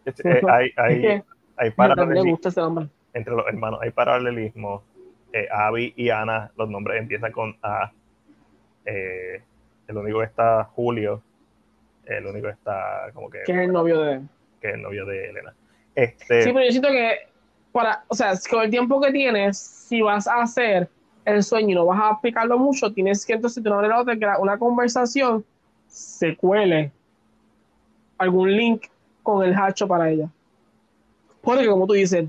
Eh, 0.05 0.41
hay, 0.49 0.71
hay, 0.75 1.23
hay 1.57 1.71
paralelismo. 1.71 2.89
Entre 3.13 3.33
los 3.33 3.47
hermanos 3.47 3.79
hay 3.81 3.91
paralelismo. 3.91 4.83
Eh, 5.31 5.47
Abby 5.51 5.93
y 5.95 6.09
Ana, 6.09 6.51
los 6.57 6.69
nombres 6.69 6.99
empiezan 6.99 7.31
con 7.31 7.55
A. 7.61 7.91
Eh, 8.85 9.41
el 9.87 9.97
único 9.97 10.19
que 10.19 10.25
está 10.25 10.63
Julio. 10.63 11.21
El 12.05 12.25
único 12.25 12.47
que 12.47 12.53
está 12.53 13.11
como 13.13 13.29
que. 13.29 13.43
Que 13.45 13.51
es 13.51 13.59
el 13.59 13.71
novio 13.71 14.01
de. 14.01 14.21
Que 14.59 14.69
es 14.69 14.73
el 14.75 14.81
novio 14.81 15.05
de 15.05 15.29
Elena. 15.29 15.53
Este, 15.93 16.43
sí, 16.43 16.51
pero 16.53 16.65
yo 16.65 16.71
siento 16.71 16.89
que 16.89 17.29
para, 17.71 18.03
o 18.07 18.15
sea, 18.15 18.33
con 18.49 18.63
el 18.63 18.69
tiempo 18.69 19.01
que 19.01 19.11
tienes, 19.11 19.57
si 19.57 20.01
vas 20.01 20.27
a 20.27 20.41
hacer 20.41 20.89
el 21.25 21.43
sueño 21.43 21.69
y 21.69 21.75
no 21.75 21.85
vas 21.85 21.99
a 21.99 22.09
aplicarlo 22.09 22.57
mucho, 22.57 22.91
tienes 22.91 23.25
que 23.25 23.33
entonces 23.33 23.61
de 23.63 23.69
una 23.69 23.77
manera 23.77 23.99
otra 23.99 24.15
crear 24.15 24.39
una 24.39 24.57
conversación 24.57 25.45
se 25.89 26.37
cuele 26.37 26.91
algún 28.17 28.55
link 28.55 28.85
con 29.23 29.43
el 29.43 29.53
hacho 29.55 29.87
para 29.87 30.09
ella. 30.09 30.29
Porque 31.41 31.67
como 31.67 31.87
tú 31.87 31.93
dices, 31.93 32.27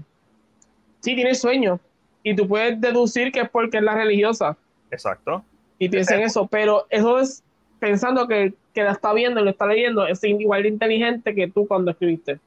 sí 1.01 1.15
tiene 1.15 1.35
sueño 1.35 1.79
y 2.23 2.35
tú 2.35 2.49
puedes 2.49 2.81
deducir 2.81 3.31
que 3.31 3.41
es 3.41 3.51
porque 3.51 3.79
es 3.79 3.83
la 3.83 3.95
religiosa. 3.95 4.57
Exacto. 4.91 5.45
Y 5.79 5.89
piensa 5.89 6.17
en 6.17 6.23
eso, 6.23 6.47
pero 6.47 6.87
eso 6.91 7.19
es 7.19 7.43
pensando 7.79 8.27
que, 8.29 8.55
que 8.75 8.83
la 8.83 8.93
está 8.93 9.13
viendo 9.13 9.41
lo 9.43 9.51
está 9.51 9.67
leyendo, 9.67 10.07
es 10.07 10.23
igual 10.25 10.63
de 10.63 10.69
inteligente 10.69 11.35
que 11.35 11.49
tú 11.49 11.67
cuando 11.67 11.91
escribiste. 11.91 12.39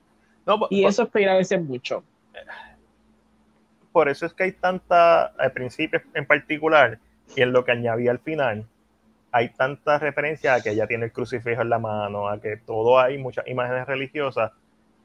No, 0.45 0.67
y 0.69 0.85
eso 0.85 1.09
es 1.11 1.27
a 1.27 1.33
veces 1.35 1.61
mucho. 1.63 2.03
Por 3.91 4.09
eso 4.09 4.25
es 4.25 4.33
que 4.33 4.43
hay 4.43 4.51
tanta, 4.51 5.27
al 5.27 5.51
principio 5.51 6.01
en 6.13 6.25
particular, 6.25 6.99
y 7.35 7.41
en 7.41 7.53
lo 7.53 7.63
que 7.63 7.71
añadí 7.71 8.07
al 8.07 8.19
final, 8.19 8.65
hay 9.33 9.49
tanta 9.49 9.97
referencia 9.97 10.53
a 10.53 10.61
que 10.61 10.69
ella 10.69 10.85
tiene 10.85 11.05
el 11.05 11.11
crucifijo 11.11 11.63
en 11.63 11.69
la 11.69 11.79
mano, 11.79 12.29
a 12.29 12.39
que 12.39 12.55
todo 12.55 12.99
hay 12.99 13.17
muchas 13.17 13.47
imágenes 13.47 13.87
religiosas 13.87 14.51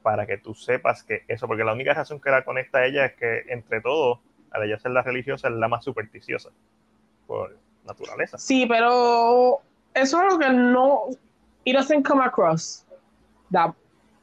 para 0.03 0.27
que 0.27 0.37
tú 0.37 0.53
sepas 0.53 1.03
que 1.03 1.23
eso, 1.27 1.47
porque 1.47 1.63
la 1.63 1.73
única 1.73 1.95
razón 1.95 2.21
que 2.21 2.29
la 2.29 2.45
conecta 2.45 2.77
a 2.77 2.85
ella 2.85 3.05
es 3.05 3.13
que 3.15 3.45
entre 3.49 3.81
todo, 3.81 4.21
al 4.51 4.63
ella 4.63 4.77
ser 4.77 4.91
la 4.91 5.01
religiosa, 5.01 5.47
es 5.47 5.55
la 5.55 5.67
más 5.67 5.83
supersticiosa, 5.83 6.51
por 7.25 7.57
naturaleza. 7.87 8.37
Sí, 8.37 8.67
pero 8.67 9.61
eso 9.95 10.17
es 10.17 10.23
algo 10.23 10.37
que 10.37 10.49
no, 10.51 11.05
it 11.65 11.75
doesn't 11.75 12.07
come 12.07 12.23
across 12.23 12.85
that, 13.51 13.73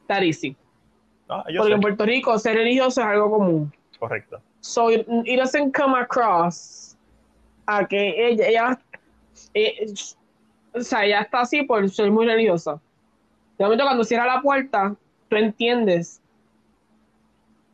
that 0.07 0.21
easy. 0.21 0.55
porque 1.27 1.73
en 1.73 1.81
Puerto 1.81 2.05
Rico 2.05 2.39
ser 2.39 2.55
religioso 2.55 3.01
es 3.01 3.07
algo 3.07 3.29
común. 3.29 3.73
Correcto. 3.99 4.41
So 4.61 4.89
it, 4.89 5.05
doesn't 5.05 5.75
come 5.75 5.99
across 5.99 6.95
a 7.65 7.85
que 7.85 8.29
ella, 8.29 8.47
ella 8.47 8.79
eh, 9.53 9.85
o 10.73 10.81
sea, 10.81 11.05
ella 11.05 11.21
está 11.21 11.41
así 11.41 11.63
por 11.63 11.89
ser 11.89 12.11
muy 12.11 12.25
religiosa. 12.25 12.79
De 13.57 13.63
momento, 13.63 13.83
cuando 13.83 14.03
cierra 14.03 14.25
la 14.25 14.41
puerta, 14.41 14.95
tú 15.29 15.35
entiendes. 15.35 16.21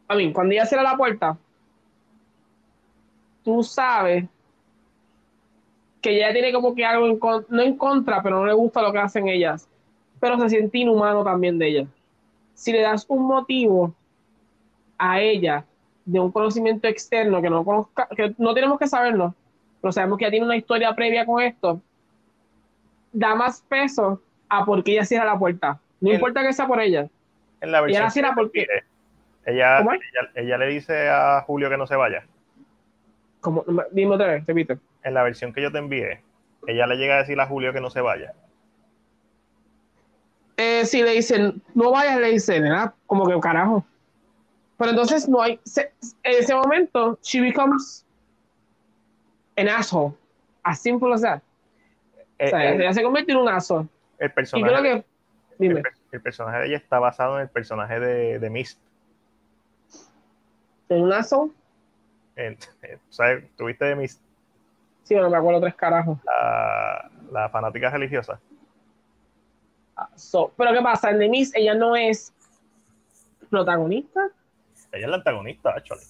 A 0.07 0.15
mí, 0.15 0.31
cuando 0.31 0.53
ella 0.53 0.65
cierra 0.65 0.83
la 0.83 0.97
puerta, 0.97 1.37
tú 3.43 3.63
sabes 3.63 4.25
que 6.01 6.17
ella 6.17 6.33
tiene 6.33 6.51
como 6.51 6.75
que 6.75 6.85
algo 6.85 7.45
no 7.49 7.61
en 7.61 7.77
contra, 7.77 8.21
pero 8.21 8.39
no 8.39 8.45
le 8.45 8.53
gusta 8.53 8.81
lo 8.81 8.91
que 8.91 8.99
hacen 8.99 9.27
ellas. 9.27 9.67
Pero 10.19 10.39
se 10.39 10.49
siente 10.49 10.77
inhumano 10.77 11.23
también 11.23 11.57
de 11.57 11.67
ella. 11.67 11.87
Si 12.53 12.71
le 12.71 12.81
das 12.81 13.05
un 13.07 13.25
motivo 13.25 13.93
a 14.97 15.21
ella 15.21 15.65
de 16.05 16.19
un 16.19 16.31
conocimiento 16.31 16.87
externo 16.87 17.41
que 17.41 17.49
no 17.49 17.63
conozca, 17.63 18.07
que 18.15 18.35
no 18.37 18.53
tenemos 18.53 18.77
que 18.77 18.87
saberlo, 18.87 19.33
pero 19.83 19.91
sabemos 19.91 20.17
que 20.17 20.23
ya 20.23 20.31
tiene 20.31 20.45
una 20.45 20.55
historia 20.55 20.95
previa 20.95 21.25
con 21.25 21.43
esto, 21.43 21.81
da 23.11 23.35
más 23.35 23.61
peso 23.67 24.21
a 24.47 24.63
por 24.63 24.81
qué 24.81 24.93
ella 24.93 25.03
cierra 25.03 25.25
la 25.25 25.37
puerta. 25.37 25.77
No 25.99 26.09
importa 26.09 26.41
que 26.41 26.53
sea 26.53 26.67
por 26.67 26.79
ella. 26.79 27.09
En 27.59 27.73
la 27.73 27.81
versión 27.81 28.05
ella 28.15 28.31
porque... 28.33 28.65
Ella, 29.45 29.85
ella, 30.35 30.57
le 30.57 30.67
dice 30.67 31.09
a 31.09 31.41
Julio 31.41 31.69
que 31.69 31.75
no 31.75 31.85
se 31.85 31.97
vaya. 31.97 32.25
Como, 33.41 33.65
dime 33.91 34.15
otra 34.15 34.27
vez, 34.27 34.45
repite. 34.45 34.77
En 35.03 35.15
la 35.15 35.23
versión 35.23 35.51
que 35.51 35.61
yo 35.61 35.69
te 35.69 35.79
envié, 35.79 36.21
ella 36.65 36.87
le 36.87 36.95
llega 36.95 37.15
a 37.15 37.17
decir 37.17 37.37
a 37.41 37.45
Julio 37.45 37.73
que 37.73 37.81
no 37.81 37.89
se 37.89 37.99
vaya. 37.99 38.33
Eh, 40.55 40.85
si 40.85 41.03
le 41.03 41.11
dicen, 41.11 41.61
no 41.73 41.91
vayas, 41.91 42.21
le 42.21 42.29
dicen, 42.29 42.63
¿verdad? 42.63 42.93
Como 43.05 43.27
que 43.27 43.37
carajo. 43.41 43.85
Pero 44.77 44.91
entonces 44.91 45.27
no 45.27 45.41
hay, 45.41 45.59
en 45.75 46.39
ese 46.39 46.55
momento, 46.55 47.19
she 47.21 47.41
becomes 47.41 48.02
an 49.55 49.67
asshole. 49.67 50.15
As 50.63 50.79
simple 50.79 51.13
as 51.13 51.21
that. 51.21 51.41
o 52.39 52.47
sea, 52.47 52.71
eh, 52.71 52.75
ella 52.75 52.93
se 52.93 53.03
convierte 53.03 53.31
en 53.31 53.37
un 53.37 53.49
asshole. 53.49 53.87
El 54.19 54.31
personaje, 54.31 54.65
y 54.65 54.73
creo 54.73 54.83
que, 54.83 55.05
dime. 55.57 55.81
El, 56.11 56.21
personaje 56.21 56.59
de 56.59 56.67
ella 56.67 56.77
está 56.77 56.99
basado 56.99 57.37
en 57.37 57.43
el 57.43 57.49
personaje 57.49 57.99
de, 57.99 58.39
de 58.39 58.49
Mist. 58.49 58.79
¿En 60.89 61.03
un 61.03 61.13
asshole? 61.13 61.51
¿Sabes? 63.09 63.45
¿Tuviste 63.57 63.85
de 63.85 63.95
Mist? 63.95 64.21
Sí, 65.03 65.15
bueno, 65.15 65.29
me 65.29 65.37
acuerdo 65.37 65.61
tres 65.61 65.75
carajos. 65.75 66.17
La, 66.25 67.09
la 67.31 67.49
fanática 67.49 67.89
religiosa. 67.89 68.39
Ah, 69.95 70.09
pero 70.57 70.73
¿qué 70.73 70.81
pasa? 70.81 71.11
En 71.11 71.19
The 71.19 71.29
Mist 71.29 71.55
ella 71.55 71.73
no 71.73 71.95
es 71.95 72.33
protagonista. 73.49 74.29
Ella 74.91 75.05
es 75.05 75.09
la 75.09 75.17
antagonista, 75.17 75.71
actually. 75.71 76.03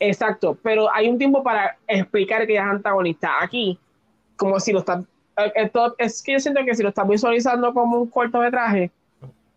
Exacto, 0.00 0.58
pero 0.62 0.92
hay 0.92 1.08
un 1.08 1.18
tiempo 1.18 1.42
para 1.42 1.76
explicar 1.86 2.46
que 2.46 2.54
ella 2.54 2.64
es 2.64 2.70
antagonista. 2.70 3.30
Aquí, 3.42 3.78
como 4.36 4.58
si 4.58 4.72
lo 4.72 4.78
está, 4.78 5.04
eh, 5.36 5.70
es 5.98 6.22
que 6.22 6.32
yo 6.32 6.40
siento 6.40 6.64
que 6.64 6.74
si 6.74 6.82
lo 6.82 6.88
estás 6.88 7.06
visualizando 7.06 7.72
como 7.74 7.98
un 8.00 8.08
cortometraje, 8.08 8.90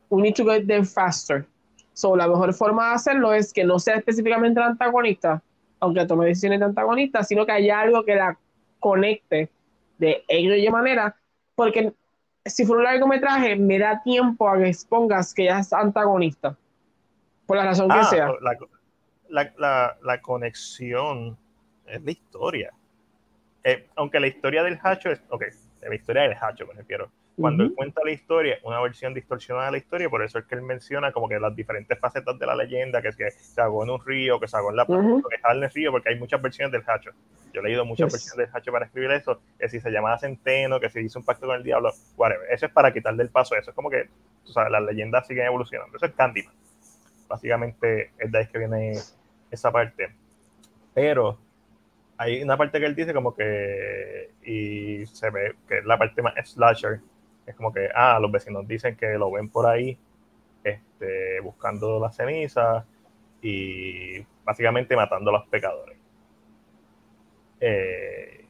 we 0.10 0.22
need 0.22 0.36
to 0.36 0.44
get 0.44 0.68
them 0.68 0.86
faster. 0.86 1.46
So, 1.94 2.16
la 2.16 2.28
mejor 2.28 2.54
forma 2.54 2.90
de 2.90 2.96
hacerlo 2.96 3.34
es 3.34 3.54
que 3.54 3.64
no 3.64 3.80
sea 3.80 3.96
específicamente 3.96 4.60
antagonista, 4.60 5.42
aunque 5.80 6.06
tome 6.06 6.26
decisiones 6.26 6.60
de 6.60 6.66
antagonista, 6.66 7.24
sino 7.24 7.46
que 7.46 7.54
haya 7.54 7.80
algo 7.80 8.04
que 8.04 8.16
la 8.16 8.38
conecte 8.80 9.50
de 9.98 10.24
de 10.28 10.70
manera, 10.70 11.16
porque 11.56 11.94
si 12.46 12.66
fuera 12.66 12.80
un 12.80 12.84
largometraje, 12.84 13.56
me 13.56 13.80
da 13.80 14.02
tiempo 14.04 14.50
a 14.50 14.58
que 14.58 14.68
expongas 14.68 15.34
que 15.34 15.44
ella 15.44 15.60
es 15.60 15.72
antagonista, 15.72 16.58
por 17.46 17.56
la 17.56 17.64
razón 17.64 17.88
que 17.88 17.96
ah, 17.96 18.04
sea 18.04 18.28
la, 18.42 18.58
la, 19.34 20.20
conexión 20.22 21.38
es 21.86 22.04
la 22.04 22.12
historia. 22.12 22.72
Eh, 23.64 23.88
aunque 23.96 24.20
la 24.20 24.28
historia 24.28 24.64
del 24.64 24.80
Hacho 24.82 25.10
es, 25.10 25.22
ok, 25.30 25.44
la 25.82 25.96
historia 25.96 26.24
del 26.24 26.38
Hacho 26.40 26.66
me 26.68 26.74
refiero. 26.74 27.10
Cuando 27.36 27.64
él 27.64 27.74
cuenta 27.76 28.02
la 28.06 28.12
historia, 28.12 28.60
una 28.62 28.80
versión 28.80 29.12
distorsionada 29.12 29.66
de 29.66 29.72
la 29.72 29.78
historia, 29.80 30.08
por 30.08 30.24
eso 30.24 30.38
es 30.38 30.46
que 30.46 30.54
él 30.54 30.62
menciona 30.62 31.12
como 31.12 31.28
que 31.28 31.40
las 31.40 31.56
diferentes 31.56 31.98
facetas 31.98 32.38
de 32.38 32.46
la 32.46 32.56
leyenda, 32.56 33.02
que 33.02 33.08
es 33.08 33.16
que 33.16 33.32
se 33.32 33.60
hago 33.60 33.84
en 33.84 33.90
un 33.90 34.06
río, 34.06 34.40
que 34.40 34.48
se 34.48 34.56
hago 34.56 34.70
en 34.70 34.76
la 34.76 34.86
uh 34.88 35.24
que 35.28 35.36
está 35.38 35.52
en 35.52 35.64
el 35.64 35.72
río, 35.72 35.92
porque 35.92 36.10
hay 36.10 36.20
muchas 36.20 36.40
versiones 36.40 36.72
del 36.72 36.84
Hacho. 36.86 37.10
Yo 37.52 37.62
he 37.62 37.64
leído 37.64 37.86
muchas 37.86 38.12
versiones 38.12 38.38
del 38.38 38.56
Hacho 38.56 38.72
para 38.72 38.86
escribir 38.86 39.10
eso, 39.12 39.42
que 39.58 39.68
si 39.68 39.80
se 39.80 39.90
llamaba 39.90 40.20
Centeno, 40.20 40.80
que 40.80 40.90
si 40.90 41.00
hizo 41.00 41.18
un 41.18 41.26
pacto 41.26 41.48
con 41.48 41.56
el 41.56 41.64
diablo, 41.64 41.92
whatever. 42.18 42.46
Eso 42.52 42.68
es 42.68 42.72
para 42.72 42.94
quitar 42.94 43.16
del 43.16 43.30
paso 43.30 43.56
eso. 43.56 43.72
Es 43.72 43.76
como 43.76 43.90
que, 43.90 44.10
las 44.70 44.84
leyendas 44.84 45.26
siguen 45.26 45.48
evolucionando. 45.48 45.98
Eso 45.98 46.06
es 46.06 46.14
Candyman. 46.14 46.54
Básicamente 47.28 48.12
es 48.20 48.32
de 48.32 48.38
ahí 48.38 48.48
que 48.48 48.60
viene 48.60 48.94
esa 49.54 49.72
parte. 49.72 50.16
Pero 50.94 51.38
hay 52.18 52.42
una 52.42 52.58
parte 52.58 52.80
que 52.80 52.86
él 52.86 52.96
dice 52.96 53.14
como 53.14 53.36
que, 53.36 54.32
y 54.44 55.06
se 55.06 55.30
ve 55.30 55.56
que 55.68 55.80
es 55.80 55.86
la 55.86 55.98
parte 55.98 56.22
más 56.22 56.34
slasher, 56.44 57.00
es 57.46 57.56
como 57.56 57.74
que, 57.74 57.90
ah, 57.94 58.20
los 58.20 58.32
vecinos 58.32 58.68
dicen 58.68 58.96
que 58.96 59.18
lo 59.18 59.32
ven 59.32 59.50
por 59.50 59.66
ahí 59.66 59.98
este, 60.64 61.42
buscando 61.42 62.00
la 62.00 62.12
ceniza 62.12 62.86
y 63.42 64.22
básicamente 64.44 64.96
matando 64.96 65.30
a 65.30 65.34
los 65.34 65.48
pecadores. 65.48 65.98
Eh, 67.60 68.46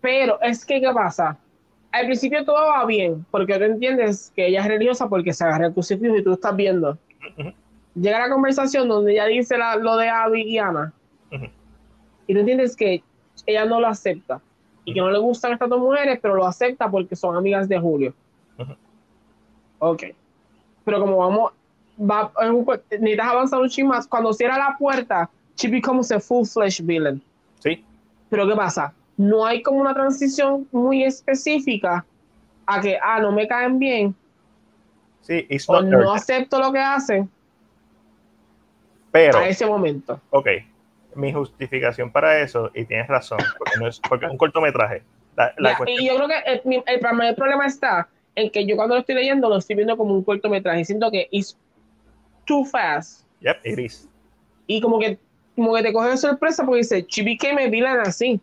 pero 0.00 0.40
es 0.40 0.64
que, 0.64 0.80
¿qué 0.80 0.92
pasa? 0.92 1.38
Al 1.94 2.06
principio 2.06 2.44
todo 2.44 2.56
va 2.56 2.84
bien, 2.84 3.24
porque 3.30 3.56
tú 3.56 3.64
entiendes 3.64 4.32
que 4.34 4.48
ella 4.48 4.60
es 4.60 4.66
religiosa 4.66 5.08
porque 5.08 5.32
se 5.32 5.44
agarra 5.44 5.66
el 5.66 5.72
crucifijo 5.72 6.16
y 6.16 6.24
tú 6.24 6.32
estás 6.32 6.54
viendo. 6.56 6.98
Llega 7.94 8.18
la 8.18 8.28
conversación 8.28 8.88
donde 8.88 9.12
ella 9.12 9.26
dice 9.26 9.56
lo 9.80 9.96
de 9.96 10.08
Abby 10.08 10.42
y 10.42 10.58
Ana, 10.58 10.92
y 12.26 12.34
tú 12.34 12.40
entiendes 12.40 12.74
que 12.74 13.02
ella 13.46 13.64
no 13.64 13.80
lo 13.80 13.86
acepta 13.86 14.40
y 14.84 14.92
que 14.92 15.00
no 15.00 15.10
le 15.10 15.18
gustan 15.18 15.52
estas 15.52 15.68
dos 15.68 15.80
mujeres, 15.80 16.18
pero 16.20 16.34
lo 16.34 16.46
acepta 16.46 16.90
porque 16.90 17.14
son 17.14 17.36
amigas 17.36 17.68
de 17.68 17.78
Julio. 17.78 18.12
Ok. 19.78 20.02
Pero 20.84 21.00
como 21.00 21.18
vamos, 21.18 21.52
va, 21.98 22.32
necesitas 22.90 23.26
avanzar 23.26 23.60
un 23.60 23.68
ching 23.68 23.86
más. 23.86 24.06
Cuando 24.06 24.32
cierra 24.32 24.58
la 24.58 24.76
puerta, 24.76 25.30
she 25.56 25.68
becomes 25.68 26.10
a 26.10 26.18
full-fledged 26.18 26.84
villain. 26.84 27.22
Sí. 27.60 27.84
Pero 28.28 28.48
¿qué 28.48 28.56
pasa? 28.56 28.92
No 29.16 29.46
hay 29.46 29.62
como 29.62 29.80
una 29.80 29.94
transición 29.94 30.68
muy 30.72 31.04
específica 31.04 32.04
a 32.66 32.80
que, 32.80 32.98
ah, 33.02 33.20
no 33.20 33.32
me 33.32 33.46
caen 33.46 33.78
bien. 33.78 34.14
Sí, 35.20 35.46
o 35.68 35.80
no 35.80 36.12
acepto 36.12 36.58
lo 36.58 36.72
que 36.72 36.78
hacen. 36.80 37.30
Pero, 39.10 39.38
a 39.38 39.48
ese 39.48 39.64
momento. 39.64 40.20
ok, 40.30 40.48
mi 41.14 41.32
justificación 41.32 42.10
para 42.10 42.40
eso, 42.40 42.70
y 42.74 42.84
tienes 42.84 43.06
razón, 43.06 43.38
porque, 43.56 43.78
no 43.78 43.86
es, 43.86 44.00
porque 44.00 44.26
es 44.26 44.32
un 44.32 44.38
cortometraje. 44.38 45.02
La, 45.36 45.54
la 45.58 45.70
Ya, 45.70 45.76
cuestión- 45.78 46.00
y 46.02 46.06
yo 46.08 46.16
creo 46.16 46.28
que 46.28 46.38
el, 46.46 46.82
el 46.86 47.00
primer 47.00 47.34
problema 47.36 47.66
está 47.66 48.08
en 48.34 48.50
que 48.50 48.66
yo 48.66 48.74
cuando 48.76 48.94
lo 48.96 49.00
estoy 49.00 49.14
leyendo 49.14 49.48
lo 49.48 49.58
estoy 49.58 49.76
viendo 49.76 49.96
como 49.96 50.14
un 50.14 50.24
cortometraje. 50.24 50.84
Siento 50.84 51.10
que 51.10 51.28
es 51.30 51.56
too 52.44 52.64
fast. 52.64 53.24
Yep, 53.40 53.56
it 53.64 53.78
is. 53.78 54.08
Y 54.66 54.80
como 54.80 54.98
que, 54.98 55.18
como 55.54 55.74
que 55.74 55.82
te 55.82 55.92
coge 55.92 56.10
de 56.10 56.16
sorpresa 56.16 56.64
porque 56.64 56.78
dice, 56.78 57.06
she 57.08 57.22
became 57.22 57.64
a 57.64 57.68
villain 57.68 58.00
así. 58.00 58.40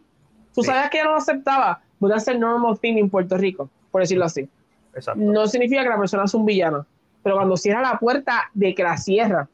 Tú 0.53 0.61
Sí. 0.61 0.67
sabías 0.67 0.89
que 0.89 0.97
ella 0.97 1.05
no 1.05 1.11
lo 1.11 1.17
aceptaba. 1.17 1.81
But 1.99 2.11
that's 2.11 2.27
a 2.27 2.33
normal 2.33 2.77
thing 2.79 2.97
en 2.97 3.09
Puerto 3.09 3.37
Rico, 3.37 3.69
por 3.91 4.01
decirlo 4.01 4.25
así. 4.25 4.47
Exacto. 4.95 5.21
No 5.21 5.47
significa 5.47 5.83
que 5.83 5.89
la 5.89 5.97
persona 5.97 6.23
es 6.25 6.33
un 6.33 6.45
villano. 6.45 6.85
Pero 7.23 7.35
cuando 7.35 7.55
cierra 7.55 7.81
la 7.81 7.99
puerta 7.99 8.49
de 8.53 8.73
que 8.73 8.83
la 8.83 8.97
cierra, 8.97 9.47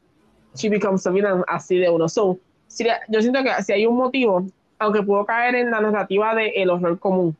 she 0.54 0.68
becomes 0.70 1.06
a 1.06 1.10
villain 1.10 1.42
así 1.46 1.78
de 1.78 1.90
uno. 1.90 2.08
So, 2.08 2.38
si 2.66 2.84
yo 3.08 3.20
siento 3.20 3.42
que 3.42 3.62
si 3.62 3.72
hay 3.72 3.86
un 3.86 3.96
motivo, 3.96 4.46
aunque 4.78 5.02
puedo 5.02 5.24
caer 5.26 5.54
en 5.56 5.70
la 5.70 5.80
narrativa 5.80 6.34
del 6.34 6.70
horror 6.70 6.98
común, 6.98 7.36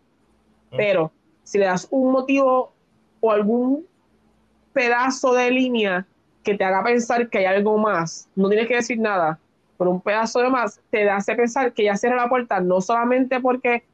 Mm. 0.71 0.77
pero 0.77 1.11
si 1.45 1.59
le 1.59 1.65
das 1.65 1.89
un 1.91 2.13
motivo 2.13 2.73
o 3.21 3.33
algún 3.33 3.87
pedazo 4.73 5.33
de 5.33 5.51
línea 5.51 6.07
que 6.43 6.55
te 6.55 6.65
haga 6.65 6.85
pensar 6.85 7.29
que 7.31 7.39
hay 7.39 7.45
algo 7.47 7.79
más, 7.79 8.29
no 8.37 8.49
tienes 8.49 8.69
que 8.69 8.77
decir 8.77 8.99
nada, 8.99 9.39
pero 9.79 9.91
un 9.91 10.01
pedazo 10.01 10.41
de 10.41 10.51
más 10.51 10.81
te 10.91 11.09
hace 11.09 11.35
pensar 11.37 11.73
que 11.73 11.85
ya 11.85 11.97
cierra 11.97 12.17
la 12.17 12.29
puerta, 12.29 12.61
no 12.61 12.81
solamente 12.81 13.41
porque 13.41 13.85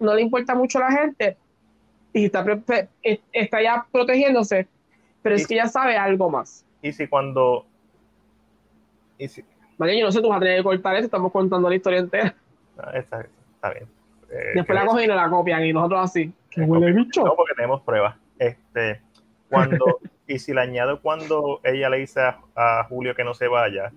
no 0.00 0.14
le 0.14 0.22
importa 0.22 0.54
mucho 0.54 0.78
a 0.78 0.82
la 0.82 0.92
gente 0.92 1.36
y 2.12 2.24
está, 2.26 2.44
es- 3.02 3.20
está 3.32 3.62
ya 3.62 3.86
protegiéndose, 3.92 4.66
pero 5.22 5.36
es 5.36 5.46
que 5.46 5.54
ya 5.56 5.68
sabe 5.68 5.96
algo 5.96 6.28
más. 6.30 6.64
Y 6.82 6.92
si 6.92 7.06
cuando. 7.06 7.64
Y 9.18 9.28
si, 9.28 9.44
Vale, 9.76 9.98
yo 9.98 10.06
no 10.06 10.12
sé, 10.12 10.20
tú 10.20 10.28
vas 10.28 10.38
a 10.38 10.40
tener 10.40 10.58
que 10.58 10.64
cortar 10.64 10.94
esto, 10.96 11.06
estamos 11.06 11.30
contando 11.32 11.68
la 11.68 11.76
historia 11.76 12.00
entera. 12.00 12.34
ah, 12.78 12.90
está, 12.94 13.20
está 13.54 13.70
bien. 13.70 13.84
Eh, 14.30 14.52
Después 14.56 14.74
la 14.74 14.80
que- 14.82 14.86
cogen 14.88 15.04
y 15.04 15.06
nos 15.08 15.16
la 15.16 15.30
copian 15.30 15.64
y 15.64 15.72
nosotros 15.72 16.00
así. 16.02 16.32
¿Qué 16.50 16.62
Eh, 16.62 16.64
huele 16.64 16.92
bicho? 16.92 17.24
No, 17.24 17.34
porque 17.36 17.54
tenemos 17.54 17.80
pruebas. 17.82 18.16
Este, 18.38 19.00
cuando, 19.48 19.98
y 20.26 20.38
si 20.40 20.52
le 20.52 20.60
añado 20.60 21.00
cuando 21.00 21.60
ella 21.64 21.88
le 21.90 21.98
dice 21.98 22.20
a, 22.20 22.38
a 22.56 22.84
Julio 22.88 23.14
que 23.14 23.22
no 23.24 23.34
se 23.34 23.46
vaya, 23.48 23.92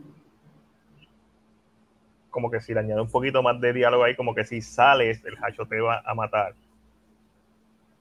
como 2.31 2.49
que 2.49 2.59
si 2.61 2.73
le 2.73 2.79
añado 2.79 3.03
un 3.03 3.11
poquito 3.11 3.43
más 3.43 3.59
de 3.61 3.73
diálogo 3.73 4.03
ahí, 4.03 4.15
como 4.15 4.33
que 4.33 4.45
si 4.45 4.61
sales, 4.61 5.23
el 5.25 5.35
hacho 5.43 5.65
te 5.65 5.79
va 5.79 6.01
a 6.03 6.15
matar. 6.15 6.55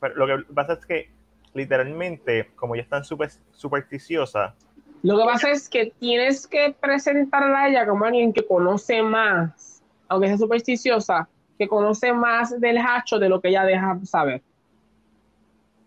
Pero 0.00 0.14
lo 0.14 0.26
que 0.26 0.54
pasa 0.54 0.74
es 0.74 0.86
que, 0.86 1.10
literalmente, 1.52 2.48
como 2.56 2.74
ella 2.74 2.84
es 2.84 2.88
tan 2.88 3.04
super, 3.04 3.30
supersticiosa, 3.52 4.54
Lo 5.02 5.18
que 5.18 5.24
pasa 5.24 5.50
es 5.50 5.68
que 5.68 5.92
tienes 5.98 6.46
que 6.46 6.74
presentarla 6.80 7.62
a 7.62 7.68
ella 7.68 7.86
como 7.86 8.04
alguien 8.04 8.32
que 8.32 8.46
conoce 8.46 9.02
más, 9.02 9.82
aunque 10.08 10.28
sea 10.28 10.38
supersticiosa, 10.38 11.28
que 11.58 11.68
conoce 11.68 12.12
más 12.12 12.58
del 12.58 12.78
hacho 12.78 13.18
de 13.18 13.28
lo 13.28 13.40
que 13.40 13.48
ella 13.48 13.64
deja 13.64 13.98
saber. 14.04 14.40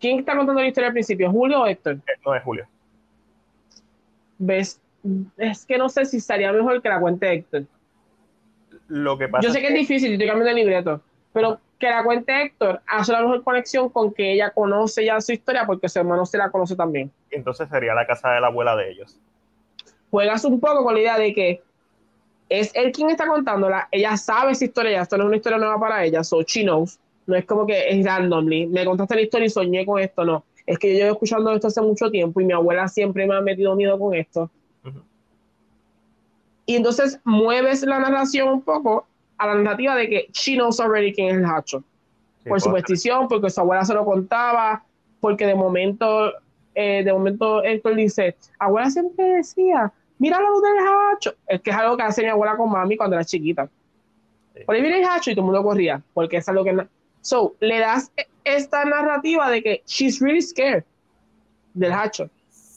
¿Quién 0.00 0.18
está 0.18 0.36
contando 0.36 0.60
la 0.60 0.68
historia 0.68 0.88
al 0.88 0.92
principio? 0.92 1.30
¿Julio 1.30 1.62
o 1.62 1.66
Héctor? 1.66 1.94
eh, 1.94 2.20
no 2.24 2.34
es 2.34 2.42
Julio. 2.42 2.66
¿Ves? 4.38 4.80
Es 5.36 5.64
que 5.64 5.78
no 5.78 5.88
sé 5.88 6.04
si 6.04 6.18
estaría 6.18 6.52
mejor 6.52 6.82
que 6.82 6.88
la 6.88 7.00
cuente 7.00 7.32
Héctor. 7.32 7.64
Lo 8.88 9.16
que 9.18 9.28
pasa 9.28 9.46
Yo 9.46 9.52
sé 9.52 9.60
que 9.60 9.68
es 9.68 9.74
difícil, 9.74 10.08
yo 10.08 10.14
estoy 10.14 10.28
cambiando 10.28 10.50
el 10.50 10.56
libreto, 10.56 11.00
pero 11.32 11.58
que 11.78 11.88
la 11.88 12.04
cuente 12.04 12.42
Héctor 12.42 12.80
hace 12.86 13.12
la 13.12 13.22
mejor 13.22 13.42
conexión 13.42 13.88
con 13.88 14.12
que 14.12 14.32
ella 14.32 14.50
conoce 14.50 15.04
ya 15.04 15.20
su 15.20 15.32
historia 15.32 15.66
porque 15.66 15.88
su 15.88 15.98
hermano 15.98 16.24
se 16.24 16.38
la 16.38 16.50
conoce 16.50 16.76
también. 16.76 17.10
entonces 17.30 17.68
sería 17.68 17.94
la 17.94 18.06
casa 18.06 18.30
de 18.30 18.40
la 18.40 18.48
abuela 18.48 18.76
de 18.76 18.90
ellos. 18.90 19.18
juegas 20.10 20.44
un 20.44 20.60
poco 20.60 20.84
con 20.84 20.94
la 20.94 21.00
idea 21.00 21.18
de 21.18 21.34
que 21.34 21.62
es 22.48 22.70
él 22.74 22.92
quien 22.92 23.10
está 23.10 23.26
contándola, 23.26 23.88
ella 23.90 24.16
sabe 24.16 24.52
esa 24.52 24.64
historia, 24.64 24.92
ya 24.92 25.02
esto 25.02 25.16
no 25.16 25.24
es 25.24 25.28
una 25.28 25.36
historia 25.36 25.58
nueva 25.58 25.80
para 25.80 26.04
ella, 26.04 26.22
so 26.22 26.42
she 26.42 26.62
knows, 26.62 26.98
no 27.26 27.34
es 27.34 27.44
como 27.46 27.66
que 27.66 27.88
es 27.88 28.04
randomly, 28.04 28.66
me 28.66 28.84
contaste 28.84 29.14
la 29.14 29.22
historia 29.22 29.46
y 29.46 29.50
soñé 29.50 29.86
con 29.86 30.00
esto, 30.00 30.24
no, 30.24 30.44
es 30.66 30.78
que 30.78 30.92
yo 30.92 30.98
llevo 30.98 31.12
escuchando 31.12 31.52
esto 31.52 31.68
hace 31.68 31.80
mucho 31.80 32.10
tiempo 32.10 32.40
y 32.40 32.44
mi 32.44 32.52
abuela 32.52 32.86
siempre 32.88 33.26
me 33.26 33.34
ha 33.34 33.40
metido 33.40 33.74
miedo 33.74 33.98
con 33.98 34.14
esto. 34.14 34.50
Ujú. 34.84 35.00
Y 36.66 36.76
entonces 36.76 37.20
mueves 37.24 37.82
la 37.82 37.98
narración 37.98 38.48
un 38.48 38.62
poco 38.62 39.06
a 39.38 39.46
la 39.48 39.54
narrativa 39.56 39.96
de 39.96 40.08
que 40.08 40.28
she 40.32 40.54
knows 40.54 40.80
already 40.80 41.12
quién 41.12 41.28
es 41.28 41.36
el 41.36 41.44
hacho, 41.44 41.80
Sí, 41.80 42.48
por 42.48 42.58
puedo 42.58 42.60
superstición, 42.60 43.28
porque 43.28 43.50
su 43.50 43.60
abuela 43.60 43.84
se 43.84 43.94
lo 43.94 44.04
contaba, 44.04 44.82
porque 45.20 45.46
de 45.46 45.54
momento, 45.54 46.32
eh, 46.74 47.02
de 47.04 47.12
momento 47.12 47.62
Héctor 47.62 47.94
dice, 47.96 48.36
abuela 48.58 48.90
siempre 48.90 49.24
decía, 49.24 49.92
mira 50.18 50.40
la 50.40 50.48
luz 50.48 50.62
del 50.62 50.72
hacho. 51.12 51.34
Es 51.46 51.60
que 51.60 51.70
es 51.70 51.76
algo 51.76 51.96
que 51.96 52.02
hace 52.02 52.22
mi 52.22 52.28
abuela 52.28 52.56
con 52.56 52.70
mami 52.70 52.96
cuando 52.96 53.16
era 53.16 53.24
chiquita. 53.24 53.68
Sí. 54.54 54.60
Por 54.64 54.74
ahí 54.74 54.82
viene 54.82 55.00
el 55.00 55.04
hacho 55.04 55.30
y 55.30 55.34
todo 55.34 55.42
el 55.42 55.52
mundo 55.52 55.62
corría, 55.62 56.02
porque 56.12 56.38
es 56.38 56.48
algo 56.48 56.64
que... 56.64 56.86
So, 57.20 57.54
le 57.60 57.78
das 57.78 58.12
e- 58.16 58.26
esta 58.44 58.84
narrativa 58.84 59.50
de 59.50 59.62
que 59.62 59.82
she's 59.86 60.20
really 60.20 60.42
scared 60.42 60.84
del 61.72 61.92
hacho, 61.92 62.28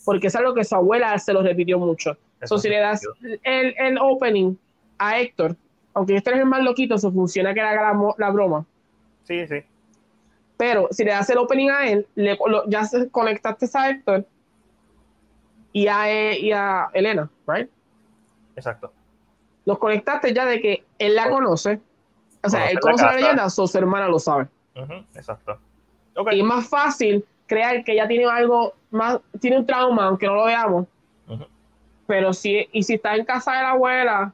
porque 0.06 0.28
es 0.28 0.36
algo 0.36 0.54
que 0.54 0.64
su 0.64 0.76
abuela 0.76 1.18
se 1.20 1.34
lo 1.34 1.42
repitió 1.42 1.78
mucho. 1.78 2.18
Eso 2.42 2.56
So, 2.56 2.62
si 2.62 2.70
le 2.70 2.80
das 2.80 3.02
el, 3.44 3.76
el 3.78 3.98
opening 4.00 4.56
a 4.98 5.20
Héctor, 5.20 5.56
aunque 5.94 6.16
este 6.16 6.32
es 6.32 6.38
el 6.38 6.46
más 6.46 6.62
loquito, 6.64 6.96
eso 6.96 7.12
funciona 7.12 7.54
que 7.54 7.62
le 7.62 7.68
haga 7.68 7.94
la, 7.94 8.14
la 8.18 8.30
broma. 8.32 8.66
Sí, 9.24 9.48
sí. 9.48 9.56
Pero 10.58 10.88
si 10.92 11.04
le 11.04 11.12
das 11.12 11.30
el 11.30 11.38
opening 11.38 11.70
a 11.70 11.88
él, 11.90 12.08
le, 12.16 12.38
lo- 12.48 12.68
ya 12.70 12.84
se 12.86 13.10
conectaste 13.10 13.68
a 13.74 13.90
Héctor 13.90 14.26
y 15.74 15.88
a, 15.88 16.10
eh, 16.12 16.40
y 16.40 16.52
a 16.52 16.88
Elena, 16.94 17.30
¿right? 17.48 17.70
Exacto. 18.56 18.92
Los 19.66 19.78
conectaste 19.80 20.34
ya 20.34 20.46
de 20.46 20.60
que 20.62 20.84
él 20.98 21.16
la 21.16 21.30
conoce. 21.30 21.80
O 22.44 22.50
sea, 22.50 22.60
Conoce 22.62 22.70
él 22.70 22.76
la 22.76 22.82
conoce 22.82 23.04
la, 23.04 23.10
casa. 23.10 23.20
leyenda, 23.20 23.50
so 23.50 23.68
su 23.68 23.78
hermana 23.78 24.08
lo 24.08 24.20
sabe. 24.20 24.48
Exacto. 25.16 25.60
Y 26.32 26.40
es 26.40 26.46
más 26.46 26.68
fácil 26.68 27.26
crear 27.46 27.84
que 27.84 27.94
ella 27.94 28.08
tiene 28.08 28.26
algo 28.26 28.74
más, 28.90 29.20
tiene 29.40 29.58
un 29.60 29.66
trauma, 29.66 30.06
aunque 30.06 30.26
no 30.28 30.36
lo 30.36 30.46
veamos. 30.46 30.88
Pero 32.08 32.34
si, 32.34 32.68
y 32.72 32.84
si 32.84 32.96
está 32.96 33.16
en 33.16 33.26
casa 33.26 33.52
de 33.54 33.62
la 33.62 33.72
abuela, 33.72 34.34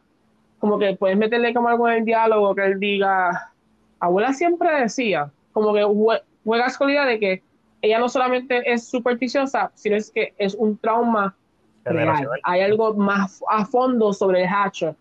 como 0.59 0.79
que 0.79 0.95
puedes 0.95 1.17
meterle 1.17 1.53
como 1.53 1.67
algo 1.67 1.89
en 1.89 1.95
el 1.99 2.05
diálogo 2.05 2.55
que 2.55 2.65
él 2.65 2.79
diga, 2.79 3.51
abuela 3.99 4.31
siempre 4.33 4.81
decía, 4.81 5.29
como 5.51 5.73
que 5.73 5.83
jue- 5.83 6.21
juegas 6.45 6.77
con 6.77 6.87
la 6.87 6.93
idea 6.93 7.05
de 7.05 7.19
que 7.19 7.43
ella 7.81 7.99
no 7.99 8.07
solamente 8.07 8.71
es 8.71 8.87
supersticiosa, 8.87 9.71
sino 9.73 9.95
es 9.97 10.09
que 10.11 10.33
es 10.37 10.55
un 10.55 10.77
trauma 10.77 11.35
real. 11.83 12.27
Hay 12.43 12.61
algo 12.61 12.93
más 12.93 13.43
a 13.49 13.65
fondo 13.65 14.13
sobre 14.13 14.43
el 14.43 14.49
hacho, 14.49 14.95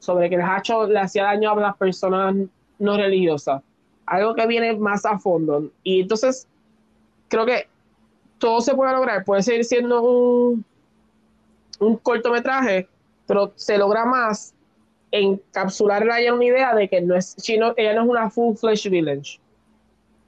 sobre 0.00 0.28
que 0.28 0.34
el 0.36 0.42
hacho 0.42 0.86
le 0.86 0.98
hacía 0.98 1.24
daño 1.24 1.52
a 1.52 1.60
las 1.60 1.76
personas 1.76 2.34
no 2.78 2.96
religiosas. 2.96 3.62
Algo 4.06 4.34
que 4.34 4.46
viene 4.46 4.76
más 4.76 5.04
a 5.06 5.18
fondo. 5.18 5.70
Y 5.84 6.00
entonces, 6.00 6.48
creo 7.28 7.46
que 7.46 7.68
todo 8.38 8.60
se 8.60 8.74
puede 8.74 8.92
lograr. 8.92 9.24
Puede 9.24 9.42
seguir 9.42 9.64
siendo 9.64 10.02
un, 10.02 10.64
un 11.80 11.96
cortometraje, 11.96 12.88
pero 13.26 13.52
se 13.56 13.76
logra 13.78 14.04
más 14.04 14.54
encapsularla 15.10 16.20
en 16.20 16.34
una 16.34 16.44
idea 16.44 16.74
de 16.74 16.88
que 16.88 17.00
no 17.00 17.14
es, 17.16 17.36
she 17.36 17.58
no- 17.58 17.74
ella 17.76 17.94
no 17.94 18.02
es 18.02 18.08
una 18.08 18.30
full-fledged 18.30 18.90
village. 18.90 19.40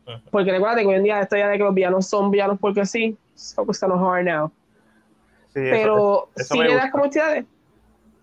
Ujú. 0.06 0.18
Porque 0.30 0.50
recuerda 0.50 0.76
que 0.80 0.86
hoy 0.86 0.94
en 0.94 1.02
día 1.04 1.20
esta 1.20 1.36
idea 1.36 1.48
de 1.48 1.58
que 1.58 1.64
los 1.64 1.74
villanos 1.74 2.06
son 2.06 2.30
villanos 2.30 2.58
porque 2.60 2.86
sí, 2.86 3.16
so 3.34 3.64
kind 3.66 3.92
of 3.92 4.00
hard 4.02 4.24
now. 4.24 4.50
Sí, 5.48 5.60
Pero 5.70 6.28
eso 6.36 6.54
si 6.54 6.58
le 6.60 6.74
das 6.74 6.90
como 6.90 7.04
de- 7.08 7.44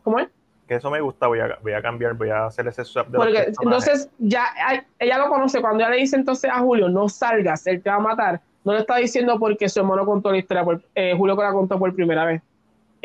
¿Cómo 0.03 0.19
es? 0.19 0.27
que 0.67 0.75
eso 0.75 0.89
me 0.89 0.99
gusta, 0.99 1.27
voy 1.27 1.39
a, 1.39 1.59
voy 1.61 1.73
a 1.73 1.81
cambiar, 1.81 2.15
voy 2.15 2.29
a 2.29 2.47
hacer 2.47 2.67
ese 2.67 2.83
swap 2.83 3.07
de 3.09 3.17
Porque 3.19 3.51
entonces 3.61 4.09
ya 4.17 4.45
hay- 4.65 4.81
ella 4.97 5.19
lo 5.19 5.29
conoce. 5.29 5.61
Cuando 5.61 5.83
ella 5.83 5.91
le 5.91 5.97
dice 5.97 6.15
entonces 6.15 6.49
a 6.51 6.57
Julio, 6.59 6.89
no 6.89 7.07
salgas, 7.07 7.67
él 7.67 7.83
te 7.83 7.89
va 7.91 7.97
a 7.97 7.99
matar. 7.99 8.41
No 8.63 8.73
le 8.73 8.79
está 8.79 8.95
diciendo 8.97 9.37
porque 9.37 9.69
su 9.69 9.79
hermano 9.79 10.05
contó 10.07 10.31
la 10.31 10.37
historia, 10.39 10.63
por- 10.63 10.81
eh, 10.95 11.13
Julio 11.15 11.37
que 11.37 11.43
la 11.43 11.51
contó 11.51 11.77
por 11.77 11.93
primera 11.93 12.25
vez. 12.25 12.41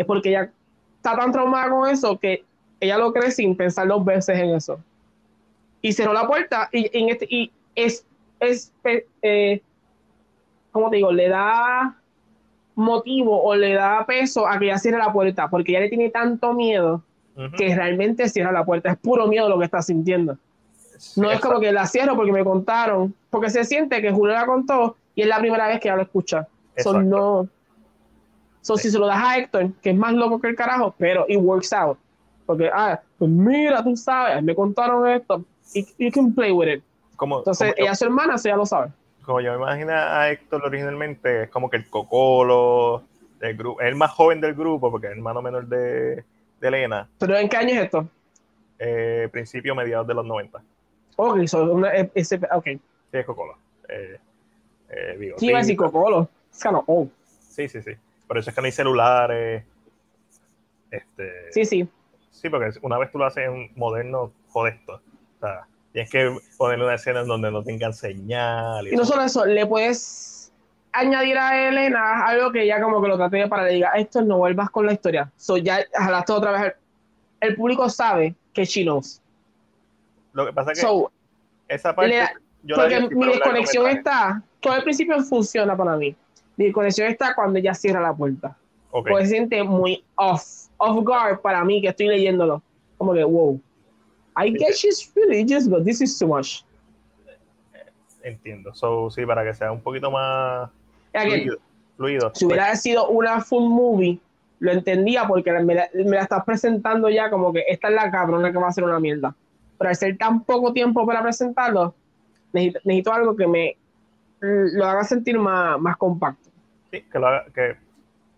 Es 0.01 0.06
porque 0.06 0.31
ella 0.31 0.51
está 0.97 1.14
tan 1.14 1.31
traumada 1.31 1.68
con 1.70 1.89
eso 1.89 2.18
que 2.18 2.43
ella 2.81 2.97
lo 2.97 3.12
cree 3.12 3.31
sin 3.31 3.55
pensar 3.55 3.86
dos 3.86 4.02
veces 4.02 4.39
en 4.39 4.55
eso. 4.55 4.81
Y 5.82 5.93
cerró 5.93 6.14
la 6.14 6.27
puerta 6.27 6.70
y, 6.72 7.10
este, 7.10 7.27
y 7.28 7.52
es, 7.74 8.06
es 8.40 8.72
eh, 8.85 9.06
eh, 9.20 9.62
¿cómo 10.72 10.89
te 10.89 10.97
digo? 10.97 11.12
Le 11.12 11.28
da 11.28 11.97
motivo 12.74 13.43
o 13.43 13.55
le 13.55 13.74
da 13.74 14.06
peso 14.06 14.47
a 14.47 14.59
que 14.59 14.66
ella 14.66 14.78
cierre 14.78 14.97
la 14.97 15.12
puerta 15.12 15.51
porque 15.51 15.72
ella 15.72 15.81
le 15.81 15.89
tiene 15.90 16.09
tanto 16.09 16.55
miedo 16.55 17.02
que 17.56 17.74
realmente 17.74 18.28
cierra 18.28 18.52
la 18.52 18.64
puerta. 18.64 18.90
Es 18.90 18.97
puro 18.97 19.27
miedo 19.27 19.48
lo 19.48 19.59
que 19.59 19.64
está 19.66 19.82
sintiendo. 19.82 20.39
No 21.16 21.31
es 21.31 21.40
como 21.40 21.60
que 21.60 21.72
la 21.72 21.86
cierro 21.86 22.16
porque 22.16 22.32
me 22.32 22.44
contaron, 22.44 23.14
porque 23.28 23.51
se 23.51 23.64
siente 23.64 24.01
que 24.01 24.10
Julio 24.10 24.35
la 24.35 24.47
contó 24.47 24.97
y 25.14 25.22
es 25.22 25.28
la 25.28 25.39
primera 25.39 25.66
vez 25.66 25.81
que 25.81 25.89
ella 25.89 25.97
lo 25.97 26.02
escucha. 26.02 26.48
So, 26.78 26.90
Exacto. 26.90 27.02
no. 27.02 27.48
So, 28.62 28.77
si 28.77 28.91
se 28.91 28.99
lo 28.99 29.07
das 29.07 29.23
a 29.23 29.39
Héctor, 29.39 29.73
que 29.82 29.91
es 29.91 29.97
más 29.97 30.12
loco 30.12 30.41
que 30.41 30.49
el 30.49 30.57
carajo, 30.57 30.95
pero 30.99 31.24
it 31.28 31.39
works 31.39 31.73
out. 31.73 31.99
Porque, 32.47 32.70
ah, 32.73 33.01
pues 33.19 33.31
mira, 33.31 33.82
tú 33.82 33.97
sabes, 33.97 34.43
me 34.43 34.55
contaron 34.55 35.07
esto. 35.09 35.45
Y 35.74 35.87
you 35.99 36.11
can 36.12 36.35
play 36.35 36.51
with 36.53 36.69
it. 36.69 36.82
como, 37.16 37.39
Entonces, 37.39 37.69
como 37.69 37.77
yo- 37.77 37.82
ella 37.85 37.93
es 37.93 37.99
su 37.99 38.05
hermana, 38.07 38.35
eso 38.35 38.49
ya 38.49 38.57
lo 38.57 38.66
sabe. 38.66 38.91
como 39.24 39.41
yo 39.41 39.53
me 39.53 39.59
imagino 39.59 39.93
a 39.93 40.28
Héctor 40.31 40.62
originalmente, 40.65 41.45
es 41.45 41.51
como 41.51 41.70
que 41.70 41.77
el 41.77 41.89
cocolo 41.89 43.03
del 43.39 43.57
grupo, 43.57 43.81
el 43.81 43.95
más 43.95 44.11
joven 44.11 44.41
del 44.41 44.55
grupo, 44.55 44.91
porque 44.91 45.07
es 45.07 45.12
el 45.12 45.19
hermano 45.19 45.41
menor 45.43 45.66
de, 45.66 46.24
de 46.61 46.69
Elena. 46.69 47.09
¿Pero 47.19 47.37
en 47.37 47.49
qué 47.49 47.57
año 47.57 47.74
es 47.74 47.85
esto? 47.85 48.09
Eh, 48.78 49.28
principio, 49.31 49.74
mediados 49.74 50.07
de 50.07 50.15
los 50.15 50.24
90. 50.27 50.61
Ok, 51.16 51.47
so, 51.47 51.70
una, 51.73 51.95
eh, 51.95 52.11
ese, 52.15 52.37
ok. 52.53 52.65
Sí, 52.65 52.81
es 53.12 53.27
Cocolo. 53.27 53.55
Eh, 53.89 54.19
eh, 54.89 55.16
digo, 55.19 55.39
Sí, 55.39 55.47
iba 55.49 55.59
a 55.59 55.61
decir. 55.61 55.77
Cocolo. 55.77 56.28
Es 56.53 56.62
kind 56.62 56.77
of 56.77 56.85
old. 56.87 57.11
Sí, 57.49 57.69
sí, 57.69 57.82
sí. 57.82 57.93
Por 58.31 58.39
eso 58.39 58.51
es 58.51 58.55
que 58.55 58.61
no 58.62 58.66
hay 58.66 58.70
celulares. 58.73 59.65
Este, 60.89 61.51
Sí, 61.52 61.65
sí. 61.65 61.89
Sí, 62.31 62.48
porque 62.48 62.70
una 62.81 62.97
vez 62.97 63.11
tú 63.11 63.19
lo 63.19 63.27
haces 63.27 63.48
en 63.48 63.73
moderno, 63.74 64.31
joder 64.51 64.74
esto. 64.74 64.93
O 64.94 65.40
sea, 65.40 65.66
tienes 65.93 66.12
que 66.12 66.36
ponerle 66.57 66.85
una 66.85 66.94
escena 66.94 67.23
en 67.23 67.27
donde 67.27 67.51
no 67.51 67.65
tengan 67.65 67.93
señal. 67.93 68.86
Y 68.86 68.94
no 68.94 69.05
solo 69.05 69.23
eso, 69.23 69.44
le 69.47 69.66
puedes 69.66 70.52
añadir 70.93 71.39
a 71.39 71.69
Elena 71.70 72.24
algo 72.24 72.52
que 72.52 72.69
ya 72.69 72.81
como 72.81 73.02
que 73.02 73.09
lo 73.09 73.16
trate 73.16 73.39
de 73.39 73.48
para 73.48 73.65
le 73.65 73.73
diga, 73.73 73.90
esto 73.97 74.23
no 74.23 74.39
vuelvas 74.39 74.70
con 74.70 74.86
la 74.86 74.93
historia. 74.93 75.28
So 75.36 75.57
ya 75.57 75.81
jalaste 75.93 76.32
otra 76.32 76.52
vez. 76.52 76.62
El, 77.40 77.48
el 77.51 77.57
público 77.57 77.90
sabe 77.90 78.36
que 78.52 78.65
she 78.65 78.85
knows. 78.85 79.20
Lo 80.35 80.47
que 80.47 80.52
pasa 80.52 80.70
es 80.70 80.78
que 80.78 80.86
So, 80.86 81.11
esa 81.66 81.97
parte. 81.97 82.11
le- 82.15 82.28
yo 82.62 82.77
la 82.77 82.82
porque 82.85 83.16
mi 83.16 83.27
desconexión 83.27 83.86
está, 83.89 84.40
todo 84.61 84.77
el 84.77 84.85
principio 84.85 85.20
funciona 85.24 85.77
para 85.77 85.97
mí. 85.97 86.15
Mi 86.61 86.66
desconexión 86.66 87.09
está 87.09 87.35
cuando 87.35 87.59
ella 87.59 87.73
cierra 87.73 88.03
la 88.03 88.12
puerta. 88.12 88.55
Ok, 88.91 89.09
Pues 89.09 89.31
se 89.31 89.37
siente 89.37 89.62
muy 89.65 90.05
off, 90.16 90.69
off 90.77 91.03
guard 91.03 91.41
para 91.41 91.65
mí 91.65 91.81
que 91.81 91.89
estoy 91.89 92.09
leyéndolo. 92.09 92.62
Como 92.99 93.15
que, 93.15 93.24
wow. 93.24 93.59
I 94.37 94.51
guess 94.51 94.77
she's 94.77 95.11
religious, 95.16 95.66
but 95.66 95.85
this 95.87 96.03
is 96.03 96.19
too 96.19 96.28
much. 96.28 96.62
entiendo. 98.23 98.74
So, 98.74 99.09
sí, 99.11 99.24
para 99.24 99.43
que 99.43 99.55
sea 99.55 99.73
un 99.73 99.81
poquito 99.81 100.11
más 100.11 100.69
Again, 101.15 101.45
fluido. 101.45 101.59
fluido. 101.97 102.32
si 102.35 102.45
hubiera 102.45 102.77
sido 102.77 103.09
una 103.09 103.41
full 103.41 103.70
movie, 103.70 104.20
lo 104.59 104.73
entendía 104.73 105.27
porque 105.27 105.51
me 105.61 105.74
la, 105.74 105.89
me 105.95 106.11
la 106.11 106.24
estás 106.24 106.45
presentando 106.45 107.09
ya 107.09 107.31
como 107.31 107.55
que 107.55 107.65
esta 107.69 107.89
es 107.89 107.95
la 107.95 108.11
cabrona 108.11 108.53
que 108.53 108.59
va 108.59 108.69
a 108.69 108.73
ser 108.73 108.85
una 108.85 109.01
mierda. 109.01 109.35
Pero 109.78 109.89
al 109.89 109.97
ser 109.97 110.19
tan 110.19 110.45
poco 110.45 110.74
tiempo 110.74 111.07
para 111.07 111.23
presentarlo, 111.23 111.95
necesito, 112.53 112.81
necesito 112.85 113.15
algo 113.15 113.35
que 113.35 113.47
me 113.47 113.78
lo 114.41 114.87
haga 114.87 115.05
sentir 115.05 115.39
más, 115.39 115.78
más 115.81 115.97
compacto. 115.97 116.40
Sí, 116.91 117.03
que, 117.03 117.19
lo 117.19 117.27
haga- 117.29 117.45
que, 117.55 117.77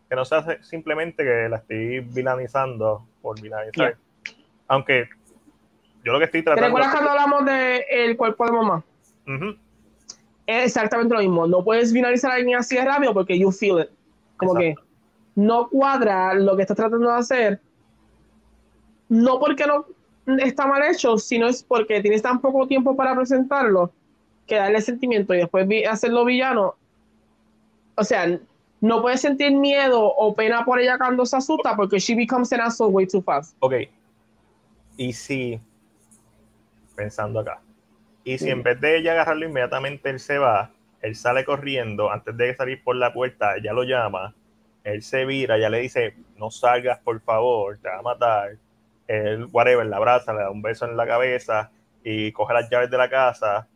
que 0.09 0.16
no 0.16 0.24
sea 0.24 0.62
simplemente 0.62 1.24
que 1.24 1.49
la 1.49 1.57
estoy 1.57 2.01
vilanizando 2.01 3.07
por 3.23 3.41
vilanizar. 3.41 3.97
Aunque 4.69 5.09
yo 6.05 6.12
lo 6.12 6.19
que 6.19 6.27
estoy 6.27 6.41
¿Te 6.41 6.45
tratando. 6.45 6.66
recuerdas 6.66 6.93
cuando 6.93 7.11
hablamos 7.11 7.45
del 7.47 8.16
cuerpo 8.16 8.45
de 8.47 8.53
mamá? 8.53 8.85
Es 10.47 10.66
exactamente 10.66 11.15
lo 11.15 11.20
mismo. 11.20 11.47
No 11.47 11.62
puedes 11.65 11.93
finalizar 11.93 12.33
a 12.33 12.35
alguien 12.35 12.59
así 12.59 12.77
de 12.77 12.85
rápido 12.85 13.15
porque 13.15 13.39
you 13.39 13.51
feel 13.53 13.81
it. 13.81 13.89
Como 14.37 14.59
Exacto. 14.59 14.81
que 14.83 14.89
no 15.41 15.69
cuadra 15.69 16.35
lo 16.35 16.57
que 16.57 16.62
estás 16.62 16.77
tratando 16.77 17.09
de 17.09 17.15
hacer. 17.16 17.61
No 19.09 19.39
porque 19.39 19.65
no 19.66 19.87
está 20.39 20.66
mal 20.66 20.83
hecho, 20.85 21.19
sino 21.19 21.47
es 21.47 21.62
porque 21.62 22.01
tienes 22.01 22.23
tan 22.23 22.41
poco 22.41 22.66
tiempo 22.66 22.97
para 22.97 23.15
presentarlo 23.15 23.93
que 24.47 24.57
darle 24.57 24.81
sentimiento 24.81 25.35
y 25.35 25.39
después 25.39 25.66
vi- 25.69 25.85
hacerlo 25.85 26.24
villano. 26.24 26.74
O 27.97 28.05
sea, 28.05 28.39
no 28.81 29.02
puedes 29.02 29.20
sentir 29.20 29.52
miedo 29.52 30.02
o 30.02 30.35
pena 30.35 30.64
por 30.64 30.81
ella 30.81 30.98
cuando 30.98 31.24
se 31.24 31.36
asusta 31.36 31.77
porque 31.77 31.98
she 31.98 32.14
becomes 32.14 32.52
an 32.52 32.62
asshole 32.62 32.93
way 32.93 33.06
too 33.06 33.23
fast. 33.23 33.56
Ok. 33.60 33.74
Y 34.97 35.12
si, 35.12 35.60
pensando 36.97 37.40
acá, 37.40 37.60
y 38.24 38.39
si 38.39 38.47
Mm. 38.47 38.52
en 38.52 38.62
vez 38.62 38.81
de 38.81 38.98
ella 38.98 39.12
agarrarlo 39.12 39.47
inmediatamente 39.47 40.10
él 40.10 40.20
se 40.20 40.39
va, 40.39 40.70
él 41.01 41.14
sale 41.16 41.44
corriendo, 41.44 42.10
antes 42.10 42.36
de 42.36 42.55
salir 42.55 42.82
por 42.82 42.97
la 42.97 43.12
puerta, 43.12 43.56
ella 43.56 43.73
lo 43.73 43.82
llama, 43.85 44.35
él 44.85 45.02
se 45.02 45.24
vira, 45.24 45.59
ya 45.59 45.69
le 45.70 45.81
dice, 45.81 46.14
no 46.36 46.51
salgas 46.51 46.98
por 47.01 47.20
favor, 47.20 47.78
te 47.78 47.89
va 47.89 47.98
a 47.98 48.02
matar. 48.02 48.56
Él, 49.09 49.47
whatever, 49.52 49.86
la 49.86 49.97
abraza, 49.97 50.32
le 50.32 50.40
da 50.40 50.51
un 50.51 50.62
beso 50.62 50.86
en 50.86 50.97
la 50.97 51.06
cabeza 51.06 51.70
y 52.05 52.32
coge 52.32 52.52
las 52.55 52.69
llaves 52.70 52.90
de 52.90 52.98
la 52.98 53.09
casa 53.09 53.69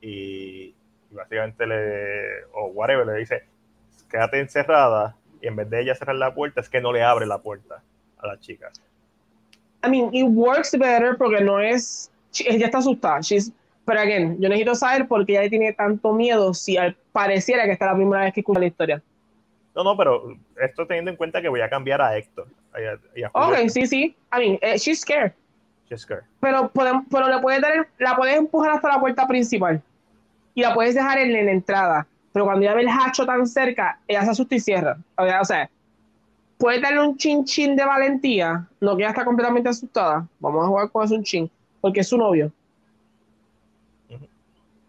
y 0.00 0.74
básicamente 1.16 1.66
le, 1.66 2.44
o 2.52 2.66
whatever, 2.66 3.06
le 3.06 3.14
dice, 3.14 3.44
quédate 4.10 4.40
encerrada 4.40 5.16
y 5.40 5.48
en 5.48 5.56
vez 5.56 5.68
de 5.70 5.82
ella 5.82 5.94
cerrar 5.94 6.16
la 6.16 6.34
puerta, 6.34 6.60
es 6.60 6.68
que 6.68 6.80
no 6.80 6.92
le 6.92 7.02
abre 7.02 7.26
la 7.26 7.38
puerta 7.38 7.82
a 8.18 8.26
la 8.26 8.38
chica. 8.38 8.70
I 9.84 9.88
mean, 9.88 10.14
it 10.14 10.26
works 10.26 10.76
better 10.76 11.16
porque 11.16 11.42
no 11.42 11.60
es. 11.60 12.10
Ella 12.44 12.66
está 12.66 12.78
asustada. 12.78 13.20
She's, 13.20 13.52
pero 13.84 14.00
again, 14.00 14.36
yo 14.40 14.48
necesito 14.48 14.74
saber 14.74 15.06
por 15.06 15.24
qué 15.24 15.38
ella 15.38 15.48
tiene 15.48 15.72
tanto 15.72 16.12
miedo 16.12 16.52
si 16.54 16.76
pareciera 17.12 17.64
que 17.64 17.72
esta 17.72 17.86
es 17.86 17.90
la 17.92 17.96
primera 17.96 18.24
vez 18.24 18.34
que 18.34 18.40
escucha 18.40 18.60
la 18.60 18.66
historia. 18.66 19.02
No, 19.74 19.84
no, 19.84 19.96
pero 19.96 20.36
esto 20.60 20.86
teniendo 20.86 21.10
en 21.10 21.16
cuenta 21.16 21.40
que 21.40 21.48
voy 21.48 21.60
a 21.60 21.68
cambiar 21.68 22.00
a 22.00 22.16
Héctor. 22.16 22.48
Y 23.14 23.22
a, 23.22 23.30
Ok, 23.32 23.68
sí, 23.68 23.86
sí. 23.86 24.16
I 24.32 24.38
mean, 24.38 24.58
eh, 24.62 24.78
she's 24.78 25.00
scared. 25.00 25.32
Chesker. 25.88 26.24
Pero, 26.40 26.68
podemos, 26.70 27.04
pero 27.10 27.28
le 27.28 27.40
puedes 27.40 27.60
dar 27.60 27.86
la 27.98 28.16
puedes 28.16 28.36
empujar 28.36 28.72
hasta 28.72 28.88
la 28.88 29.00
puerta 29.00 29.26
principal 29.28 29.80
y 30.56 30.62
la 30.62 30.74
puedes 30.74 30.94
dejar 30.94 31.18
en, 31.18 31.36
en 31.36 31.46
la 31.46 31.52
entrada. 31.52 32.06
Pero 32.32 32.46
cuando 32.46 32.64
ya 32.64 32.74
ve 32.74 32.80
el 32.80 32.88
hacho 32.88 33.24
tan 33.24 33.46
cerca, 33.46 34.00
ella 34.08 34.24
se 34.24 34.30
asusta 34.30 34.54
y 34.54 34.60
cierra. 34.60 34.96
O 35.16 35.44
sea, 35.44 35.70
puedes 36.58 36.80
darle 36.80 37.00
un 37.00 37.16
chin 37.16 37.44
chin 37.44 37.76
de 37.76 37.84
valentía, 37.84 38.66
no 38.80 38.96
que 38.96 39.02
ella 39.02 39.10
está 39.10 39.24
completamente 39.24 39.68
asustada. 39.68 40.26
Vamos 40.40 40.64
a 40.64 40.68
jugar 40.68 40.90
con 40.90 41.04
eso 41.04 41.14
un 41.14 41.22
chin, 41.22 41.50
porque 41.80 42.00
es 42.00 42.08
su 42.08 42.16
novio. 42.16 42.50
Ujú. 44.08 44.26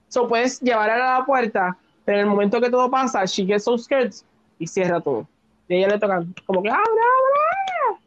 So 0.08 0.28
puedes 0.28 0.62
llevarla 0.62 0.96
a 0.96 1.20
la 1.20 1.26
puerta, 1.26 1.78
pero 2.06 2.20
en 2.20 2.24
el 2.24 2.30
momento 2.30 2.62
que 2.62 2.70
todo 2.70 2.90
pasa, 2.90 3.26
she 3.26 3.46
gets 3.46 3.66
so 3.66 3.78
scared 3.78 4.14
y 4.58 4.68
cierra 4.68 5.02
todo. 5.02 5.28
Y 5.68 5.74
a 5.74 5.78
ella 5.80 5.88
le 5.90 6.00
tocan, 6.00 6.34
como 6.46 6.64
que, 6.64 6.70
¡abre, 6.70 6.82
abre! 6.82 8.02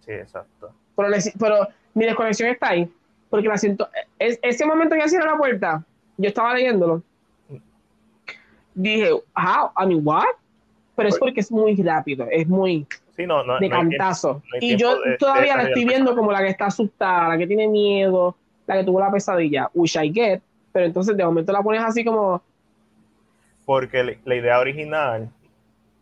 Sí, 0.00 0.10
exacto. 0.10 0.72
pero, 0.96 1.08
pero 1.38 1.68
mi 1.94 2.04
desconexión 2.04 2.48
está 2.48 2.70
ahí. 2.70 2.92
Porque 3.28 3.46
la 3.46 3.56
siento. 3.56 3.88
Es, 4.18 4.40
ese 4.42 4.66
momento 4.66 4.96
que 4.96 5.08
cierra 5.08 5.32
la 5.32 5.38
puerta, 5.38 5.84
yo 6.20 6.28
estaba 6.28 6.54
leyéndolo. 6.54 7.02
Dije, 8.74 9.10
how? 9.12 9.70
I 9.76 9.86
mean, 9.86 10.00
what? 10.04 10.24
Pero 10.96 11.08
es 11.08 11.18
porque 11.18 11.40
es 11.40 11.50
muy 11.50 11.74
rápido, 11.76 12.26
es 12.30 12.46
muy 12.46 12.86
Sí, 13.16 13.26
no, 13.26 13.42
no, 13.42 13.58
de 13.58 13.68
no 13.68 13.76
tiempo- 13.76 13.76
cantazo. 13.96 14.42
y 14.60 14.76
yo 14.76 15.00
de- 15.00 15.16
todavía 15.16 15.56
de 15.56 15.62
la 15.62 15.68
estoy 15.68 15.84
viendo 15.84 16.14
como 16.14 16.30
la 16.32 16.40
que 16.40 16.48
está 16.48 16.66
asustada, 16.66 17.28
la 17.28 17.38
que 17.38 17.46
tiene 17.46 17.68
miedo, 17.68 18.36
la 18.66 18.76
que 18.78 18.84
tuvo 18.84 19.00
la 19.00 19.10
pesadilla, 19.10 19.70
which 19.74 19.96
I 19.96 20.12
get. 20.12 20.42
Pero 20.72 20.86
entonces 20.86 21.16
de 21.16 21.24
momento 21.24 21.52
la 21.52 21.62
pones 21.62 21.82
así 21.82 22.04
como, 22.04 22.42
Porque 23.64 24.02
la- 24.04 24.14
la 24.24 24.34
idea 24.34 24.58
original 24.58 25.30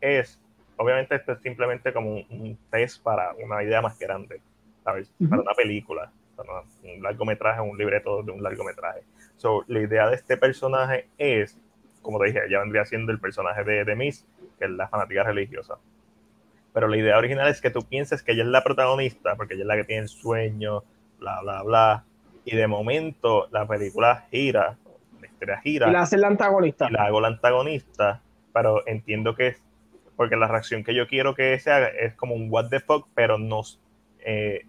es, 0.01 0.39
obviamente 0.77 1.15
esto 1.16 1.32
es 1.32 1.40
simplemente 1.43 1.93
como 1.93 2.11
un, 2.11 2.27
un 2.31 2.59
test 2.70 3.03
para 3.03 3.35
una 3.43 3.62
idea 3.62 3.81
más 3.82 3.99
grande, 3.99 4.40
¿sabes? 4.85 5.11
Para 5.28 5.43
una 5.43 5.55
película, 5.55 6.11
un 6.39 7.02
largometraje, 7.02 7.60
un 7.60 7.77
libreto 7.77 8.23
de 8.23 8.32
un 8.32 8.43
largometraje. 8.43 9.02
So, 9.36 9.65
la 9.69 9.81
idea 9.81 10.09
de 10.09 10.16
este 10.16 10.36
personaje 10.36 11.09
es, 11.19 11.59
como 12.02 12.19
te 12.19 12.27
dije, 12.27 12.40
ella 12.47 12.60
vendría 12.60 12.85
siendo 12.85 13.12
el 13.12 13.20
personaje 13.20 13.65
de, 13.65 13.85
de 13.85 13.97
Miss, 13.97 14.27
que 14.59 14.66
es 14.66 14.70
la 14.70 14.89
fanática 14.89 15.23
religiosa. 15.23 15.78
Pero 16.73 16.89
la 16.89 16.97
idea 16.97 17.19
original 17.19 17.48
es 17.48 17.60
que 17.60 17.70
tú 17.70 17.82
pienses 17.82 18.23
que 18.23 18.32
ella 18.32 18.43
es 18.43 18.48
la 18.48 18.62
protagonista, 18.62 19.36
porque 19.36 19.55
ella 19.55 19.62
es 19.62 19.69
la 19.69 19.77
que 19.77 19.85
tiene 19.85 20.02
el 20.02 20.09
sueño, 20.09 20.85
bla, 21.19 21.40
bla, 21.43 21.62
bla. 21.62 22.05
Y 22.44 22.56
de 22.56 22.66
momento 22.66 23.48
la 23.51 23.66
película 23.66 24.27
gira, 24.31 24.77
la 25.20 25.27
historia 25.27 25.59
gira 25.59 25.89
y 25.89 25.93
la 25.93 26.02
hace 26.02 26.16
la 26.16 26.28
antagonista. 26.28 26.89
y 26.89 26.93
la 26.93 27.05
hago 27.05 27.20
la 27.20 27.28
antagonista, 27.28 28.23
pero 28.52 28.86
entiendo 28.86 29.35
que 29.35 29.48
es 29.48 29.62
porque 30.16 30.36
la 30.36 30.48
reacción 30.48 30.82
que 30.82 30.94
yo 30.94 31.06
quiero 31.06 31.35
que 31.35 31.59
se 31.60 31.70
haga 31.70 31.89
es 31.89 32.15
como 32.15 32.35
un 32.35 32.48
what 32.51 32.69
the 32.70 32.81
fuck, 32.81 33.09
pero 33.15 33.39
no 33.39 33.62
eh, 34.20 34.66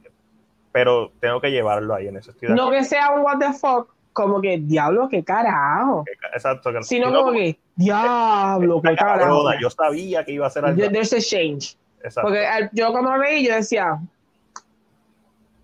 pero 0.71 1.11
tengo 1.19 1.41
que 1.41 1.51
llevarlo 1.51 1.95
ahí 1.95 2.07
en 2.07 2.17
eso 2.17 2.31
estoy 2.31 2.49
No 2.49 2.69
que 2.69 2.83
sea 2.83 3.11
un 3.11 3.21
what 3.21 3.37
the 3.39 3.53
fuck, 3.53 3.89
como 4.13 4.41
que 4.41 4.57
diablo, 4.59 5.07
qué 5.09 5.23
carajo. 5.23 6.03
exacto 6.33 6.71
que 6.73 6.83
Sino 6.83 7.09
no, 7.09 7.19
como 7.23 7.31
que 7.33 7.57
diablo, 7.75 8.81
qué 8.81 8.95
carajo. 8.95 9.19
cabrona, 9.19 9.59
yo 9.61 9.69
sabía 9.69 10.23
que 10.25 10.31
iba 10.33 10.47
a 10.47 10.49
ser 10.49 10.65
algo 10.65 10.77
There- 10.81 10.91
There's 10.91 11.13
a 11.13 11.19
change. 11.21 11.75
exacto 12.03 12.21
Porque 12.29 12.69
yo 12.73 12.91
cuando 12.91 13.11
lo 13.11 13.17
leí, 13.23 13.47
yo 13.47 13.55
decía, 13.55 13.99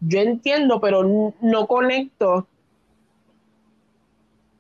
yo 0.01 0.19
entiendo, 0.19 0.79
pero 0.79 1.03
no 1.41 1.67
conecto 1.67 2.47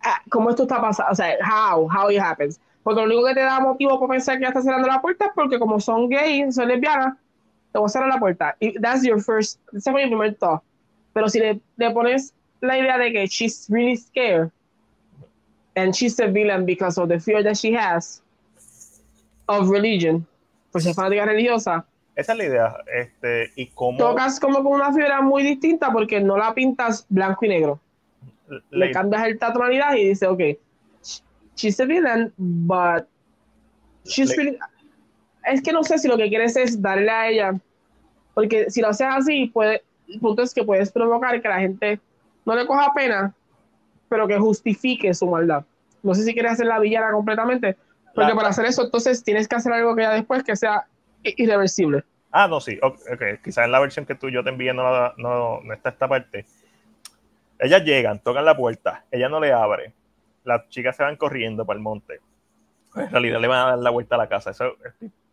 a 0.01 0.21
cómo 0.29 0.49
esto 0.51 0.63
está 0.63 0.79
pasando, 0.81 1.11
o 1.11 1.15
sea, 1.15 1.35
how, 1.43 1.87
how 1.89 2.09
it 2.11 2.19
happens. 2.19 2.59
Porque 2.83 3.01
lo 3.01 3.07
único 3.07 3.25
que 3.25 3.33
te 3.33 3.39
da 3.41 3.59
motivo 3.59 3.99
para 3.99 4.11
pensar 4.11 4.35
que 4.37 4.43
ya 4.43 4.49
está 4.49 4.61
cerrando 4.61 4.87
la 4.87 5.01
puerta 5.01 5.25
es 5.25 5.31
porque 5.33 5.57
como 5.57 5.79
son 5.79 6.07
gays, 6.09 6.53
son 6.55 6.67
lesbianas, 6.67 7.15
te 7.75 7.79
voy 7.79 7.87
a 7.87 7.89
cerrar 7.89 8.07
la 8.07 8.19
puerta. 8.19 8.55
Y 8.61 8.71
that's 8.79 9.03
your 9.03 9.21
first, 9.21 9.59
ese 9.73 9.91
fue 9.91 10.03
mi 10.05 10.07
primer 10.09 10.33
thought. 10.33 10.61
Pero 11.13 11.27
si 11.27 11.39
le, 11.39 11.59
le 11.75 11.91
pones 11.91 12.33
la 12.61 12.77
idea 12.77 12.97
de 12.97 13.11
que 13.11 13.27
she's 13.27 13.67
really 13.69 13.97
scared 13.97 14.49
and 15.75 15.93
she's 15.93 16.17
a 16.21 16.27
villain 16.27 16.65
because 16.65 16.97
of 16.97 17.09
the 17.09 17.19
fear 17.19 17.43
that 17.43 17.55
she 17.57 17.73
has 17.75 18.21
of 19.49 19.69
religion, 19.69 20.25
por 20.71 20.81
ser 20.81 20.93
fanática 20.93 21.25
religiosa, 21.25 21.85
esa 22.15 22.31
es 22.31 22.37
la 22.37 22.45
idea 22.45 22.75
este 22.95 23.51
y 23.57 23.67
cómo 23.75 23.97
tocas 23.97 24.39
como 24.39 24.63
con 24.63 24.73
una 24.79 24.93
fibra 24.93 25.21
muy 25.21 25.43
distinta 25.43 25.91
porque 25.91 26.21
no 26.21 26.37
la 26.37 26.53
pintas 26.53 27.05
blanco 27.09 27.43
y 27.45 27.49
negro. 27.49 27.79
la- 28.47 28.85
Le 28.85 28.91
cambias 28.93 29.25
el 29.27 29.37
tonalidad 29.37 29.95
y 29.95 30.07
dices, 30.09 30.29
ok, 30.29 30.41
she's 31.57 31.77
a 31.81 31.85
villain, 31.85 32.31
but 32.37 33.05
she's 34.05 34.33
really... 34.37 34.57
Es 35.45 35.61
que 35.61 35.71
no 35.71 35.83
sé 35.83 35.97
si 35.99 36.07
lo 36.07 36.17
que 36.17 36.29
quieres 36.29 36.55
es 36.55 36.81
darle 36.81 37.09
a 37.09 37.29
ella 37.29 37.53
Porque 38.33 38.69
si 38.69 38.81
lo 38.81 38.89
haces 38.89 39.07
así, 39.09 39.47
puede, 39.47 39.83
el 40.07 40.19
punto 40.19 40.41
es 40.41 40.53
que 40.53 40.63
puedes 40.63 40.91
provocar 40.91 41.41
que 41.41 41.47
la 41.47 41.59
gente 41.59 41.99
no 42.45 42.55
le 42.55 42.65
coja 42.65 42.93
pena, 42.93 43.33
pero 44.09 44.27
que 44.27 44.37
justifique 44.37 45.13
su 45.13 45.27
maldad. 45.27 45.65
No 46.03 46.13
sé 46.13 46.23
si 46.23 46.33
quieres 46.33 46.53
hacer 46.53 46.67
la 46.67 46.79
villana 46.79 47.11
completamente, 47.11 47.75
porque 48.13 48.35
para 48.35 48.49
hacer 48.49 48.65
eso, 48.65 48.83
entonces 48.83 49.23
tienes 49.23 49.47
que 49.47 49.55
hacer 49.55 49.73
algo 49.73 49.95
que 49.95 50.03
ya 50.03 50.11
después 50.11 50.43
que 50.43 50.55
sea 50.55 50.85
irreversible. 51.23 52.03
Ah, 52.31 52.47
no, 52.47 52.59
sí. 52.59 52.77
Okay. 52.81 53.37
Quizás 53.43 53.65
en 53.65 53.71
la 53.71 53.79
versión 53.79 54.05
que 54.05 54.13
tú 54.13 54.29
yo 54.29 54.43
te 54.43 54.49
envié 54.49 54.73
no, 54.73 55.13
no, 55.17 55.61
no 55.61 55.73
está 55.73 55.89
esta 55.89 56.07
parte. 56.07 56.45
Ellas 57.57 57.83
llegan, 57.83 58.19
tocan 58.19 58.45
la 58.45 58.55
puerta, 58.55 59.05
ella 59.09 59.29
no 59.29 59.39
le 59.39 59.53
abre. 59.53 59.93
Las 60.43 60.67
chicas 60.69 60.95
se 60.95 61.03
van 61.03 61.15
corriendo 61.15 61.65
para 61.65 61.77
el 61.77 61.83
monte. 61.83 62.19
En 62.95 63.09
realidad 63.09 63.39
le 63.39 63.47
van 63.47 63.59
a 63.59 63.69
dar 63.71 63.79
la 63.79 63.89
vuelta 63.89 64.15
a 64.15 64.17
la 64.17 64.27
casa. 64.27 64.51
Eso, 64.51 64.75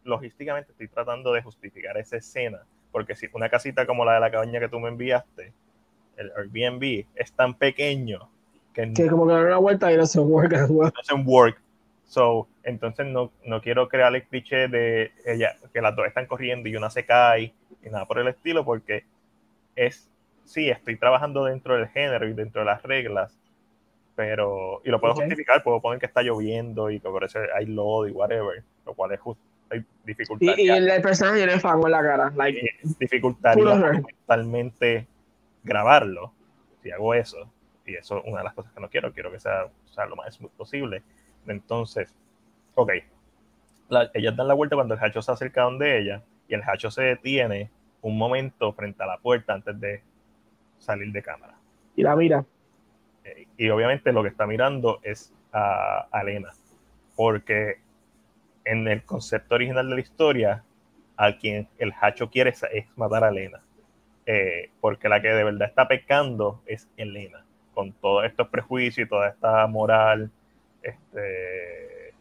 logísticamente 0.05 0.73
estoy 0.73 0.89
tratando 0.89 1.33
de 1.33 1.43
justificar 1.43 1.97
esa 1.97 2.17
escena. 2.17 2.63
Porque 2.91 3.17
si 3.17 3.29
una 3.33 3.49
casita 3.49 3.87
como 3.87 4.05
la 4.05 4.15
de 4.15 4.21
la 4.21 4.31
cabaña 4.31 4.61
que 4.61 4.69
tú 4.69 4.79
me 4.79 4.89
enviaste, 4.89 5.53
el 6.17 6.33
Airbnb, 6.37 7.07
es 7.15 7.33
tan 7.33 7.55
pequeño 7.55 8.29
que, 8.75 8.93
que 8.93 9.07
como 9.09 9.27
que 9.27 9.35
una 9.35 9.59
vuelta 9.59 9.93
y 9.93 9.97
no 9.97 10.07
se 10.07 10.21
work 10.21 10.53
No 10.69 10.93
se 11.03 11.15
work. 11.15 11.61
So, 12.05 12.47
entonces 12.63 13.07
no, 13.07 13.33
no 13.47 13.63
quiero 13.63 13.89
crear 13.89 14.15
el 14.15 14.23
cliché 14.25 14.69
de 14.69 15.13
ella, 15.25 15.57
que 15.73 15.81
las 15.81 15.97
dos 15.97 16.07
están 16.07 16.27
corriendo 16.27 16.69
y 16.69 16.77
una 16.77 16.91
se 16.91 17.07
cae 17.07 17.55
y 17.83 17.89
nada 17.89 18.07
por 18.07 18.19
el 18.19 18.29
estilo, 18.29 18.65
porque 18.65 19.05
es, 19.77 20.11
sí, 20.45 20.69
estoy 20.69 20.97
trabajando 20.97 21.45
dentro 21.45 21.75
del 21.75 21.89
género 21.89 22.29
y 22.29 22.35
dentro 22.35 22.61
de 22.61 22.67
las 22.67 22.83
reglas, 22.83 23.39
pero, 24.15 24.83
y 24.85 24.91
lo 24.91 25.01
puedo 25.01 25.15
justificar, 25.15 25.63
puedo 25.63 25.81
poner 25.81 25.99
que 25.99 26.07
está 26.07 26.23
lloviendo 26.23 26.91
y 26.91 27.01
que 27.01 27.09
por 27.09 27.25
eso 27.25 27.39
hay 27.55 27.65
lodo 27.65 28.07
y 28.07 28.11
whatever, 28.11 28.63
lo 28.85 28.93
cual 28.93 29.13
es 29.13 29.21
justo, 29.21 29.43
hay 29.73 29.85
dificultad. 30.05 30.55
Y, 30.57 30.69
el 30.69 31.03
personaje 31.03 31.39
tiene 31.39 31.59
fango 31.59 31.87
en 31.87 31.93
la 31.93 32.03
cara, 32.03 32.33
like, 32.37 32.61
dificultaría 32.99 34.03
totalmente 34.21 35.07
grabarlo 35.65 36.33
si 36.83 36.91
hago 36.91 37.15
eso, 37.15 37.51
y 37.87 37.95
eso 37.95 38.19
es 38.19 38.25
una 38.27 38.39
de 38.39 38.45
las 38.45 38.55
cosas 38.55 38.73
que 38.73 38.81
no 38.81 38.89
quiero, 38.89 39.13
quiero 39.13 39.31
que 39.31 39.39
sea, 39.39 39.69
sea 39.87 40.07
lo 40.07 40.17
más 40.17 40.35
smooth 40.35 40.53
posible 40.53 41.03
entonces, 41.47 42.15
ok, 42.75 42.93
ellas 44.15 44.37
dan 44.37 44.49
la 44.49 44.55
vuelta 44.55 44.77
cuando 44.77 44.95
el 44.95 45.01
hacho 45.01 45.21
se 45.23 45.33
acerca 45.33 45.63
donde 45.63 45.99
ella 45.99 46.23
y 46.49 46.55
el 46.55 46.63
hacho 46.67 46.91
se 46.91 47.03
detiene 47.03 47.71
un 48.01 48.17
momento 48.17 48.73
frente 48.73 49.03
a 49.03 49.07
la 49.07 49.19
puerta 49.19 49.55
antes 49.55 49.79
de 49.79 50.03
salir 50.79 51.13
de 51.13 51.23
cámara. 51.23 51.55
Y 51.95 52.03
la 52.03 52.17
mira. 52.17 52.45
Eh, 53.25 53.47
y 53.57 53.69
obviamente 53.69 54.13
lo 54.13 54.23
que 54.23 54.31
está 54.31 54.47
mirando 54.47 54.99
es 55.03 55.33
a, 55.53 56.09
Elena, 56.23 56.51
porque 57.15 57.81
en 58.65 58.89
el 58.89 59.03
concepto 59.05 59.55
original 59.55 59.89
de 59.89 59.95
la 59.95 60.01
historia, 60.01 60.65
a 61.17 61.37
quien 61.37 61.69
el 61.79 61.93
hacho 62.01 62.31
quiere 62.31 62.51
es, 62.51 62.65
matar 62.97 63.25
a 63.25 63.29
Elena. 63.29 63.61
Eh, 64.27 64.71
porque 64.81 65.09
la 65.09 65.21
que 65.21 65.29
de 65.29 65.45
verdad 65.45 65.69
está 65.69 65.89
pecando 65.89 66.63
es 66.67 66.89
Elena, 66.97 67.45
con 67.75 67.93
todos 67.93 68.25
estos 68.25 68.49
prejuicios 68.49 69.07
y 69.07 69.09
toda 69.09 69.29
esta 69.29 69.67
moral 69.67 70.31
este, 70.83 72.15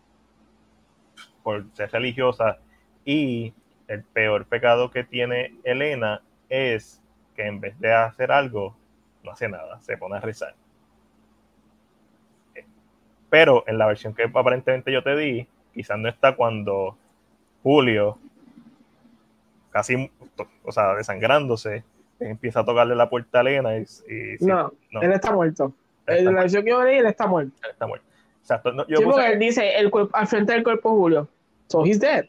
por 1.43 1.65
ser 1.73 1.91
religiosa. 1.91 2.57
Y 3.05 3.53
el 3.87 4.03
peor 4.03 4.45
pecado 4.45 4.91
que 4.91 5.03
tiene 5.03 5.55
Elena 5.63 6.21
es 6.49 7.01
que 7.35 7.45
en 7.45 7.59
vez 7.59 7.79
de 7.79 7.93
hacer 7.93 8.31
algo, 8.31 8.75
no 9.23 9.31
hace 9.31 9.47
nada, 9.49 9.79
se 9.81 9.97
pone 9.97 10.17
a 10.17 10.19
rezar. 10.19 10.55
Pero 13.29 13.63
en 13.67 13.77
la 13.77 13.87
versión 13.87 14.13
que 14.13 14.23
aparentemente 14.23 14.91
yo 14.91 15.03
te 15.03 15.15
di, 15.15 15.47
quizás 15.73 15.97
no 15.97 16.09
está 16.09 16.35
cuando 16.35 16.97
Julio, 17.63 18.17
casi, 19.71 20.11
o 20.63 20.71
sea, 20.71 20.95
desangrándose, 20.95 21.83
empieza 22.19 22.61
a 22.61 22.65
tocarle 22.65 22.95
la 22.95 23.09
puerta 23.09 23.39
a 23.39 23.41
Elena 23.41 23.77
y... 23.77 23.85
no, 24.41 24.71
él 25.01 25.11
está 25.11 25.31
muerto. 25.31 25.73
en 26.07 26.25
la 26.25 26.31
versión 26.31 26.63
que 26.63 26.69
yo 26.69 26.83
leí, 26.83 26.97
él 26.97 27.05
está 27.05 27.27
muerto. 27.27 27.53
Él 27.63 27.71
está 27.71 27.87
muerto. 27.87 28.05
Exacto. 28.41 28.71
No, 28.73 28.87
yo 28.87 28.97
sí, 28.97 29.03
porque 29.03 29.33
él 29.33 29.39
dice 29.39 29.77
el 29.77 29.91
al 30.13 30.27
frente 30.27 30.53
del 30.53 30.63
cuerpo 30.63 30.91
Julio. 30.91 31.27
So 31.67 31.85
he's 31.85 31.99
dead. 31.99 32.25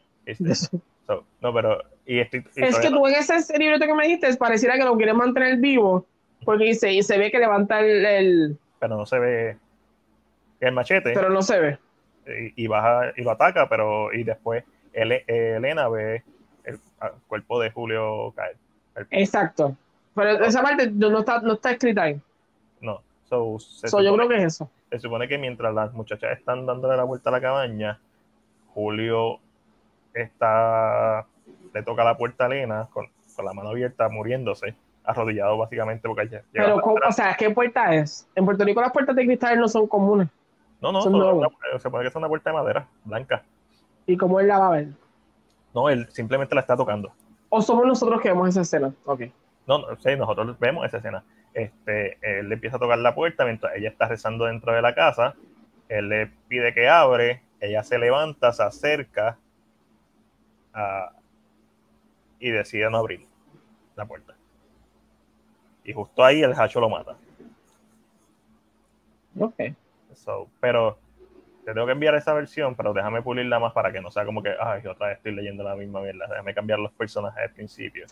no, 1.41 1.53
pero. 1.53 1.83
Y 2.05 2.19
es 2.19 2.29
que 2.29 2.41
tú 2.89 3.07
en 3.07 3.15
ese 3.15 3.57
libreto 3.57 3.85
que 3.85 3.93
me 3.93 4.07
dijiste 4.07 4.35
pareciera 4.35 4.77
que 4.77 4.83
lo 4.83 4.95
quieren 4.95 5.17
mantener 5.17 5.57
vivo. 5.57 6.05
Porque 6.43 6.65
dice, 6.65 6.91
y 6.91 7.01
se 7.03 7.17
ve 7.17 7.31
que 7.31 7.39
levanta 7.39 7.79
el. 7.79 8.57
Pero 8.79 8.97
no 8.97 9.05
se 9.05 9.19
ve 9.19 9.57
el 10.59 10.73
machete. 10.73 11.13
Pero 11.13 11.29
no 11.29 11.41
se 11.41 11.59
ve. 11.59 11.77
Y, 12.25 12.67
baja 12.67 13.11
y 13.15 13.23
lo 13.23 13.31
ataca, 13.31 13.67
pero. 13.67 14.13
Y 14.13 14.23
después 14.23 14.63
Elena 14.93 15.89
ve 15.89 16.23
el, 16.63 16.79
cuerpo 17.27 17.59
de 17.59 17.71
Julio 17.71 18.33
caer. 18.35 18.55
Exacto. 19.11 19.75
Pero 20.15 20.45
esa 20.45 20.61
parte 20.61 20.91
no 20.91 21.19
está, 21.19 21.41
no 21.41 21.53
está 21.53 21.71
escrita 21.71 22.03
ahí. 22.03 22.21
No. 22.81 23.01
So, 23.25 23.57
yo 24.01 24.13
creo 24.15 24.29
que 24.29 24.37
es 24.37 24.43
eso 24.43 24.69
se 24.93 24.99
supone 24.99 25.27
que 25.27 25.39
mientras 25.39 25.73
las 25.73 25.91
muchachas 25.93 26.37
están 26.37 26.67
dándole 26.67 26.95
la 26.95 27.03
vuelta 27.03 27.29
a 27.29 27.33
la 27.33 27.41
cabaña, 27.41 27.99
Julio 28.75 29.39
está, 30.13 31.25
le 31.73 31.81
toca 31.81 32.03
la 32.03 32.15
puerta 32.15 32.43
a 32.43 32.47
Elena 32.47 32.87
con, 32.93 33.07
la 33.43 33.53
mano 33.53 33.69
abierta, 33.69 34.07
muriéndose, 34.09 34.75
arrodillado 35.03 35.57
básicamente 35.57 36.07
porque 36.07 36.29
ya 36.29 36.43
Pero, 36.51 36.77
o 36.77 37.11
sea, 37.11 37.35
¿qué 37.35 37.49
puerta 37.49 37.95
es? 37.95 38.27
En 38.35 38.45
Puerto 38.45 38.63
Rico 38.63 38.81
las 38.81 38.91
puertas 38.91 39.15
de 39.15 39.25
cristal 39.25 39.59
no 39.59 39.67
son 39.67 39.87
comunes. 39.87 40.27
No, 40.83 40.91
no, 40.91 41.01
se 41.01 41.79
supone 41.79 42.03
que 42.03 42.09
es 42.09 42.15
una 42.15 42.27
puerta 42.27 42.51
de 42.51 42.55
madera, 42.55 42.87
blanca. 43.03 43.43
¿Y 44.05 44.17
cómo 44.17 44.39
él 44.39 44.47
la 44.47 44.59
va 44.59 44.67
a 44.67 44.71
ver? 44.71 44.89
No, 45.73 45.89
él 45.89 46.07
simplemente 46.11 46.53
la 46.53 46.61
está 46.61 46.77
tocando. 46.77 47.11
¿O 47.49 47.61
somos 47.61 47.85
nosotros 47.87 48.21
que 48.21 48.29
vemos 48.29 48.49
esa 48.49 48.61
escena? 48.61 48.93
Ok. 49.05 49.21
No, 49.65 49.79
no, 49.79 49.95
sí, 49.97 50.15
nosotros 50.15 50.59
vemos 50.59 50.85
esa 50.85 50.97
escena 50.97 51.23
este, 51.53 52.17
él 52.21 52.49
le 52.49 52.55
empieza 52.55 52.77
a 52.77 52.79
tocar 52.79 52.97
la 52.97 53.15
puerta 53.15 53.45
mientras 53.45 53.75
ella 53.75 53.89
está 53.89 54.07
rezando 54.07 54.45
dentro 54.45 54.73
de 54.73 54.81
la 54.81 54.95
casa. 54.95 55.35
Él 55.89 56.09
le 56.09 56.27
pide 56.47 56.73
que 56.73 56.89
abre, 56.89 57.41
ella 57.59 57.83
se 57.83 57.97
levanta, 57.97 58.51
se 58.51 58.63
acerca 58.63 59.37
y 62.39 62.49
decide 62.49 62.89
no 62.89 62.97
abrir 62.97 63.25
la 63.95 64.05
puerta. 64.05 64.33
Y 65.83 65.93
justo 65.93 66.23
ahí 66.23 66.41
el 66.41 66.53
hacho 66.53 66.79
lo 66.79 66.89
mata. 66.89 67.15
Ok. 69.39 69.55
Pero 70.59 70.97
te 71.65 71.73
tengo 71.73 71.85
que 71.85 71.93
enviar 71.93 72.15
esa 72.15 72.33
versión, 72.33 72.75
pero 72.75 72.93
déjame 72.93 73.21
pulirla 73.21 73.59
más 73.59 73.73
para 73.73 73.91
que 73.91 74.01
no 74.01 74.11
sea 74.11 74.25
como 74.25 74.43
que, 74.43 74.53
ay, 74.59 74.85
otra 74.85 75.07
vez 75.07 75.17
estoy 75.17 75.33
leyendo 75.33 75.63
la 75.63 75.75
misma 75.75 76.01
mierda. 76.01 76.27
Déjame 76.27 76.53
cambiar 76.53 76.79
los 76.79 76.91
personajes 76.91 77.41
al 77.41 77.51
principio 77.51 78.05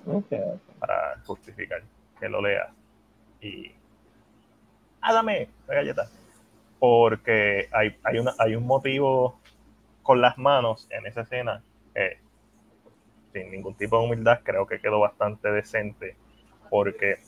para 0.80 1.18
justificar 1.26 1.82
que 2.20 2.30
lo 2.30 2.42
leas 2.42 2.70
y 3.42 3.72
hágame 5.02 5.50
la 5.68 5.76
galleta. 5.76 6.08
Porque 6.80 7.68
hay, 7.72 7.98
hay, 8.04 8.20
una, 8.20 8.34
hay 8.40 8.56
un 8.56 8.66
motivo 8.66 9.40
con 10.02 10.22
las 10.22 10.38
manos 10.38 10.88
en 10.90 11.06
esa 11.06 11.22
escena, 11.22 11.62
sin 13.34 13.52
ningún 13.52 13.76
tipo 13.76 14.00
de 14.00 14.06
humildad, 14.06 14.40
creo 14.44 14.66
que 14.66 14.80
quedó 14.80 15.00
bastante 15.00 15.52
decente, 15.52 16.16
porque 16.70 17.20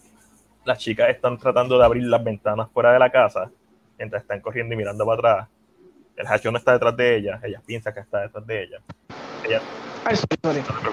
las 0.65 0.79
chicas 0.79 1.09
están 1.09 1.37
tratando 1.37 1.77
de 1.77 1.85
abrir 1.85 2.03
las 2.03 2.23
ventanas 2.23 2.69
fuera 2.71 2.93
de 2.93 2.99
la 2.99 3.11
casa, 3.11 3.51
mientras 3.98 4.22
están 4.22 4.41
corriendo 4.41 4.74
y 4.74 4.78
mirando 4.78 5.06
para 5.06 5.18
atrás. 5.18 5.49
El 6.15 6.28
hacho 6.28 6.52
no 6.52 6.57
está 6.57 6.74
detrás 6.74 6.95
de 6.95 7.18
ella, 7.18 7.40
ella 7.44 7.61
piensa 7.65 7.94
que 7.94 7.99
está 7.99 8.22
detrás 8.22 8.45
de 8.45 8.64
ella. 8.64 8.78
ella 9.44 9.64
Ay, 10.06 10.15
sorry. 10.15 10.61
No 10.61 10.91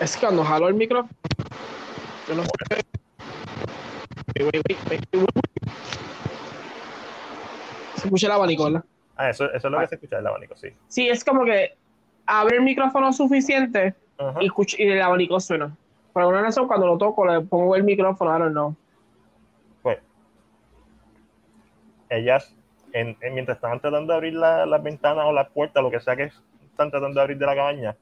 Es 0.00 0.14
que 0.14 0.20
cuando 0.20 0.44
jalo 0.44 0.68
el 0.68 0.74
micro, 0.74 1.08
yo 2.26 2.34
no 2.34 2.42
sé 2.44 2.84
se 7.94 8.06
escucha 8.06 8.26
el 8.26 8.32
abanico, 8.32 8.64
¿verdad? 8.64 8.84
Ah, 9.16 9.30
eso, 9.30 9.44
eso 9.52 9.68
es 9.68 9.72
lo 9.72 9.78
que 9.78 9.86
se 9.86 9.94
escucha 9.94 10.18
el 10.18 10.26
abanico, 10.26 10.56
sí. 10.56 10.68
Sí, 10.88 11.08
es 11.08 11.24
como 11.24 11.44
que 11.44 11.76
abre 12.26 12.56
el 12.56 12.62
micrófono 12.62 13.12
suficiente 13.12 13.94
y, 14.40 14.82
el 14.82 15.02
abanico 15.02 15.38
suena. 15.40 15.76
Por 16.12 16.22
alguna 16.22 16.42
razón, 16.42 16.66
cuando 16.66 16.86
lo 16.86 16.98
toco, 16.98 17.26
le 17.26 17.40
pongo 17.42 17.76
el 17.76 17.84
micrófono, 17.84 18.36
I 18.36 18.40
don't 18.40 18.52
know. 18.52 18.76
Pues, 19.82 19.98
ellas, 22.10 22.54
en, 22.92 23.16
mientras 23.32 23.56
están 23.56 23.80
tratando 23.80 24.12
de 24.12 24.16
abrir 24.16 24.34
las 24.34 24.66
la 24.66 24.78
ventanas 24.78 25.24
o 25.26 25.32
las 25.32 25.48
puertas, 25.50 25.82
lo 25.82 25.90
que 25.90 26.00
sea 26.00 26.16
que 26.16 26.30
están 26.64 26.90
tratando 26.90 27.14
de 27.14 27.20
abrir 27.20 27.38
de 27.38 27.46
la 27.46 27.54
cabaña, 27.54 27.96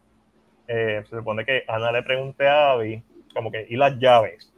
eh, 0.69 1.03
se 1.09 1.17
supone 1.17 1.45
que 1.45 1.65
Ana 1.69 1.93
le 1.93 2.03
pregunte 2.03 2.47
a 2.47 2.73
Abby, 2.73 3.03
como 3.35 3.51
que, 3.51 3.67
¿y 3.69 3.77
las 3.77 3.99
llaves? 3.99 4.53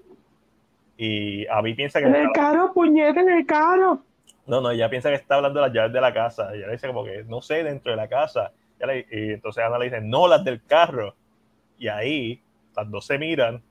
Y 0.97 1.47
Abby 1.47 1.75
piensa 1.75 2.01
que. 2.01 2.07
En 2.07 2.15
el 2.15 2.33
carro, 2.33 2.73
puñete, 2.73 3.21
en 3.21 3.31
el 3.31 3.47
carro. 3.47 4.01
No, 4.47 4.61
no, 4.61 4.71
ella 4.71 4.91
piensa 4.91 5.09
que 5.09 5.17
está 5.17 5.37
hablando 5.37 5.61
de 5.61 5.67
las 5.67 5.75
llaves 5.75 5.93
de 5.93 6.01
la 6.01 6.13
casa. 6.13 6.55
Ella 6.55 6.67
le 6.67 6.73
dice 6.73 6.87
como 6.87 7.05
que, 7.05 7.25
no 7.25 7.41
sé, 7.41 7.65
dentro 7.65 7.91
de 7.93 7.97
la 7.97 8.09
casa. 8.09 8.53
y 9.11 9.33
entonces 9.33 9.65
Ana 9.65 9.79
le 9.79 9.87
dice, 9.87 10.01
no, 10.01 10.29
las 10.29 10.45
del 10.45 10.63
carro. 10.65 11.15
Y 11.79 11.89
ahí 11.89 12.43
las 12.77 12.91
dos 12.91 13.07
se 13.07 13.19
miran. 13.19 13.63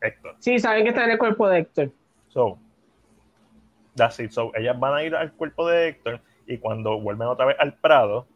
Héctor. 0.00 0.36
Sí, 0.38 0.58
saben 0.58 0.84
que 0.84 0.90
está 0.90 1.04
en 1.04 1.12
el 1.12 1.18
cuerpo 1.18 1.48
de 1.48 1.60
Héctor. 1.60 1.90
So, 2.28 2.58
that's 3.94 4.18
it. 4.20 4.30
So, 4.30 4.52
ellas 4.54 4.78
van 4.78 4.94
a 4.94 5.02
ir 5.02 5.14
al 5.14 5.32
cuerpo 5.32 5.68
de 5.68 5.88
Héctor 5.88 6.20
y 6.46 6.58
cuando 6.58 7.00
vuelven 7.00 7.28
otra 7.28 7.46
vez 7.46 7.56
al 7.58 7.74
Prado, 7.74 8.26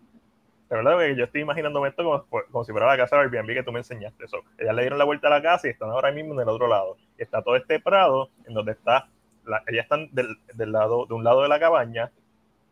de 0.68 0.76
verdad 0.76 0.98
que 0.98 1.16
yo 1.16 1.24
estoy 1.24 1.40
imaginándome 1.40 1.88
esto 1.88 2.04
como, 2.04 2.46
como, 2.50 2.64
si 2.64 2.72
fuera 2.72 2.86
la 2.86 2.96
casa 2.96 3.16
de 3.16 3.22
Airbnb 3.22 3.54
que 3.54 3.62
tú 3.62 3.72
me 3.72 3.78
enseñaste. 3.78 4.24
Eso. 4.24 4.38
Ellas 4.58 4.74
le 4.74 4.82
dieron 4.82 4.98
la 4.98 5.04
vuelta 5.04 5.28
a 5.28 5.30
la 5.30 5.42
casa 5.42 5.66
y 5.66 5.70
están 5.70 5.90
ahora 5.90 6.12
mismo 6.12 6.34
en 6.34 6.40
el 6.40 6.48
otro 6.48 6.68
lado. 6.68 6.96
Está 7.16 7.42
todo 7.42 7.56
este 7.56 7.80
prado 7.80 8.30
en 8.46 8.54
donde 8.54 8.72
está, 8.72 9.08
la, 9.44 9.62
ellas 9.66 9.84
están 9.84 10.08
del, 10.12 10.36
del, 10.54 10.72
lado, 10.72 11.06
de 11.06 11.14
un 11.14 11.24
lado 11.24 11.42
de 11.42 11.48
la 11.48 11.58
cabaña, 11.58 12.12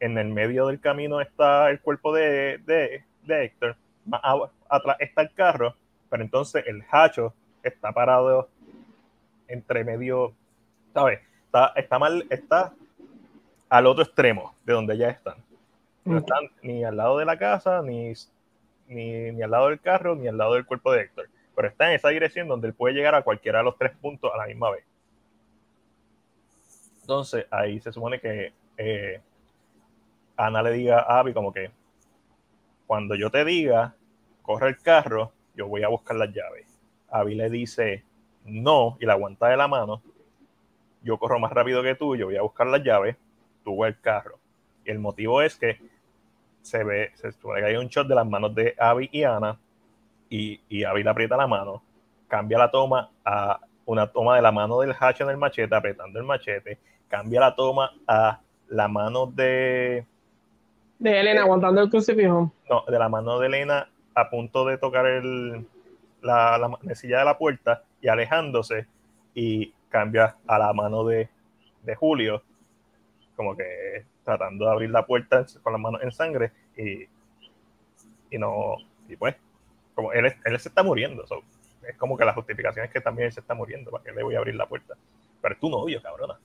en 0.01 0.19
el 0.19 0.29
medio 0.29 0.67
del 0.67 0.81
camino 0.81 1.23
está 1.23 1.71
el 1.71 1.81
cuerpo 1.81 2.13
de, 2.13 2.59
de, 2.59 3.05
de 3.23 3.45
Héctor, 3.45 3.77
más 4.05 4.21
atrás 4.69 4.97
está 5.01 5.23
el 5.23 5.33
carro, 5.33 5.75
pero 6.11 6.23
entonces 6.23 6.65
el 6.67 6.85
hacho 6.91 7.35
está 7.63 7.93
parado 7.93 8.51
entre 9.49 9.85
medio, 9.85 10.35
¿sabes? 10.93 11.21
Está, 11.47 11.73
está 11.77 11.99
mal, 11.99 12.27
está 12.31 12.75
al 13.69 13.87
otro 13.87 14.05
extremo 14.05 14.55
de 14.65 14.73
donde 14.73 14.97
ya 14.97 15.09
están. 15.09 15.37
No 16.05 16.19
están 16.19 16.51
ni 16.63 16.85
al 16.85 16.97
lado 16.97 17.19
de 17.19 17.25
la 17.25 17.37
casa, 17.37 17.83
ni, 17.83 18.13
ni, 18.87 19.33
ni, 19.33 19.43
al 19.43 19.51
lado 19.51 19.69
del 19.69 19.81
carro, 19.81 20.15
ni 20.15 20.29
al 20.29 20.39
lado 20.39 20.55
del 20.55 20.67
cuerpo 20.67 20.93
de 20.93 21.03
Héctor. 21.03 21.29
Pero 21.55 21.69
está 21.69 21.89
en 21.89 21.97
esa 21.97 22.11
dirección 22.11 22.47
donde 22.47 22.69
él 22.69 22.75
puede 22.75 22.95
llegar 22.95 23.15
a 23.15 23.23
cualquiera 23.23 23.59
de 23.59 23.65
los 23.65 23.77
tres 23.77 23.97
puntos 23.97 24.31
a 24.33 24.37
la 24.37 24.47
misma 24.47 24.71
vez. 24.71 24.85
Entonces, 27.01 27.47
ahí 27.51 27.81
se 27.81 27.93
supone 27.93 28.21
que 28.21 28.53
eh, 28.77 29.21
Ana 30.37 30.63
le 30.63 30.73
diga 30.73 31.01
a 31.01 31.21
Abby 31.21 31.33
como 31.33 31.53
que 31.53 31.71
cuando 32.87 33.15
yo 33.15 33.31
te 33.31 33.45
diga, 33.45 33.95
corre 34.43 34.69
el 34.69 34.79
carro, 34.79 35.33
yo 35.55 35.67
voy 35.67 35.83
a 35.83 35.89
buscar 35.89 36.17
las 36.17 36.33
llaves. 36.33 36.67
Abby 37.11 37.35
le 37.35 37.51
dice 37.51 38.05
no 38.45 38.97
y 39.01 39.07
la 39.07 39.15
aguanta 39.15 39.49
de 39.49 39.57
la 39.57 39.67
mano. 39.69 40.03
Yo 41.07 41.19
corro 41.19 41.39
más 41.39 41.53
rápido 41.53 41.85
que 41.85 41.95
tú, 41.95 42.17
yo 42.17 42.27
voy 42.27 42.37
a 42.37 42.43
buscar 42.43 42.67
las 42.67 42.83
llaves, 42.83 43.17
tú 43.63 43.85
el 43.85 44.01
carro. 44.01 44.41
Y 44.85 44.91
el 44.91 44.99
motivo 44.99 45.41
es 45.41 45.55
que 45.57 45.79
se 46.63 46.83
ve, 46.83 47.13
se 47.15 47.31
supone 47.31 47.61
que 47.61 47.67
hay 47.69 47.77
un 47.77 47.87
shot 47.87 48.09
de 48.09 48.17
las 48.17 48.27
manos 48.27 48.53
de 48.57 48.75
Abby 48.77 49.09
y 49.13 49.23
Ana, 49.23 49.57
y, 50.29 50.61
y 50.69 50.83
Abby 50.83 51.05
le 51.05 51.11
aprieta 51.11 51.37
la 51.37 51.47
mano, 51.47 51.81
cambia 52.27 52.59
la 52.59 52.73
toma 52.73 53.09
a 53.25 53.61
una 53.85 54.09
toma 54.09 54.35
de 54.35 54.43
la 54.43 54.51
mano 54.51 54.81
del 54.81 54.97
hacho 54.99 55.23
en 55.23 55.31
el 55.31 55.37
machete, 55.37 55.77
apretando 55.77 56.19
el 56.19 56.25
machete, 56.25 56.81
cambia 57.07 57.39
la 57.39 57.55
toma 57.55 57.93
a 58.09 58.41
la 58.67 58.89
mano 58.89 59.27
de... 59.27 60.05
De 60.99 61.21
Elena 61.21 61.43
aguantando 61.43 61.83
el 61.83 61.89
crucifijo. 61.89 62.53
No, 62.69 62.85
de 62.89 62.99
la 62.99 63.09
mano 63.09 63.39
de 63.39 63.47
Elena 63.47 63.89
a 64.13 64.29
punto 64.29 64.65
de 64.65 64.79
tocar 64.79 65.07
el, 65.07 65.65
la, 66.21 66.59
la 66.59 66.69
mesilla 66.83 67.21
de 67.21 67.25
la 67.27 67.39
puerta 67.39 67.85
y 68.01 68.09
alejándose 68.09 68.89
y 69.37 69.73
cambia 69.97 70.37
a 70.47 70.59
la 70.59 70.75
mano 70.75 71.05
de, 71.05 71.31
de 71.83 71.95
Julio, 71.95 72.43
como 73.35 73.57
que 73.57 74.05
tratando 74.25 74.67
de 74.67 74.71
abrir 74.71 74.91
la 74.91 75.07
puerta 75.07 75.47
con 75.63 75.73
las 75.73 75.81
manos 75.81 76.03
en 76.03 76.13
sangre 76.13 76.53
y, 76.77 77.05
y 78.31 78.39
no, 78.39 78.77
y 79.09 79.17
pues, 79.17 79.37
como 79.95 80.13
él, 80.13 80.27
él 80.45 80.61
se 80.61 80.69
está 80.69 80.83
muriendo, 80.83 81.25
es 81.89 81.97
como 81.97 82.19
que 82.19 82.27
la 82.27 82.35
justificación 82.35 82.85
es 82.85 82.91
que 82.91 83.01
también 83.01 83.27
él 83.27 83.33
se 83.33 83.41
está 83.41 83.55
muriendo, 83.55 83.91
¿para 83.91 84.05
que 84.05 84.13
le 84.13 84.23
voy 84.23 84.35
a 84.35 84.39
abrir 84.39 84.55
la 84.55 84.67
puerta? 84.67 84.95
Pero 85.41 85.55
es 85.55 85.61
tu 85.61 85.71
novio, 85.71 86.03
cabrona. 86.03 86.39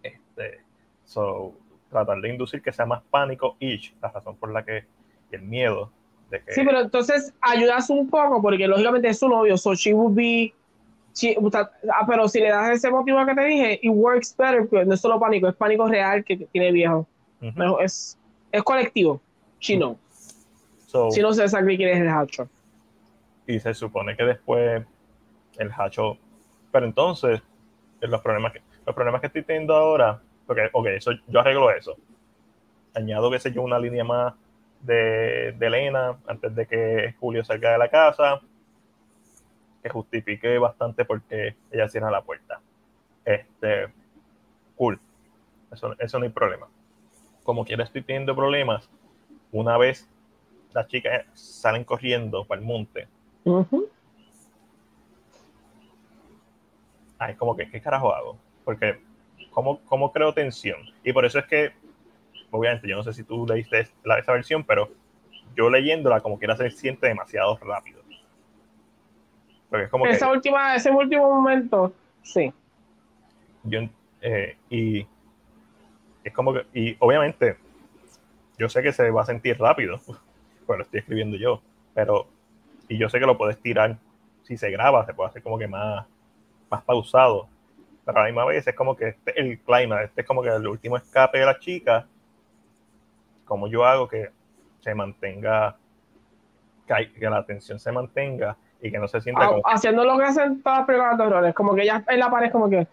Este, 0.00 0.60
so, 1.04 1.54
tratar 1.90 2.20
de 2.20 2.28
inducir 2.28 2.62
que 2.62 2.72
sea 2.72 2.86
más 2.86 3.02
pánico, 3.10 3.56
y 3.58 3.90
la 4.00 4.12
razón 4.12 4.36
por 4.36 4.52
la 4.52 4.64
que 4.64 4.84
el 5.32 5.42
miedo 5.42 5.90
de 6.30 6.44
que... 6.44 6.52
Sí, 6.52 6.62
pero 6.64 6.80
entonces 6.80 7.34
ayudas 7.40 7.90
un 7.90 8.08
poco, 8.08 8.40
porque 8.40 8.68
lógicamente 8.68 9.08
es 9.08 9.18
su 9.18 9.28
novio, 9.28 9.56
so 9.56 9.74
she 9.74 9.92
would 9.92 10.14
be 10.14 10.54
ah, 11.54 12.06
pero 12.06 12.28
si 12.28 12.40
le 12.40 12.50
das 12.50 12.70
ese 12.70 12.90
motivo 12.90 13.24
que 13.26 13.34
te 13.34 13.44
dije, 13.44 13.80
it 13.82 13.90
works 13.90 14.34
better, 14.36 14.68
no 14.86 14.94
es 14.94 15.00
solo 15.00 15.18
pánico, 15.18 15.48
es 15.48 15.56
pánico 15.56 15.88
real 15.88 16.24
que 16.24 16.36
tiene 16.36 16.72
viejo. 16.72 17.06
es, 17.80 18.18
es 18.52 18.62
colectivo, 18.62 19.20
chino. 19.58 19.98
si 21.10 21.20
no 21.20 21.32
se 21.32 21.48
sabe 21.48 21.76
quién 21.76 21.90
es 21.90 22.00
el 22.00 22.08
hacho. 22.08 22.48
Y 23.46 23.58
se 23.58 23.74
supone 23.74 24.16
que 24.16 24.24
después 24.24 24.84
el 25.58 25.70
hacho. 25.76 26.18
Pero 26.70 26.86
entonces, 26.86 27.40
los 28.00 28.20
problemas 28.20 28.52
que, 28.52 28.62
los 28.86 28.94
problemas 28.94 29.20
que 29.20 29.28
estoy 29.28 29.42
teniendo 29.42 29.74
ahora, 29.74 30.20
porque, 30.46 30.68
ok, 30.72 30.86
eso, 30.88 31.12
yo 31.26 31.40
arreglo 31.40 31.70
eso. 31.70 31.96
Añado, 32.94 33.30
que 33.30 33.38
sé 33.38 33.52
yo, 33.52 33.62
una 33.62 33.78
línea 33.78 34.04
más 34.04 34.34
de, 34.82 35.52
de 35.58 35.66
Elena 35.66 36.18
antes 36.26 36.54
de 36.54 36.66
que 36.66 37.14
Julio 37.18 37.44
salga 37.44 37.72
de 37.72 37.78
la 37.78 37.88
casa 37.88 38.40
que 39.82 39.88
justifique 39.88 40.58
bastante 40.58 41.04
porque 41.04 41.56
ella 41.70 41.88
cierra 41.88 42.10
la 42.10 42.22
puerta. 42.22 42.60
Este, 43.24 43.88
cool. 44.76 44.98
Eso, 45.72 45.94
eso 45.98 46.18
no 46.18 46.24
hay 46.24 46.30
problema. 46.30 46.68
Como 47.42 47.64
quiera 47.64 47.84
estoy 47.84 48.02
teniendo 48.02 48.34
problemas, 48.34 48.90
una 49.52 49.76
vez 49.78 50.08
las 50.72 50.86
chicas 50.88 51.24
salen 51.34 51.84
corriendo 51.84 52.44
para 52.44 52.60
el 52.60 52.66
monte. 52.66 53.08
Ay, 57.18 57.34
como 57.34 57.56
que, 57.56 57.70
¿qué 57.70 57.80
carajo 57.80 58.14
hago? 58.14 58.38
Porque, 58.64 59.00
¿cómo, 59.50 59.80
¿cómo 59.84 60.12
creo 60.12 60.32
tensión? 60.34 60.78
Y 61.02 61.12
por 61.12 61.24
eso 61.24 61.38
es 61.38 61.46
que, 61.46 61.72
obviamente, 62.50 62.88
yo 62.88 62.96
no 62.96 63.02
sé 63.02 63.12
si 63.12 63.24
tú 63.24 63.46
leíste 63.46 63.88
la, 64.04 64.18
esa 64.18 64.32
versión, 64.32 64.64
pero 64.64 64.90
yo 65.56 65.70
leyéndola, 65.70 66.20
como 66.20 66.38
quiera, 66.38 66.56
se 66.56 66.70
siente 66.70 67.08
demasiado 67.08 67.56
rápido 67.58 67.97
esa 70.08 70.30
última, 70.30 70.74
ese 70.74 70.90
último 70.90 71.28
momento, 71.28 71.92
sí. 72.22 72.52
Yo, 73.64 73.80
eh, 74.22 74.56
y 74.70 75.06
es 76.24 76.32
como 76.32 76.54
que, 76.54 76.66
y 76.72 76.96
obviamente, 76.98 77.56
yo 78.58 78.68
sé 78.68 78.82
que 78.82 78.92
se 78.92 79.10
va 79.10 79.22
a 79.22 79.26
sentir 79.26 79.58
rápido, 79.58 80.00
pues 80.66 80.78
lo 80.78 80.84
estoy 80.84 81.00
escribiendo 81.00 81.36
yo, 81.36 81.60
pero, 81.94 82.26
y 82.88 82.98
yo 82.98 83.08
sé 83.08 83.18
que 83.18 83.26
lo 83.26 83.36
puedes 83.36 83.60
tirar, 83.60 83.98
si 84.42 84.56
se 84.56 84.70
graba, 84.70 85.04
se 85.04 85.12
puede 85.12 85.28
hacer 85.28 85.42
como 85.42 85.58
que 85.58 85.68
más, 85.68 86.06
más 86.70 86.82
pausado, 86.84 87.48
pero 88.04 88.18
a 88.18 88.22
la 88.22 88.28
misma 88.28 88.46
vez 88.46 88.66
es 88.66 88.74
como 88.74 88.96
que 88.96 89.08
este 89.08 89.38
el 89.38 89.58
clima, 89.58 90.02
este 90.02 90.22
es 90.22 90.26
como 90.26 90.42
que 90.42 90.48
el 90.48 90.66
último 90.66 90.96
escape 90.96 91.38
de 91.38 91.44
la 91.44 91.58
chica, 91.58 92.06
como 93.44 93.68
yo 93.68 93.84
hago 93.84 94.08
que 94.08 94.30
se 94.80 94.94
mantenga, 94.94 95.76
que, 96.86 97.12
que 97.12 97.28
la 97.28 97.38
atención 97.38 97.78
se 97.78 97.92
mantenga 97.92 98.56
y 98.80 98.90
que 98.90 98.98
no 98.98 99.08
se 99.08 99.20
sienta 99.20 99.46
como... 99.46 99.62
Haciendo 99.64 100.04
lo 100.04 100.16
que 100.18 100.24
hacen 100.24 100.62
todas 100.62 100.80
las 100.80 100.86
películas 100.86 101.18
de 101.18 101.24
horrores, 101.24 101.54
como 101.54 101.74
que 101.74 101.86
ya 101.86 102.04
en 102.06 102.18
la 102.18 102.30
pared 102.30 102.50
como 102.50 102.68
que... 102.68 102.86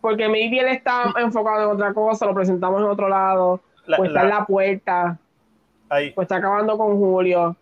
Porque 0.00 0.28
maybe 0.28 0.58
él 0.58 0.68
está 0.68 1.14
enfocado 1.18 1.62
en 1.62 1.76
otra 1.76 1.94
cosa, 1.94 2.26
lo 2.26 2.34
presentamos 2.34 2.80
en 2.80 2.88
otro 2.88 3.08
lado, 3.08 3.60
la, 3.86 3.96
pues 3.96 4.08
está 4.10 4.22
en 4.22 4.28
la 4.28 4.44
puerta, 4.44 5.18
pues 5.88 6.18
está 6.18 6.36
acabando 6.36 6.76
con 6.76 6.98
Julio. 6.98 7.56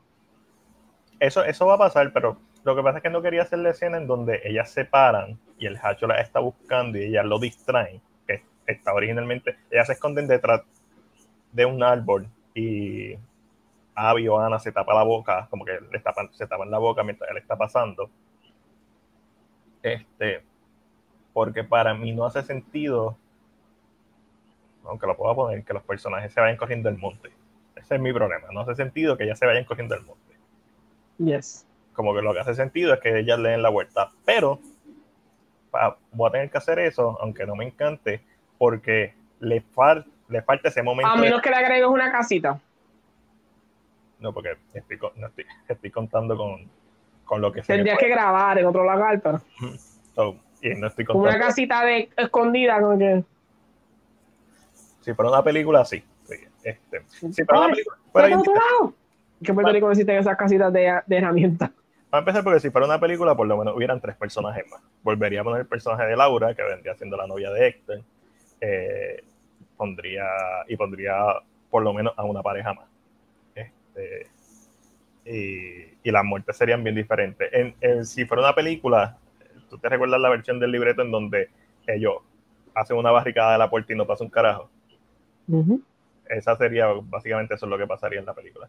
Eso, 1.20 1.44
eso 1.44 1.66
va 1.66 1.74
a 1.74 1.78
pasar, 1.78 2.12
pero 2.12 2.36
lo 2.64 2.74
que 2.74 2.82
pasa 2.82 2.98
es 2.98 3.02
que 3.04 3.10
no 3.10 3.22
quería 3.22 3.42
hacer 3.42 3.60
la 3.60 3.70
escena 3.70 3.96
en 3.96 4.08
donde 4.08 4.40
ellas 4.44 4.70
se 4.70 4.84
paran 4.84 5.38
y 5.56 5.66
el 5.66 5.78
hacho 5.80 6.08
la 6.08 6.20
está 6.20 6.40
buscando 6.40 6.98
y 6.98 7.04
ellas 7.04 7.24
lo 7.24 7.38
distraen, 7.38 8.00
que 8.26 8.42
está 8.66 8.92
originalmente, 8.92 9.56
ellas 9.70 9.86
se 9.86 9.92
esconden 9.92 10.26
detrás 10.26 10.62
de 11.52 11.64
un 11.64 11.80
árbol 11.84 12.26
y 12.54 13.16
Abby 13.94 14.28
o 14.28 14.38
Ana 14.38 14.58
se 14.58 14.72
tapa 14.72 14.94
la 14.94 15.02
boca, 15.02 15.46
como 15.50 15.64
que 15.64 15.78
le 15.90 15.98
tapan, 16.00 16.32
se 16.32 16.46
tapan 16.46 16.70
la 16.70 16.78
boca 16.78 17.02
mientras 17.02 17.30
él 17.30 17.36
está 17.36 17.56
pasando. 17.56 18.10
Este, 19.82 20.42
porque 21.32 21.64
para 21.64 21.94
mí 21.94 22.12
no 22.12 22.24
hace 22.24 22.42
sentido, 22.42 23.16
aunque 24.84 25.06
lo 25.06 25.16
pueda 25.16 25.34
poner, 25.34 25.64
que 25.64 25.74
los 25.74 25.82
personajes 25.82 26.32
se 26.32 26.40
vayan 26.40 26.56
corriendo 26.56 26.88
el 26.88 26.98
monte. 26.98 27.30
Ese 27.76 27.96
es 27.96 28.00
mi 28.00 28.12
problema. 28.12 28.48
No 28.52 28.60
hace 28.60 28.74
sentido 28.74 29.16
que 29.16 29.24
ellas 29.24 29.38
se 29.38 29.46
vayan 29.46 29.64
corriendo 29.64 29.94
el 29.94 30.02
monte. 30.02 30.36
Yes. 31.18 31.66
Como 31.92 32.14
que 32.14 32.22
lo 32.22 32.32
que 32.32 32.40
hace 32.40 32.54
sentido 32.54 32.94
es 32.94 33.00
que 33.00 33.18
ellas 33.18 33.38
le 33.38 33.50
den 33.50 33.62
la 33.62 33.68
vuelta. 33.68 34.12
Pero 34.24 34.60
voy 36.12 36.28
a 36.28 36.32
tener 36.32 36.50
que 36.50 36.58
hacer 36.58 36.78
eso, 36.78 37.18
aunque 37.20 37.46
no 37.46 37.56
me 37.56 37.64
encante, 37.64 38.22
porque 38.58 39.14
le, 39.40 39.64
le 40.28 40.42
falta 40.42 40.68
ese 40.68 40.82
momento. 40.82 41.10
A 41.10 41.16
menos 41.16 41.40
que 41.40 41.50
le 41.50 41.56
agregues 41.56 41.88
una 41.88 42.10
casita. 42.12 42.60
No, 44.22 44.32
porque 44.32 44.56
estoy, 44.72 44.98
no 45.16 45.30
estoy, 45.68 45.90
contando 45.90 46.36
con, 46.36 46.68
con, 47.24 47.40
lo 47.40 47.52
que 47.52 47.62
se 47.62 47.74
Tendrías 47.74 47.98
que 47.98 48.08
grabar 48.08 48.56
en 48.58 48.66
otro 48.66 48.82
lugar, 48.82 49.20
pero. 49.20 49.40
y 50.62 50.74
no 50.76 50.86
estoy 50.86 51.04
contando. 51.04 51.28
Una 51.28 51.38
casita 51.38 51.84
de 51.84 52.08
escondida, 52.16 52.80
como 52.80 52.96
que. 52.96 53.24
Si 55.00 55.12
fuera 55.12 55.30
una 55.30 55.42
película, 55.42 55.84
sí. 55.84 56.04
sí 56.24 56.34
este, 56.62 57.02
si 57.08 57.44
fuera 57.44 57.66
una 57.66 57.74
película. 57.74 57.96
¿Qué 59.42 59.52
película 59.52 59.92
existen 59.92 60.18
esas 60.18 60.36
casitas 60.36 60.72
de, 60.72 61.00
de 61.04 61.16
herramientas? 61.16 61.70
Va 62.14 62.18
a 62.18 62.20
empezar 62.20 62.44
porque 62.44 62.60
si 62.60 62.70
fuera 62.70 62.86
una 62.86 63.00
película, 63.00 63.34
por 63.34 63.48
lo 63.48 63.56
menos 63.56 63.74
hubieran 63.74 64.00
tres 64.00 64.14
personajes 64.14 64.64
más. 64.70 64.80
Volvería 65.02 65.40
a 65.40 65.44
poner 65.44 65.62
el 65.62 65.66
personaje 65.66 66.04
de 66.06 66.14
Laura, 66.14 66.54
que 66.54 66.62
vendría 66.62 66.94
siendo 66.94 67.16
la 67.16 67.26
novia 67.26 67.50
de 67.50 67.66
Héctor. 67.66 68.02
Eh, 68.60 69.24
pondría, 69.76 70.24
y 70.68 70.76
pondría 70.76 71.16
por 71.70 71.82
lo 71.82 71.92
menos 71.92 72.12
a 72.16 72.22
una 72.22 72.42
pareja 72.42 72.72
más. 72.74 72.91
Este, 73.94 74.30
y, 76.04 76.10
las 76.10 76.24
muertes 76.24 76.56
serían 76.56 76.82
bien 76.82 76.96
diferentes. 76.96 77.48
En, 77.80 78.04
si 78.04 78.24
fuera 78.24 78.42
una 78.42 78.54
película, 78.54 79.18
¿tú 79.70 79.78
te 79.78 79.88
recuerdas 79.88 80.20
la 80.20 80.28
versión 80.28 80.58
del 80.58 80.72
libreto 80.72 81.02
en 81.02 81.10
donde 81.10 81.48
ellos 81.86 82.16
hacen 82.74 82.96
una 82.96 83.10
barricada 83.10 83.52
de 83.52 83.58
la 83.58 83.70
puerta 83.70 83.92
y 83.92 83.96
no 83.96 84.06
pasa 84.06 84.24
un 84.24 84.30
carajo? 84.30 84.68
Esa 86.28 86.56
sería, 86.56 86.88
básicamente 86.88 87.54
eso 87.54 87.66
es 87.66 87.70
lo 87.70 87.78
que 87.78 87.86
pasaría 87.86 88.20
en 88.20 88.26
la 88.26 88.34
película. 88.34 88.68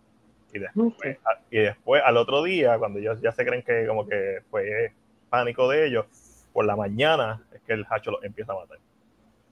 Y 0.54 0.60
después, 0.60 1.18
a- 1.26 1.40
y 1.50 1.58
después 1.60 2.04
al 2.06 2.18
otro 2.18 2.44
día, 2.44 2.78
cuando 2.78 3.00
ellos 3.00 3.20
ya 3.22 3.32
se 3.32 3.46
creen 3.46 3.64
que 3.64 3.88
como 3.88 4.08
que 4.08 4.42
fue 4.52 4.94
pánico 5.30 5.68
de 5.70 5.88
ellos, 5.88 6.06
por 6.54 6.66
la 6.66 6.76
mañana 6.76 7.42
es 7.52 7.62
que 7.62 7.74
el 7.74 7.86
hacho 7.90 8.12
los 8.12 8.24
empieza 8.24 8.54
a 8.54 8.58
matar. 8.58 8.78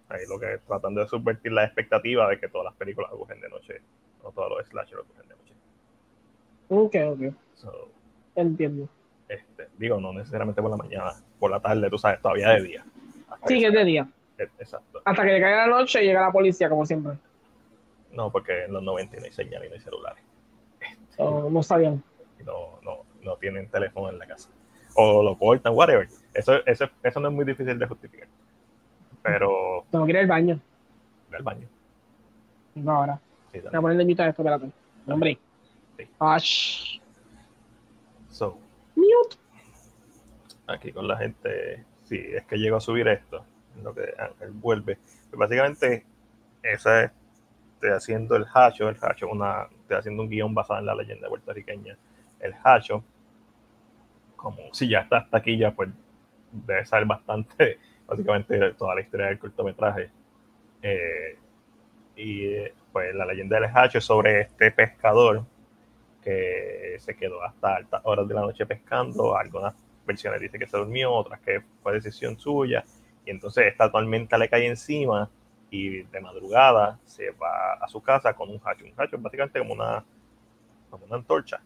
Ahí 0.09 0.21
lo 0.29 0.39
que 0.39 0.59
tratando 0.67 1.01
de 1.01 1.07
subvertir 1.07 1.51
la 1.51 1.63
expectativa 1.63 2.29
de 2.29 2.39
que 2.39 2.47
todas 2.49 2.65
las 2.65 2.75
películas 2.75 3.11
ocurren 3.11 3.41
de 3.41 3.49
noche, 3.49 3.81
no 4.23 4.31
todos 4.31 4.49
los 4.49 4.67
slashers 4.67 5.01
ocurren 5.01 5.27
de 5.27 5.35
noche. 5.35 5.50
Ok, 6.73 6.95
ok. 7.09 7.33
So, 7.55 7.89
Entiendo. 8.35 8.87
este, 9.27 9.67
digo, 9.77 9.99
no 9.99 10.13
necesariamente 10.13 10.61
por 10.61 10.71
la 10.71 10.77
mañana, 10.77 11.11
por 11.37 11.51
la 11.51 11.59
tarde, 11.59 11.89
tú 11.89 11.97
sabes, 11.97 12.21
todavía 12.21 12.49
de 12.51 12.61
día. 12.63 12.85
Sí, 13.45 13.59
que 13.59 13.67
es 13.67 13.73
de 13.73 13.83
día. 13.83 14.07
Eh, 14.37 14.47
Exacto. 14.57 15.01
Hasta 15.03 15.23
que 15.25 15.33
le 15.33 15.41
caiga 15.41 15.67
la 15.67 15.77
noche 15.79 16.01
y 16.01 16.07
llega 16.07 16.21
la 16.21 16.31
policía, 16.31 16.69
como 16.69 16.85
siempre. 16.85 17.13
No, 18.13 18.31
porque 18.31 18.63
en 18.65 18.73
los 18.73 18.81
90 18.83 19.17
no 19.17 19.25
hay 19.25 19.31
señal 19.33 19.65
y 19.65 19.67
no 19.67 19.73
hay 19.75 19.81
celulares. 19.81 20.23
No 21.17 21.61
sabían. 21.61 22.01
no, 22.45 22.79
no, 22.81 22.97
no 23.21 23.35
tienen 23.35 23.67
teléfono 23.69 24.09
en 24.09 24.17
la 24.17 24.25
casa. 24.27 24.49
O 24.95 25.21
lo 25.23 25.37
cortan, 25.37 25.73
whatever. 25.75 26.07
Eso, 26.33 26.65
eso, 26.65 26.85
eso 27.03 27.19
no 27.19 27.27
es 27.27 27.33
muy 27.33 27.45
difícil 27.45 27.77
de 27.77 27.85
justificar. 27.85 28.27
Pero 29.21 29.85
Tengo 29.91 30.05
que 30.05 30.11
ir 30.11 30.17
al 30.19 30.27
baño. 30.27 30.59
del 31.29 31.43
baño. 31.43 31.67
No, 32.75 32.91
ahora. 32.91 33.19
Sí, 33.51 33.59
Voy 33.59 33.75
a 33.75 33.81
ponerle 33.81 34.05
mitad 34.05 34.25
a 34.25 34.29
esto, 34.29 34.41
espérate. 34.41 34.71
Hombre. 35.07 35.37
Ash. 36.19 36.99
So, 38.29 38.57
Mute. 38.95 39.37
aquí 40.67 40.91
con 40.91 41.07
la 41.07 41.17
gente, 41.17 41.85
sí, 42.03 42.17
es 42.17 42.45
que 42.45 42.57
llego 42.57 42.77
a 42.77 42.81
subir 42.81 43.07
esto, 43.07 43.45
en 43.75 43.83
lo 43.83 43.93
que 43.93 44.13
Ángel 44.17 44.51
vuelve. 44.51 44.97
Pues 45.29 45.39
básicamente, 45.39 46.05
esa 46.63 47.03
es, 47.03 47.11
estoy 47.73 47.89
haciendo 47.91 48.35
el 48.35 48.45
hacho, 48.53 48.89
el 48.89 48.97
hacho, 49.01 49.27
una, 49.27 49.67
estoy 49.81 49.97
haciendo 49.97 50.23
un 50.23 50.29
guion 50.29 50.53
basado 50.53 50.79
en 50.79 50.85
la 50.85 50.95
leyenda 50.95 51.27
puertorriqueña. 51.27 51.97
El 52.39 52.55
hacho, 52.63 53.03
como 54.35 54.73
si 54.73 54.87
ya 54.87 54.99
está 55.01 55.17
hasta 55.17 55.37
aquí, 55.37 55.57
ya 55.57 55.71
pues 55.71 55.89
debe 56.51 56.85
saber 56.85 57.05
bastante, 57.05 57.79
básicamente, 58.07 58.73
toda 58.73 58.95
la 58.95 59.01
historia 59.01 59.27
del 59.27 59.39
cortometraje. 59.39 60.09
Eh, 60.81 61.37
y 62.15 62.45
eh, 62.45 62.73
pues 62.91 63.13
la 63.15 63.25
leyenda 63.25 63.59
del 63.59 63.69
hacho 63.73 63.97
es 63.97 64.05
sobre 64.05 64.41
este 64.41 64.71
pescador 64.71 65.45
que 66.21 66.97
se 66.99 67.15
quedó 67.15 67.43
hasta 67.43 67.75
altas 67.75 68.01
horas 68.05 68.27
de 68.27 68.33
la 68.33 68.41
noche 68.41 68.65
pescando. 68.65 69.35
Algunas 69.35 69.75
versiones 70.05 70.41
dicen 70.41 70.59
que 70.59 70.67
se 70.67 70.77
durmió, 70.77 71.11
otras 71.11 71.39
que 71.41 71.61
fue 71.81 71.93
decisión 71.93 72.37
suya. 72.37 72.83
Y 73.25 73.31
entonces 73.31 73.67
esta 73.67 73.91
tormenta 73.91 74.37
le 74.37 74.49
cae 74.49 74.67
encima 74.67 75.29
y 75.69 76.03
de 76.03 76.19
madrugada 76.19 76.99
se 77.05 77.31
va 77.31 77.73
a 77.73 77.87
su 77.87 78.01
casa 78.01 78.33
con 78.33 78.49
un 78.49 78.61
hacho. 78.63 78.85
Un 78.85 78.93
hacho 78.97 79.15
es 79.15 79.21
básicamente 79.21 79.59
como 79.59 79.73
una, 79.73 80.03
como 80.89 81.05
una 81.05 81.15
antorcha. 81.15 81.61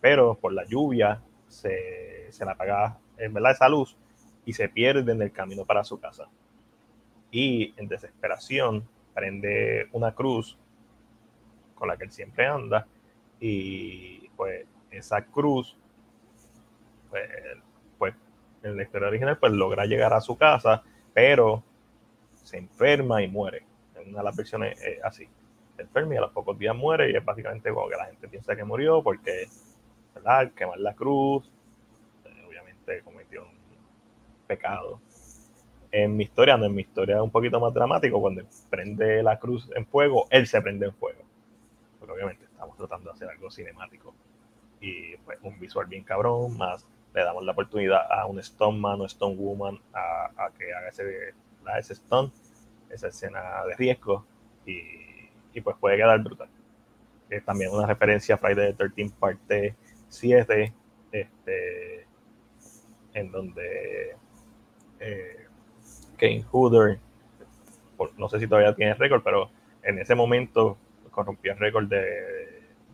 Pero 0.00 0.34
por 0.34 0.52
la 0.52 0.64
lluvia 0.64 1.20
se, 1.48 2.30
se 2.30 2.44
le 2.44 2.50
apaga 2.50 2.98
en 3.16 3.32
verdad 3.32 3.52
esa 3.52 3.68
luz 3.68 3.96
y 4.44 4.52
se 4.52 4.68
pierde 4.68 5.12
en 5.12 5.22
el 5.22 5.32
camino 5.32 5.64
para 5.64 5.84
su 5.84 5.98
casa. 5.98 6.28
Y 7.30 7.74
en 7.76 7.88
desesperación 7.88 8.86
prende 9.14 9.88
una 9.92 10.12
cruz 10.12 10.58
con 11.74 11.88
la 11.88 11.96
que 11.96 12.04
él 12.04 12.12
siempre 12.12 12.46
anda 12.46 12.86
y 13.40 14.28
pues 14.36 14.66
esa 14.90 15.24
cruz 15.24 15.76
pues, 17.10 17.28
pues, 17.98 18.14
en 18.62 18.76
la 18.76 18.82
historia 18.82 19.08
original 19.08 19.38
pues 19.38 19.52
logra 19.52 19.84
llegar 19.84 20.12
a 20.12 20.20
su 20.20 20.36
casa 20.36 20.82
pero 21.12 21.62
se 22.46 22.58
enferma 22.58 23.22
y 23.22 23.28
muere. 23.28 23.64
En 23.94 24.10
una 24.10 24.18
de 24.18 24.24
las 24.24 24.36
versiones 24.36 24.78
así. 25.02 25.26
Se 25.76 25.82
enferma 25.82 26.14
y 26.14 26.16
a 26.18 26.20
los 26.20 26.30
pocos 26.30 26.58
días 26.58 26.76
muere 26.76 27.10
y 27.10 27.16
es 27.16 27.24
básicamente 27.24 27.70
como 27.70 27.88
que 27.88 27.96
la 27.96 28.06
gente 28.06 28.28
piensa 28.28 28.54
que 28.54 28.64
murió 28.64 29.02
porque 29.02 29.48
¿verdad? 30.14 30.52
Quemar 30.52 30.78
la 30.78 30.94
cruz 30.94 31.50
eh, 32.24 32.44
obviamente 32.46 33.02
cometió 33.02 33.44
un 33.44 33.58
pecado. 34.46 35.00
En 35.90 36.16
mi 36.16 36.24
historia 36.24 36.56
no 36.56 36.66
en 36.66 36.74
mi 36.74 36.82
historia 36.82 37.16
es 37.16 37.22
un 37.22 37.30
poquito 37.30 37.58
más 37.60 37.72
dramático. 37.74 38.20
Cuando 38.20 38.42
prende 38.70 39.22
la 39.22 39.38
cruz 39.38 39.70
en 39.74 39.86
fuego 39.86 40.26
él 40.30 40.46
se 40.46 40.60
prende 40.62 40.86
en 40.86 40.94
fuego. 40.94 41.22
Porque 41.98 42.12
obviamente 42.12 42.45
estamos 42.56 42.76
tratando 42.78 43.10
de 43.10 43.14
hacer 43.14 43.28
algo 43.28 43.50
cinemático 43.50 44.14
y 44.80 45.16
pues 45.18 45.38
un 45.42 45.58
visual 45.60 45.86
bien 45.86 46.04
cabrón, 46.04 46.56
más 46.56 46.86
le 47.14 47.22
damos 47.24 47.44
la 47.44 47.52
oportunidad 47.52 48.10
a 48.10 48.26
un 48.26 48.42
Stoneman 48.42 49.00
o 49.02 49.06
Stone 49.06 49.36
Woman 49.36 49.78
a, 49.92 50.30
a 50.36 50.50
que 50.58 50.72
haga 50.72 50.88
ese, 50.88 51.34
la- 51.64 51.78
ese 51.78 51.94
stone, 51.94 52.30
esa 52.90 53.08
escena 53.08 53.64
de 53.66 53.74
riesgo 53.76 54.24
y, 54.66 54.80
y 55.54 55.60
pues 55.62 55.76
puede 55.78 55.96
quedar 55.96 56.22
brutal. 56.22 56.48
También 57.44 57.72
una 57.72 57.86
referencia 57.86 58.36
a 58.36 58.38
Friday 58.38 58.72
the 58.72 58.88
13 58.88 59.10
parte 59.18 59.74
7, 60.08 60.72
este, 61.12 62.06
en 63.14 63.32
donde 63.32 64.16
eh, 65.00 65.46
Kane 66.18 66.44
Hooder, 66.50 66.98
no 68.16 68.28
sé 68.28 68.38
si 68.38 68.46
todavía 68.46 68.74
tiene 68.74 68.94
récord, 68.94 69.22
pero 69.22 69.50
en 69.82 69.98
ese 69.98 70.14
momento 70.14 70.76
corrompió 71.10 71.52
el 71.52 71.58
récord 71.58 71.88
de, 71.88 72.45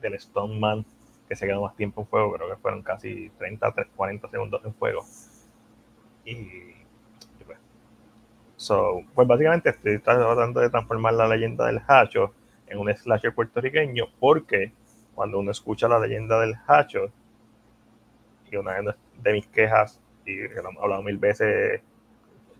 del 0.03 0.19
Stoneman 0.20 0.85
que 1.29 1.37
se 1.37 1.47
quedó 1.47 1.62
más 1.62 1.74
tiempo 1.77 2.03
en 2.03 2.07
fuego, 2.09 2.33
creo 2.35 2.49
que 2.51 2.57
fueron 2.57 2.83
casi 2.83 3.31
30, 3.39 3.73
40 3.97 4.29
segundos 4.29 4.62
en 4.65 4.74
fuego. 4.74 5.05
Y, 6.24 6.45
pues, 7.47 7.59
so, 8.57 9.03
pues 9.15 9.27
básicamente 9.27 9.70
estoy 9.70 9.99
tratando 9.99 10.61
de 10.61 10.69
transformar 10.69 11.15
la 11.15 11.29
leyenda 11.29 11.66
del 11.66 11.81
Hacho 11.87 12.35
en 12.66 12.79
un 12.79 12.95
slasher 12.95 13.35
puertorriqueño 13.35 14.07
porque 14.20 14.73
cuando 15.15 15.39
uno 15.39 15.51
escucha 15.51 15.89
la 15.89 15.99
leyenda 15.99 16.41
del 16.41 16.55
Hacho, 16.66 17.11
y 18.51 18.57
una 18.57 18.74
de 19.23 19.33
mis 19.33 19.47
quejas, 19.47 20.01
y 20.27 20.37
que 20.49 20.55
lo 20.62 20.69
hemos 20.69 20.83
hablado 20.83 21.03
mil 21.03 21.16
veces 21.16 21.81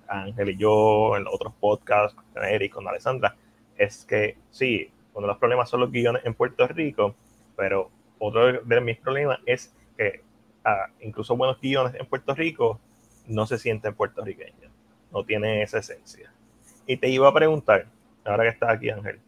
Ángel 0.09 0.51
y 0.51 0.57
yo 0.57 1.17
en 1.17 1.25
los 1.25 1.35
otros 1.35 1.53
podcasts, 1.61 2.17
con 2.33 2.45
Eric, 2.45 2.73
con 2.73 2.87
Alessandra, 2.87 3.37
es 3.77 4.05
que 4.05 4.37
sí, 4.51 4.91
uno 5.15 5.27
de 5.27 5.33
los 5.33 5.39
problemas 5.39 5.69
son 5.69 5.81
los 5.81 5.91
guiones 5.91 6.23
en 6.25 6.35
Puerto 6.35 6.67
Rico, 6.69 7.15
pero 7.57 7.91
otro 8.19 8.63
de 8.63 8.81
mis 8.81 8.99
problemas 8.99 9.39
es 9.47 9.75
que 9.97 10.23
ah, 10.65 10.87
incluso 11.01 11.37
buenos 11.37 11.61
guiones 11.61 11.95
en 11.95 12.07
Puerto 12.07 12.35
Rico 12.35 12.81
no 13.27 13.47
se 13.47 13.59
sienten 13.59 13.95
puertorriqueños, 13.95 14.71
no 15.13 15.25
tienen 15.25 15.61
esa 15.63 15.79
esencia. 15.79 16.33
Y 16.87 16.97
te 16.97 17.09
iba 17.09 17.29
a 17.29 17.35
preguntar, 17.35 17.87
ahora 18.25 18.45
que 18.45 18.51
estás 18.51 18.71
aquí 18.71 18.91
Ángel, 18.91 19.21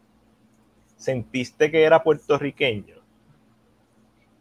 ¿sentiste 0.97 1.71
que 1.71 1.83
era 1.83 2.01
puertorriqueño 2.03 2.95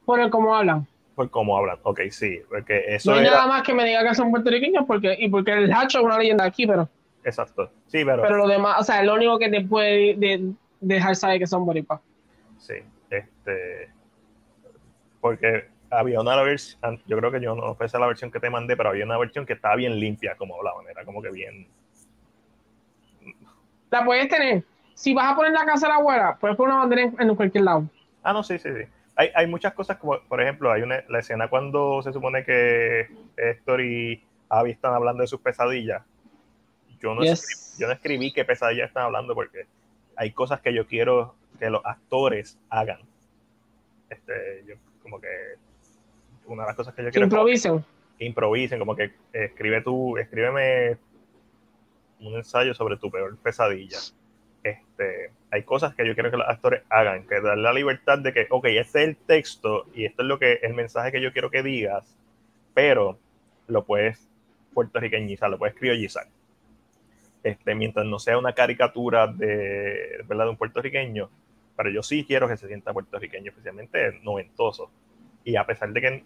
Por 0.05 0.21
el 0.21 0.31
cómo 0.31 0.55
hablan. 0.57 0.87
por 1.15 1.31
cómo 1.31 1.57
hablan? 1.57 1.79
Ok, 1.83 2.01
sí, 2.11 2.41
porque 2.49 2.83
eso 2.95 3.11
No 3.11 3.17
hay 3.19 3.23
era... 3.27 3.35
nada 3.37 3.47
más 3.47 3.63
que 3.63 3.75
me 3.75 3.85
diga 3.85 4.07
que 4.07 4.15
son 4.15 4.31
puertorriqueños 4.31 4.85
porque, 4.87 5.17
y 5.19 5.29
porque 5.29 5.53
el 5.53 5.73
hacho 5.73 5.99
es 5.99 6.05
una 6.05 6.19
leyenda 6.19 6.45
aquí, 6.45 6.67
pero, 6.67 6.89
Exacto, 7.25 7.71
sí, 7.87 8.05
pero... 8.05 8.23
pero 8.23 8.37
lo 8.37 8.47
demás, 8.49 8.81
o 8.81 8.85
sea, 8.85 9.01
es 9.01 9.07
lo 9.07 9.15
único 9.15 9.39
que 9.39 9.49
te 9.49 9.63
puede 9.63 10.15
de- 10.17 10.53
dejar 10.81 11.17
saber 11.17 11.39
que 11.39 11.47
son 11.47 11.65
boricuas. 11.65 12.01
Sí, 12.59 12.75
este. 13.19 13.91
Porque 15.21 15.69
había 15.91 16.21
una 16.21 16.41
versión, 16.43 17.01
yo 17.07 17.17
creo 17.19 17.31
que 17.31 17.41
yo 17.41 17.55
no 17.55 17.77
esa 17.81 17.99
la 17.99 18.07
versión 18.07 18.31
que 18.31 18.41
te 18.41 18.51
mandé, 18.51 18.77
pero 18.77 18.91
había 18.91 19.05
una 19.05 19.19
versión 19.19 19.47
que 19.47 19.53
estaba 19.55 19.77
bien 19.77 19.99
limpia, 19.99 20.37
como 20.37 20.57
hablaban, 20.57 20.87
era 20.89 21.05
como 21.05 21.23
que 21.23 21.31
bien. 21.31 21.67
La 23.91 24.05
puedes 24.05 24.29
tener. 24.29 24.65
Si 24.95 25.15
vas 25.15 25.33
a 25.33 25.37
poner 25.37 25.53
la 25.53 25.65
casa 25.65 25.87
de 25.87 25.93
la 25.93 25.99
abuela, 25.99 26.37
puedes 26.41 26.57
poner 26.57 26.73
una 26.75 26.83
bandera 26.83 27.03
en, 27.03 27.31
en 27.31 27.37
cualquier 27.37 27.65
lado. 27.65 27.89
Ah, 28.23 28.33
no, 28.33 28.43
sí, 28.43 28.59
sí, 28.59 28.69
sí. 28.71 28.83
Hay, 29.17 29.31
hay 29.35 29.47
muchas 29.47 29.73
cosas, 29.75 29.97
como 29.99 30.19
por 30.21 30.41
ejemplo, 30.41 30.73
hay 30.73 30.83
una, 30.83 31.05
la 31.09 31.21
escena 31.21 31.49
cuando 31.49 32.03
se 32.03 32.13
supone 32.13 32.45
que 32.45 33.09
Héctor 33.37 33.81
y 33.81 34.25
Abby 34.49 34.73
están 34.73 34.95
hablando 34.95 35.23
de 35.23 35.29
sus 35.29 35.41
pesadillas. 35.41 36.03
Yo 37.01 37.15
no, 37.15 37.23
Yes. 37.23 37.41
escribí, 37.41 37.81
yo 37.81 37.87
no 37.87 37.93
escribí 37.93 38.33
qué 38.33 38.45
pesadillas 38.45 38.89
están 38.89 39.05
hablando 39.05 39.35
porque 39.35 39.67
hay 40.17 40.33
cosas 40.33 40.61
que 40.61 40.73
yo 40.75 40.87
quiero 40.87 41.35
que 41.59 41.71
los 41.71 41.85
actores 41.85 42.59
hagan. 42.69 43.01
Este, 44.11 44.65
yo, 44.67 44.75
como 45.03 45.21
que 45.21 45.29
una 46.47 46.63
de 46.63 46.69
las 46.69 46.77
cosas 46.77 46.95
que 46.95 47.03
yo 47.03 47.11
quiero 47.11 47.27
es 47.27 47.33
improvisen. 47.33 47.85
que 48.19 48.25
improvisen, 48.25 48.79
como 48.79 48.97
que 48.97 49.05
eh, 49.05 49.13
escribe 49.33 49.81
tú, 49.81 50.17
escríbeme 50.19 50.97
un 52.21 52.35
ensayo 52.35 52.75
sobre 52.75 52.97
tu 52.97 53.11
peor 53.11 53.37
pesadilla. 53.39 53.99
Este, 54.63 55.31
hay 55.51 55.63
cosas 55.63 55.95
que 55.95 56.07
yo 56.07 56.15
quiero 56.15 56.31
que 56.31 56.39
los 56.39 56.49
actores 56.49 56.83
hagan, 56.89 57.27
que 57.27 57.41
dar 57.41 57.59
la 57.59 57.73
libertad 57.73 58.19
de 58.19 58.33
que, 58.33 58.47
ok, 58.49 58.65
este 58.67 59.03
es 59.03 59.09
el 59.09 59.17
texto 59.17 59.87
y 59.95 60.07
esto 60.07 60.23
es 60.23 60.29
lo 60.29 60.39
que 60.39 60.55
el 60.63 60.75
mensaje 60.75 61.13
que 61.13 61.21
yo 61.21 61.33
quiero 61.33 61.51
que 61.51 61.63
digas, 61.63 62.17
pero 62.73 63.19
lo 63.67 63.85
puedes 63.85 64.27
puertorriqueñizar, 64.73 65.51
lo 65.51 65.59
puedes 65.59 65.77
criollizar. 65.77 66.27
Este, 67.43 67.75
mientras 67.75 68.07
no 68.07 68.19
sea 68.19 68.39
una 68.39 68.55
caricatura 68.55 69.27
de, 69.27 70.25
¿verdad? 70.27 70.45
de 70.45 70.51
un 70.51 70.57
puertorriqueño, 70.57 71.29
pero 71.77 71.91
yo 71.91 72.03
sí 72.03 72.25
quiero 72.25 72.49
que 72.49 72.57
se 72.57 72.69
sienta 72.69 72.93
puertorriqueño, 72.93 73.51
especialmente 73.51 74.21
noventoso. 74.23 74.91
Y 75.45 75.57
a 75.57 75.65
pesar 75.67 75.93
de 75.93 76.01
que, 76.01 76.25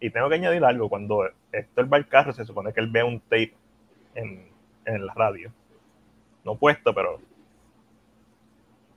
y 0.00 0.10
tengo 0.10 0.28
que 0.28 0.36
añadir 0.36 0.64
algo, 0.64 0.88
cuando 0.88 1.28
Héctor 1.52 1.92
va 1.92 1.96
al 1.96 2.08
carro, 2.08 2.32
se 2.32 2.44
supone 2.44 2.72
que 2.72 2.80
él 2.80 2.88
ve 2.88 3.02
un 3.02 3.20
tape 3.20 3.54
en, 4.14 4.46
en 4.84 5.06
la 5.06 5.14
radio. 5.14 5.52
No 6.44 6.56
puesto, 6.56 6.94
pero 6.94 7.20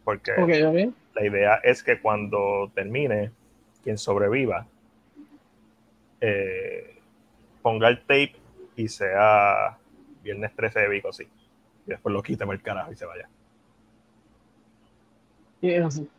Porque 0.03 0.31
la 1.13 1.25
idea 1.25 1.55
es 1.63 1.84
que 1.84 1.99
cuando 1.99 2.71
termine, 2.73 3.31
quien 3.84 3.97
sobreviva 3.97 4.65
eh, 6.21 6.99
ponga 7.61 7.89
el 7.89 7.99
tape 8.01 8.35
y 8.75 8.88
sea 8.88 9.77
viernes 10.23 10.55
13 10.55 10.80
de 10.80 10.89
Vico, 10.89 11.11
sí. 11.11 11.27
Y 11.85 11.89
después 11.89 12.13
lo 12.13 12.23
quite 12.23 12.45
por 12.45 12.55
el 12.55 12.61
carajo 12.61 12.91
y 12.91 12.95
se 12.95 13.05
vaya. 13.05 13.27
Y 15.64 15.72
es 15.72 15.85
así. 15.85 16.10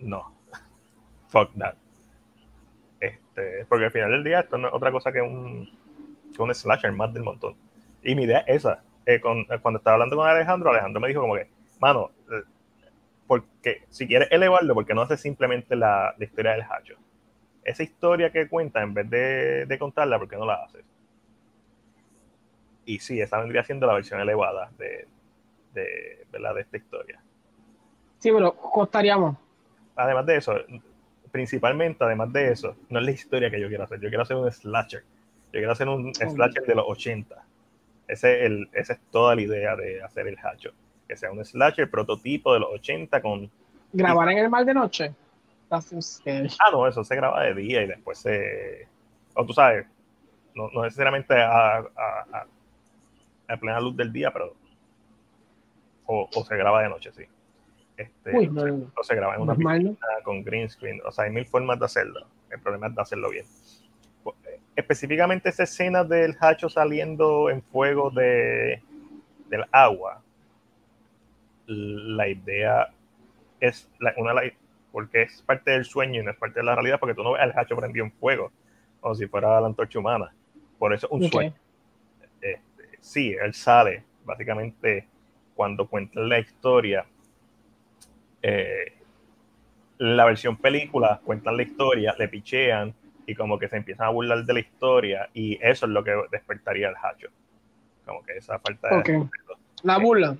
No. 0.00 0.32
Fuck 1.28 1.50
that. 1.58 1.74
Este, 2.98 3.66
porque 3.66 3.84
al 3.84 3.90
final 3.90 4.10
del 4.10 4.24
día 4.24 4.40
esto 4.40 4.56
no 4.56 4.68
es 4.68 4.74
otra 4.74 4.90
cosa 4.90 5.12
que 5.12 5.20
un, 5.20 5.68
que 6.34 6.42
un 6.42 6.54
slasher 6.54 6.92
más 6.92 7.12
del 7.12 7.24
montón. 7.24 7.54
Y 8.02 8.14
mi 8.14 8.22
idea 8.22 8.38
es 8.46 8.56
esa. 8.64 8.82
Eh, 9.04 9.20
con- 9.20 9.40
eh, 9.50 9.58
cuando 9.60 9.76
estaba 9.78 9.94
hablando 9.96 10.16
con 10.16 10.26
Alejandro, 10.26 10.70
Alejandro 10.70 10.98
me 10.98 11.08
dijo 11.08 11.20
como 11.20 11.34
que, 11.34 11.50
mano, 11.78 12.10
eh, 12.32 12.42
porque 13.26 13.82
si 13.90 14.06
quieres 14.06 14.28
elevarlo, 14.32 14.72
porque 14.72 14.94
no 14.94 15.02
haces 15.02 15.20
simplemente 15.20 15.76
la, 15.76 16.14
historia 16.18 16.52
del 16.52 16.62
hacho. 16.62 16.94
Esa 17.64 17.82
historia 17.82 18.32
que 18.32 18.48
cuenta, 18.48 18.80
en 18.82 18.94
vez 18.94 19.10
de, 19.10 19.66
de 19.66 19.78
contarla, 19.78 20.18
¿por 20.18 20.26
qué 20.26 20.36
no 20.36 20.46
la 20.46 20.54
haces? 20.64 20.84
Y 22.86 22.98
sí, 22.98 23.20
esa 23.20 23.38
vendría 23.38 23.62
siendo 23.62 23.86
la 23.86 23.92
versión 23.92 24.20
elevada 24.20 24.70
de, 24.78 25.06
de, 25.74 26.26
¿verdad? 26.32 26.54
de 26.54 26.62
esta 26.62 26.78
historia. 26.78 27.22
Sí, 28.20 28.30
pero 28.32 28.54
costaríamos. 28.54 29.36
además 29.96 30.24
de 30.26 30.36
eso, 30.36 30.54
principalmente, 31.32 32.04
además 32.04 32.32
de 32.32 32.52
eso, 32.52 32.76
no 32.88 33.00
es 33.00 33.04
la 33.04 33.10
historia 33.10 33.50
que 33.50 33.60
yo 33.60 33.66
quiero 33.68 33.84
hacer. 33.84 33.98
Yo 34.00 34.08
quiero 34.08 34.22
hacer 34.22 34.36
un 34.36 34.50
slasher. 34.52 35.02
Yo 35.52 35.58
quiero 35.58 35.72
hacer 35.72 35.88
un 35.88 36.14
slasher 36.14 36.62
de 36.64 36.74
los 36.76 36.84
80. 36.86 37.34
Ese 38.06 38.40
es 38.40 38.46
el, 38.46 38.68
esa 38.72 38.92
es 38.94 39.00
toda 39.10 39.34
la 39.34 39.42
idea 39.42 39.74
de 39.76 40.02
hacer 40.02 40.28
el 40.28 40.36
hacho. 40.42 40.70
Que 41.08 41.16
sea 41.16 41.32
un 41.32 41.44
slasher 41.44 41.90
prototipo 41.90 42.54
de 42.54 42.60
los 42.60 42.70
80 42.72 43.20
con... 43.20 43.50
¿Grabar 43.92 44.28
en 44.30 44.38
el 44.38 44.48
mar 44.48 44.64
de 44.64 44.74
noche? 44.74 45.14
Ah, 46.60 46.70
no, 46.72 46.86
eso 46.86 47.02
se 47.04 47.16
graba 47.16 47.42
de 47.42 47.54
día 47.54 47.82
y 47.82 47.86
después 47.86 48.18
se... 48.18 48.86
O 49.34 49.44
tú 49.46 49.52
sabes, 49.52 49.86
no, 50.54 50.68
no 50.72 50.82
necesariamente 50.84 51.34
a, 51.40 51.78
a, 51.78 51.84
a- 52.32 52.46
a 53.48 53.56
plena 53.56 53.80
luz 53.80 53.96
del 53.96 54.12
día, 54.12 54.30
pero... 54.32 54.54
O, 56.06 56.28
o 56.34 56.44
se 56.44 56.56
graba 56.56 56.82
de 56.82 56.88
noche, 56.88 57.12
sí. 57.12 57.24
Este, 58.00 58.34
Uy, 58.34 58.48
no, 58.48 58.66
no, 58.66 58.90
o 58.96 59.04
se 59.04 59.14
graba 59.14 59.34
en 59.34 59.42
una 59.42 59.54
¿no? 59.54 59.96
con 60.24 60.42
green 60.42 60.70
screen. 60.70 61.00
O 61.04 61.12
sea, 61.12 61.24
hay 61.24 61.30
mil 61.30 61.44
formas 61.44 61.78
de 61.78 61.84
hacerlo. 61.84 62.26
El 62.50 62.58
problema 62.60 62.86
es 62.86 62.94
de 62.94 63.02
hacerlo 63.02 63.28
bien. 63.28 63.44
Específicamente 64.74 65.50
esa 65.50 65.64
escena 65.64 66.02
del 66.04 66.34
hacho 66.40 66.70
saliendo 66.70 67.50
en 67.50 67.60
fuego 67.62 68.10
de, 68.10 68.82
del 69.50 69.64
agua. 69.70 70.22
La 71.66 72.26
idea 72.28 72.88
es 73.60 73.90
la- 73.98 74.14
una 74.16 74.32
las- 74.32 74.52
porque 74.92 75.22
es 75.22 75.42
parte 75.42 75.72
del 75.72 75.84
sueño 75.84 76.20
y 76.20 76.24
no 76.24 76.30
es 76.30 76.36
parte 76.38 76.60
de 76.60 76.64
la 76.64 76.74
realidad, 76.74 76.98
porque 76.98 77.14
tú 77.14 77.22
no 77.22 77.32
ves 77.32 77.42
al 77.42 77.52
hacho 77.56 77.76
prendido 77.76 78.06
en 78.06 78.12
fuego, 78.12 78.50
como 79.00 79.14
si 79.14 79.26
fuera 79.26 79.60
la 79.60 79.66
antorcha 79.66 79.98
humana. 79.98 80.34
Por 80.78 80.94
eso 80.94 81.06
es 81.06 81.12
un 81.12 81.20
sueño. 81.30 81.54
Este, 82.22 82.60
sí, 83.00 83.36
él 83.40 83.52
sale, 83.52 84.04
básicamente, 84.24 85.06
cuando 85.54 85.86
cuentan 85.86 86.28
la 86.28 86.38
historia. 86.38 87.04
Eh, 88.42 88.92
la 89.98 90.24
versión 90.24 90.56
película 90.56 91.20
cuentan 91.24 91.56
la 91.56 91.62
historia, 91.62 92.14
le 92.18 92.28
pichean 92.28 92.94
y 93.26 93.34
como 93.34 93.58
que 93.58 93.68
se 93.68 93.76
empiezan 93.76 94.06
a 94.06 94.10
burlar 94.10 94.44
de 94.44 94.54
la 94.54 94.60
historia 94.60 95.28
y 95.34 95.58
eso 95.60 95.86
es 95.86 95.92
lo 95.92 96.02
que 96.02 96.12
despertaría 96.30 96.88
el 96.88 96.94
hacho. 97.02 97.28
Como 98.04 98.22
que 98.22 98.38
esa 98.38 98.58
falta 98.58 98.88
de. 98.88 99.28
La 99.82 99.98
burla. 99.98 100.36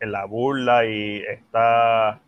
en 0.00 0.12
la 0.12 0.24
burla 0.24 0.84
y 0.84 1.22
esta 1.22 2.20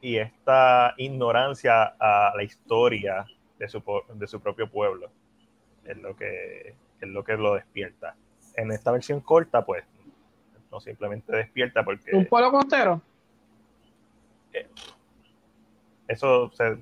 y 0.00 0.16
esta 0.18 0.94
ignorancia 0.98 1.94
a 1.98 2.32
la 2.36 2.42
historia 2.42 3.26
de 3.58 3.68
su, 3.68 3.82
de 4.14 4.26
su 4.26 4.40
propio 4.40 4.70
pueblo 4.70 5.10
es 5.84 5.96
lo 5.98 6.14
que 6.16 6.74
es 7.00 7.08
lo 7.08 7.24
que 7.24 7.36
lo 7.36 7.54
despierta. 7.54 8.14
En 8.54 8.70
esta 8.70 8.92
versión 8.92 9.20
corta, 9.20 9.64
pues, 9.64 9.84
no 10.70 10.80
simplemente 10.80 11.34
despierta 11.34 11.84
porque 11.84 12.14
Un 12.14 12.26
pueblo 12.26 12.50
costero. 12.50 13.00
Eso 16.08 16.50
se, 16.52 16.76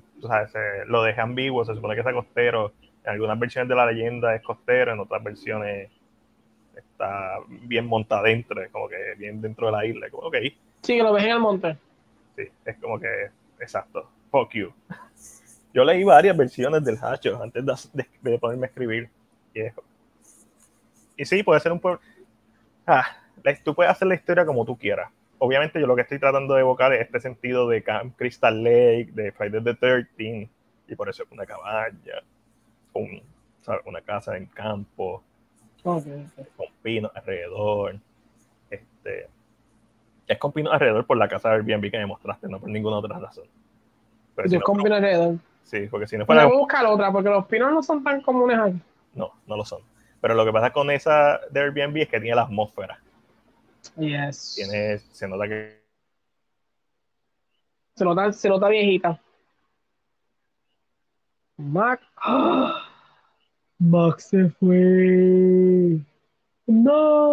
lo 0.87 1.03
deja 1.03 1.21
ambiguo, 1.23 1.63
se 1.65 1.75
supone 1.75 1.95
que 1.95 2.01
es 2.01 2.13
costero, 2.13 2.73
en 3.03 3.09
algunas 3.11 3.39
versiones 3.39 3.69
de 3.69 3.75
la 3.75 3.85
leyenda 3.85 4.35
es 4.35 4.41
costero, 4.41 4.93
en 4.93 4.99
otras 4.99 5.23
versiones 5.23 5.89
está 6.75 7.37
bien 7.47 7.85
montada 7.85 8.23
dentro, 8.23 8.61
como 8.71 8.87
que 8.89 9.15
bien 9.17 9.41
dentro 9.41 9.67
de 9.67 9.71
la 9.73 9.85
isla, 9.85 10.09
como 10.09 10.27
ok, 10.27 10.35
Sí, 10.81 10.97
que 10.97 11.03
lo 11.03 11.13
ves 11.13 11.23
en 11.23 11.29
el 11.31 11.39
monte. 11.39 11.77
sí, 12.35 12.43
es 12.65 12.77
como 12.77 12.99
que, 12.99 13.29
exacto, 13.59 14.09
fuck 14.29 14.51
you. 14.53 14.73
Yo 15.73 15.83
leí 15.83 16.03
varias 16.03 16.35
versiones 16.37 16.83
del 16.83 16.97
Hacho 17.01 17.41
antes 17.41 17.65
de, 17.65 17.73
de- 18.21 18.31
de 18.31 18.39
ponerme 18.39 18.65
a 18.65 18.69
escribir, 18.69 19.09
y, 19.53 19.61
es- 19.61 19.73
y 21.17 21.25
sí, 21.25 21.43
puede 21.43 21.59
ser 21.61 21.71
un 21.71 21.79
pueblo, 21.79 22.01
ah, 22.87 23.05
tú 23.63 23.73
puedes 23.73 23.91
hacer 23.91 24.07
la 24.07 24.15
historia 24.15 24.45
como 24.45 24.65
tú 24.65 24.77
quieras. 24.77 25.09
Obviamente 25.45 25.77
yo 25.77 25.87
lo 25.87 25.95
que 25.97 26.03
estoy 26.03 26.19
tratando 26.19 26.53
de 26.53 26.61
evocar 26.61 26.93
es 26.93 27.01
este 27.01 27.19
sentido 27.19 27.67
de 27.67 27.83
Camp 27.83 28.15
Crystal 28.15 28.63
Lake, 28.63 29.09
de 29.11 29.33
Friday 29.33 29.61
the 29.61 29.73
13 29.73 30.49
y 30.87 30.95
por 30.95 31.09
eso 31.09 31.23
es 31.23 31.31
una 31.33 31.45
cabaña, 31.45 32.23
un, 32.93 33.21
una 33.85 33.99
casa 33.99 34.37
en 34.37 34.45
campo, 34.45 35.21
con 35.83 36.01
pinos 36.81 37.11
alrededor. 37.13 37.99
Este, 38.69 39.27
es 40.27 40.37
con 40.37 40.53
pinos 40.53 40.71
alrededor 40.71 41.05
por 41.05 41.17
la 41.17 41.27
casa 41.27 41.49
de 41.49 41.55
Airbnb 41.55 41.91
que 41.91 41.97
me 41.97 42.05
mostraste, 42.05 42.47
no 42.47 42.61
por 42.61 42.69
ninguna 42.69 42.99
otra 42.99 43.19
razón. 43.19 43.43
Pero 44.35 44.47
si 44.47 44.53
Yo 44.53 44.59
no, 44.59 44.63
con 44.63 44.81
pino 44.81 44.95
alrededor. 44.95 45.35
sí, 45.63 45.87
porque 45.91 46.07
si 46.07 46.17
no 46.17 46.25
fuera, 46.25 46.45
voy 46.45 46.55
a 46.55 46.57
buscar 46.57 46.85
otra, 46.85 47.11
porque 47.11 47.29
los 47.29 47.45
pinos 47.47 47.69
no 47.69 47.83
son 47.83 48.01
tan 48.01 48.21
comunes 48.21 48.57
aquí. 48.57 48.79
no, 49.13 49.33
no 49.45 49.57
lo 49.57 49.65
son. 49.65 49.81
Pero 50.21 50.35
lo 50.35 50.45
que 50.45 50.53
pasa 50.53 50.71
con 50.71 50.89
esa 50.89 51.41
de 51.51 51.59
Airbnb 51.59 51.97
es 51.97 52.07
que 52.07 52.21
tiene 52.21 52.37
la 52.37 52.43
atmósfera. 52.43 53.02
Yes. 53.97 54.55
Tiene, 54.55 54.97
se 54.99 55.27
nota 55.27 55.47
que 55.47 55.83
Se 57.95 58.03
nota, 58.03 58.31
se 58.31 58.49
nota 58.49 58.69
viejita. 58.69 59.21
Mac. 61.57 62.01
¡Ah! 62.17 62.89
Mac 63.79 64.19
se 64.19 64.49
fue. 64.49 65.99
No. 66.65 67.29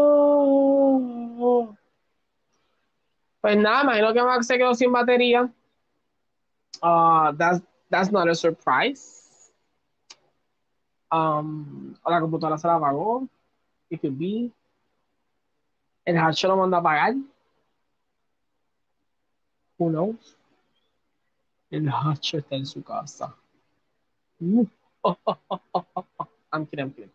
Pues 3.40 3.56
nada, 3.56 3.85
imagino 3.85 4.12
que 4.12 4.22
Mac 4.22 4.43
se 4.43 4.59
quedó 4.59 4.74
sin 4.74 4.93
batería. 4.93 5.51
Ah, 6.82 7.32
that's, 7.36 7.62
that's 7.89 8.12
not 8.12 8.28
a 8.28 8.35
surprise. 8.35 9.51
Um, 11.10 11.94
la 12.06 12.20
computadora 12.20 12.59
se 12.59 12.68
la 12.68 12.74
apagó. 12.74 13.27
It 13.89 14.01
could 14.01 14.18
be. 14.18 14.52
El 16.11 16.19
hacho 16.19 16.49
lo 16.49 16.57
mandó 16.57 16.77
a 16.77 16.81
apagar. 16.81 17.15
Who 19.78 19.91
knows? 19.91 20.37
El 21.70 21.89
hacho 21.89 22.39
está 22.39 22.57
en 22.57 22.66
su 22.66 22.82
casa. 22.82 23.32
Uh. 24.41 24.66
I'm 26.53 26.66
kidding, 26.66 26.81
I'm 26.81 26.91
kidding. 26.93 27.12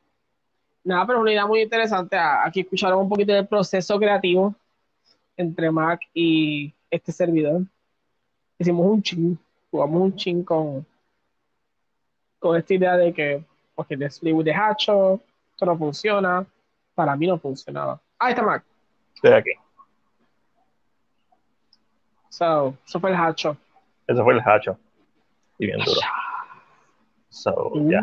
Nada, 0.86 1.06
pero 1.06 1.20
una 1.20 1.32
idea 1.34 1.46
muy 1.46 1.64
interesante. 1.64 2.16
Aquí 2.18 2.62
escucharon 2.62 3.00
un 3.00 3.10
poquito 3.10 3.34
del 3.34 3.46
proceso 3.46 4.00
creativo 4.00 4.56
entre 5.36 5.70
Mac 5.72 6.00
y 6.14 6.74
este 6.90 7.12
servidor. 7.12 7.64
Hicimos 8.58 8.88
un 8.88 9.04
chin, 9.04 9.38
jugamos 9.72 10.02
un 10.02 10.16
chin 10.16 10.42
con, 10.42 10.86
con 12.40 12.56
esta 12.56 12.74
idea 12.74 12.96
de 12.96 13.14
que, 13.14 13.44
ok, 13.76 13.88
let's 13.98 14.20
play 14.20 14.32
with 14.32 14.46
the 14.46 14.54
hacho, 14.54 15.20
esto 15.52 15.66
no 15.66 15.78
funciona. 15.78 16.48
Para 16.94 17.14
mí 17.18 17.28
no 17.28 17.38
funcionaba. 17.38 18.00
Ahí 18.18 18.30
está 18.32 18.42
Mac. 18.42 18.64
Estoy 19.16 19.32
aquí. 19.32 19.52
So, 22.30 22.76
eso 22.86 23.00
fue 23.00 23.12
el 23.12 23.16
hacho. 23.16 23.58
Eso 24.08 24.24
fue 24.24 24.34
el 24.34 24.42
hacho. 24.46 24.78
Y 25.58 25.68
bien 25.68 25.80
duro. 25.80 26.00
So, 27.30 27.72
ya. 27.90 28.02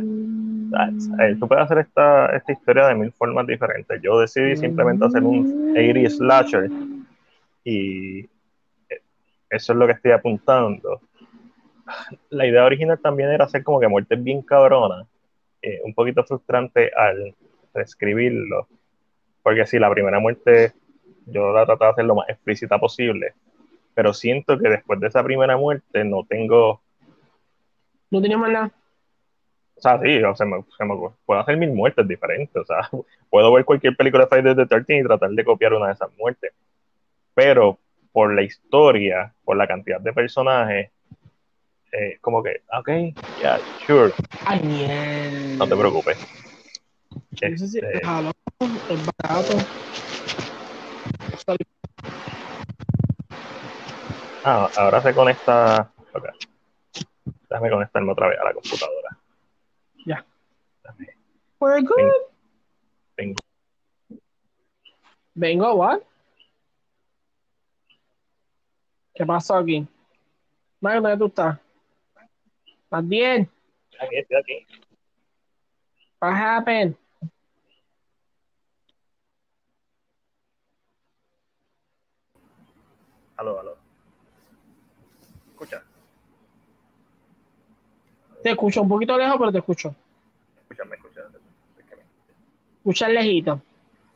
That's- 0.71 1.39
tú 1.39 1.49
puedes 1.49 1.65
hacer 1.65 1.79
esta, 1.79 2.27
esta 2.37 2.53
historia 2.53 2.87
de 2.87 2.95
mil 2.95 3.13
formas 3.13 3.47
diferentes. 3.47 4.01
Yo 4.03 4.19
decidí 4.19 4.57
simplemente 4.57 5.05
hacer 5.05 5.23
un 5.23 5.73
80 5.77 6.11
slasher 6.11 6.71
y 7.65 8.21
eh, 8.21 9.03
eso 9.51 9.73
es 9.73 9.79
lo 9.79 9.87
que 9.87 9.93
estoy 9.93 10.13
apuntando. 10.13 11.01
La 12.31 12.47
idea 12.47 12.65
original 12.65 12.99
también 13.01 13.31
era 13.31 13.45
hacer 13.45 13.63
como 13.63 13.81
que 13.81 13.89
muertes 13.89 14.23
bien 14.23 14.43
cabronas, 14.43 15.07
eh, 15.61 15.81
un 15.85 15.95
poquito 15.95 16.25
frustrante 16.25 16.91
al 16.95 17.35
reescribirlo, 17.75 18.67
porque 19.43 19.67
si 19.67 19.79
la 19.79 19.91
primera 19.91 20.19
muerte 20.21 20.73
yo 21.27 21.53
la 21.53 21.65
trataba 21.67 21.87
de 21.91 21.93
hacer 21.93 22.05
lo 22.07 22.15
más 22.17 22.29
explícita 22.29 22.79
posible, 22.79 23.35
pero 23.95 24.13
siento 24.15 24.59
que 24.59 24.69
después 24.69 25.01
de 25.01 25.09
esa 25.09 25.23
primera 25.23 25.57
muerte 25.57 26.05
no 26.05 26.25
tengo 26.29 26.81
No 28.11 28.21
tenía 28.21 28.37
más 28.39 28.51
nada. 28.51 28.73
o 29.77 29.81
sea, 29.81 30.01
sí, 30.01 30.23
o 30.23 30.35
sea, 30.37 30.47
me- 30.47 30.65
se 30.77 30.85
me 30.85 30.95
ocurre- 30.95 31.15
puedo 31.25 31.41
hacer 31.41 31.57
mil 31.57 31.73
muertes 31.73 32.07
diferentes. 32.07 32.55
O 32.57 32.65
sea, 32.65 32.89
puedo 33.31 33.53
ver 33.53 33.65
cualquier 33.65 33.97
película 33.97 34.25
de 34.25 34.29
Friday 34.29 34.55
the 34.55 34.67
13 34.67 34.99
y 34.99 35.03
tratar 35.03 35.31
de 35.31 35.45
copiar 35.45 35.73
una 35.75 35.89
de 35.89 35.93
esas 35.95 36.11
muertes. 36.19 36.53
Pero 37.35 37.79
por 38.13 38.35
la 38.35 38.43
historia, 38.43 39.35
por 39.45 39.57
la 39.57 39.67
cantidad 39.67 40.01
de 40.01 40.13
personajes, 40.13 40.91
eh, 41.93 42.19
como 42.21 42.43
que, 42.43 42.63
ok, 42.79 42.89
yeah, 43.39 43.61
sure. 43.87 44.13
Ay, 44.45 44.89
No 45.59 45.69
te 45.69 45.77
preocupes. 45.77 46.19
No 47.41 47.57
sé 47.59 47.69
si 47.69 47.79
Este, 47.79 47.97
es 47.99 48.03
jalo, 48.05 48.31
ah, 54.45 54.69
ahora 54.77 55.03
se 55.03 55.15
conecta. 55.15 55.93
ok. 56.15 56.25
Déjame 57.49 57.71
conectarme 57.71 58.13
otra 58.13 58.29
vez 58.29 58.39
a 58.39 58.45
la 58.45 58.53
computadora. 58.55 59.19
Ya. 60.07 60.25
Déjame- 60.83 61.17
We're 61.61 61.83
good. 61.83 62.23
Vengo. 63.17 63.37
Vengo, 65.35 65.75
what? 65.75 66.01
¿Qué 69.15 69.27
pasó 69.27 69.57
aquí? 69.57 69.87
Mario, 70.81 71.03
¿dónde 71.03 71.19
tú 71.19 71.27
estás? 71.27 71.59
¿Estás 72.85 73.09
bien? 73.09 73.51
Aquí, 74.01 74.17
estoy 74.17 74.37
aquí. 74.39 74.67
What 76.21 76.35
happened? 76.35 76.97
Aló, 83.43 83.59
aló. 83.59 83.77
Escucha, 85.51 85.83
Te 88.41 88.51
escucho 88.51 88.83
un 88.83 88.89
poquito 88.89 89.19
lejos, 89.19 89.37
pero 89.37 89.51
te 89.51 89.59
escucho. 89.59 89.97
escúchame, 90.61 90.95
escucha. 90.95 91.23
Es 91.77 91.85
que 91.87 91.97
me- 91.97 92.03
Escuchas 92.77 93.09
lejito. 93.11 93.61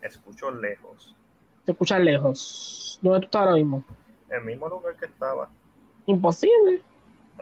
Escucho 0.01 0.51
lejos. 0.53 1.17
Te 1.65 1.73
escuchas 1.73 2.01
lejos. 2.03 3.01
¿Dónde 3.03 3.19
tú 3.19 3.25
estás 3.25 3.41
ahora 3.41 3.55
mismo? 3.55 3.83
El 4.31 4.45
mismo 4.45 4.69
lugar 4.69 4.95
que 4.97 5.07
estaba. 5.07 5.51
Imposible. 6.07 6.85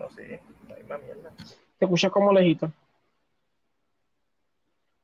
No, 0.01 0.09
sí, 0.09 0.23
la 0.67 0.77
misma 0.77 0.97
mierda. 0.97 1.33
Te 1.79 1.85
escuchas 1.85 2.11
como 2.11 2.33
lejito. 2.33 2.73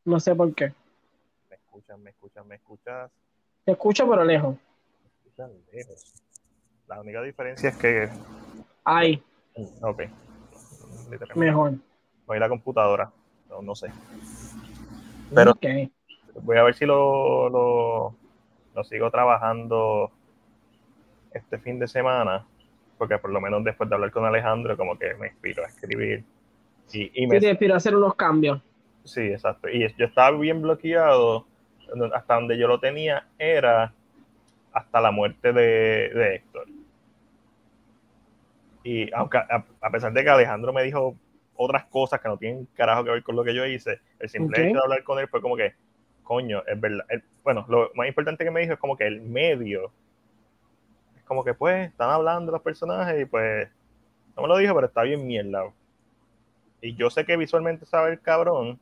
No 0.06 0.18
sé 0.18 0.34
por 0.34 0.54
qué. 0.54 0.72
Me 1.50 1.56
escuchas, 1.56 1.98
me 1.98 2.08
escuchas, 2.08 2.46
me 2.46 2.54
escuchas. 2.54 3.10
Te 3.66 3.72
escucho, 3.72 4.08
pero 4.08 4.24
lejos. 4.24 4.56
Me 5.02 5.08
escuchas 5.10 5.50
lejos. 5.74 6.14
La 6.90 7.00
única 7.00 7.22
diferencia 7.22 7.68
es 7.68 7.76
que. 7.76 8.08
Ahí, 8.84 9.22
Ok. 9.80 10.02
Literalmente. 11.08 11.34
mejor. 11.34 11.72
Voy 12.26 12.36
a 12.36 12.40
la 12.40 12.48
computadora. 12.48 13.12
No, 13.48 13.62
no 13.62 13.76
sé. 13.76 13.92
Pero 15.32 15.52
Ok. 15.52 15.66
voy 16.42 16.56
a 16.58 16.64
ver 16.64 16.74
si 16.74 16.86
lo, 16.86 17.48
lo, 17.48 18.14
lo 18.74 18.84
sigo 18.84 19.08
trabajando 19.12 20.10
este 21.32 21.58
fin 21.58 21.78
de 21.78 21.86
semana. 21.86 22.44
Porque 22.98 23.18
por 23.18 23.30
lo 23.30 23.40
menos 23.40 23.62
después 23.62 23.88
de 23.88 23.94
hablar 23.94 24.10
con 24.10 24.24
Alejandro, 24.24 24.76
como 24.76 24.98
que 24.98 25.14
me 25.14 25.28
inspiro 25.28 25.64
a 25.64 25.68
escribir. 25.68 26.24
Y, 26.92 27.22
y 27.22 27.26
me, 27.28 27.36
Sí, 27.36 27.42
te 27.46 27.50
inspiró 27.50 27.74
a 27.74 27.76
hacer 27.76 27.94
unos 27.94 28.16
cambios. 28.16 28.60
Sí, 29.04 29.20
exacto. 29.28 29.68
Y 29.68 29.86
yo 29.96 30.06
estaba 30.06 30.36
bien 30.36 30.60
bloqueado. 30.60 31.46
Hasta 32.14 32.34
donde 32.34 32.58
yo 32.58 32.66
lo 32.66 32.80
tenía 32.80 33.28
era 33.38 33.92
hasta 34.72 35.00
la 35.00 35.10
muerte 35.12 35.52
de, 35.52 36.08
de 36.10 36.34
Héctor. 36.36 36.66
Y 38.82 39.12
aunque 39.12 39.38
a, 39.38 39.64
a 39.80 39.90
pesar 39.90 40.12
de 40.12 40.22
que 40.24 40.30
Alejandro 40.30 40.72
me 40.72 40.82
dijo 40.82 41.16
otras 41.62 41.84
cosas 41.86 42.20
que 42.20 42.28
no 42.28 42.38
tienen 42.38 42.66
carajo 42.74 43.04
que 43.04 43.10
ver 43.10 43.22
con 43.22 43.36
lo 43.36 43.44
que 43.44 43.54
yo 43.54 43.66
hice, 43.66 44.00
el 44.18 44.28
simple 44.30 44.66
hecho 44.66 44.76
de 44.76 44.82
hablar 44.82 45.04
con 45.04 45.18
él 45.18 45.28
fue 45.28 45.42
como 45.42 45.56
que, 45.56 45.74
coño, 46.22 46.62
es 46.66 46.80
verdad. 46.80 47.04
Bueno, 47.42 47.66
lo 47.68 47.90
más 47.94 48.08
importante 48.08 48.44
que 48.44 48.50
me 48.50 48.60
dijo 48.60 48.72
es 48.72 48.78
como 48.78 48.96
que 48.96 49.06
el 49.06 49.20
medio, 49.20 49.92
es 51.18 51.22
como 51.24 51.44
que 51.44 51.52
pues 51.52 51.88
están 51.90 52.08
hablando 52.08 52.50
los 52.50 52.62
personajes 52.62 53.20
y 53.20 53.26
pues, 53.26 53.68
no 54.34 54.42
me 54.42 54.48
lo 54.48 54.56
dijo, 54.56 54.74
pero 54.74 54.86
está 54.86 55.02
bien 55.02 55.26
mierda. 55.26 55.70
Y 56.80 56.94
yo 56.94 57.10
sé 57.10 57.26
que 57.26 57.36
visualmente 57.36 57.84
sabe 57.84 58.12
el 58.12 58.20
cabrón, 58.20 58.80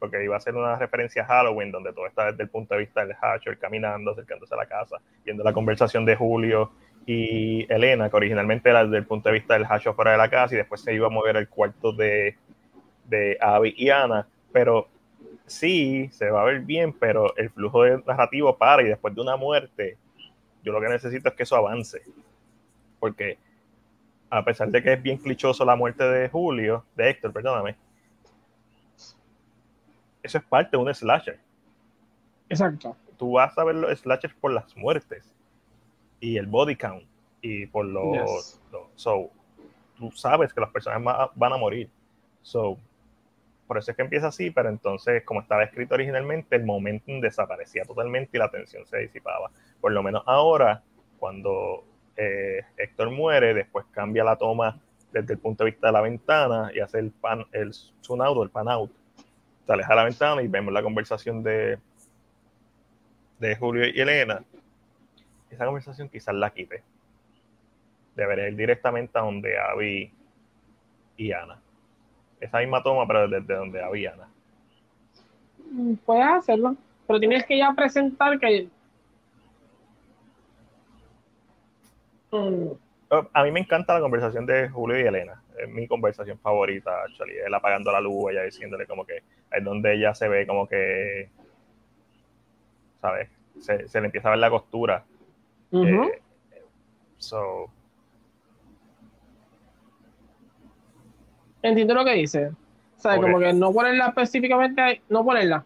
porque 0.00 0.24
iba 0.24 0.36
a 0.36 0.40
ser 0.40 0.56
una 0.56 0.76
referencia 0.76 1.22
a 1.22 1.26
Halloween, 1.26 1.70
donde 1.70 1.92
todo 1.92 2.08
está 2.08 2.32
desde 2.32 2.42
el 2.42 2.48
punto 2.48 2.74
de 2.74 2.80
vista 2.80 3.06
del 3.06 3.16
Hatcher 3.20 3.56
caminando, 3.56 4.10
acercándose 4.10 4.52
a 4.52 4.58
la 4.58 4.66
casa, 4.66 4.96
viendo 5.24 5.44
la 5.44 5.52
conversación 5.52 6.04
de 6.04 6.16
Julio 6.16 6.72
y 7.06 7.72
Elena, 7.72 8.10
que 8.10 8.16
originalmente 8.16 8.68
era 8.68 8.84
desde 8.84 8.98
el 8.98 9.06
punto 9.06 9.28
de 9.28 9.34
vista 9.34 9.54
del 9.54 9.64
Hatcher 9.64 9.94
fuera 9.94 10.10
de 10.10 10.18
la 10.18 10.28
casa, 10.28 10.54
y 10.54 10.58
después 10.58 10.80
se 10.80 10.92
iba 10.92 11.06
a 11.06 11.10
mover 11.10 11.36
el 11.36 11.48
cuarto 11.48 11.92
de, 11.92 12.36
de 13.04 13.38
Abby 13.40 13.74
y 13.76 13.90
Ana, 13.90 14.26
pero 14.52 14.88
sí, 15.46 16.08
se 16.10 16.28
va 16.30 16.42
a 16.42 16.46
ver 16.46 16.60
bien, 16.62 16.92
pero 16.92 17.34
el 17.36 17.48
flujo 17.50 17.84
de 17.84 18.02
narrativo 18.04 18.58
para 18.58 18.82
y 18.82 18.86
después 18.86 19.14
de 19.14 19.20
una 19.20 19.36
muerte, 19.36 19.96
yo 20.64 20.72
lo 20.72 20.80
que 20.80 20.88
necesito 20.88 21.28
es 21.28 21.34
que 21.36 21.44
eso 21.44 21.54
avance, 21.54 22.02
porque 22.98 23.38
a 24.28 24.44
pesar 24.44 24.68
de 24.68 24.82
que 24.82 24.94
es 24.94 25.00
bien 25.00 25.18
clichoso 25.18 25.64
la 25.64 25.76
muerte 25.76 26.02
de 26.02 26.28
Julio, 26.28 26.84
de 26.96 27.10
Héctor, 27.10 27.32
perdóname, 27.32 27.76
eso 30.24 30.38
es 30.38 30.44
parte 30.44 30.76
de 30.76 30.82
un 30.82 30.92
slasher. 30.92 31.38
Exacto. 32.48 32.96
Tú 33.16 33.32
vas 33.32 33.56
a 33.56 33.62
ver 33.62 33.76
los 33.76 33.96
slashers 34.00 34.34
por 34.34 34.52
las 34.52 34.76
muertes 34.76 35.35
y 36.20 36.36
el 36.36 36.46
body 36.46 36.76
count 36.76 37.04
y 37.40 37.66
por 37.66 37.86
los... 37.86 38.12
Yes. 38.12 38.60
so, 38.96 39.30
tú 39.96 40.10
sabes 40.12 40.52
que 40.52 40.60
las 40.60 40.70
personas 40.70 41.30
van 41.34 41.52
a 41.52 41.56
morir. 41.56 41.88
So, 42.42 42.78
por 43.66 43.78
eso 43.78 43.90
es 43.90 43.96
que 43.96 44.02
empieza 44.02 44.28
así, 44.28 44.50
pero 44.50 44.68
entonces, 44.68 45.24
como 45.24 45.40
estaba 45.40 45.64
escrito 45.64 45.94
originalmente, 45.94 46.56
el 46.56 46.64
momentum 46.64 47.20
desaparecía 47.20 47.84
totalmente 47.84 48.36
y 48.36 48.38
la 48.38 48.50
tensión 48.50 48.86
se 48.86 48.98
disipaba. 48.98 49.50
Por 49.80 49.92
lo 49.92 50.02
menos 50.02 50.22
ahora, 50.26 50.82
cuando 51.18 51.84
eh, 52.16 52.62
Héctor 52.76 53.10
muere, 53.10 53.54
después 53.54 53.86
cambia 53.90 54.22
la 54.24 54.36
toma 54.36 54.78
desde 55.12 55.34
el 55.34 55.38
punto 55.38 55.64
de 55.64 55.70
vista 55.70 55.88
de 55.88 55.92
la 55.92 56.00
ventana 56.00 56.70
y 56.74 56.80
hace 56.80 56.98
el 56.98 57.10
pan, 57.10 57.44
el 57.52 57.72
zoom 58.02 58.22
out 58.22 58.36
o 58.36 58.42
el 58.42 58.50
pan 58.50 58.68
out. 58.68 58.90
Se 59.66 59.72
aleja 59.72 59.94
la 59.94 60.04
ventana 60.04 60.42
y 60.42 60.48
vemos 60.48 60.72
la 60.72 60.82
conversación 60.82 61.42
de, 61.42 61.78
de 63.40 63.56
Julio 63.56 63.86
y 63.88 64.00
Elena. 64.00 64.44
Esa 65.56 65.64
conversación 65.64 66.10
quizás 66.10 66.34
la 66.34 66.50
quite. 66.50 66.82
Debería 68.14 68.48
ir 68.48 68.56
directamente 68.56 69.18
a 69.18 69.22
donde 69.22 69.58
Abby 69.58 70.12
y 71.16 71.32
Ana. 71.32 71.58
Esa 72.38 72.58
misma 72.58 72.82
toma, 72.82 73.06
pero 73.06 73.26
desde 73.26 73.54
donde 73.54 73.82
Abby 73.82 74.02
y 74.02 74.06
Ana. 74.06 74.28
Mm, 75.72 75.94
Puedes 76.04 76.26
hacerlo. 76.26 76.76
Pero 77.06 77.18
tienes 77.20 77.46
que 77.46 77.56
ya 77.56 77.72
presentar 77.74 78.38
que. 78.38 78.68
Mm, 82.32 82.72
Oh, 83.08 83.24
A 83.32 83.44
mí 83.44 83.52
me 83.52 83.60
encanta 83.60 83.94
la 83.94 84.00
conversación 84.00 84.44
de 84.46 84.68
Julio 84.68 84.98
y 84.98 85.06
Elena. 85.06 85.40
Es 85.56 85.68
mi 85.68 85.86
conversación 85.86 86.38
favorita, 86.40 87.02
actually. 87.04 87.36
Él 87.38 87.54
apagando 87.54 87.92
la 87.92 88.00
luz, 88.00 88.32
ella 88.32 88.42
diciéndole 88.42 88.84
como 88.84 89.06
que 89.06 89.22
es 89.52 89.64
donde 89.64 89.94
ella 89.94 90.12
se 90.12 90.28
ve 90.28 90.44
como 90.46 90.66
que, 90.66 91.30
¿sabes? 93.00 93.30
Se, 93.60 93.88
se 93.88 94.00
le 94.00 94.06
empieza 94.06 94.28
a 94.28 94.32
ver 94.32 94.40
la 94.40 94.50
costura. 94.50 95.04
Eh, 95.72 96.20
so, 97.18 97.70
Entiendo 101.62 101.94
lo 101.94 102.04
que 102.04 102.12
dice. 102.12 102.48
O 102.96 103.00
sea, 103.00 103.20
como 103.20 103.38
que 103.38 103.52
no 103.52 103.72
ponerla 103.72 104.08
específicamente, 104.08 104.80
ahí, 104.80 105.00
no 105.08 105.24
ponerla. 105.24 105.64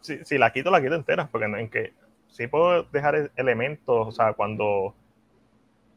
si, 0.00 0.24
si 0.24 0.36
la 0.36 0.52
quito, 0.52 0.70
la 0.70 0.82
quito 0.82 0.94
entera, 0.94 1.28
porque 1.30 1.46
en 1.46 1.68
que 1.68 1.92
sí 2.28 2.46
puedo 2.46 2.82
dejar 2.84 3.14
e- 3.14 3.30
elementos, 3.36 4.08
o 4.08 4.12
sea, 4.12 4.32
cuando 4.32 4.94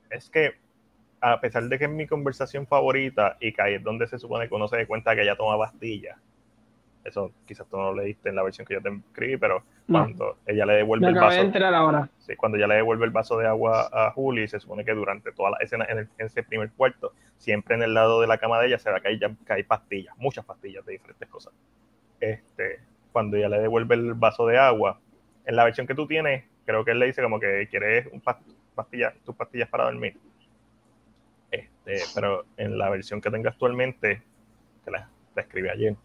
es 0.09 0.29
que 0.29 0.53
a 1.21 1.39
pesar 1.39 1.63
de 1.63 1.77
que 1.77 1.85
es 1.85 1.91
mi 1.91 2.07
conversación 2.07 2.65
favorita 2.67 3.37
y 3.39 3.51
que 3.53 3.61
ahí 3.61 3.73
es 3.75 3.83
donde 3.83 4.07
se 4.07 4.17
supone 4.17 4.47
que 4.47 4.55
uno 4.55 4.67
se 4.67 4.77
dé 4.77 4.87
cuenta 4.87 5.15
que 5.15 5.21
ella 5.21 5.35
toma 5.35 5.57
pastillas, 5.57 6.17
eso 7.03 7.31
quizás 7.45 7.67
tú 7.67 7.77
no 7.77 7.91
lo 7.91 8.01
leíste 8.01 8.29
en 8.29 8.35
la 8.35 8.43
versión 8.43 8.65
que 8.67 8.75
yo 8.75 8.81
te 8.81 8.89
escribí, 8.89 9.37
pero 9.37 9.63
No, 9.87 9.99
cuando 10.03 10.37
ella 10.45 10.65
le 10.65 10.73
devuelve 10.75 11.07
el 11.07 11.13
de 11.15 11.19
vaso, 11.19 11.41
ahora. 11.75 12.09
sí, 12.19 12.35
cuando 12.35 12.57
ella 12.57 12.67
le 12.67 12.75
devuelve 12.75 13.05
el 13.05 13.11
vaso 13.11 13.37
de 13.37 13.47
agua 13.47 13.89
a 13.91 14.11
Julie, 14.11 14.47
se 14.47 14.59
supone 14.59 14.85
que 14.85 14.93
durante 14.93 15.31
toda 15.31 15.51
la 15.51 15.57
escena 15.61 15.85
en, 15.89 15.97
el- 15.99 16.09
en 16.17 16.25
ese 16.27 16.43
primer 16.43 16.71
cuarto, 16.71 17.13
siempre 17.37 17.75
en 17.75 17.83
el 17.83 17.93
lado 17.93 18.21
de 18.21 18.27
la 18.27 18.37
cama 18.37 18.59
de 18.59 18.67
ella 18.67 18.77
se 18.79 18.91
ve 18.91 19.01
que 19.01 19.07
hay, 19.09 19.19
ya- 19.19 19.35
que 19.45 19.53
hay 19.53 19.63
pastillas, 19.63 20.15
muchas 20.17 20.45
pastillas 20.45 20.85
de 20.85 20.93
diferentes 20.93 21.27
cosas. 21.29 21.53
Este, 22.19 22.79
cuando 23.11 23.37
ella 23.37 23.49
le 23.49 23.59
devuelve 23.59 23.95
el 23.95 24.13
vaso 24.13 24.45
de 24.45 24.57
agua, 24.59 24.99
en 25.45 25.55
la 25.55 25.63
versión 25.65 25.87
que 25.87 25.95
tú 25.95 26.05
tienes, 26.07 26.43
creo 26.65 26.85
que 26.85 26.91
él 26.91 26.99
le 26.99 27.07
dice 27.07 27.21
como 27.23 27.39
que 27.39 27.67
quieres 27.69 28.07
un 28.11 28.21
pas- 28.21 28.37
pastilla, 28.75 29.13
tus 29.25 29.35
pastillas 29.35 29.67
para 29.69 29.85
dormir. 29.85 30.15
Este, 31.49 31.97
pero 32.15 32.45
en 32.57 32.77
la 32.77 32.89
versión 32.89 33.19
que 33.19 33.29
tengo 33.29 33.49
actualmente, 33.49 34.21
que 34.85 34.91
la, 34.91 35.09
la 35.35 35.41
escribí 35.41 35.67
ayer, 35.67 35.95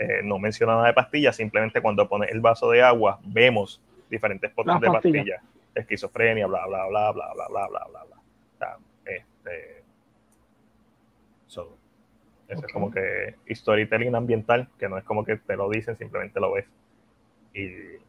eh, 0.00 0.22
no 0.24 0.38
menciona 0.38 0.76
nada 0.76 0.86
de 0.86 0.94
pastillas, 0.94 1.36
simplemente 1.36 1.82
cuando 1.82 2.08
pone 2.08 2.26
el 2.30 2.40
vaso 2.40 2.70
de 2.70 2.80
agua, 2.80 3.20
vemos 3.22 3.82
diferentes 4.08 4.50
potes 4.50 4.80
de 4.80 4.86
pastillas. 4.86 5.42
Esquizofrenia, 5.74 6.46
bla, 6.46 6.66
bla, 6.66 6.86
bla, 6.88 7.12
bla, 7.12 7.32
bla, 7.34 7.48
bla, 7.48 7.68
bla, 7.68 7.86
bla, 7.86 8.04
bla. 8.04 8.78
Este, 9.04 9.82
so, 11.46 11.76
eso 12.48 12.66
es 12.66 12.72
como 12.72 12.90
que 12.90 13.36
storytelling 13.50 14.14
ambiental, 14.14 14.68
que 14.78 14.88
no 14.88 14.96
es 14.96 15.04
como 15.04 15.22
que 15.22 15.36
te 15.36 15.54
lo 15.54 15.68
dicen, 15.68 15.96
simplemente 15.96 16.40
lo 16.40 16.52
ves. 16.52 16.64
Y 17.52 18.00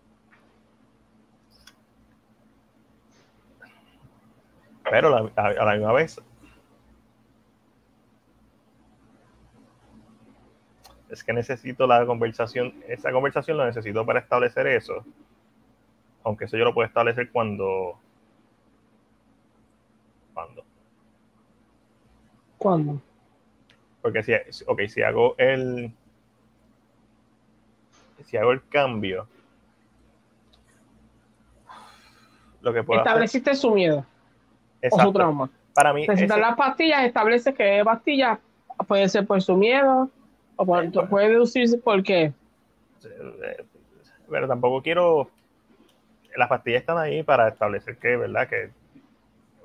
Pero 4.90 5.30
a, 5.36 5.42
a 5.42 5.66
la 5.66 5.74
misma 5.74 5.92
vez 5.92 6.22
es 11.12 11.24
que 11.24 11.34
necesito 11.34 11.86
la 11.86 12.06
conversación, 12.06 12.74
esa 12.88 13.12
conversación 13.12 13.58
lo 13.58 13.66
necesito 13.66 14.06
para 14.06 14.20
establecer 14.20 14.66
eso. 14.68 15.06
Aunque 16.24 16.46
eso 16.46 16.58
yo 16.58 16.64
lo 16.64 16.74
puedo 16.74 16.88
establecer 16.88 17.30
cuando. 17.32 18.00
¿Cuándo? 20.34 20.64
¿Cuándo? 22.58 23.02
Porque 24.02 24.24
si, 24.24 24.34
okay, 24.66 24.88
si 24.88 25.02
hago 25.02 25.36
el. 25.38 25.92
Si 28.24 28.38
hago 28.38 28.52
el 28.52 28.66
cambio. 28.70 29.28
Lo 32.62 32.72
que 32.72 32.84
puedo 32.84 33.02
Estableciste 33.02 33.56
su 33.56 33.72
miedo. 33.72 34.06
O 34.90 35.02
su 35.02 35.12
trauma. 35.12 35.50
Para 35.74 35.92
mí. 35.94 36.08
Necesitas 36.08 36.40
las 36.40 36.56
pastillas, 36.56 37.04
establece 37.04 37.54
que 37.54 37.82
pastillas 37.84 38.40
puede 38.88 39.10
ser 39.10 39.26
por 39.28 39.42
su 39.42 39.56
miedo, 39.56 40.10
o 40.62 40.66
por, 40.66 41.10
puede 41.10 41.30
deducirse 41.30 41.78
por 41.80 42.04
qué. 42.04 42.34
Pero 44.30 44.48
tampoco 44.48 44.82
quiero. 44.82 45.30
Las 46.36 46.48
pastillas 46.48 46.82
están 46.82 46.98
ahí 46.98 47.24
para 47.24 47.50
establecer 47.50 47.98
que, 47.98 48.16
¿verdad? 48.16 48.48
Que 48.48 48.70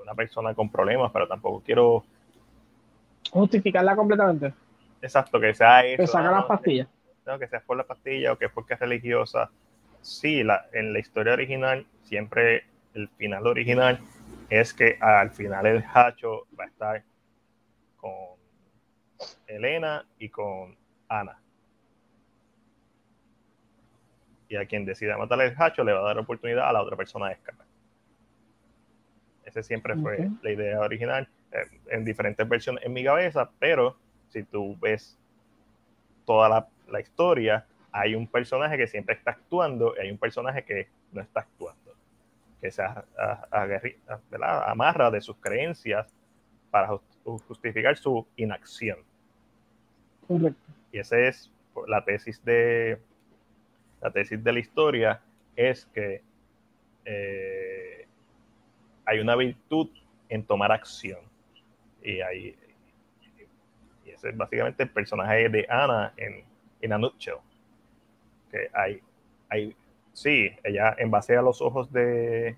una 0.02 0.14
persona 0.14 0.54
con 0.54 0.70
problemas, 0.70 1.10
pero 1.12 1.28
tampoco 1.28 1.62
quiero. 1.64 2.04
Justificarla 3.30 3.94
completamente. 3.94 4.54
Exacto, 5.02 5.38
que 5.38 5.52
sea 5.52 5.84
eso. 5.84 6.02
Que 6.02 6.06
saca 6.06 6.30
las 6.30 6.46
pastillas. 6.46 6.88
No, 7.26 7.38
que 7.38 7.46
sea 7.48 7.60
por 7.60 7.76
la 7.76 7.84
pastilla 7.84 8.32
o 8.32 8.38
que 8.38 8.46
es 8.46 8.52
porque 8.52 8.74
es 8.74 8.80
religiosa. 8.80 9.50
Sí, 10.00 10.44
la, 10.44 10.66
en 10.72 10.92
la 10.92 11.00
historia 11.00 11.34
original, 11.34 11.84
siempre 12.02 12.64
el 12.94 13.08
final 13.08 13.46
original 13.46 14.00
es 14.48 14.72
que 14.72 14.96
al 15.00 15.30
final 15.30 15.66
el 15.66 15.84
hacho 15.92 16.46
va 16.58 16.64
a 16.64 16.68
estar 16.68 17.02
con 17.96 18.36
Elena 19.46 20.06
y 20.18 20.28
con 20.28 20.76
Ana. 21.08 21.38
Y 24.48 24.56
a 24.56 24.66
quien 24.66 24.84
decida 24.84 25.18
matar 25.18 25.40
el 25.40 25.54
hacho 25.58 25.82
le 25.82 25.92
va 25.92 26.00
a 26.00 26.04
dar 26.04 26.18
oportunidad 26.18 26.68
a 26.68 26.72
la 26.72 26.82
otra 26.82 26.96
persona 26.96 27.28
de 27.28 27.34
escapar. 27.34 27.66
Ese 29.44 29.62
siempre 29.62 29.96
fue 29.96 30.28
la 30.42 30.50
idea 30.50 30.80
original, 30.80 31.28
eh, 31.52 31.66
en 31.88 32.04
diferentes 32.04 32.48
versiones 32.48 32.84
en 32.84 32.92
mi 32.92 33.04
cabeza, 33.04 33.50
pero 33.58 33.96
si 34.28 34.42
tú 34.42 34.76
ves 34.80 35.18
toda 36.24 36.48
la, 36.48 36.68
la 36.88 37.00
historia, 37.00 37.64
hay 37.92 38.14
un 38.14 38.26
personaje 38.26 38.76
que 38.76 38.86
siempre 38.86 39.14
está 39.14 39.30
actuando 39.30 39.94
y 39.96 40.00
hay 40.00 40.10
un 40.10 40.18
personaje 40.18 40.64
que 40.64 40.88
no 41.12 41.22
está 41.22 41.40
actuando, 41.40 41.94
que 42.60 42.70
se 42.70 42.82
amarra 44.42 45.10
de 45.10 45.20
sus 45.20 45.36
creencias 45.36 46.06
para 46.70 46.98
justificar 47.24 47.96
su 47.96 48.26
inacción. 48.36 48.98
Correcto. 50.28 50.75
Y 50.96 50.98
esa 50.98 51.18
es 51.18 51.52
la 51.88 52.02
tesis 52.06 52.42
de 52.42 52.98
la 54.00 54.10
tesis 54.10 54.42
de 54.42 54.50
la 54.50 54.58
historia, 54.60 55.20
es 55.54 55.84
que 55.92 56.22
eh, 57.04 58.06
hay 59.04 59.18
una 59.18 59.36
virtud 59.36 59.90
en 60.30 60.42
tomar 60.46 60.72
acción. 60.72 61.20
Y 62.02 62.22
hay 62.22 62.56
y 64.06 64.10
ese 64.10 64.30
es 64.30 64.36
básicamente 64.38 64.84
el 64.84 64.88
personaje 64.88 65.50
de 65.50 65.66
Ana 65.68 66.14
en, 66.16 66.46
en 66.80 66.92
A 66.94 66.96
Nutshell. 66.96 67.40
Que 68.50 68.70
hay, 68.72 69.02
hay, 69.50 69.76
sí, 70.14 70.50
ella 70.64 70.96
en 70.96 71.10
base 71.10 71.36
a 71.36 71.42
los 71.42 71.60
ojos 71.60 71.92
de, 71.92 72.56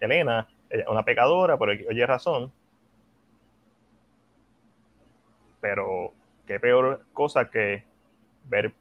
Elena, 0.00 0.48
una 0.88 1.04
pecadora, 1.04 1.58
por 1.58 1.68
oye 1.68 2.06
razón, 2.06 2.50
pero 5.60 6.14
qué 6.46 6.60
peor 6.60 7.04
cosa 7.12 7.50
que 7.50 7.84
ver, 8.44 8.72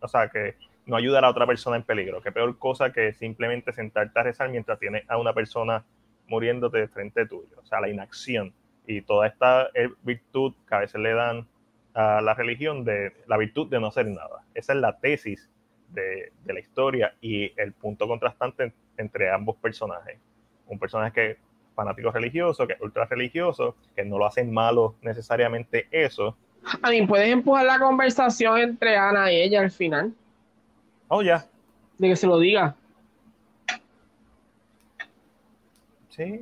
o 0.00 0.08
sea, 0.08 0.28
que 0.28 0.56
no 0.86 0.96
ayudar 0.96 1.24
a 1.24 1.30
otra 1.30 1.46
persona 1.46 1.76
en 1.76 1.82
peligro, 1.82 2.20
qué 2.20 2.32
peor 2.32 2.58
cosa 2.58 2.92
que 2.92 3.12
simplemente 3.14 3.72
sentarte 3.72 4.18
a 4.18 4.22
rezar 4.22 4.50
mientras 4.50 4.78
tienes 4.78 5.08
a 5.08 5.16
una 5.16 5.32
persona 5.32 5.84
muriéndote 6.26 6.78
de 6.78 6.88
frente 6.88 7.26
tuyo, 7.26 7.56
o 7.62 7.66
sea, 7.66 7.80
la 7.80 7.88
inacción 7.88 8.52
y 8.86 9.02
toda 9.02 9.26
esta 9.26 9.70
eh, 9.74 9.88
virtud 10.02 10.54
que 10.68 10.74
a 10.74 10.80
veces 10.80 11.00
le 11.00 11.14
dan 11.14 11.46
a 11.94 12.20
la 12.20 12.34
religión 12.34 12.84
de 12.84 13.12
la 13.26 13.36
virtud 13.36 13.68
de 13.68 13.80
no 13.80 13.86
hacer 13.86 14.06
nada. 14.06 14.44
Esa 14.52 14.72
es 14.72 14.78
la 14.80 14.98
tesis 14.98 15.50
de, 15.90 16.32
de 16.44 16.52
la 16.52 16.60
historia 16.60 17.14
y 17.20 17.52
el 17.58 17.72
punto 17.72 18.08
contrastante 18.08 18.72
entre 18.96 19.30
ambos 19.30 19.56
personajes. 19.56 20.18
Un 20.66 20.78
personaje 20.78 21.12
que 21.12 21.38
fanático 21.74 22.10
religioso, 22.10 22.66
que 22.66 22.74
es 22.74 22.80
ultra 22.80 23.04
religioso, 23.06 23.76
que 23.94 24.04
no 24.04 24.18
lo 24.18 24.26
hacen 24.26 24.52
malo 24.52 24.96
necesariamente 25.02 25.88
eso, 25.90 26.36
a 26.82 26.90
mí, 26.90 27.06
¿puedes 27.06 27.28
empujar 27.28 27.66
la 27.66 27.78
conversación 27.78 28.58
entre 28.58 28.96
Ana 28.96 29.30
y 29.32 29.42
ella 29.42 29.60
al 29.60 29.70
final? 29.70 30.12
Oh, 31.08 31.22
ya. 31.22 31.46
De 31.98 32.08
que 32.08 32.16
se 32.16 32.26
lo 32.26 32.38
diga. 32.38 32.74
Sí. 36.08 36.40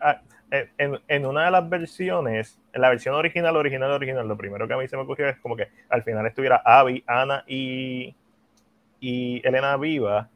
Ah, 0.00 0.20
en, 0.50 1.00
en, 1.08 1.26
una 1.26 1.46
de 1.46 1.50
las 1.50 1.68
versiones, 1.68 2.58
en 2.72 2.80
la 2.82 2.90
versión 2.90 3.14
original, 3.14 3.56
original, 3.56 3.90
original, 3.90 4.28
lo 4.28 4.36
primero 4.36 4.68
que 4.68 4.74
a 4.74 4.76
mí 4.76 4.86
se 4.86 4.96
me 4.96 5.02
ocurrió 5.02 5.28
es 5.28 5.38
como 5.38 5.56
que 5.56 5.68
al 5.88 6.02
final 6.02 6.26
estuviera 6.26 6.60
Abby, 6.64 7.02
Ana 7.06 7.44
y, 7.46 8.14
y 9.00 9.46
Elena 9.46 9.76
viva. 9.76 10.28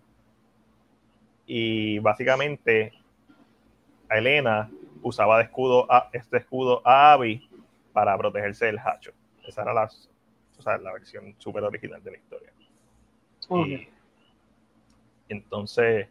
Y 1.47 1.99
básicamente 1.99 2.93
a 4.09 4.19
Elena 4.19 4.71
usaba 5.03 5.39
de 5.39 5.45
escudo 5.45 5.87
a, 5.91 6.09
este 6.13 6.39
escudo 6.39 6.83
a 6.85 7.13
Abby 7.13 7.49
para 7.93 8.17
protegerse 8.17 8.67
del 8.67 8.79
hacho. 8.79 9.13
Esa 9.47 9.63
era 9.63 9.73
la, 9.73 9.85
o 9.85 10.63
sea, 10.63 10.79
la 10.79 10.93
versión 10.93 11.35
súper 11.39 11.63
original 11.65 12.03
de 12.03 12.11
la 12.11 12.17
historia. 12.17 12.53
Y, 13.51 13.89
entonces, 15.29 16.09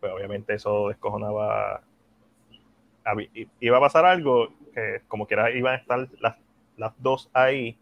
pues 0.00 0.12
obviamente 0.12 0.54
eso 0.54 0.88
descojonaba. 0.88 1.82
Iba 3.60 3.76
a 3.76 3.80
pasar 3.80 4.04
algo 4.06 4.52
que, 4.74 5.02
como 5.08 5.26
quiera, 5.26 5.50
iban 5.50 5.74
a 5.74 5.76
estar 5.78 6.08
las, 6.20 6.36
las 6.76 6.92
dos 6.98 7.30
ahí. 7.32 7.76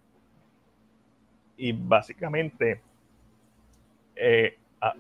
Y 1.57 1.73
básicamente, 1.73 2.81
eh, 4.17 4.57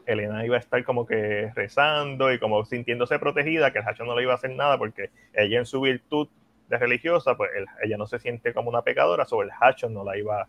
Elena 0.06 0.44
iba 0.44 0.56
a 0.56 0.60
estar 0.60 0.84
como 0.84 1.06
que 1.06 1.50
rezando 1.54 2.32
y 2.32 2.38
como 2.38 2.64
sintiéndose 2.64 3.18
protegida, 3.18 3.72
que 3.72 3.78
el 3.78 3.88
Hacho 3.88 4.04
no 4.04 4.14
le 4.14 4.22
iba 4.22 4.32
a 4.32 4.36
hacer 4.36 4.50
nada 4.50 4.76
porque 4.76 5.10
ella 5.32 5.58
en 5.58 5.66
su 5.66 5.80
virtud 5.80 6.28
de 6.70 6.78
religiosa, 6.78 7.36
pues 7.36 7.50
ella 7.82 7.96
no 7.98 8.06
se 8.06 8.20
siente 8.20 8.54
como 8.54 8.70
una 8.70 8.82
pecadora, 8.82 9.26
sobre 9.26 9.48
el 9.48 9.54
hacho 9.60 9.88
no 9.90 10.04
la 10.04 10.16
iba 10.16 10.46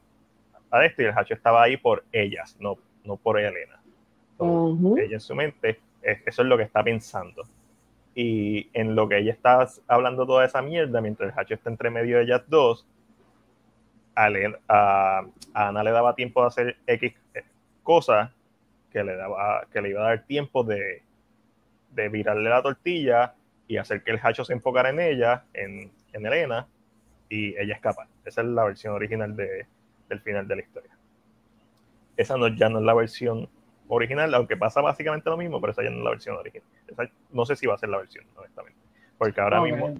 a 0.69 0.85
esto 0.85 1.01
y 1.01 1.05
el 1.05 1.17
hacho 1.17 1.33
estaba 1.33 1.63
ahí 1.63 1.77
por 1.77 2.05
ellas, 2.11 2.55
no, 2.59 2.77
no 3.03 3.17
por 3.17 3.39
Elena. 3.39 3.81
Ella 4.39 5.15
en 5.15 5.19
su 5.19 5.35
mente, 5.35 5.79
eso 6.01 6.41
es 6.43 6.47
lo 6.47 6.57
que 6.57 6.63
está 6.63 6.83
pensando. 6.83 7.43
Y 8.13 8.69
en 8.73 8.95
lo 8.95 9.09
que 9.09 9.17
ella 9.17 9.31
está 9.31 9.67
hablando 9.87 10.27
toda 10.27 10.45
esa 10.45 10.61
mierda, 10.61 11.01
mientras 11.01 11.33
el 11.33 11.39
hacho 11.39 11.55
está 11.55 11.69
entre 11.71 11.89
medio 11.89 12.17
de 12.17 12.23
ellas 12.23 12.43
dos, 12.47 12.85
a, 14.15 14.29
a, 14.67 15.25
Ana 15.53 15.83
le 15.83 15.91
daba 15.91 16.15
tiempo 16.15 16.41
de 16.41 16.47
hacer 16.47 16.77
X 16.85 17.13
cosas 17.81 18.29
que 18.91 19.03
le, 19.03 19.15
daba, 19.15 19.65
que 19.71 19.81
le 19.81 19.89
iba 19.89 20.01
a 20.01 20.09
dar 20.09 20.23
tiempo 20.25 20.63
de, 20.63 21.01
de 21.91 22.09
virarle 22.09 22.49
la 22.49 22.61
tortilla 22.61 23.33
y 23.71 23.77
hacer 23.77 24.03
que 24.03 24.11
el 24.11 24.19
hacho 24.21 24.43
se 24.43 24.51
enfocara 24.51 24.89
en 24.89 24.99
ella, 24.99 25.45
en, 25.53 25.89
en 26.11 26.25
Elena 26.25 26.67
y 27.29 27.57
ella 27.57 27.75
escapa. 27.75 28.05
Esa 28.25 28.41
es 28.41 28.47
la 28.47 28.65
versión 28.65 28.93
original 28.93 29.33
de, 29.33 29.65
del 30.09 30.19
final 30.19 30.45
de 30.45 30.57
la 30.57 30.61
historia. 30.61 30.91
Esa 32.17 32.35
no, 32.35 32.49
ya 32.49 32.67
no 32.67 32.79
es 32.79 32.85
la 32.85 32.93
versión 32.93 33.47
original, 33.87 34.33
aunque 34.33 34.57
pasa 34.57 34.81
básicamente 34.81 35.29
lo 35.29 35.37
mismo, 35.37 35.61
pero 35.61 35.71
esa 35.71 35.83
ya 35.83 35.89
no 35.89 35.99
es 35.99 36.03
la 36.03 36.09
versión 36.09 36.35
original. 36.35 36.67
no 37.31 37.45
sé 37.45 37.55
si 37.55 37.65
va 37.65 37.75
a 37.75 37.77
ser 37.77 37.87
la 37.87 37.99
versión, 37.99 38.25
honestamente. 38.35 38.77
Porque 39.17 39.39
ahora 39.39 39.61
mismo 39.61 39.95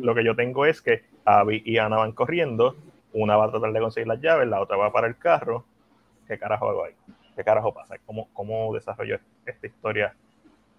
lo, 0.00 0.14
que 0.16 0.24
yo 0.24 0.34
tengo 0.34 0.66
es 0.66 0.82
que 0.82 1.04
Abby 1.24 1.62
y 1.64 1.78
Ana 1.78 1.98
van 1.98 2.10
corriendo, 2.10 2.74
una 3.12 3.36
va 3.36 3.44
a 3.44 3.50
tratar 3.52 3.72
de 3.72 3.78
conseguir 3.78 4.08
las 4.08 4.20
llaves, 4.20 4.48
la 4.48 4.60
otra 4.60 4.76
va 4.76 4.90
para 4.90 5.06
el 5.06 5.16
carro. 5.16 5.64
¿Qué 6.26 6.40
carajo 6.40 6.70
hago 6.70 6.86
ahí? 6.86 6.94
¿Qué 7.36 7.44
carajo 7.44 7.72
pasa? 7.72 7.94
¿Cómo, 8.04 8.28
cómo 8.32 8.74
desarrollo 8.74 9.20
esta 9.46 9.64
historia 9.68 10.16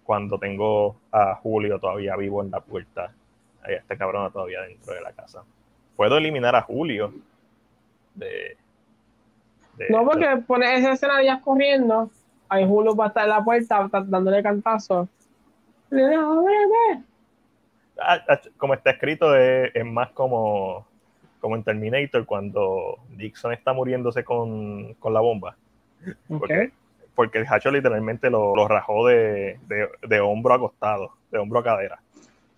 cuando 0.04 0.38
tengo 0.38 0.96
a 1.10 1.34
Julio 1.36 1.80
todavía 1.80 2.16
vivo 2.16 2.42
en 2.42 2.50
la 2.50 2.60
puerta 2.60 3.12
hay 3.64 3.74
este 3.74 3.96
cabrón 3.96 4.30
todavía 4.30 4.60
dentro 4.62 4.94
de 4.94 5.00
la 5.00 5.12
casa. 5.12 5.42
Puedo 5.96 6.18
eliminar 6.18 6.54
a 6.54 6.62
Julio 6.62 7.12
de. 8.14 8.56
no, 9.88 10.04
porque 10.04 10.42
pone 10.46 10.76
esa 10.76 10.92
escena 10.92 11.16
de 11.16 11.24
ellas 11.24 11.40
corriendo. 11.42 12.10
Ahí 12.48 12.66
Julio 12.66 12.94
va 12.94 13.06
a 13.06 13.08
estar 13.08 13.24
en 13.24 13.30
la 13.30 13.42
puerta 13.42 13.88
dándole 14.06 14.42
cantazo. 14.42 15.08
Ah, 18.00 18.22
ah, 18.28 18.40
como 18.56 18.74
está 18.74 18.90
escrito, 18.90 19.34
es, 19.36 19.72
más 19.84 20.10
como, 20.10 20.86
como 21.40 21.56
en 21.56 21.62
Terminator 21.62 22.26
cuando 22.26 22.98
Dixon 23.10 23.52
está 23.52 23.72
muriéndose 23.72 24.24
con, 24.24 24.96
la 25.02 25.20
bomba. 25.20 25.56
Porque, 26.28 26.72
porque 27.14 27.38
el 27.38 27.46
hacho 27.48 27.70
literalmente 27.70 28.30
lo, 28.30 28.68
rajó 28.68 29.06
de, 29.06 29.58
de, 30.06 30.20
hombro 30.20 30.54
a 30.54 30.58
costado, 30.58 31.12
de 31.30 31.38
hombro 31.38 31.60
a 31.60 31.64
cadera. 31.64 32.00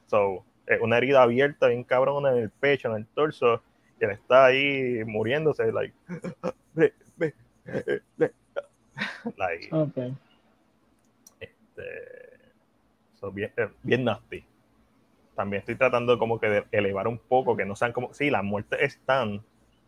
So, 0.07 0.45
eh, 0.67 0.79
una 0.81 0.99
herida 0.99 1.23
abierta 1.23 1.69
bien 1.69 1.85
cabrona 1.85 2.31
en 2.33 2.39
el 2.39 2.51
pecho, 2.51 2.89
en 2.89 2.97
el 2.97 3.07
torso, 3.07 3.63
y 4.01 4.05
él 4.05 4.13
está 4.13 4.47
ahí 4.47 5.05
muriéndose, 5.05 5.71
like, 5.73 5.95
like, 9.37 9.69
Ok. 9.73 9.97
este, 11.41 11.83
so, 13.21 13.31
bien, 13.31 13.53
eh, 13.57 13.69
bien 13.83 14.05
nasty. 14.05 14.45
También 15.35 15.61
estoy 15.61 15.75
tratando 15.75 16.19
como 16.19 16.41
que 16.41 16.49
de 16.49 16.65
elevar 16.73 17.09
un 17.09 17.19
poco, 17.19 17.57
que 17.57 17.67
no 17.67 17.77
sean 17.77 17.93
como, 17.93 18.15
sí, 18.15 18.31
las 18.31 18.43
muertes 18.43 18.81
están, 18.81 19.43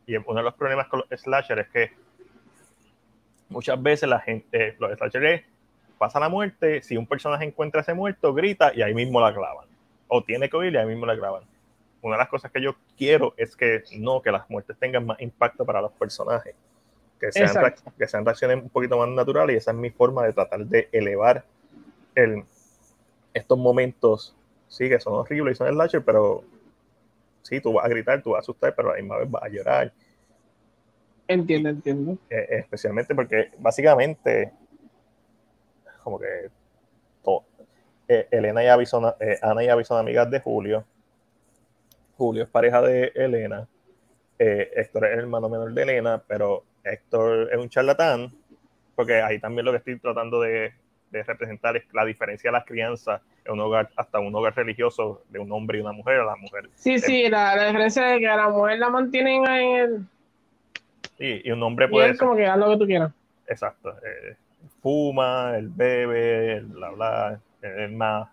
y 0.07 0.17
uno 0.17 0.35
de 0.35 0.43
los 0.43 0.55
problemas 0.55 0.89
con 0.89 1.01
los 1.01 1.21
slasher 1.21 1.59
es 1.61 1.69
que 1.69 2.08
muchas 3.49 3.83
veces 3.83 4.09
la 4.09 4.21
gente, 4.21 4.77
los 4.79 4.97
slasher 4.97 5.25
es, 5.25 5.43
pasa 5.99 6.21
la 6.21 6.29
muerte, 6.29 6.83
si 6.83 6.97
un 6.97 7.07
personaje 7.07 7.45
encuentra 7.45 7.81
ese 7.81 7.95
muerto, 7.95 8.33
grita 8.33 8.73
y 8.75 8.83
ahí 8.83 8.95
mismo 8.95 9.21
la 9.21 9.35
clavan. 9.35 9.67
O 10.07 10.23
tiene 10.23 10.49
que 10.49 10.57
oír 10.57 10.73
y 10.73 10.77
ahí 10.77 10.87
mismo 10.87 11.07
la 11.07 11.17
clavan. 11.17 11.43
Una 12.01 12.15
de 12.15 12.19
las 12.19 12.29
cosas 12.29 12.53
que 12.53 12.63
yo 12.63 12.77
quiero 12.97 13.35
es 13.37 13.57
que 13.57 13.83
no, 13.99 14.23
que 14.23 14.31
las 14.31 14.49
muertes 14.49 14.77
tengan 14.79 15.05
más 15.05 15.21
impacto 15.21 15.65
para 15.67 15.83
los 15.83 15.93
personajes. 15.93 16.55
Que 17.19 17.33
sean, 17.33 17.75
que 17.99 18.07
sean 18.07 18.25
reacciones 18.25 18.63
un 18.63 18.71
poquito 18.71 18.97
más 18.97 19.09
naturales 19.09 19.55
y 19.55 19.57
esa 19.57 19.73
es 19.73 19.77
mi 19.77 19.91
forma 19.91 20.25
de 20.25 20.33
tratar 20.33 20.65
de 20.65 20.89
elevar 20.93 21.45
el, 22.15 22.45
estos 23.35 23.59
momentos. 23.59 24.37
Sí, 24.69 24.89
que 24.89 25.01
son 25.01 25.15
horribles 25.15 25.57
y 25.57 25.59
son 25.59 25.69
slasher, 25.69 26.05
pero 26.05 26.45
sí, 27.43 27.61
tú 27.61 27.73
vas 27.73 27.87
a 27.87 27.89
gritar, 27.89 28.23
tú 28.23 28.31
vas 28.31 28.39
a 28.39 28.41
asustar, 28.41 28.75
pero 28.77 28.91
a 28.91 28.93
la 28.93 29.01
misma 29.01 29.19
vez 29.19 29.31
vas 29.31 29.43
a 29.43 29.49
llorar. 29.49 29.93
Entiendo, 31.29 31.69
entiendo. 31.69 32.19
Eh, 32.31 32.47
especialmente 32.51 33.15
porque 33.15 33.51
básicamente 33.59 34.51
como 36.03 36.19
que 36.19 36.49
to- 37.23 37.45
eh, 38.09 38.27
Elena 38.31 38.63
y 38.83 38.87
son, 38.87 39.13
eh, 39.21 39.39
Ana 39.43 39.63
y 39.63 39.85
son 39.85 39.99
amigas 39.99 40.31
de 40.31 40.41
Julio 40.41 40.85
Julio 42.17 42.45
es 42.45 42.49
pareja 42.49 42.81
de 42.81 43.13
Elena 43.15 43.69
Héctor 44.39 45.05
es 45.07 45.13
el 45.13 45.19
hermano 45.21 45.49
menor 45.49 45.73
de 45.73 45.83
Elena 45.83 46.23
pero 46.27 46.65
Héctor 46.83 47.51
es 47.53 47.59
un 47.59 47.69
charlatán 47.69 48.33
porque 48.95 49.21
ahí 49.21 49.39
también 49.39 49.67
lo 49.67 49.73
que 49.73 49.79
estoy 49.79 49.99
tratando 49.99 50.41
de, 50.41 50.73
de 51.11 51.23
representar 51.23 51.77
es 51.77 51.85
la 51.93 52.05
diferencia 52.07 52.49
de 52.49 52.53
las 52.53 52.65
crianzas 52.65 53.21
en 53.45 53.53
un 53.53 53.61
hogar 53.61 53.91
hasta 53.97 54.19
un 54.19 54.35
hogar 54.35 54.57
religioso 54.57 55.23
de 55.29 55.39
un 55.39 55.53
hombre 55.53 55.79
y 55.79 55.81
una 55.83 55.93
mujer 55.93 56.19
la 56.25 56.37
mujer 56.37 56.71
Sí, 56.75 56.99
sí, 56.99 57.29
la, 57.29 57.55
la 57.55 57.67
diferencia 57.67 58.05
de 58.07 58.19
que 58.19 58.29
a 58.29 58.37
la 58.37 58.49
mujer 58.49 58.79
la 58.79 58.89
mantienen 58.89 59.45
en 59.45 59.77
el. 59.77 60.07
Y, 61.19 61.49
y 61.49 61.51
un 61.53 61.63
hombre 61.63 61.87
Y 61.87 61.91
puede 61.91 62.11
él 62.11 62.19
como 62.19 62.37
que 62.37 62.47
haz 62.47 62.59
lo 62.59 62.71
que 62.71 62.77
tú 62.79 62.87
quieras. 62.87 63.13
Exacto. 63.47 63.95
eh, 64.05 64.37
fuma, 64.83 65.57
él 65.57 65.69
bebe, 65.69 66.57
él 66.57 66.67
bla 66.67 66.91
bla, 66.91 67.41
es 67.63 67.91
más 67.93 68.29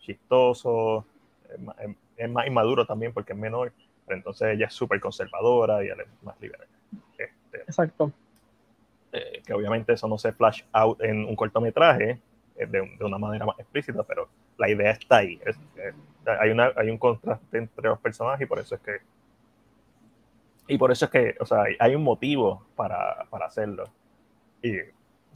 chistoso, 0.00 1.04
es 1.52 1.60
más, 1.60 1.76
es- 2.16 2.30
más 2.30 2.46
inmaduro 2.46 2.86
también 2.86 3.12
porque 3.12 3.32
es 3.32 3.38
menor, 3.38 3.72
pero 4.06 4.16
entonces 4.16 4.48
ella 4.54 4.66
es 4.66 4.74
súper 4.74 5.00
conservadora 5.00 5.82
y 5.84 5.88
él 5.88 6.00
es 6.00 6.06
más 6.22 6.38
liberal. 6.40 6.66
Este, 7.18 7.58
Exacto. 7.62 8.12
eh, 9.12 9.42
que 9.44 9.52
obviamente 9.54 9.92
eso 9.92 10.08
no 10.08 10.18
se 10.18 10.32
flash 10.32 10.62
out 10.72 11.00
en 11.02 11.24
un 11.24 11.36
cortometraje 11.36 12.20
eh, 12.56 12.66
de, 12.66 12.96
de 12.98 13.04
una 13.04 13.18
manera 13.18 13.44
más 13.46 13.58
explícita, 13.58 14.02
pero 14.02 14.28
la 14.58 14.68
idea 14.70 14.92
está 14.92 15.18
ahí. 15.18 15.40
Es- 15.44 15.58
hay, 16.26 16.50
una, 16.50 16.70
hay 16.76 16.90
un 16.90 16.98
contraste 16.98 17.58
entre 17.58 17.88
los 17.88 17.98
personajes 17.98 18.44
y 18.44 18.46
por 18.46 18.58
eso 18.60 18.74
es 18.76 18.80
que 18.80 18.98
y 20.68 20.78
por 20.78 20.92
eso 20.92 21.06
es 21.06 21.10
que, 21.10 21.34
o 21.40 21.46
sea, 21.46 21.64
hay, 21.78 21.94
un 21.94 22.02
motivo 22.02 22.66
para, 22.76 23.26
para 23.30 23.46
hacerlo. 23.46 23.84
Y 24.62 24.76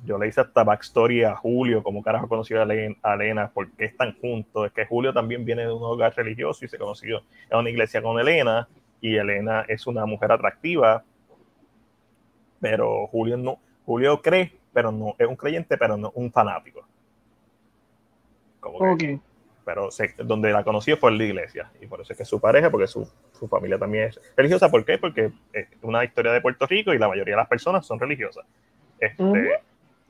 yo 0.05 0.19
le 0.19 0.29
hice 0.29 0.41
hasta 0.41 0.65
backstory 0.65 1.25
a 1.25 1.37
Julio, 1.37 1.83
como 1.83 2.03
carajo 2.03 2.29
conoció 2.29 2.63
a 2.63 2.65
Len- 2.65 2.97
a 3.03 3.15
Elena, 3.15 3.51
por 3.53 3.71
qué 3.73 3.87
están 3.87 4.17
juntos. 4.21 4.67
Es 4.67 4.73
que 4.73 4.87
Julio 4.87 5.13
también 5.13 5.45
viene 5.45 5.63
de 5.63 5.73
un 5.73 5.83
hogar 5.83 6.15
religioso 6.17 6.65
y 6.65 6.69
se 6.69 6.79
conoció 6.79 7.23
en 7.51 7.59
una 7.59 7.71
iglesia 7.71 8.03
con 8.03 8.19
Elena, 8.19 8.69
y 9.01 9.17
Elena 9.17 9.65
es 9.69 9.87
una 9.87 10.07
mujer 10.07 10.33
atractiva, 10.33 11.05
pero 12.61 13.07
Julio 13.09 13.37
no, 13.37 13.59
Julio 13.85 14.21
cree, 14.23 14.53
pero 14.73 14.91
no, 14.91 15.15
es 15.19 15.27
un 15.27 15.37
creyente, 15.37 15.77
pero 15.77 15.97
no 15.97 16.13
un 16.15 16.31
fanático. 16.33 16.87
Como 18.61 18.97
que-. 18.97 19.21
Pero 19.67 19.91
se- 19.91 20.15
donde 20.19 20.51
la 20.53 20.63
conoció 20.65 20.97
fue 20.97 21.11
en 21.11 21.19
la 21.19 21.25
iglesia 21.25 21.71
y 21.83 21.87
por 21.87 22.01
eso 22.01 22.13
es 22.13 22.17
que 22.17 22.23
es 22.23 22.29
su 22.29 22.41
pareja, 22.41 22.71
porque 22.71 22.87
su, 22.87 23.07
su 23.33 23.49
familia 23.49 23.79
también 23.79 24.05
es 24.05 24.21
religiosa. 24.37 24.71
¿Por 24.71 24.85
qué? 24.85 24.97
Porque 24.97 25.33
es 25.53 25.67
una 25.83 26.05
historia 26.05 26.33
de 26.33 26.41
Puerto 26.41 26.67
Rico 26.67 26.95
y 26.95 26.99
la 26.99 27.09
mayoría 27.09 27.35
de 27.35 27.41
las 27.41 27.49
personas 27.49 27.85
son 27.85 27.99
religiosas. 28.01 28.47
Este, 29.01 29.23
Ujú. 29.23 29.39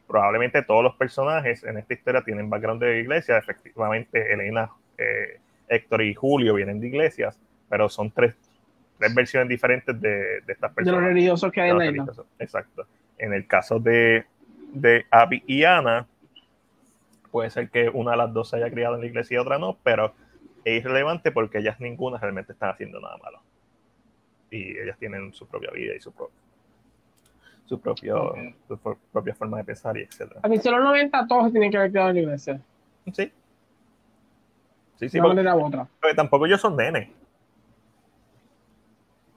Probablemente 0.06 0.62
todos 0.62 0.84
los 0.84 0.94
personajes 0.94 1.64
en 1.64 1.78
esta 1.78 1.94
historia 1.94 2.20
tienen 2.22 2.48
background 2.48 2.80
de 2.80 3.00
iglesia. 3.00 3.38
Efectivamente, 3.38 4.32
Elena, 4.32 4.70
eh, 4.98 5.40
Héctor 5.68 6.02
y 6.02 6.14
Julio 6.14 6.54
vienen 6.54 6.78
de 6.78 6.86
iglesias, 6.86 7.40
pero 7.68 7.88
son 7.88 8.12
tres, 8.12 8.36
tres 9.00 9.12
versiones 9.14 9.48
diferentes 9.48 10.00
de, 10.00 10.42
de 10.42 10.52
estas 10.52 10.70
De 10.70 10.74
personas. 10.76 11.00
los 11.00 11.08
religiosos 11.08 11.50
que 11.50 11.60
hay 11.60 11.76
de 11.76 11.86
en 11.86 11.96
la. 11.96 12.06
Exacto. 12.38 12.86
En 13.18 13.32
el 13.32 13.48
caso 13.48 13.80
de, 13.80 14.26
de 14.72 15.04
Abby 15.10 15.42
y 15.46 15.64
Ana, 15.64 16.06
puede 17.36 17.50
ser 17.50 17.68
que 17.68 17.90
una 17.90 18.12
de 18.12 18.16
las 18.16 18.32
dos 18.32 18.48
se 18.48 18.56
haya 18.56 18.70
criado 18.70 18.94
en 18.94 19.02
la 19.02 19.06
iglesia 19.08 19.34
y 19.34 19.38
otra 19.38 19.58
no, 19.58 19.76
pero 19.82 20.14
es 20.64 20.80
irrelevante 20.82 21.30
porque 21.32 21.58
ellas 21.58 21.78
ninguna 21.80 22.16
realmente 22.16 22.52
están 22.52 22.70
haciendo 22.70 22.98
nada 22.98 23.18
malo. 23.18 23.42
Y 24.50 24.70
ellas 24.78 24.96
tienen 24.98 25.34
su 25.34 25.46
propia 25.46 25.70
vida 25.70 25.94
y 25.94 26.00
su, 26.00 26.12
pro- 26.12 26.30
su, 27.66 27.78
propio, 27.78 28.30
Ok. 28.30 28.38
su 28.66 28.78
pro- 28.78 28.98
propia 29.12 29.34
forma 29.34 29.58
de 29.58 29.64
pensar 29.64 29.98
y 29.98 30.04
etcétera. 30.04 30.40
A 30.42 30.48
los 30.48 30.64
90 30.64 31.26
todos 31.26 31.52
tienen 31.52 31.70
que 31.70 31.76
haber 31.76 31.92
quedado 31.92 32.08
en 32.08 32.14
la 32.16 32.22
iglesia. 32.22 32.58
Sí. 33.12 33.30
Sí, 34.94 35.08
sí, 35.10 35.18
de 35.18 35.20
porque, 35.20 35.36
manera 35.36 35.54
u 35.56 35.66
otra. 35.66 35.86
porque 36.00 36.16
tampoco 36.16 36.46
ellos 36.46 36.60
son 36.62 36.74
nenes, 36.74 37.10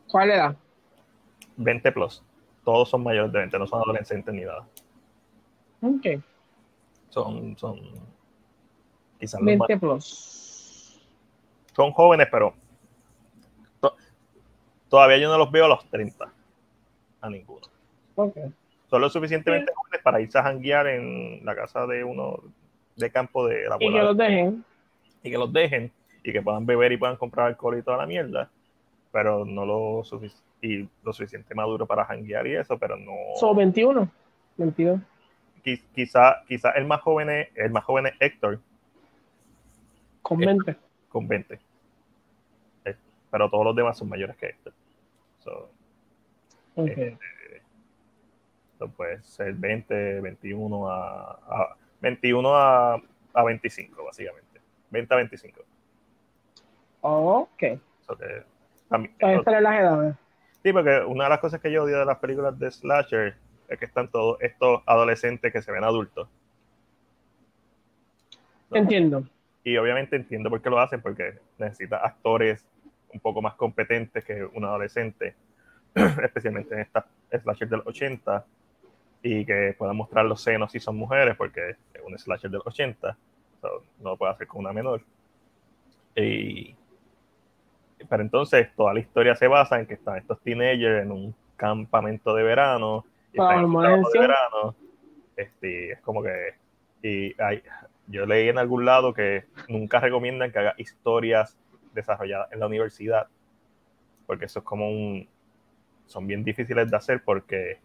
¿Cuál 0.08 0.32
era? 0.32 0.56
20 1.58 1.92
plus. 1.92 2.24
Todos 2.64 2.90
son 2.90 3.04
mayores 3.04 3.30
de 3.34 3.40
20, 3.40 3.60
no 3.60 3.68
son 3.68 3.82
adolescentes 3.82 4.34
ni 4.34 4.44
nada. 4.46 4.66
Ok. 5.82 6.24
Son, 7.10 7.58
son 7.58 7.80
quizás 9.20 9.42
los 9.42 9.58
más 9.58 9.68
20 9.68 9.78
plus. 9.78 11.00
son 11.76 11.92
jóvenes, 11.92 12.28
pero 12.32 12.54
to- 13.80 13.96
todavía 14.90 15.18
yo 15.18 15.30
no 15.30 15.38
los 15.38 15.52
veo 15.52 15.66
a 15.66 15.70
los 15.70 15.86
30. 15.90 16.32
A 17.22 17.30
ninguno. 17.30 17.68
Ok. 18.16 18.38
Son 18.90 19.02
lo 19.02 19.10
suficientemente 19.10 19.72
jóvenes 19.76 20.02
para 20.04 20.22
irse 20.22 20.38
a 20.40 20.44
janguear 20.44 20.88
en 20.88 21.46
la 21.46 21.56
casa 21.56 21.86
de 21.86 22.04
uno 22.04 22.40
de 22.96 23.12
campo 23.12 23.46
de 23.48 23.68
la 23.68 23.76
Y 23.80 23.92
que 23.92 24.00
los 24.02 24.18
dejen. 24.18 24.66
y 25.24 25.32
que 25.32 25.38
los 25.38 25.54
dejen 25.54 25.92
y 26.24 26.32
que 26.32 26.42
puedan 26.42 26.66
beber 26.66 26.92
y 26.92 26.98
puedan 26.98 27.16
comprar 27.16 27.48
alcohol 27.48 27.78
y 27.78 27.82
toda 27.84 27.98
la 27.98 28.06
mierda, 28.06 28.50
pero 29.12 29.46
no 29.46 29.66
lo, 29.66 30.04
sufic- 30.04 30.42
y 30.62 30.88
lo 31.04 31.14
suficiente 31.14 31.54
maduro 31.56 31.86
para 31.86 32.04
janguear 32.06 32.46
y 32.48 32.56
eso, 32.56 32.78
pero 32.78 32.98
no. 32.98 33.14
Son 33.40 33.56
21. 33.56 34.10
22. 34.58 35.00
Qui- 35.62 35.84
quizá, 35.94 36.44
quizá 36.48 36.72
el 36.72 36.86
más 36.86 37.02
joven 37.02 37.30
es, 37.30 37.50
el 37.56 37.72
más 37.72 37.84
joven 37.84 38.08
es 38.08 38.14
Héctor 38.20 38.60
Con 40.22 40.42
Eh, 40.44 40.46
20. 40.46 40.76
con 41.10 41.28
20. 41.28 41.60
Eh, 42.86 42.96
pero 43.32 43.50
todos 43.50 43.66
los 43.66 43.76
demás 43.76 43.98
son 43.98 44.10
mayores 44.10 44.36
que 44.38 44.48
Héctor. 44.48 44.74
So, 45.40 45.70
Ok. 46.76 46.88
eh, 46.90 47.18
So, 48.78 48.88
puede 48.88 49.22
ser 49.24 49.54
20, 49.56 50.22
21 50.22 50.90
a, 50.90 51.32
a 51.48 51.76
21 52.00 52.56
a, 52.56 52.94
a 53.34 53.44
25, 53.44 54.06
básicamente. 54.06 54.62
20 54.90 55.14
a 55.14 55.18
25. 55.18 55.62
Ok. 57.02 57.64
So 58.02 58.18
que, 58.18 58.44
también- 58.88 59.14
son 59.20 59.64
las 59.64 59.80
edades. 59.80 60.16
sí, 60.64 60.72
porque 60.74 61.00
una 61.02 61.26
de 61.26 61.30
las 61.30 61.40
cosas 61.40 61.60
que 61.60 61.72
yo 61.72 61.84
odio 61.84 62.00
de 62.00 62.06
las 62.06 62.18
películas 62.20 62.58
de 62.58 62.72
Slasher 62.72 63.36
es 63.70 63.78
que 63.78 63.86
están 63.86 64.10
todos 64.10 64.42
estos 64.42 64.82
adolescentes 64.86 65.54
que 65.54 65.62
se 65.62 65.72
ven 65.72 65.84
adultos. 65.84 66.28
¿no? 68.70 68.78
Entiendo. 68.78 69.24
Y 69.64 69.78
obviamente 69.78 70.16
entiendo 70.16 70.50
por 70.50 70.62
qué 70.62 70.70
lo 70.70 70.80
hacen, 70.80 71.02
porque 71.02 71.40
necesita 71.58 71.98
actores 71.98 72.66
un 73.14 73.20
poco 73.20 73.42
más 73.42 73.56
competentes 73.56 74.24
que 74.24 74.44
un 74.44 74.66
adolescente, 74.66 75.36
especialmente 76.24 76.74
en 76.76 76.82
esta 76.82 77.06
slasher 77.32 77.70
del 77.70 77.82
80, 77.86 78.46
y 79.22 79.46
que 79.46 79.76
puedan 79.78 79.96
mostrar 79.96 80.26
los 80.26 80.42
senos 80.42 80.72
si 80.72 80.80
son 80.80 80.96
mujeres, 80.96 81.36
porque 81.36 81.72
es 81.72 82.02
un 82.06 82.18
slasher 82.18 82.50
del 82.50 82.62
80, 82.64 83.18
so, 83.62 83.84
no 84.00 84.12
lo 84.12 84.18
puede 84.18 84.32
hacer 84.32 84.48
con 84.48 84.62
una 84.62 84.74
menor. 84.74 85.02
Y, 86.16 86.76
pero 88.08 88.24
entonces 88.24 88.70
toda 88.76 88.94
la 88.94 89.00
historia 89.00 89.36
se 89.36 89.48
basa 89.48 89.80
en 89.80 89.86
que 89.86 89.96
están 89.96 90.18
estos 90.18 90.40
teenagers 90.42 91.04
en 91.04 91.12
un 91.12 91.36
campamento 91.58 92.34
de 92.34 92.44
verano, 92.44 93.06
verano, 93.34 94.76
este, 95.36 95.92
es 95.94 96.02
como 96.02 96.24
que 96.24 96.56
y 97.02 97.34
hay, 97.42 97.64
yo 98.08 98.26
leí 98.26 98.50
en 98.50 98.58
algún 98.58 98.86
lado 98.86 99.14
que 99.14 99.46
nunca 99.68 100.00
recomiendan 100.00 100.52
que 100.52 100.60
haga 100.60 100.74
historias 100.78 101.58
desarrolladas 101.94 102.52
en 102.52 102.60
la 102.60 102.68
universidad, 102.68 103.28
porque 104.26 104.46
eso 104.46 104.60
es 104.60 104.66
como 104.66 104.90
un, 104.90 105.28
son 106.06 106.28
bien 106.28 106.44
difíciles 106.44 106.90
de 106.90 106.98
hacer 106.98 107.24
porque 107.24 107.80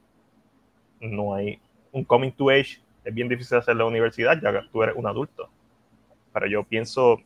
no 1.01 1.35
hay 1.35 1.61
un 1.93 2.05
coming 2.05 2.33
to 2.33 2.51
age, 2.51 2.81
es 3.05 3.15
bien 3.15 3.29
difícil 3.29 3.59
hacer 3.59 3.73
en 3.73 3.79
la 3.79 3.85
universidad, 3.85 4.41
ya 4.41 4.53
que 4.53 4.69
tú 4.73 4.83
eres 4.83 4.97
un 4.97 5.07
adulto. 5.07 5.49
Pero 6.33 6.47
yo 6.47 6.65
pienso 6.65 7.21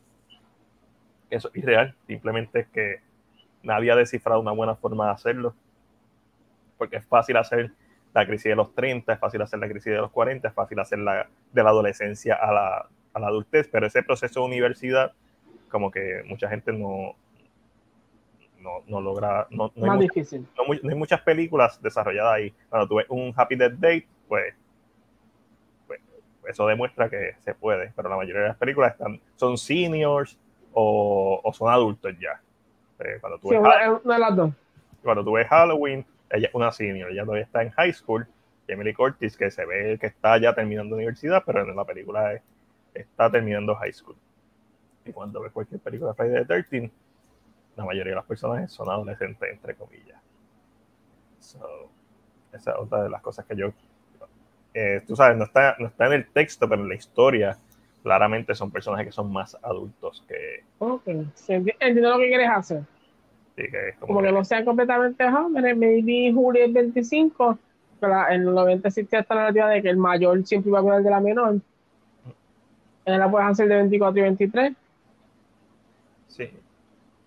eso 1.30 1.48
es 1.48 1.56
irreal. 1.56 1.94
Simplemente 2.06 2.60
es 2.60 2.68
que 2.68 3.00
nadie 3.62 3.90
ha 3.90 3.96
descifrado 3.96 4.40
una 4.40 4.52
buena 4.52 4.74
forma 4.74 5.06
de 5.06 5.12
hacerlo. 5.12 5.54
Porque 6.76 6.96
es 6.96 7.06
fácil 7.06 7.36
hacer 7.36 7.72
la 8.14 8.26
crisis 8.26 8.44
de 8.44 8.56
los 8.56 8.74
30, 8.74 9.12
es 9.12 9.18
fácil 9.18 9.42
hacer 9.42 9.58
la 9.58 9.68
crisis 9.68 9.92
de 9.92 9.98
los 9.98 10.10
40, 10.10 10.48
es 10.48 10.54
fácil 10.54 10.78
hacer 10.80 10.98
la 10.98 11.28
de 11.52 11.62
la 11.62 11.70
adolescencia 11.70 12.34
a 12.34 12.52
la, 12.52 12.88
a 13.12 13.20
la 13.20 13.26
adultez, 13.28 13.68
pero 13.70 13.86
ese 13.86 14.02
proceso 14.02 14.40
de 14.40 14.46
universidad, 14.46 15.12
como 15.70 15.90
que 15.90 16.22
mucha 16.26 16.48
gente 16.48 16.72
no, 16.72 17.14
no, 18.60 18.82
no 18.86 19.00
logra. 19.00 19.46
No, 19.50 19.72
no, 19.74 19.92
hay 19.92 20.00
difícil. 20.00 20.46
no 20.56 20.90
hay 20.90 20.96
muchas 20.96 21.20
películas 21.22 21.80
desarrolladas 21.82 22.34
ahí. 22.34 22.54
Cuando 22.68 22.88
tú 22.88 22.96
ves 22.96 23.06
un 23.08 23.32
Happy 23.36 23.56
Death 23.56 23.74
Date, 23.74 24.08
pues, 24.26 24.54
pues, 25.86 26.00
eso 26.46 26.66
demuestra 26.66 27.08
que 27.08 27.36
se 27.40 27.54
puede, 27.54 27.92
pero 27.94 28.08
la 28.08 28.16
mayoría 28.16 28.42
de 28.42 28.48
las 28.48 28.56
películas 28.56 28.92
están, 28.92 29.20
son 29.36 29.56
seniors 29.58 30.38
o, 30.72 31.40
o 31.42 31.52
son 31.52 31.70
adultos 31.70 32.14
ya. 32.18 32.40
Eh, 33.00 33.18
cuando, 33.20 33.38
tú 33.38 33.48
Sí, 33.48 33.54
ves, 33.56 33.60
una, 33.60 34.00
una 34.04 34.14
de 34.14 34.20
las 34.20 34.36
dos. 34.36 34.50
cuando 35.02 35.24
tú 35.24 35.32
ves 35.32 35.46
Halloween, 35.48 36.04
ella 36.30 36.48
es 36.48 36.54
una 36.54 36.72
senior, 36.72 37.10
ella 37.10 37.24
todavía 37.24 37.44
está 37.44 37.62
en 37.62 37.70
high 37.70 37.92
school. 37.92 38.26
y 38.66 38.72
Emily 38.72 38.92
Curtis, 38.92 39.34
que 39.36 39.50
se 39.50 39.64
ve 39.64 39.96
que 39.98 40.08
está 40.08 40.36
ya 40.38 40.54
terminando 40.54 40.94
universidad, 40.94 41.42
pero 41.46 41.62
en 41.62 41.74
la 41.74 41.84
película 41.86 42.34
es- 42.34 42.42
está 42.92 43.30
terminando 43.30 43.74
high 43.76 43.92
school. 43.94 44.16
Y 45.06 45.12
cuando 45.12 45.40
ves 45.40 45.52
cualquier 45.52 45.80
película 45.80 46.10
de 46.10 46.16
Friday 46.16 46.40
the 46.42 46.44
13, 46.46 46.90
la 47.76 47.84
mayoría 47.86 48.10
de 48.10 48.16
los 48.16 48.26
personajes 48.26 48.70
son 48.70 48.90
adolescentes, 48.90 49.50
entre 49.50 49.74
comillas. 49.74 50.20
So, 51.38 51.88
esa 52.52 52.72
es 52.72 52.76
otra 52.78 53.04
de 53.04 53.10
las 53.10 53.22
cosas 53.22 53.44
que 53.46 53.56
yo. 53.56 53.72
eh, 54.74 55.02
tú 55.06 55.16
sabes, 55.16 55.36
no 55.36 55.44
está, 55.44 55.76
no 55.78 55.86
está 55.86 56.06
en 56.06 56.12
el 56.12 56.26
texto, 56.28 56.68
pero 56.68 56.82
en 56.82 56.88
la 56.88 56.94
historia, 56.94 57.56
claramente 58.02 58.54
son 58.54 58.70
personajes 58.70 59.06
que 59.06 59.12
son 59.12 59.32
más 59.32 59.56
adultos 59.62 60.24
que. 60.28 60.62
Ok. 60.78 61.08
Entiendo 61.48 62.10
lo 62.10 62.18
que 62.18 62.28
quieres 62.28 62.50
hacer. 62.50 62.82
Sí, 63.64 63.70
que 63.70 63.88
es 63.90 63.94
como 63.96 64.06
Como 64.08 64.20
que 64.20 64.26
que- 64.28 64.32
no 64.32 64.44
sean 64.44 64.64
completamente 64.64 65.30
jóvenes. 65.30 65.76
Maybe 65.76 66.32
Julio 66.32 66.64
es 66.64 66.72
25. 66.72 67.58
Pero 68.00 68.28
en 68.28 68.44
los 68.44 68.54
90 68.54 68.88
existía 68.88 69.20
esta 69.20 69.34
narrativa 69.34 69.68
de 69.68 69.82
que 69.82 69.88
el 69.90 69.96
mayor 69.96 70.46
siempre 70.46 70.68
iba 70.70 70.78
a 70.78 70.82
cuidar 70.82 71.02
de 71.02 71.10
la 71.10 71.20
menor. 71.20 71.56
Ella 73.04 73.18
la 73.18 73.30
puedes 73.30 73.48
hacer 73.48 73.68
de 73.68 73.74
24 73.76 74.18
y 74.20 74.22
23. 74.22 74.72
Sí. 76.28 76.48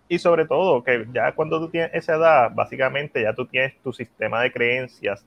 Y 0.08 0.20
sobre 0.20 0.46
todo, 0.46 0.84
que 0.84 1.06
ya 1.14 1.34
cuando 1.34 1.60
tú 1.60 1.70
tienes 1.70 1.92
esa 1.94 2.16
edad, 2.16 2.52
básicamente 2.54 3.22
ya 3.22 3.34
tú 3.34 3.46
tienes 3.46 3.76
tu 3.82 3.92
sistema 3.92 4.42
de 4.42 4.52
creencias 4.52 5.26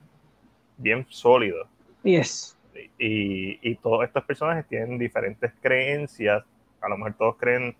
bien 0.77 1.05
sólido. 1.09 1.67
Yes. 2.03 2.57
Y, 2.97 3.59
y 3.67 3.75
todos 3.75 4.03
estos 4.03 4.23
personajes 4.23 4.65
tienen 4.67 4.97
diferentes 4.97 5.51
creencias. 5.61 6.43
A 6.81 6.89
lo 6.89 6.97
mejor 6.97 7.13
todos 7.13 7.35
creen, 7.37 7.75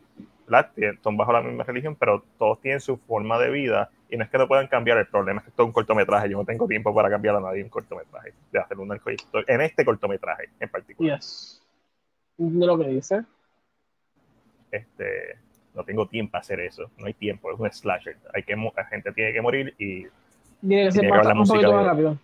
¿verdad? 0.48 0.72
Son 1.04 1.18
bajo 1.18 1.34
la 1.34 1.42
misma 1.42 1.64
religión, 1.64 1.96
pero 1.96 2.24
todos 2.38 2.62
tienen 2.62 2.80
su 2.80 2.98
forma 2.98 3.40
de 3.40 3.50
vida. 3.50 3.90
Y 4.10 4.18
no 4.18 4.24
es 4.24 4.30
que 4.30 4.38
no 4.38 4.48
puedan 4.48 4.68
cambiar, 4.68 4.98
el 5.00 5.08
problema 5.08 5.40
es 5.40 5.46
que 5.46 5.50
esto 5.50 5.64
es 5.64 5.68
un 5.68 5.74
cortometraje. 5.74 6.30
Yo 6.30 6.38
no 6.38 6.46
tengo 6.46 6.68
tiempo 6.68 6.94
para 6.94 7.10
cambiar 7.10 7.36
a 7.36 7.40
nadie 7.40 7.64
un 7.64 7.70
cortometraje, 7.70 8.34
de 8.52 8.60
hacer 8.60 8.78
historia, 9.14 9.56
en 9.56 9.62
este 9.62 9.84
cortometraje 9.84 10.50
en 10.60 10.70
particular. 10.70 11.18
Yes. 11.20 11.62
Entiendo 12.38 12.68
lo 12.68 12.78
que 12.78 12.88
dice. 12.90 13.24
este, 14.72 15.38
no 15.74 15.84
tengo 15.84 16.08
tiempo 16.08 16.32
para 16.34 16.42
hacer 16.42 16.60
eso, 16.60 16.90
no 16.98 17.06
hay 17.08 17.14
tiempo, 17.14 17.52
es 17.52 17.60
un 17.60 17.72
slasher, 17.72 18.18
hay 18.34 18.44
que, 18.44 18.56
la 18.56 18.86
gente 18.86 19.12
tiene 19.12 19.34
que 19.34 19.42
morir 19.42 19.74
y 19.78 20.06
Tiene 20.66 20.86
que 20.86 20.92
ser 20.92 21.06
la 21.06 21.32
un 21.32 21.38
música 21.40 21.70
más 21.70 21.84
de- 21.84 21.90
rápido. 21.90 22.18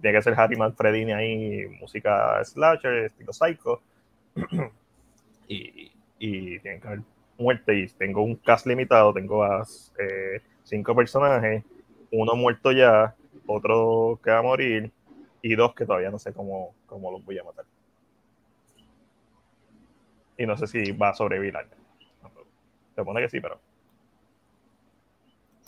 tiene 0.00 0.16
que 0.18 0.22
ser 0.22 0.34
Harry 0.38 0.56
Manfredini 0.56 1.12
ahí, 1.12 1.66
música 1.80 2.44
slasher, 2.44 3.06
estilo 3.06 3.32
psycho, 3.32 3.80
y, 5.48 5.90
y 6.18 6.58
tiene 6.60 6.80
que 6.80 6.88
haber 6.88 7.00
muerte 7.38 7.78
y 7.78 7.88
tengo 7.88 8.22
un 8.22 8.36
cast 8.36 8.66
limitado, 8.66 9.12
tengo 9.12 9.44
a 9.44 9.66
eh, 9.98 10.40
cinco 10.62 10.94
personajes, 10.94 11.64
uno 12.10 12.34
muerto 12.34 12.72
ya, 12.72 13.14
otro 13.46 14.18
que 14.22 14.30
va 14.30 14.38
a 14.38 14.42
morir 14.42 14.92
y 15.42 15.54
dos 15.54 15.74
que 15.74 15.86
todavía 15.86 16.10
no 16.10 16.18
sé 16.18 16.32
cómo, 16.32 16.74
cómo 16.86 17.12
los 17.12 17.24
voy 17.24 17.38
a 17.38 17.44
matar. 17.44 17.64
Y 20.38 20.46
no 20.46 20.56
sé 20.56 20.66
si 20.66 20.92
va 20.92 21.10
a 21.10 21.14
sobrevivir 21.14 21.56
alguien. 21.56 21.78
Se 22.94 23.02
supone 23.02 23.20
que 23.20 23.28
sí, 23.28 23.40
pero 23.40 23.60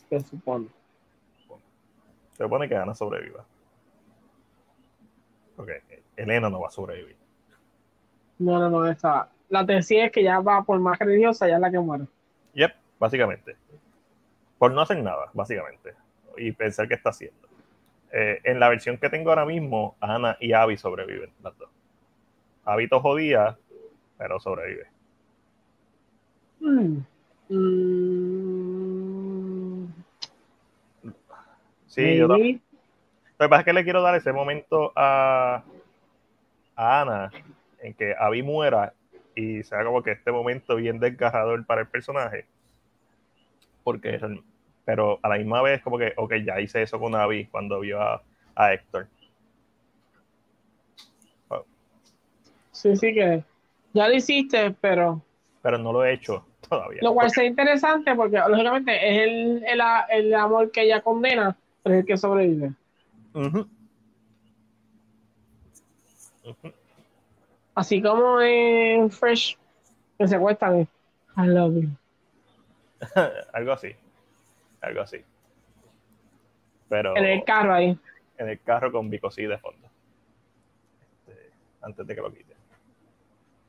Se 0.08 0.20
supone. 0.20 0.68
Se 2.32 2.44
supone 2.44 2.68
que 2.68 2.76
Ana 2.76 2.94
sobreviva. 2.94 3.44
Porque 5.56 5.82
Elena 6.16 6.48
no 6.48 6.60
va 6.60 6.68
a 6.68 6.70
sobrevivir. 6.70 7.16
No, 8.38 8.58
no, 8.58 8.70
no, 8.70 8.86
esa. 8.86 9.28
La 9.48 9.64
tesis 9.64 9.98
es 10.04 10.12
que 10.12 10.22
ya 10.22 10.40
va 10.40 10.62
por 10.62 10.78
más 10.78 10.98
religiosa, 10.98 11.48
ya 11.48 11.54
es 11.54 11.60
la 11.60 11.70
que 11.70 11.78
muere. 11.78 12.04
Yep, 12.54 12.74
básicamente. 12.98 13.56
Por 14.58 14.72
no 14.72 14.80
hacer 14.80 15.02
nada, 15.02 15.30
básicamente. 15.32 15.94
Y 16.36 16.52
pensar 16.52 16.86
qué 16.88 16.94
está 16.94 17.10
haciendo. 17.10 17.48
Eh, 18.12 18.40
en 18.44 18.60
la 18.60 18.68
versión 18.68 18.98
que 18.98 19.10
tengo 19.10 19.30
ahora 19.30 19.44
mismo, 19.44 19.96
Ana 20.00 20.36
y 20.40 20.52
Abby 20.52 20.76
sobreviven, 20.76 21.30
las 21.42 21.56
dos. 21.58 21.70
Abby 22.64 22.88
to 22.88 23.00
jodía, 23.00 23.56
pero 24.16 24.40
sobrevive. 24.40 24.86
Mm. 26.60 26.98
Mm. 27.48 27.88
Sí, 31.86 32.16
yo 32.16 32.28
también. 32.28 32.60
Lo 33.38 33.46
que 33.46 33.48
pasa 33.48 33.60
es 33.60 33.64
que 33.66 33.72
le 33.72 33.84
quiero 33.84 34.02
dar 34.02 34.14
ese 34.16 34.32
momento 34.32 34.92
a, 34.96 35.62
a 36.76 37.00
Ana 37.00 37.30
en 37.80 37.94
que 37.94 38.14
Abby 38.18 38.42
muera 38.42 38.92
y 39.38 39.62
sea 39.62 39.84
como 39.84 40.02
que 40.02 40.12
este 40.12 40.32
momento 40.32 40.74
bien 40.76 40.98
desgarrador 40.98 41.64
para 41.64 41.82
el 41.82 41.86
personaje. 41.86 42.46
Porque 43.84 44.14
es 44.16 44.22
el- 44.22 44.42
pero 44.84 45.18
a 45.22 45.28
la 45.28 45.36
misma 45.38 45.62
vez 45.62 45.80
como 45.82 45.98
que, 45.98 46.12
ok, 46.16 46.34
ya 46.44 46.60
hice 46.60 46.82
eso 46.82 46.98
con 46.98 47.14
Abby 47.14 47.46
cuando 47.46 47.80
vio 47.80 48.00
a, 48.00 48.22
a 48.54 48.72
Héctor. 48.72 49.06
Sí, 52.72 52.94
sí 52.96 53.12
que 53.12 53.42
ya 53.92 54.08
lo 54.08 54.14
hiciste, 54.14 54.70
pero 54.80 55.20
Pero 55.62 55.78
no 55.78 55.92
lo 55.92 56.04
he 56.04 56.12
hecho 56.12 56.46
todavía. 56.68 57.00
lo 57.02 57.12
cual 57.12 57.26
Porque- 57.26 57.34
sería 57.34 57.50
interesante 57.50 58.14
porque 58.14 58.38
lógicamente 58.48 58.92
es 58.94 59.22
el, 59.28 59.64
el, 59.66 59.80
el 60.10 60.34
amor 60.34 60.70
que 60.70 60.82
ella 60.82 61.00
condena, 61.02 61.56
pero 61.82 61.96
es 61.96 62.00
el 62.02 62.06
que 62.06 62.16
sobrevive. 62.16 62.72
Ujú. 63.34 63.66
Ujú. 66.44 66.72
Así 67.78 68.02
como 68.02 68.40
en 68.40 69.08
Fresh, 69.08 69.56
que 70.18 70.26
se 70.26 70.34
acuestan. 70.34 70.80
y, 70.80 70.82
I 71.40 71.46
love 71.46 71.74
you. 71.74 71.88
Algo 73.52 73.70
así. 73.72 73.94
Algo 74.80 75.00
así. 75.02 75.18
Pero 76.88 77.16
En 77.16 77.24
el 77.24 77.44
carro 77.44 77.72
ahí. 77.74 77.96
en 78.36 78.48
el 78.48 78.60
carro 78.62 78.90
con 78.90 79.08
Bicosí 79.08 79.44
de 79.44 79.58
fondo. 79.58 79.86
Este, 81.28 81.50
antes 81.82 82.04
de 82.04 82.14
que 82.16 82.20
lo 82.20 82.32
quite. 82.34 82.56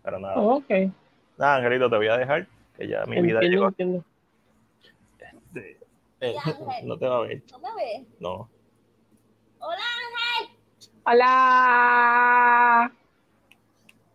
Pero 0.02 0.18
nada. 0.20 0.38
Oh, 0.38 0.56
ok. 0.56 0.70
Nada, 1.38 1.58
Angelito, 1.58 1.88
te 1.88 1.98
voy 1.98 2.08
a 2.08 2.18
dejar, 2.18 2.48
que 2.78 2.88
ya 2.88 3.06
mi 3.06 3.22
vida 3.22 3.34
Entiendo, 3.42 3.48
llegó. 3.58 3.68
entiendo. 3.68 4.04
Este, 5.20 5.78
eh, 6.22 6.34
Ya, 6.34 6.42
Ángel. 6.52 6.88
no 6.88 6.98
te 6.98 7.08
va 7.08 7.18
a 7.18 7.22
ver, 7.28 7.44
¿No 7.52 7.60
me 7.60 7.76
ves? 7.76 8.08
no. 8.20 8.50
Hola, 9.60 9.78
Hola. 11.04 12.92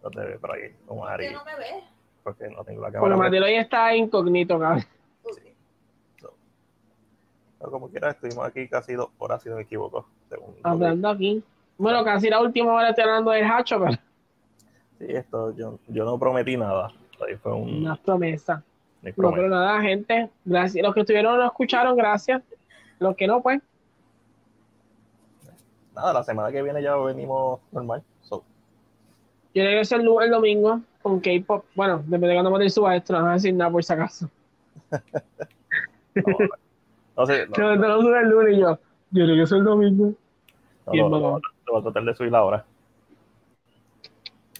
No 0.05 0.11
te 0.11 0.21
ve 0.21 0.39
por 0.39 0.53
ahí, 0.53 0.71
como 0.87 1.01
¿por 1.01 1.11
Ari, 1.11 1.29
qué 1.29 1.33
no 1.33 1.45
me 1.45 1.57
ves? 1.57 1.85
porque 2.23 2.49
no 2.49 2.63
tengo 2.63 2.83
la 2.83 2.93
cámara. 2.93 3.17
Matilde 3.17 3.47
hoy 3.47 3.55
está 3.55 3.97
incógnito, 3.97 4.59
cabrón. 4.59 4.85
Pero 7.59 7.71
como 7.71 7.89
quiera, 7.89 8.11
estuvimos 8.11 8.47
aquí 8.47 8.69
casi 8.69 8.93
dos 8.93 9.09
horas, 9.19 9.43
si 9.43 9.49
no 9.49 9.57
me 9.57 9.63
equivoco. 9.63 10.07
según 10.29 10.55
Hablando 10.63 11.09
aquí. 11.09 11.43
Bueno, 11.79 12.05
casi 12.05 12.29
la 12.29 12.41
última 12.41 12.75
hora 12.75 12.91
estoy 12.91 13.05
hablando 13.05 13.31
del 13.31 13.45
hacho, 13.45 13.81
pero 13.81 13.93
Sí, 14.99 15.07
esto, 15.09 15.57
yo, 15.57 15.79
yo 15.89 16.05
no 16.05 16.19
prometí 16.19 16.57
nada. 16.57 16.93
Ahí 17.27 17.37
fue 17.37 17.53
un. 17.55 17.79
una 17.79 17.97
promesa. 17.97 18.63
No, 19.17 19.33
pero 19.33 19.49
nada, 19.49 19.81
gente. 19.81 20.31
Gracias. 20.45 20.85
Los 20.85 20.95
que 20.95 21.01
estuvieron 21.01 21.39
lo 21.39 21.47
escucharon, 21.47 21.97
gracias. 21.97 22.43
Los 22.99 23.17
que 23.17 23.27
no, 23.27 23.43
pues. 23.43 23.61
Nada, 25.95 26.13
la 26.13 26.23
semana 26.23 26.53
que 26.53 26.63
viene 26.63 26.83
ya 26.83 26.97
venimos 26.97 27.61
normal. 27.73 28.03
Yo 29.55 29.63
regreso 29.63 29.97
el, 29.97 30.09
el 30.23 30.31
domingo 30.31 30.81
con 31.01 31.21
K-pop. 31.21 31.65
Bueno, 31.75 31.99
depende 31.99 32.29
de 32.29 32.35
cuando 32.35 32.51
Matilde 32.51 32.71
suba 32.71 32.97
esto, 32.97 33.13
no 33.13 33.21
voy 33.21 33.31
a 33.31 33.35
decir 33.35 33.55
nada 33.55 33.71
por 33.71 33.85
si 33.85 33.93
acaso. 33.93 34.29
no, 36.15 36.23
no 37.17 37.27
sé, 37.27 37.47
no, 37.47 37.77
no, 37.77 38.19
el 38.19 38.29
lunes 38.29 38.57
y 38.57 38.61
yo. 38.61 38.79
Yo 39.11 39.27
regreso 39.27 39.57
el 39.57 39.65
domingo. 39.65 40.13
no, 40.87 40.93
bien, 40.93 41.09
voy 41.09 41.41
a 41.79 41.83
tratar 41.83 42.05
de 42.05 42.15
subir 42.15 42.33
la 42.33 42.45
hora. 42.45 42.65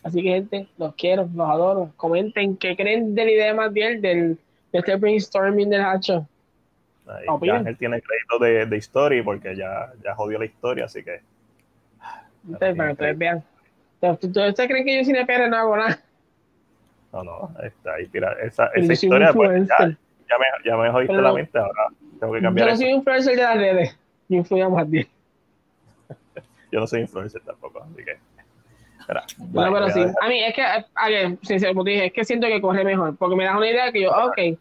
Así 0.05 0.23
que, 0.23 0.29
gente, 0.29 0.69
los 0.79 0.95
quiero, 0.95 1.29
los 1.35 1.49
adoro. 1.49 1.91
Comenten 1.97 2.57
qué 2.57 2.77
creen 2.77 3.15
de 3.15 3.25
la 3.25 3.31
idea 3.31 3.47
de 3.47 3.55
Matiel 3.55 4.01
del, 4.01 4.39
de 4.71 4.79
este 4.79 4.97
brainstorming 4.97 5.71
del 5.71 5.81
hacho. 5.81 6.29
Ángel 7.07 7.77
tiene 7.77 8.01
crédito 8.01 8.39
de, 8.39 8.67
de 8.67 8.77
historia 8.77 9.23
porque 9.25 9.57
ya, 9.57 9.93
ya 10.03 10.15
jodió 10.15 10.39
la 10.39 10.45
historia, 10.45 10.85
así 10.85 11.03
que 11.03 11.21
Ustedes, 12.49 12.77
para 12.77 12.89
que 12.89 12.93
ustedes 12.93 13.19
vean. 13.19 13.45
¿Ustedes 14.13 14.69
creen 14.69 14.85
que 14.85 14.99
yo 14.99 15.05
sin 15.05 15.17
EPR 15.17 15.49
no 15.49 15.57
hago 15.57 15.77
nada? 15.77 15.99
No, 17.13 17.23
no, 17.23 17.51
está 17.63 17.95
ahí, 17.95 18.07
tira. 18.09 18.33
Esa, 18.43 18.71
Yo 18.77 18.83
esa 18.83 18.93
historia, 18.93 19.33
pues, 19.33 19.69
ya, 19.69 19.87
ya, 19.87 19.87
me, 20.39 20.45
ya 20.65 20.77
me 20.77 20.91
jodiste 20.91 21.13
Pero 21.13 21.23
la 21.23 21.29
no- 21.29 21.35
mente, 21.37 21.59
ahora 21.59 21.89
tengo 22.19 22.33
que 22.33 22.41
Yo 22.41 22.45
cambiar 22.45 22.67
no 22.69 22.73
eso. 22.75 22.83
soy 22.83 22.91
influencer 22.91 23.37
de 23.37 23.43
las 23.43 23.57
redes. 23.57 23.99
Yo 24.29 24.37
influyo 24.39 24.71
más 24.71 24.91
bien. 24.91 25.07
Yo 26.73 26.81
no 26.81 26.87
soy 26.89 27.03
influencer 27.03 27.41
tampoco, 27.43 27.83
así 27.85 28.05
que. 28.05 28.19
Espera, 28.99 29.23
No, 29.53 29.73
pero 29.73 29.91
sí. 29.91 30.05
A 30.21 30.29
mí 30.29 30.43
es 30.43 30.55
que, 30.55 30.63
a 30.63 31.09
ver, 31.09 31.39
sincero, 31.43 31.73
como 31.73 31.85
te 31.85 31.91
dije, 31.91 32.07
es 32.07 32.13
que 32.13 32.25
siento 32.25 32.47
que 32.49 32.61
corre 32.61 32.83
mejor. 32.85 33.17
Porque 33.17 33.37
me 33.37 33.45
das 33.45 33.57
una 33.57 33.69
idea 33.69 33.93
que 33.93 34.03
yo, 34.03 34.11
ok, 34.11 34.59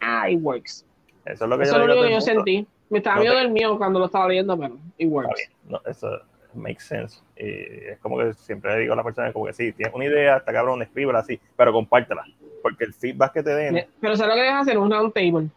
ah, 0.00 0.28
it 0.28 0.38
works. 0.42 0.84
Eso 1.24 1.44
es 1.44 1.48
lo 1.50 1.56
que 1.56 1.62
Eso 1.64 1.78
yo 1.78 1.86
lo 1.86 1.94
digo 1.94 2.06
que 2.06 2.12
yo 2.12 2.20
sentí. 2.20 2.66
Me 2.90 2.98
estaba 2.98 3.16
No 3.16 3.22
viendo 3.22 3.38
te- 3.38 3.44
del 3.44 3.52
mío 3.52 3.78
cuando 3.78 4.00
lo 4.00 4.06
estaba 4.06 4.26
leyendo, 4.28 4.58
pero 4.58 4.76
it 4.98 5.08
works. 5.10 5.50
no, 5.68 5.80
eso 5.86 6.20
makes 6.54 6.80
sense. 6.84 7.20
Y 7.36 7.90
es 7.90 7.98
como 8.00 8.18
que 8.18 8.32
siempre 8.34 8.72
le 8.74 8.80
digo 8.80 8.92
a 8.92 8.96
la 8.96 9.04
persona 9.04 9.32
como 9.32 9.46
que 9.46 9.52
sí, 9.52 9.72
tienes 9.72 9.94
una 9.94 10.04
idea, 10.04 10.38
está 10.38 10.52
cabrón, 10.52 10.82
escríbela 10.82 11.20
así, 11.20 11.40
pero 11.56 11.72
compártela. 11.72 12.24
Porque 12.62 12.84
el 12.84 12.92
feedback 12.92 13.32
que 13.32 13.42
te 13.42 13.50
den 13.50 13.86
Pero 14.00 14.16
¿sabes 14.16 14.34
lo 14.34 14.40
que 14.40 14.46
dejas 14.46 14.62
hacer? 14.62 14.78
Un 14.78 14.90
round 14.90 15.12
table. 15.14 15.48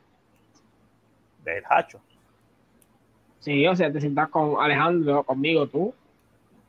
del 1.44 1.64
hacho. 1.70 2.00
Sí, 3.40 3.68
o 3.68 3.76
sea, 3.76 3.92
te 3.92 4.00
sientas 4.00 4.30
con 4.30 4.56
Alejandro, 4.62 5.24
conmigo, 5.24 5.68
tú. 5.68 5.94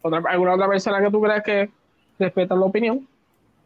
Otra, 0.03 0.21
¿Alguna 0.29 0.55
otra 0.55 0.69
persona 0.69 1.01
que 1.01 1.11
tú 1.11 1.21
creas 1.23 1.43
que 1.45 1.71
respeta 2.19 2.55
la 2.57 2.67
opinión? 2.67 3.07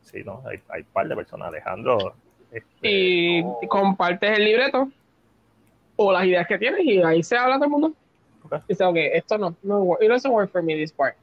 Sí, 0.02 0.22
no, 0.24 0.43
hay, 0.47 0.60
hay 0.68 0.82
un 0.82 0.89
par 0.93 1.09
de 1.09 1.16
personas. 1.16 1.48
Alejandro. 1.48 2.14
este, 2.52 2.89
Y 2.89 3.43
no, 3.43 3.59
compartes 3.68 4.39
el 4.39 4.44
libreto 4.44 4.90
o 5.97 6.12
las 6.12 6.24
ideas 6.26 6.47
que 6.47 6.59
tienes 6.59 6.80
y 6.85 7.02
ahí 7.02 7.22
se 7.22 7.36
habla 7.36 7.56
todo 7.56 7.64
el 7.64 7.70
mundo. 7.70 7.93
Ok. 8.51 8.62
Dice, 8.69 8.85
ok, 8.85 8.97
esto 9.12 9.39
no, 9.39 9.55
no 9.62 9.83
work, 9.83 10.03
it 10.03 10.09
doesn't 10.09 10.33
work 10.33 10.51
for 10.51 10.62
me 10.62 10.75
this 10.75 10.93
part. 10.93 11.15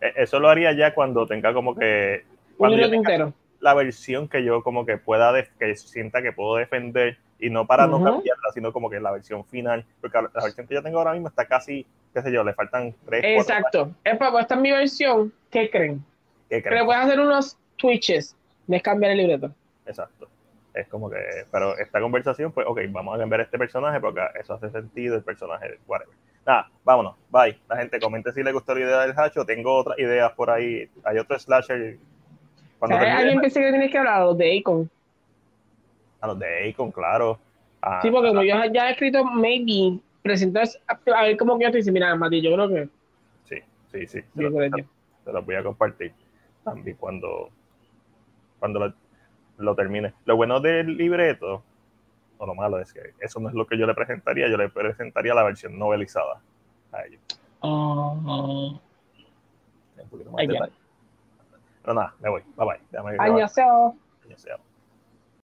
eh, 0.00 0.12
Eso 0.16 0.38
lo 0.38 0.48
haría 0.48 0.72
ya 0.72 0.94
cuando 0.94 1.26
tenga 1.26 1.52
como 1.52 1.74
que. 1.74 2.24
Cuando 2.56 2.76
yo 2.78 2.90
tenga 2.90 3.32
la 3.60 3.74
versión 3.74 4.28
que 4.28 4.44
yo 4.44 4.62
como 4.62 4.84
que 4.84 4.98
pueda, 4.98 5.32
def- 5.32 5.50
que 5.58 5.74
sienta 5.76 6.20
que 6.22 6.32
puedo 6.32 6.56
defender 6.56 7.18
y 7.38 7.50
no 7.50 7.66
para 7.66 7.86
no 7.86 7.98
cambiarla, 8.04 8.50
sino 8.52 8.72
como 8.72 8.90
que 8.90 9.00
la 9.00 9.10
versión 9.10 9.44
final. 9.46 9.84
Porque 10.00 10.18
la 10.20 10.42
versión 10.42 10.66
que 10.66 10.74
yo 10.74 10.82
tengo 10.82 10.98
ahora 10.98 11.12
mismo 11.12 11.28
está 11.28 11.46
casi, 11.46 11.86
qué 12.12 12.22
sé 12.22 12.30
yo, 12.30 12.44
le 12.44 12.54
faltan 12.54 12.94
tres, 13.06 13.24
Exacto. 13.24 13.90
Es 14.04 14.16
para, 14.18 14.40
esta 14.40 14.54
es 14.54 14.60
mi 14.60 14.70
versión. 14.70 15.32
¿Qué 15.50 15.70
creen? 15.70 16.04
¿Qué 16.48 16.62
creen? 16.62 16.80
le 16.80 16.84
puedes 16.84 17.02
hacer 17.02 17.20
unos 17.20 17.56
twitches. 17.76 18.36
Es 18.68 18.82
cambiar 18.82 19.12
el 19.12 19.18
libreto. 19.18 19.50
Exacto. 19.86 20.28
Es 20.74 20.88
como 20.88 21.08
que, 21.08 21.16
pero 21.52 21.78
esta 21.78 22.00
conversación, 22.00 22.50
pues, 22.50 22.66
ok, 22.68 22.80
vamos 22.90 23.14
a 23.14 23.18
cambiar 23.18 23.42
este 23.42 23.56
personaje 23.58 24.00
porque 24.00 24.20
eso 24.40 24.54
hace 24.54 24.70
sentido, 24.70 25.14
el 25.14 25.22
personaje, 25.22 25.78
whatever. 25.86 26.14
Nada, 26.44 26.68
vámonos, 26.82 27.14
bye. 27.30 27.58
La 27.68 27.76
gente 27.76 28.00
comente 28.00 28.32
si 28.32 28.42
le 28.42 28.52
gustó 28.52 28.74
la 28.74 28.80
idea 28.80 29.00
del 29.00 29.14
hacho. 29.16 29.46
Tengo 29.46 29.76
otras 29.76 29.98
ideas 29.98 30.32
por 30.32 30.50
ahí. 30.50 30.90
Hay 31.04 31.18
otro 31.18 31.38
slasher. 31.38 31.96
Cuando 32.78 32.96
¿Sabes? 32.96 33.14
Alguien 33.14 33.40
pensé 33.40 33.60
que 33.60 33.70
tienes 33.70 33.90
que 33.90 33.98
hablar 33.98 34.22
los 34.22 34.36
de 34.36 34.58
Akon. 34.58 34.90
a 36.20 36.26
los 36.26 36.38
de 36.38 36.70
Akon, 36.70 36.90
claro. 36.90 37.38
A- 37.80 38.02
Sí, 38.02 38.10
porque 38.10 38.28
a- 38.28 38.30
como 38.30 38.42
yo 38.42 38.56
ya 38.72 38.88
he 38.88 38.92
escrito 38.92 39.24
maybe, 39.24 40.00
presentas 40.22 40.78
a 40.88 41.22
ver 41.22 41.36
cómo 41.36 41.56
que 41.56 41.64
yo 41.64 41.70
te 41.70 41.78
dice, 41.78 41.92
mira, 41.92 42.14
Mati, 42.16 42.42
yo 42.42 42.52
creo 42.54 42.68
que 42.68 42.88
sí, 43.44 43.56
sí, 43.92 44.06
sí. 44.06 44.20
Se 44.34 44.42
los, 44.42 44.52
se 44.52 45.30
voy 45.30 45.54
a 45.54 45.62
compartir 45.62 46.12
también 46.64 46.96
cuando, 46.96 47.50
cuando 48.58 48.92
lo 49.58 49.74
termine. 49.74 50.14
Lo 50.24 50.36
bueno 50.36 50.60
del 50.60 50.96
libreto, 50.96 51.62
o 52.38 52.46
lo 52.46 52.54
malo 52.54 52.78
es 52.80 52.92
que 52.92 53.14
eso 53.20 53.40
no 53.40 53.48
es 53.48 53.54
lo 53.54 53.66
que 53.66 53.78
yo 53.78 53.86
le 53.86 53.94
presentaría, 53.94 54.48
yo 54.48 54.56
le 54.56 54.68
presentaría 54.68 55.34
la 55.34 55.42
versión 55.44 55.78
novelizada 55.78 56.40
a 56.92 57.04
ellos. 57.04 57.20
Un 57.62 58.80
poquito 60.10 60.30
más 60.30 60.40
Ahí 60.40 60.46
de 60.46 60.52
viene. 60.52 60.66
detalle. 60.66 60.84
Pero 61.82 61.94
nada, 61.94 62.14
me 62.20 62.28
voy. 62.30 62.42
Bye 62.56 62.66
bye. 62.66 62.80
Déjame 62.90 63.16
Añaseo. 63.18 63.96
Añaseo. 64.24 64.58